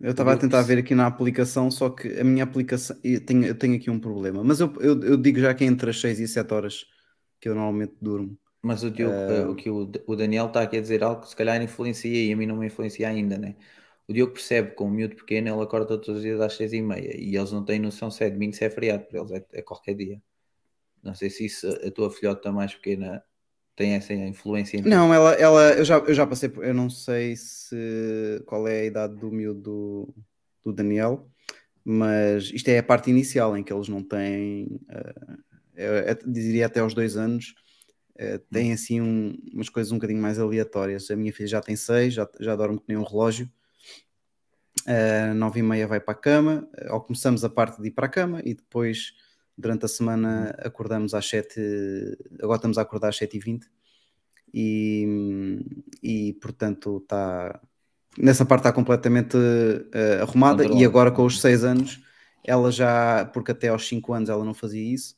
Eu 0.00 0.12
estava 0.12 0.32
a 0.32 0.36
tentar 0.36 0.62
ver 0.62 0.78
aqui 0.78 0.94
na 0.94 1.06
aplicação, 1.06 1.70
só 1.70 1.90
que 1.90 2.08
a 2.20 2.24
minha 2.24 2.44
aplicação. 2.44 2.96
Eu 3.02 3.24
tenho, 3.24 3.44
eu 3.46 3.54
tenho 3.58 3.76
aqui 3.76 3.90
um 3.90 3.98
problema. 4.00 4.44
Mas 4.44 4.60
eu, 4.60 4.72
eu, 4.80 5.02
eu 5.02 5.16
digo 5.16 5.40
já 5.40 5.52
que 5.54 5.64
é 5.64 5.66
entre 5.66 5.90
as 5.90 6.00
6 6.00 6.20
e 6.20 6.28
7 6.28 6.54
horas 6.54 6.86
que 7.40 7.48
eu 7.48 7.54
normalmente 7.54 7.94
durmo. 8.00 8.38
Mas 8.68 8.82
o, 8.82 8.90
Diogo, 8.90 9.14
eh, 9.14 9.46
o 9.46 9.54
que 9.54 9.70
o, 9.70 10.14
Daniel 10.14 10.48
está 10.48 10.60
aqui 10.60 10.76
a 10.76 10.80
dizer 10.82 11.02
algo 11.02 11.22
que 11.22 11.30
se 11.30 11.34
calhar 11.34 11.60
influencia 11.62 12.22
e 12.22 12.30
a 12.30 12.36
mim 12.36 12.44
não 12.44 12.56
me 12.58 12.66
influencia 12.66 13.08
ainda, 13.08 13.38
né? 13.38 13.56
O 14.06 14.12
Diogo 14.12 14.34
percebe 14.34 14.68
que 14.68 14.76
com 14.76 14.88
um 14.88 14.90
miúdo 14.90 15.16
pequeno 15.16 15.48
ele 15.48 15.62
acorda 15.62 15.86
todos 15.86 16.08
os 16.10 16.20
dias 16.22 16.38
às 16.38 16.52
seis 16.52 16.74
e 16.74 16.82
meia 16.82 17.16
e 17.18 17.34
eles 17.34 17.50
não 17.50 17.64
têm 17.64 17.78
noção 17.78 18.10
se 18.10 18.24
é 18.24 18.28
domingo, 18.28 18.54
se 18.54 18.66
é 18.66 18.68
feriado, 18.68 19.06
para 19.06 19.20
eles 19.20 19.32
é, 19.32 19.42
é 19.54 19.62
qualquer 19.62 19.94
dia. 19.94 20.20
Não 21.02 21.14
sei 21.14 21.30
se 21.30 21.46
isso, 21.46 21.66
a 21.66 21.90
tua 21.90 22.10
filhota 22.10 22.52
mais 22.52 22.74
pequena 22.74 23.22
tem 23.74 23.94
essa 23.94 24.12
influência. 24.12 24.82
Não, 24.82 25.14
ela, 25.14 25.32
ela 25.32 25.72
eu, 25.72 25.84
já, 25.84 25.96
eu 26.00 26.12
já 26.12 26.26
passei 26.26 26.50
por. 26.50 26.62
Eu 26.62 26.74
não 26.74 26.90
sei 26.90 27.36
se 27.36 28.42
qual 28.44 28.68
é 28.68 28.80
a 28.80 28.84
idade 28.84 29.14
do 29.16 29.30
miúdo 29.30 29.60
do, 29.62 30.14
do 30.62 30.72
Daniel, 30.74 31.26
mas 31.82 32.50
isto 32.52 32.68
é 32.68 32.78
a 32.78 32.82
parte 32.82 33.08
inicial 33.08 33.56
em 33.56 33.64
que 33.64 33.72
eles 33.72 33.88
não 33.88 34.02
têm. 34.02 34.78
eh, 34.90 35.36
eu, 35.74 35.92
eu 35.94 36.14
diria 36.26 36.66
até 36.66 36.80
aos 36.80 36.92
dois 36.92 37.16
anos. 37.16 37.54
Eh, 38.18 38.38
têm 38.50 38.72
assim 38.72 39.00
um- 39.00 39.38
umas 39.52 39.68
coisas 39.68 39.92
um 39.92 39.96
bocadinho 39.96 40.20
mais 40.20 40.38
aleatórias. 40.38 41.10
A 41.10 41.16
minha 41.16 41.32
filha 41.32 41.48
já 41.48 41.60
tem 41.60 41.76
seis, 41.76 42.14
já, 42.14 42.28
já 42.40 42.54
dorme 42.56 42.78
que 42.78 42.84
nem 42.88 42.98
um 42.98 43.04
relógio. 43.04 43.50
Uh, 44.86 45.34
nove 45.34 45.60
e 45.60 45.62
meia 45.62 45.86
vai 45.86 46.00
para 46.00 46.12
a 46.12 46.16
cama, 46.16 46.66
uh, 46.88 46.94
ou 46.94 47.00
começamos 47.00 47.44
a 47.44 47.50
parte 47.50 47.80
de 47.82 47.88
ir 47.88 47.90
para 47.90 48.06
a 48.06 48.08
cama 48.08 48.40
e 48.42 48.54
depois 48.54 49.12
Durante 49.58 49.86
a 49.86 49.88
semana 49.88 50.54
acordamos 50.60 51.14
às 51.14 51.28
7, 51.28 51.60
agora 52.40 52.58
estamos 52.58 52.78
a 52.78 52.82
acordar 52.82 53.08
às 53.08 53.18
7h20 53.18 53.64
e, 54.54 55.58
e 56.00 56.32
portanto 56.34 56.98
está 57.02 57.60
nessa 58.16 58.44
parte 58.44 58.60
está 58.60 58.72
completamente 58.72 59.36
uh, 59.36 60.22
arrumada. 60.22 60.64
E 60.64 60.84
agora 60.84 61.10
com 61.10 61.24
os 61.24 61.40
6 61.40 61.64
anos 61.64 62.00
ela 62.46 62.70
já, 62.70 63.24
porque 63.34 63.50
até 63.50 63.66
aos 63.66 63.88
5 63.88 64.12
anos 64.12 64.28
ela 64.28 64.44
não 64.44 64.54
fazia 64.54 64.94
isso, 64.94 65.16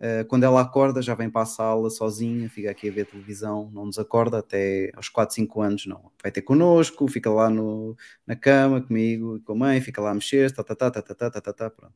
uh, 0.00 0.24
quando 0.26 0.44
ela 0.44 0.60
acorda 0.60 1.02
já 1.02 1.14
vem 1.14 1.30
para 1.30 1.42
a 1.42 1.46
sala 1.46 1.90
sozinha, 1.90 2.48
fica 2.48 2.70
aqui 2.70 2.88
a 2.88 2.92
ver 2.92 3.06
televisão, 3.06 3.70
não 3.72 3.86
nos 3.86 3.98
acorda 3.98 4.38
até 4.38 4.90
aos 4.94 5.08
4, 5.08 5.34
5 5.34 5.60
anos, 5.60 5.86
não. 5.86 6.10
Vai 6.22 6.32
ter 6.32 6.42
connosco, 6.42 7.06
fica 7.08 7.30
lá 7.30 7.48
no, 7.48 7.96
na 8.26 8.34
cama 8.34 8.80
comigo, 8.80 9.40
com 9.40 9.52
a 9.52 9.56
mãe, 9.56 9.80
fica 9.80 10.00
lá 10.00 10.10
a 10.10 10.14
mexer, 10.14 10.50
tá, 10.52 10.64
tá, 10.64 10.74
tá, 10.74 10.90
tá, 10.90 11.02
tá, 11.02 11.14
tá, 11.14 11.30
tá, 11.30 11.40
tá, 11.40 11.52
tá 11.52 11.70
pronto. 11.70 11.94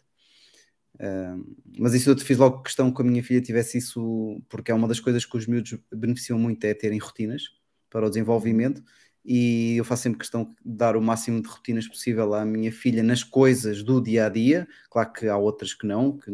Uh, 0.94 1.56
mas 1.78 1.92
isso 1.94 2.08
eu 2.08 2.14
te 2.14 2.22
fiz 2.24 2.38
logo 2.38 2.62
questão 2.62 2.92
que 2.92 3.02
a 3.02 3.04
minha 3.04 3.22
filha 3.22 3.40
tivesse 3.40 3.78
isso, 3.78 4.40
porque 4.48 4.70
é 4.70 4.74
uma 4.74 4.86
das 4.86 5.00
coisas 5.00 5.24
que 5.24 5.36
os 5.36 5.46
miúdos 5.46 5.76
beneficiam 5.92 6.38
muito, 6.38 6.64
é 6.64 6.74
terem 6.74 6.98
rotinas 6.98 7.42
para 7.90 8.06
o 8.06 8.08
desenvolvimento, 8.08 8.82
e 9.24 9.76
eu 9.76 9.84
faço 9.84 10.02
sempre 10.02 10.18
questão 10.18 10.44
de 10.44 10.54
dar 10.64 10.96
o 10.96 11.00
máximo 11.00 11.40
de 11.40 11.48
rotinas 11.48 11.88
possível 11.88 12.34
à 12.34 12.44
minha 12.44 12.70
filha 12.70 13.02
nas 13.02 13.24
coisas 13.24 13.82
do 13.82 14.00
dia 14.00 14.26
a 14.26 14.28
dia. 14.28 14.68
Claro 14.90 15.12
que 15.12 15.26
há 15.28 15.36
outras 15.36 15.72
que 15.72 15.86
não, 15.86 16.18
que 16.18 16.30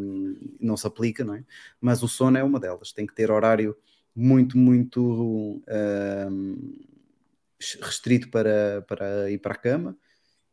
não 0.60 0.76
se 0.76 0.86
aplica, 0.86 1.24
não 1.24 1.34
é? 1.34 1.44
Mas 1.80 2.02
o 2.02 2.08
sono 2.08 2.36
é 2.36 2.42
uma 2.42 2.58
delas, 2.58 2.92
tem 2.92 3.06
que 3.06 3.14
ter 3.14 3.30
horário 3.30 3.76
muito, 4.14 4.58
muito 4.58 5.62
uh, 5.68 6.80
restrito 7.80 8.28
para, 8.28 8.84
para 8.88 9.30
ir 9.30 9.38
para 9.38 9.54
a 9.54 9.58
cama 9.58 9.96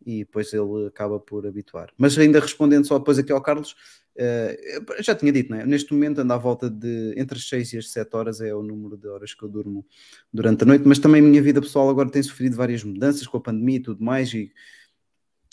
e 0.06 0.20
depois 0.20 0.54
ele 0.54 0.88
acaba 0.88 1.20
por 1.20 1.46
habituar. 1.48 1.92
Mas 1.98 2.18
ainda 2.18 2.40
respondendo 2.40 2.86
só 2.86 3.00
depois 3.00 3.18
aqui 3.18 3.32
ao 3.32 3.42
Carlos, 3.42 3.76
uh, 4.20 5.04
já 5.04 5.16
tinha 5.16 5.32
dito, 5.32 5.52
né? 5.52 5.66
neste 5.66 5.94
momento 5.94 6.20
ando 6.20 6.34
à 6.34 6.38
volta 6.38 6.70
de 6.70 7.14
entre 7.18 7.38
as 7.38 7.48
6 7.48 7.74
e 7.74 7.78
as 7.78 7.92
7 7.92 8.16
horas 8.16 8.42
é 8.42 8.54
o 8.54 8.62
número 8.62 8.98
de 8.98 9.08
horas 9.08 9.34
que 9.34 9.44
eu 9.44 9.50
durmo 9.50 9.86
durante 10.32 10.64
a 10.64 10.66
noite, 10.66 10.88
mas 10.88 11.00
também 11.00 11.22
a 11.22 11.26
minha 11.26 11.42
vida 11.42 11.62
pessoal 11.62 11.90
agora 11.90 12.10
tem 12.10 12.22
sofrido 12.22 12.56
várias 12.56 12.84
mudanças 12.84 13.26
com 13.28 13.38
a 13.38 13.42
pandemia 13.42 13.78
e 13.78 13.82
tudo 13.82 14.04
mais 14.04 14.34
e 14.34 14.52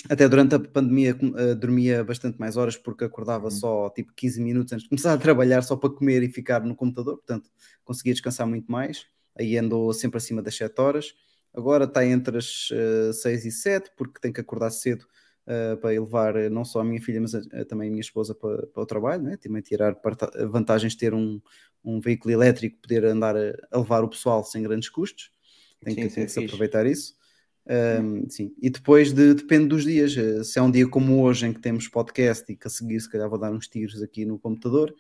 até 0.08 0.28
durante 0.28 0.54
a 0.54 0.58
pandemia 0.58 1.16
uh, 1.16 1.54
dormia 1.54 2.04
bastante 2.04 2.38
mais 2.38 2.56
horas 2.56 2.76
porque 2.76 3.04
acordava 3.04 3.44
uhum. 3.44 3.50
só 3.50 3.90
tipo 3.90 4.12
15 4.14 4.40
minutos 4.42 4.72
antes 4.72 4.84
de 4.84 4.88
começar 4.88 5.12
a 5.12 5.18
trabalhar 5.18 5.62
só 5.62 5.76
para 5.76 5.90
comer 5.90 6.22
e 6.22 6.28
ficar 6.28 6.62
no 6.64 6.74
computador, 6.74 7.16
portanto 7.16 7.50
conseguia 7.84 8.12
descansar 8.12 8.46
muito 8.46 8.70
mais, 8.70 9.06
aí 9.38 9.56
andou 9.56 9.92
sempre 9.92 10.18
acima 10.18 10.42
das 10.42 10.56
7 10.56 10.80
horas 10.80 11.14
agora 11.54 11.84
está 11.84 12.04
entre 12.04 12.36
as 12.36 12.70
uh, 12.70 13.10
eh, 13.10 13.12
6 13.12 13.46
e 13.46 13.50
7, 13.52 13.90
porque 13.96 14.20
tem 14.20 14.32
que 14.32 14.40
acordar 14.40 14.70
cedo 14.70 15.06
uh, 15.46 15.76
para 15.76 15.90
levar 15.90 16.36
eh, 16.36 16.48
não 16.48 16.64
só 16.64 16.80
a 16.80 16.84
minha 16.84 17.00
filha, 17.00 17.20
mas 17.20 17.34
uh, 17.34 17.64
também 17.68 17.88
a 17.88 17.90
minha 17.90 18.00
esposa 18.00 18.34
para, 18.34 18.66
para 18.66 18.82
o 18.82 18.86
trabalho, 18.86 19.22
né? 19.22 19.36
também 19.36 19.62
tirar 19.62 19.96
vantagens 20.48 20.92
de 20.92 20.98
ter 20.98 21.14
um, 21.14 21.40
um 21.84 22.00
veículo 22.00 22.32
elétrico, 22.32 22.78
poder 22.80 23.04
andar 23.04 23.36
a, 23.36 23.54
a, 23.70 23.78
levar 23.78 24.04
o 24.04 24.08
pessoal 24.08 24.44
sem 24.44 24.62
grandes 24.62 24.88
custos, 24.88 25.30
tem 25.82 25.94
sim, 25.94 26.08
que, 26.08 26.14
tem 26.14 26.26
que 26.26 26.32
se 26.32 26.44
aproveitar 26.44 26.86
isso. 26.86 27.14
Um, 27.66 28.28
sim, 28.28 28.54
e 28.60 28.68
depois 28.68 29.12
de, 29.12 29.34
depende 29.34 29.68
dos 29.68 29.84
dias. 29.84 30.14
Se 30.46 30.58
é 30.58 30.62
um 30.62 30.70
dia 30.70 30.86
como 30.86 31.22
hoje 31.22 31.46
em 31.46 31.52
que 31.52 31.60
temos 31.60 31.88
podcast 31.88 32.50
e 32.52 32.56
que 32.56 32.66
a 32.66 32.70
seguir, 32.70 33.00
se 33.00 33.10
calhar, 33.10 33.28
vou 33.28 33.38
dar 33.38 33.50
uns 33.50 33.68
tiros 33.68 34.02
aqui 34.02 34.24
no 34.24 34.38
computador, 34.38 34.94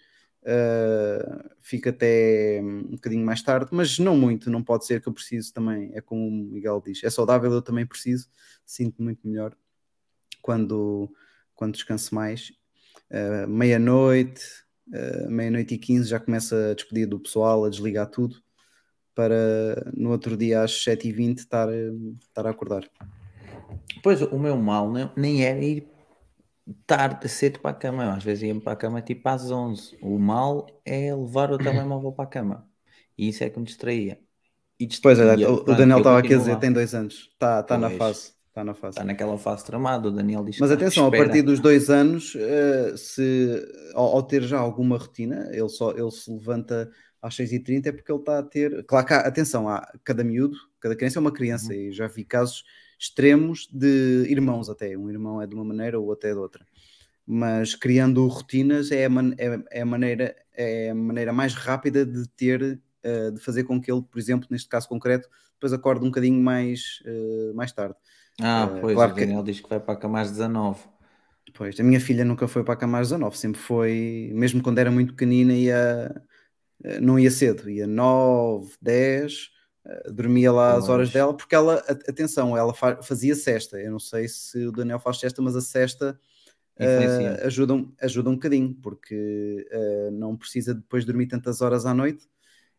Uh, 0.46 1.48
fica 1.58 1.88
até 1.88 2.60
um 2.62 2.96
bocadinho 2.96 3.24
mais 3.24 3.40
tarde, 3.40 3.70
mas 3.72 3.98
não 3.98 4.14
muito, 4.14 4.50
não 4.50 4.62
pode 4.62 4.84
ser 4.84 5.00
que 5.00 5.08
eu 5.08 5.12
preciso 5.12 5.54
também, 5.54 5.90
é 5.94 6.02
como 6.02 6.28
o 6.28 6.30
Miguel 6.30 6.82
diz, 6.84 7.02
é 7.02 7.08
saudável, 7.08 7.50
eu 7.50 7.62
também 7.62 7.86
preciso, 7.86 8.28
sinto 8.62 9.02
muito 9.02 9.26
melhor 9.26 9.56
quando, 10.44 11.10
quando 11.54 11.72
descanso 11.72 12.14
mais. 12.14 12.52
Uh, 13.10 13.48
meia-noite, 13.48 14.42
uh, 14.88 15.30
meia-noite 15.30 15.74
e 15.74 15.78
quinze 15.78 16.06
já 16.06 16.20
começa 16.20 16.72
a 16.72 16.74
despedir 16.74 17.06
do 17.06 17.18
pessoal, 17.18 17.64
a 17.64 17.70
desligar 17.70 18.10
tudo, 18.10 18.36
para 19.14 19.90
no 19.96 20.10
outro 20.10 20.36
dia 20.36 20.62
às 20.62 20.72
7h20 20.72 21.38
estar, 21.38 21.68
estar 22.20 22.46
a 22.46 22.50
acordar. 22.50 22.86
Pois, 24.02 24.20
o 24.20 24.38
meu 24.38 24.54
mal 24.58 24.92
nem 25.16 25.46
era 25.46 25.64
ir 25.64 25.88
tarde, 26.86 27.26
cedo 27.26 27.60
para 27.60 27.70
a 27.70 27.74
cama. 27.74 28.04
Eu, 28.04 28.10
às 28.10 28.22
vezes 28.22 28.42
ia 28.42 28.60
para 28.60 28.74
a 28.74 28.76
cama 28.76 29.00
tipo 29.00 29.26
às 29.26 29.50
11. 29.50 29.96
O 30.02 30.18
mal 30.18 30.66
é 30.84 31.14
levar 31.14 31.52
o 31.52 31.56
telemóvel 31.58 32.12
para 32.12 32.24
a 32.24 32.28
cama. 32.28 32.68
E 33.16 33.30
isso 33.30 33.42
é 33.42 33.48
que 33.48 33.58
me 33.58 33.64
distraía. 33.64 34.20
E 34.78 34.84
distraía. 34.84 35.24
Pois 35.24 35.40
é, 35.40 35.48
o, 35.48 35.54
o 35.54 35.74
Daniel 35.74 35.98
estava 35.98 36.18
aqui 36.18 36.34
a 36.34 36.36
dizer, 36.36 36.58
tem 36.58 36.70
dois 36.70 36.94
anos. 36.94 37.30
Está 37.32 37.62
tá 37.62 37.78
na 37.78 37.88
fase. 37.88 38.33
Está 38.54 38.62
na 38.62 38.72
fase. 38.72 38.92
Está 38.92 39.04
naquela 39.04 39.36
fase 39.36 39.64
tramada. 39.64 40.06
O 40.06 40.12
Daniel 40.12 40.44
diz 40.44 40.60
Mas 40.60 40.70
atenção, 40.70 41.06
espera. 41.06 41.24
a 41.24 41.26
partir 41.26 41.42
dos 41.42 41.58
dois 41.58 41.90
anos, 41.90 42.36
uh, 42.36 42.96
se, 42.96 43.66
ao, 43.94 44.14
ao, 44.14 44.22
ter 44.22 44.42
já 44.44 44.60
alguma 44.60 44.96
rotina, 44.96 45.50
ele, 45.50 45.68
só, 45.68 45.90
ele 45.90 46.10
se 46.12 46.30
levanta 46.30 46.88
às 47.20 47.34
6h30 47.34 47.86
é 47.86 47.92
porque 47.92 48.12
ele 48.12 48.20
está 48.20 48.38
a 48.38 48.42
ter. 48.44 48.84
Claro 48.84 49.06
que, 49.06 49.12
há, 49.12 49.18
atenção, 49.22 49.68
há, 49.68 49.92
cada 50.04 50.22
miúdo, 50.22 50.56
cada 50.78 50.94
criança 50.94 51.18
é 51.18 51.20
uma 51.20 51.32
criança, 51.32 51.72
uhum. 51.72 51.80
e 51.80 51.92
já 51.92 52.06
vi 52.06 52.24
casos 52.24 52.62
extremos 52.96 53.68
de 53.72 54.24
irmãos 54.28 54.70
até. 54.70 54.96
Um 54.96 55.10
irmão 55.10 55.42
é 55.42 55.48
de 55.48 55.54
uma 55.56 55.64
maneira, 55.64 55.98
ou 55.98 56.12
até 56.12 56.32
de 56.32 56.38
outra. 56.38 56.64
Mas 57.26 57.74
criando 57.74 58.24
rotinas 58.28 58.92
é 58.92 59.06
a, 59.06 59.10
man 59.10 59.32
é, 59.36 59.64
é 59.72 59.80
a 59.80 59.86
maneira, 59.86 60.36
é 60.52 60.90
a 60.90 60.94
maneira 60.94 61.32
mais 61.32 61.54
rápida 61.54 62.06
de 62.06 62.28
ter, 62.28 62.80
uh, 63.04 63.32
de 63.32 63.40
fazer 63.40 63.64
com 63.64 63.80
que 63.80 63.90
ele, 63.90 64.02
por 64.02 64.16
exemplo, 64.16 64.46
neste 64.48 64.68
caso 64.68 64.88
concreto, 64.88 65.28
depois 65.54 65.72
acorde 65.72 66.04
um 66.04 66.08
bocadinho 66.08 66.40
mais, 66.40 67.02
uh, 67.04 67.52
mais 67.56 67.72
tarde. 67.72 67.96
Ah, 68.40 68.66
uh, 68.66 68.80
pois, 68.80 68.94
claro 68.94 69.12
o 69.12 69.16
Daniel 69.16 69.44
que... 69.44 69.52
diz 69.52 69.60
que 69.60 69.68
vai 69.68 69.80
para 69.80 69.94
a 69.94 69.96
cama 69.96 70.20
às 70.20 70.30
19. 70.30 70.80
Pois, 71.52 71.78
a 71.78 71.82
minha 71.84 72.00
filha 72.00 72.24
nunca 72.24 72.48
foi 72.48 72.64
para 72.64 72.74
a 72.74 72.76
cama 72.76 72.98
às 72.98 73.08
19, 73.08 73.38
sempre 73.38 73.60
foi, 73.60 74.32
mesmo 74.34 74.62
quando 74.62 74.78
era 74.78 74.90
muito 74.90 75.12
pequenina, 75.12 75.52
ia, 75.52 76.22
não 77.00 77.16
ia 77.18 77.30
cedo, 77.30 77.70
ia 77.70 77.86
9, 77.86 78.72
10, 78.82 79.50
eh, 79.86 80.10
dormia 80.10 80.50
lá 80.50 80.76
as 80.76 80.88
horas 80.88 81.10
dela, 81.12 81.36
porque 81.36 81.54
ela, 81.54 81.76
atenção, 82.08 82.56
ela 82.56 82.74
fazia 83.02 83.34
cesta. 83.34 83.78
Eu 83.78 83.92
não 83.92 84.00
sei 84.00 84.26
se 84.26 84.66
o 84.66 84.72
Daniel 84.72 84.98
faz 84.98 85.20
cesta, 85.20 85.40
mas 85.42 85.54
a 85.54 85.60
cesta 85.60 86.18
uh, 86.80 87.46
ajuda, 87.46 87.84
ajuda 88.00 88.30
um 88.30 88.34
bocadinho, 88.34 88.74
porque 88.82 89.68
uh, 89.70 90.10
não 90.10 90.36
precisa 90.36 90.74
depois 90.74 91.04
dormir 91.04 91.26
tantas 91.26 91.60
horas 91.60 91.86
à 91.86 91.94
noite 91.94 92.26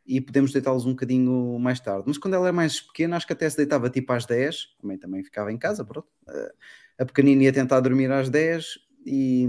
e 0.06 0.22
podemos 0.22 0.52
deitá-los 0.52 0.86
um 0.86 0.92
bocadinho 0.92 1.58
mais 1.60 1.80
tarde. 1.80 2.04
Mas 2.08 2.18
quando 2.18 2.36
ela 2.36 2.48
é 2.48 2.52
mais 2.52 2.80
pequena, 2.80 3.18
acho 3.18 3.26
que 3.26 3.34
até 3.34 3.50
se 3.50 3.58
deitava 3.58 3.90
tipo 3.90 4.12
às 4.14 4.26
10, 4.26 4.76
também, 4.82 4.98
também 4.98 5.24
ficava 5.24 5.52
em 5.52 5.58
casa, 5.58 5.84
pronto. 5.84 6.08
Uh, 6.28 6.54
a 7.00 7.06
pequenina 7.06 7.44
ia 7.44 7.54
tentar 7.54 7.80
dormir 7.80 8.12
às 8.12 8.30
10 8.30 8.80
e, 9.06 9.48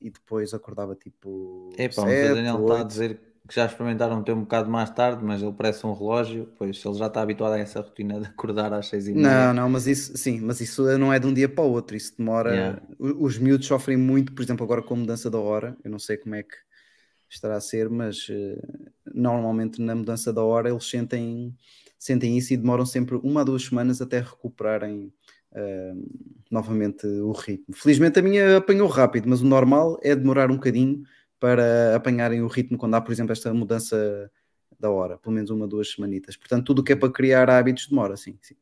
e 0.00 0.10
depois 0.10 0.54
acordava 0.54 0.94
tipo. 0.94 1.70
É, 1.76 1.88
pá, 1.88 2.06
7, 2.06 2.32
o 2.32 2.34
Daniel 2.34 2.62
está 2.62 2.80
a 2.80 2.84
dizer 2.84 3.20
que 3.46 3.54
já 3.54 3.66
experimentaram 3.66 4.22
ter 4.22 4.32
um 4.32 4.40
bocado 4.40 4.70
mais 4.70 4.88
tarde, 4.88 5.22
mas 5.22 5.42
ele 5.42 5.52
parece 5.52 5.86
um 5.86 5.92
relógio, 5.92 6.48
pois 6.56 6.82
ele 6.82 6.94
já 6.94 7.08
está 7.08 7.20
habituado 7.20 7.52
a 7.52 7.58
essa 7.58 7.80
rotina 7.80 8.18
de 8.18 8.26
acordar 8.26 8.72
às 8.72 8.88
seis 8.88 9.06
e 9.06 9.12
meia. 9.12 9.48
Não, 9.48 9.54
não, 9.54 9.68
mas 9.68 9.86
isso 9.86 10.16
sim, 10.16 10.40
mas 10.40 10.62
isso 10.62 10.82
não 10.98 11.12
é 11.12 11.18
de 11.18 11.26
um 11.26 11.34
dia 11.34 11.48
para 11.48 11.62
o 11.62 11.70
outro, 11.70 11.94
isso 11.94 12.14
demora. 12.16 12.54
Yeah. 12.54 12.82
Os 12.98 13.38
miúdos 13.38 13.66
sofrem 13.66 13.98
muito, 13.98 14.32
por 14.32 14.42
exemplo, 14.42 14.64
agora 14.64 14.82
com 14.82 14.94
a 14.94 14.96
mudança 14.96 15.30
da 15.30 15.38
hora, 15.38 15.76
eu 15.84 15.90
não 15.90 15.98
sei 15.98 16.16
como 16.16 16.34
é 16.34 16.42
que 16.42 16.56
estará 17.34 17.56
a 17.56 17.60
ser, 17.60 17.88
mas 17.88 18.28
uh, 18.28 18.92
normalmente 19.14 19.80
na 19.80 19.94
mudança 19.94 20.32
da 20.32 20.42
hora 20.42 20.68
eles 20.68 20.88
sentem, 20.88 21.54
sentem 21.98 22.36
isso 22.38 22.52
e 22.52 22.56
demoram 22.56 22.86
sempre 22.86 23.16
uma 23.16 23.42
a 23.42 23.44
duas 23.44 23.64
semanas 23.64 24.00
até 24.00 24.20
recuperarem 24.20 25.12
uh, 25.52 26.34
novamente 26.50 27.06
o 27.06 27.32
ritmo. 27.32 27.74
Felizmente 27.74 28.18
a 28.18 28.22
minha 28.22 28.58
apanhou 28.58 28.88
rápido, 28.88 29.28
mas 29.28 29.40
o 29.40 29.46
normal 29.46 29.98
é 30.02 30.14
demorar 30.14 30.50
um 30.50 30.56
bocadinho 30.56 31.02
para 31.38 31.94
apanharem 31.96 32.42
o 32.42 32.46
ritmo 32.46 32.78
quando 32.78 32.94
há, 32.94 33.00
por 33.00 33.12
exemplo, 33.12 33.32
esta 33.32 33.52
mudança 33.52 34.30
da 34.78 34.90
hora, 34.90 35.18
pelo 35.18 35.34
menos 35.34 35.50
uma, 35.50 35.66
duas 35.66 35.92
semanitas. 35.92 36.36
Portanto, 36.36 36.66
tudo 36.66 36.80
o 36.80 36.84
que 36.84 36.92
é 36.92 36.96
para 36.96 37.12
criar 37.12 37.50
hábitos 37.50 37.86
demora, 37.88 38.16
sim. 38.16 38.38
sim. 38.42 38.56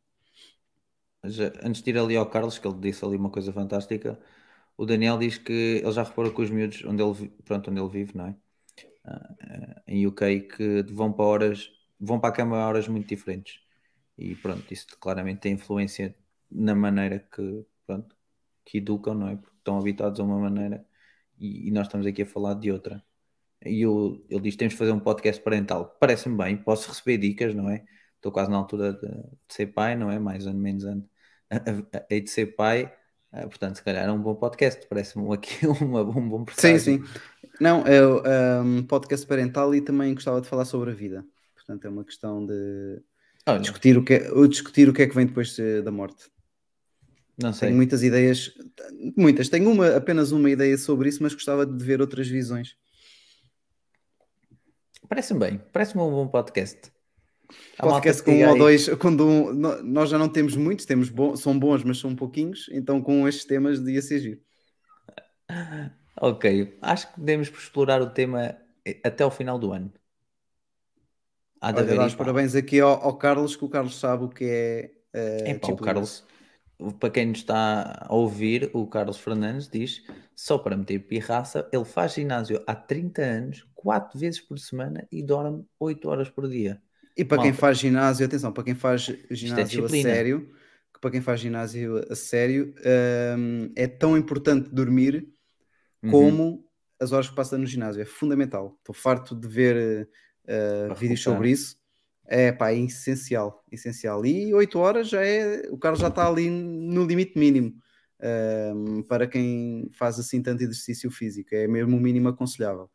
Mas, 1.23 1.39
eh, 1.39 1.53
antes 1.63 1.83
de 1.83 1.91
ir 1.91 1.99
ali 1.99 2.17
ao 2.17 2.29
Carlos, 2.29 2.59
que 2.59 2.67
ele 2.67 2.79
disse 2.81 3.05
ali 3.05 3.17
uma 3.17 3.31
coisa 3.31 3.53
fantástica, 3.53 4.19
o 4.77 4.85
Daniel 4.87 5.19
diz 5.19 5.39
que 5.39 5.81
ele 5.83 5.93
já 5.93 6.03
reparou 6.03 6.33
que 6.35 6.43
os 6.43 6.51
miúdos 6.51 6.85
onde 6.85 7.03
ele, 7.03 7.29
pronto, 7.45 7.71
onde 7.71 7.81
ele 7.81 7.89
vive, 7.89 8.17
não 8.17 8.27
é? 8.27 8.37
Em 9.87 10.07
UK, 10.07 10.41
que 10.41 10.83
vão 10.93 11.13
para 11.13 11.25
horas, 11.25 11.71
vão 11.99 12.21
para 12.21 12.31
a 12.31 12.33
cama 12.33 12.59
a 12.59 12.67
horas 12.67 12.89
muito 12.89 13.09
diferentes. 13.09 13.61
E 14.17 14.35
pronto, 14.37 14.73
isso 14.73 14.87
claramente 15.01 15.41
tem 15.41 15.55
influência 15.55 16.15
na 16.51 16.75
maneira 16.75 17.19
que, 17.19 17.67
pronto, 17.87 18.17
que 18.65 18.79
educam, 18.79 19.15
não 19.15 19.29
é? 19.29 19.37
Porque 19.37 19.57
estão 19.59 19.79
habituados 19.79 20.21
a 20.21 20.25
uma 20.25 20.39
maneira 20.39 20.87
e, 21.39 21.69
e 21.69 21.71
nós 21.71 21.87
estamos 21.87 22.07
aqui 22.07 22.23
a 22.23 22.27
falar 22.27 22.55
de 22.55 22.71
outra. 22.71 23.05
E 23.65 23.83
eu, 23.83 24.25
ele 24.31 24.41
diz: 24.43 24.57
temos 24.57 24.75
de 24.75 24.79
fazer 24.79 24.93
um 24.93 25.01
podcast 25.01 25.43
parental. 25.43 25.97
Parece-me 26.01 26.37
bem, 26.37 26.57
posso 26.57 26.89
receber 26.89 27.19
dicas, 27.19 27.55
não 27.55 27.69
é? 27.71 27.85
Estou 28.17 28.33
quase 28.33 28.51
na 28.51 28.57
altura 28.57 28.93
de, 28.95 29.09
de 29.09 29.55
ser 29.55 29.67
pai, 29.69 29.97
não 29.97 30.11
é? 30.11 30.19
Mais 30.19 30.47
ou 30.47 30.55
menos 30.55 30.85
ano. 30.85 31.09
Hei 32.11 32.21
de 32.21 32.31
ser 32.31 32.55
pai, 32.57 32.93
uh, 33.33 33.49
portanto, 33.49 33.77
se 33.77 33.83
calhar 33.83 34.07
é 34.07 34.13
um 34.13 34.21
bom 34.21 34.35
podcast. 34.35 34.87
Parece-me 34.89 35.33
aqui 35.35 35.67
uma, 35.81 36.03
um 36.03 36.29
bom 36.29 36.45
Sim, 36.57 36.79
sim. 36.79 37.05
Não, 37.61 37.85
é 37.87 38.61
um 38.61 38.83
podcast 38.83 39.27
parental 39.27 39.75
e 39.75 39.81
também 39.81 40.15
gostava 40.15 40.41
de 40.41 40.49
falar 40.49 40.65
sobre 40.65 40.91
a 40.91 40.95
vida. 40.95 41.25
Portanto, 41.55 41.85
é 41.85 41.91
uma 41.91 42.05
questão 42.05 42.45
de 42.45 43.03
discutir 43.61 43.97
o, 43.97 44.05
que 44.05 44.15
é, 44.15 44.47
discutir 44.49 44.89
o 44.89 44.93
que 44.93 45.03
é 45.03 45.07
que 45.07 45.15
vem 45.15 45.27
depois 45.27 45.57
da 45.85 45.91
morte. 45.91 46.31
Não 47.41 47.53
sei. 47.53 47.69
Tenho 47.69 47.77
muitas 47.77 48.03
ideias, 48.03 48.53
muitas. 49.17 49.49
Tenho 49.49 49.71
uma, 49.71 49.97
apenas 49.97 50.33
uma 50.33 50.51
ideia 50.51 50.77
sobre 50.77 51.09
isso, 51.09 51.23
mas 51.23 51.35
gostava 51.35 51.65
de 51.65 51.85
ver 51.85 52.01
outras 52.01 52.29
visões. 52.29 52.77
Parece-me 55.09 55.41
bem. 55.41 55.61
Parece-me 55.73 56.03
um 56.03 56.11
bom 56.11 56.29
podcast. 56.29 56.91
A 57.79 57.87
Podcast 57.87 58.23
com 58.23 58.33
um 58.33 58.49
ou 58.49 58.59
dois, 58.59 58.89
quando 58.97 59.27
um- 59.27 59.53
nós 59.83 60.11
já 60.11 60.19
não 60.19 60.29
temos 60.29 60.57
muitos, 60.57 60.87
temos 60.87 61.09
bom, 61.09 61.37
são 61.37 61.59
bons, 61.59 61.85
mas 61.85 61.99
são 61.99 62.15
pouquinhos, 62.15 62.69
então 62.73 63.01
com 63.03 63.27
estes 63.29 63.45
temas 63.45 63.81
devia 63.81 64.03
ser 64.03 64.19
giro. 64.21 64.41
Ok, 66.21 66.79
acho 66.83 67.13
que 67.13 67.21
devemos 67.21 67.49
explorar 67.49 68.01
o 68.03 68.11
tema 68.11 68.57
eh, 68.85 69.01
até 69.03 69.25
o 69.25 69.31
final 69.31 69.59
do 69.59 69.73
ano. 69.73 69.93
Há 71.61 71.73
de 71.73 71.81
Olha, 71.81 72.11
pá. 72.11 72.17
parabéns 72.17 72.55
aqui 72.55 72.81
ao, 72.81 72.91
ao 73.03 73.17
Carlos, 73.17 73.57
que 73.57 73.65
o 73.65 73.69
Carlos 73.69 73.99
sabe 73.99 74.25
o 74.25 74.29
que 74.29 74.45
é. 74.45 74.91
eh, 75.15 75.51
É 75.51 75.55
pá, 75.59 75.69
o. 75.69 75.77
Carlos, 75.77 76.25
para 77.01 77.11
quem 77.11 77.27
nos 77.27 77.39
está 77.39 78.07
a 78.09 78.15
ouvir, 78.15 78.71
o 78.75 78.87
Carlos 78.87 79.19
Fernandes 79.19 79.69
diz: 79.69 80.03
só 80.37 80.59
para 80.59 80.77
meter 80.77 80.99
pirraça, 81.07 81.69
ele 81.73 81.85
faz 81.85 82.15
ginásio 82.15 82.63
há 82.67 82.75
30 82.75 83.23
anos, 83.23 83.67
4 83.75 84.19
vezes 84.19 84.41
por 84.41 84.59
semana 84.59 85.07
e 85.11 85.23
dorme 85.23 85.65
8 85.79 86.09
horas 86.09 86.29
por 86.29 86.49
dia. 86.49 86.83
E 87.17 87.25
para 87.25 87.39
quem 87.39 87.53
faz 87.53 87.79
ginásio, 87.79 88.27
atenção, 88.27 88.53
para 88.53 88.65
quem 88.65 88.75
faz 88.75 89.03
ginásio 89.31 89.85
a 89.85 89.89
disciplina. 89.89 89.89
sério, 89.89 90.51
para 91.01 91.11
quem 91.11 91.21
faz 91.21 91.41
ginásio 91.41 91.99
a 92.11 92.15
sério, 92.15 92.75
hum, 93.39 93.73
é 93.77 93.87
tão 93.87 94.17
importante 94.17 94.71
dormir 94.71 95.29
Uhum. 96.03 96.13
como 96.13 96.67
as 97.01 97.13
horas 97.13 97.29
que 97.29 97.35
passa 97.37 97.59
no 97.59 97.67
ginásio. 97.67 98.03
É 98.03 98.05
fundamental. 98.07 98.77
Estou 98.79 98.95
farto 98.95 99.35
de 99.37 99.49
ver 99.49 100.09
Para 100.87 100.95
vídeos 100.97 101.23
sobre 101.23 101.51
isso. 101.51 101.77
É 102.27 102.53
pá, 102.53 102.73
é 102.73 102.79
essencial, 102.79 103.65
essencial. 103.71 104.25
E 104.27 104.55
8 104.55 104.79
horas 104.79 105.09
já 105.09 105.25
é. 105.25 105.69
O 105.71 105.79
Carlos 105.79 106.01
já 106.01 106.09
está 106.09 106.29
ali 106.29 106.49
no 106.51 107.05
limite 107.07 107.39
mínimo. 107.39 107.75
hum, 108.75 109.03
para 109.05 109.27
quem 109.27 109.91
faz 109.93 110.19
assim 110.19 110.43
tanto 110.43 110.63
exercício 110.63 111.11
físico, 111.11 111.55
é 111.55 111.67
mesmo 111.67 111.97
o 111.97 112.01
mínimo 112.01 112.29
aconselhável. 112.29 112.91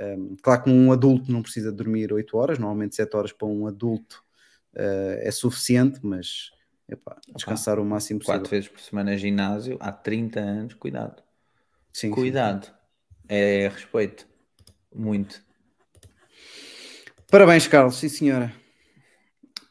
Um, 0.00 0.36
claro 0.40 0.62
que 0.62 0.70
um 0.70 0.92
adulto 0.92 1.30
não 1.32 1.42
precisa 1.42 1.72
dormir 1.72 2.12
8 2.12 2.36
horas, 2.36 2.58
normalmente 2.58 2.94
7 2.94 3.16
horas 3.16 3.32
para 3.32 3.48
um 3.48 3.66
adulto 3.66 4.22
uh, 4.74 5.18
é 5.20 5.30
suficiente, 5.30 5.98
mas 6.02 6.50
epá, 6.88 7.16
descansar 7.34 7.80
o 7.80 7.84
máximo 7.84 8.20
possível. 8.20 8.40
4 8.40 8.50
vezes 8.50 8.68
por 8.68 8.80
semana 8.80 9.16
ginásio 9.16 9.76
há 9.80 9.90
30 9.90 10.40
anos, 10.40 10.74
cuidado. 10.74 11.22
Sim, 11.92 12.08
sim. 12.08 12.10
Cuidado. 12.10 12.72
É 13.28 13.68
respeito. 13.68 14.26
Muito. 14.94 15.42
Parabéns, 17.30 17.66
Carlos, 17.66 17.96
sim 17.96 18.08
senhora. 18.08 18.52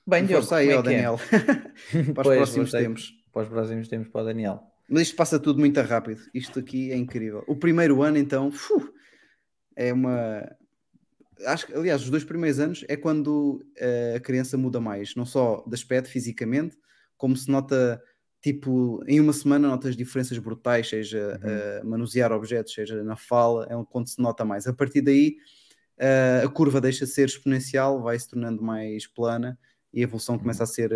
Bem, 0.05 0.25
Diogo, 0.25 0.43
Força 0.43 0.57
aí, 0.57 0.69
é 0.69 0.73
é? 0.73 0.81
Daniel, 0.81 1.19
para 1.91 1.99
os 1.99 2.13
Pois, 2.13 2.37
próximos 2.37 2.71
voltei 2.71 2.87
tempos. 2.87 3.13
Para 3.31 3.41
os 3.43 3.49
próximos 3.49 3.87
tempos 3.87 4.09
para 4.09 4.21
o 4.21 4.25
Daniel. 4.25 4.63
Mas 4.89 5.03
isto 5.03 5.15
passa 5.15 5.39
tudo 5.39 5.59
muito 5.59 5.81
rápido. 5.81 6.21
Isto 6.33 6.59
aqui 6.59 6.91
é 6.91 6.95
incrível. 6.95 7.43
O 7.45 7.55
primeiro 7.55 8.01
ano, 8.01 8.17
então, 8.17 8.51
fu, 8.51 8.93
é 9.77 9.93
uma. 9.93 10.43
Acho 11.45 11.67
que, 11.67 11.73
aliás, 11.73 12.01
os 12.01 12.09
dois 12.09 12.23
primeiros 12.23 12.59
anos 12.59 12.83
é 12.89 12.97
quando 12.97 13.63
eh, 13.77 14.15
a 14.17 14.19
criança 14.19 14.57
muda 14.57 14.81
mais, 14.81 15.15
não 15.15 15.23
só 15.25 15.63
de 15.67 15.75
aspecto 15.75 16.09
fisicamente, 16.09 16.75
como 17.15 17.37
se 17.37 17.47
nota, 17.49 18.01
tipo, 18.41 19.03
em 19.07 19.19
uma 19.19 19.31
semana 19.33 19.67
notas 19.67 19.95
diferenças 19.95 20.37
brutais, 20.39 20.89
seja 20.89 21.39
Uhum. 21.43 21.49
eh, 21.49 21.81
manusear 21.83 22.31
objetos, 22.31 22.73
seja 22.73 23.03
na 23.03 23.15
fala, 23.15 23.67
é 23.69 23.85
quando 23.91 24.07
se 24.09 24.19
nota 24.19 24.43
mais. 24.43 24.65
A 24.65 24.73
partir 24.73 25.01
daí, 25.01 25.37
eh, 25.99 26.41
a 26.43 26.49
curva 26.49 26.81
deixa 26.81 27.05
de 27.05 27.11
ser 27.11 27.27
exponencial, 27.27 28.01
vai 28.01 28.17
se 28.17 28.27
tornando 28.27 28.63
mais 28.63 29.05
plana 29.05 29.59
e 29.93 29.99
a 29.99 30.03
evolução 30.03 30.39
começa 30.39 30.63
a 30.63 30.67
ser. 30.67 30.89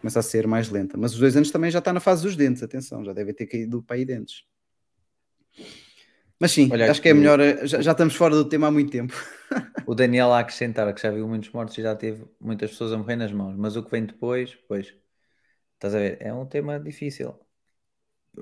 começa 0.00 0.18
a 0.18 0.22
ser 0.22 0.46
mais 0.48 0.68
lenta. 0.70 0.96
Mas 0.96 1.12
os 1.14 1.20
dois 1.20 1.36
anos 1.36 1.50
também 1.52 1.70
já 1.70 1.78
está 1.78 1.92
na 1.92 2.00
fase 2.00 2.22
dos 2.24 2.34
dentes, 2.36 2.62
atenção, 2.64 3.04
já 3.04 3.12
devem 3.12 3.32
ter 3.32 3.46
caído 3.46 3.80
para 3.82 3.96
aí 3.96 4.04
dentes. 4.04 4.44
Mas 6.40 6.52
sim, 6.52 6.68
Olha 6.70 6.86
acho 6.86 7.00
que 7.00 7.08
é 7.08 7.14
melhor. 7.14 7.40
eh, 7.40 7.66
Já, 7.66 7.80
já 7.80 7.92
estamos 7.92 8.14
fora 8.14 8.34
do 8.34 8.48
tema 8.48 8.68
há 8.68 8.70
muito 8.70 8.90
tempo. 8.90 9.14
O 9.86 9.94
Daniel 9.94 10.32
a 10.32 10.40
acrescentar 10.40 10.92
que 10.94 11.00
já 11.00 11.10
viu 11.10 11.26
muitos 11.28 11.50
mortos 11.50 11.76
e 11.78 11.82
já 11.82 11.94
teve 11.96 12.26
muitas 12.40 12.70
pessoas 12.70 12.92
a 12.92 12.98
morrer 12.98 13.16
nas 13.16 13.32
mãos, 13.32 13.56
mas 13.56 13.76
o 13.76 13.82
que 13.84 13.90
vem 13.90 14.04
depois, 14.04 14.54
pois, 14.68 14.94
estás 15.74 15.94
a 15.94 15.98
ver, 16.00 16.18
é 16.22 16.32
um 16.34 16.46
tema 16.46 16.80
difícil. 16.80 17.38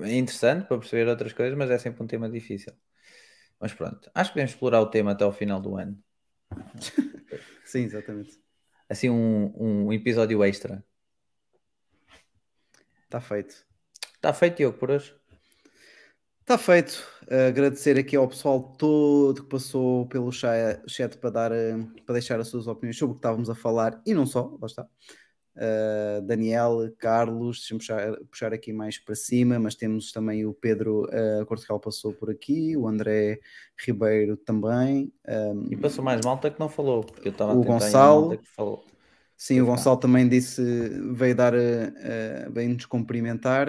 É 0.01 0.13
interessante 0.17 0.67
para 0.67 0.77
perceber 0.79 1.07
outras 1.09 1.33
coisas, 1.33 1.57
mas 1.57 1.71
é 1.71 1.77
sempre 1.77 2.03
um 2.03 2.07
tema 2.07 2.29
difícil. 2.29 2.73
Mas 3.59 3.73
pronto, 3.73 4.11
acho 4.15 4.29
que 4.31 4.35
podemos 4.35 4.51
explorar 4.53 4.81
o 4.81 4.91
tema 4.91 5.11
até 5.13 5.23
ao 5.25 5.33
final 5.33 5.61
do 5.61 5.77
ano. 5.77 5.97
Sim, 7.63 7.83
exatamente. 7.83 8.39
Assim, 8.89 9.09
um, 9.11 9.85
um 9.87 9.93
episódio 9.93 10.43
extra. 10.43 10.83
Está 13.05 13.19
feito. 13.21 13.65
Está 14.15 14.33
feito, 14.33 14.57
Diogo, 14.57 14.77
por 14.79 14.91
hoje? 14.91 15.15
Está 16.45 16.59
feito. 16.59 17.03
Uh, 17.23 17.47
agradecer 17.47 17.97
aqui 17.97 18.15
ao 18.15 18.27
pessoal 18.27 18.61
todo 18.77 19.41
que 19.41 19.49
passou 19.49 20.05
pelo 20.05 20.31
cha- 20.31 20.79
chat 20.87 21.17
para, 21.17 21.31
dar, 21.31 21.51
uh, 21.51 21.87
para 22.05 22.13
deixar 22.13 22.39
as 22.39 22.49
suas 22.49 22.67
opiniões 22.67 22.95
sobre 22.99 23.13
o 23.13 23.15
que 23.15 23.17
estávamos 23.17 23.49
a 23.49 23.55
falar 23.55 23.99
e 24.05 24.13
não 24.13 24.27
só, 24.27 24.55
lá 24.61 24.67
está. 24.67 24.83
Uh, 25.55 26.21
Daniel, 26.21 26.93
Carlos, 26.99 27.57
deixa-me 27.57 27.79
puxar, 27.79 28.15
puxar 28.29 28.53
aqui 28.53 28.71
mais 28.71 28.99
para 28.99 29.15
cima, 29.15 29.57
mas 29.57 29.73
temos 29.73 30.11
também 30.11 30.45
o 30.45 30.53
Pedro 30.53 31.05
uh, 31.05 31.43
Cortical 31.47 31.79
passou 31.79 32.13
por 32.13 32.29
aqui, 32.29 32.77
o 32.77 32.87
André 32.87 33.39
Ribeiro 33.83 34.37
também. 34.37 35.11
um, 35.27 35.65
E 35.71 35.75
passou 35.75 36.03
mais 36.05 36.23
malta 36.23 36.51
que 36.51 36.59
não 36.59 36.69
falou, 36.69 37.03
porque 37.03 37.29
eu 37.29 37.31
estava 37.31 37.53
a 37.53 37.55
O 37.55 37.63
Gonçalo. 37.63 38.39
Sim, 39.35 39.61
o 39.61 39.65
Gonçalo 39.65 39.97
também 39.97 40.29
disse, 40.29 40.61
veio 41.11 41.35
dar, 41.35 41.55
eh, 41.55 42.47
veio 42.51 42.69
nos 42.69 42.85
cumprimentar. 42.85 43.67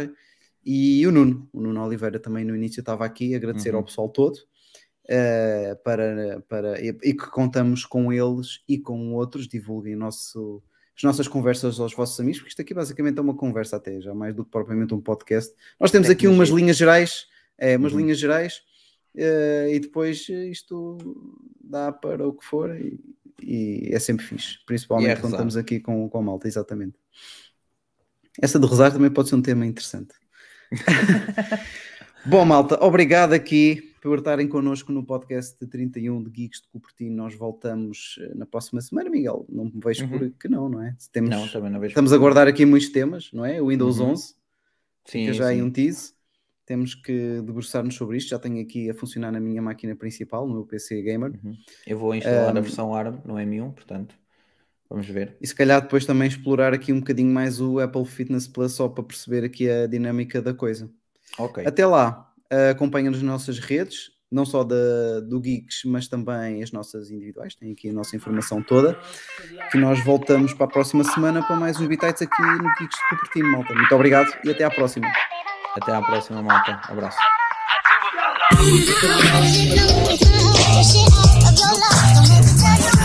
E 0.68 1.06
o 1.06 1.12
Nuno, 1.12 1.48
o 1.52 1.60
Nuno 1.62 1.84
Oliveira 1.86 2.18
também 2.18 2.44
no 2.44 2.56
início 2.56 2.80
estava 2.80 3.04
aqui, 3.04 3.34
agradecer 3.36 3.70
Uhum. 3.70 3.76
ao 3.78 3.84
pessoal 3.84 4.08
todo. 4.08 4.36
eh, 5.08 5.76
para, 5.84 6.40
para, 6.48 6.80
e, 6.84 6.88
e 6.88 7.14
que 7.14 7.30
contamos 7.30 7.84
com 7.84 8.12
eles 8.12 8.64
e 8.68 8.76
com 8.76 9.14
outros, 9.14 9.46
divulguem 9.46 9.94
nosso, 9.94 10.60
as 10.96 11.02
nossas 11.04 11.28
conversas 11.28 11.78
aos 11.78 11.94
vossos 11.94 12.18
amigos, 12.18 12.40
porque 12.40 12.48
isto 12.50 12.60
aqui 12.62 12.74
basicamente 12.74 13.16
é 13.16 13.20
uma 13.22 13.36
conversa 13.36 13.76
até, 13.76 14.00
já 14.00 14.12
mais 14.12 14.34
do 14.34 14.44
que 14.44 14.50
propriamente 14.50 14.92
um 14.94 15.00
podcast. 15.00 15.54
Nós 15.78 15.92
temos 15.92 16.10
aqui 16.10 16.26
umas 16.26 16.48
linhas 16.48 16.76
gerais, 16.76 17.28
é, 17.56 17.76
umas 17.76 17.92
Uhum. 17.92 18.00
linhas 18.00 18.18
gerais, 18.18 18.62
eh, 19.16 19.68
e 19.74 19.78
depois 19.78 20.28
isto 20.28 20.98
dá 21.62 21.92
para 21.92 22.26
o 22.26 22.32
que 22.32 22.44
for 22.44 22.74
e, 22.76 22.98
e 23.40 23.88
é 23.92 24.00
sempre 24.00 24.26
fixe, 24.26 24.58
principalmente 24.66 25.10
é 25.10 25.14
quando 25.20 25.34
estamos 25.34 25.56
aqui 25.56 25.78
com, 25.78 26.08
com 26.08 26.18
a 26.18 26.22
malta, 26.22 26.48
exatamente. 26.48 26.96
Essa 28.42 28.58
de 28.58 28.66
rezar 28.66 28.90
também 28.92 29.10
pode 29.12 29.28
ser 29.28 29.36
um 29.36 29.42
tema 29.42 29.64
interessante. 29.64 30.14
Bom, 32.24 32.44
malta, 32.44 32.82
obrigado 32.84 33.32
aqui 33.32 33.94
por 34.02 34.18
estarem 34.18 34.48
connosco 34.48 34.92
no 34.92 35.04
podcast 35.04 35.56
de 35.60 35.66
31 35.66 36.22
de 36.24 36.30
Geeks 36.30 36.62
de 36.62 36.68
Cupertino. 36.68 37.16
Nós 37.16 37.34
voltamos 37.34 38.18
eh, 38.20 38.32
na 38.34 38.46
próxima 38.46 38.80
semana, 38.80 39.10
Miguel. 39.10 39.46
Não 39.48 39.64
me 39.66 39.72
vejo 39.84 40.04
Uhum. 40.04 40.10
por 40.18 40.30
que 40.30 40.48
não, 40.48 40.68
não 40.68 40.82
é? 40.82 40.96
Temos, 41.12 41.30
Não, 41.30 41.48
também 41.48 41.70
não 41.70 41.80
vejo. 41.80 41.90
estamos 41.92 42.12
a 42.12 42.18
guardar 42.18 42.46
aqui 42.48 42.64
muitos 42.64 42.88
temas, 42.90 43.30
não 43.32 43.44
é? 43.44 43.60
O 43.60 43.68
Windows 43.68 43.98
Uhum. 43.98 44.10
11, 44.12 44.22
Sim, 44.24 44.34
fica 45.20 45.32
já 45.32 45.48
sim. 45.50 45.62
um 45.62 45.70
tease. 45.70 46.14
Temos 46.64 46.94
que 46.96 47.40
debruçar-nos 47.44 47.94
sobre 47.94 48.16
isto. 48.16 48.30
Já 48.30 48.38
tenho 48.40 48.60
aqui 48.60 48.90
a 48.90 48.94
funcionar 48.94 49.30
na 49.30 49.38
minha 49.38 49.62
máquina 49.62 49.94
principal, 49.94 50.46
no 50.48 50.54
meu 50.54 50.64
PC 50.66 51.00
Gamer. 51.02 51.30
Uhum. 51.44 51.54
Eu 51.86 51.98
vou 51.98 52.12
instalar 52.14 52.54
Um, 52.54 52.58
a 52.58 52.60
versão 52.60 52.92
ARM 52.94 53.18
no 53.24 53.34
M1, 53.34 53.72
portanto, 53.72 54.16
vamos 54.88 55.06
ver. 55.06 55.36
E 55.40 55.46
se 55.46 55.54
calhar 55.54 55.80
depois 55.80 56.04
também 56.04 56.28
explorar 56.28 56.72
aqui 56.72 56.92
um 56.92 57.00
bocadinho 57.00 57.32
mais 57.32 57.60
o 57.60 57.78
Apple 57.80 58.04
Fitness 58.04 58.46
Plus 58.46 58.72
só 58.72 58.88
para 58.88 59.04
perceber 59.04 59.44
aqui 59.44 59.68
a 59.68 59.86
dinâmica 59.86 60.40
da 60.40 60.54
coisa. 60.54 60.90
Ok. 61.38 61.64
Até 61.66 61.86
lá, 61.86 62.32
acompanha-nos 62.70 63.22
nas 63.22 63.30
nossas 63.30 63.58
redes, 63.58 64.10
não 64.30 64.44
só 64.44 64.64
da, 64.64 65.20
do 65.20 65.40
Geeks, 65.40 65.82
mas 65.84 66.08
também 66.08 66.62
as 66.62 66.72
nossas 66.72 67.10
individuais, 67.10 67.54
tem 67.54 67.72
aqui 67.72 67.90
a 67.90 67.92
nossa 67.92 68.16
informação 68.16 68.62
toda, 68.62 68.98
que 69.70 69.78
nós 69.78 70.02
voltamos 70.04 70.52
para 70.52 70.66
a 70.66 70.68
próxima 70.68 71.04
semana 71.04 71.42
para 71.46 71.56
mais 71.56 71.78
uns 71.78 71.86
bitites 71.86 72.22
aqui 72.22 72.42
no 72.42 72.68
Geeks 72.78 72.98
de 72.98 73.08
Cupertino, 73.10 73.52
malta. 73.52 73.74
Muito 73.74 73.94
obrigado 73.94 74.32
e 74.44 74.50
até 74.50 74.64
à 74.64 74.70
próxima. 74.70 75.06
Até 75.74 75.92
à 75.92 76.00
próxima, 76.00 76.42
malta. 76.42 76.80
Abraço. 76.88 77.18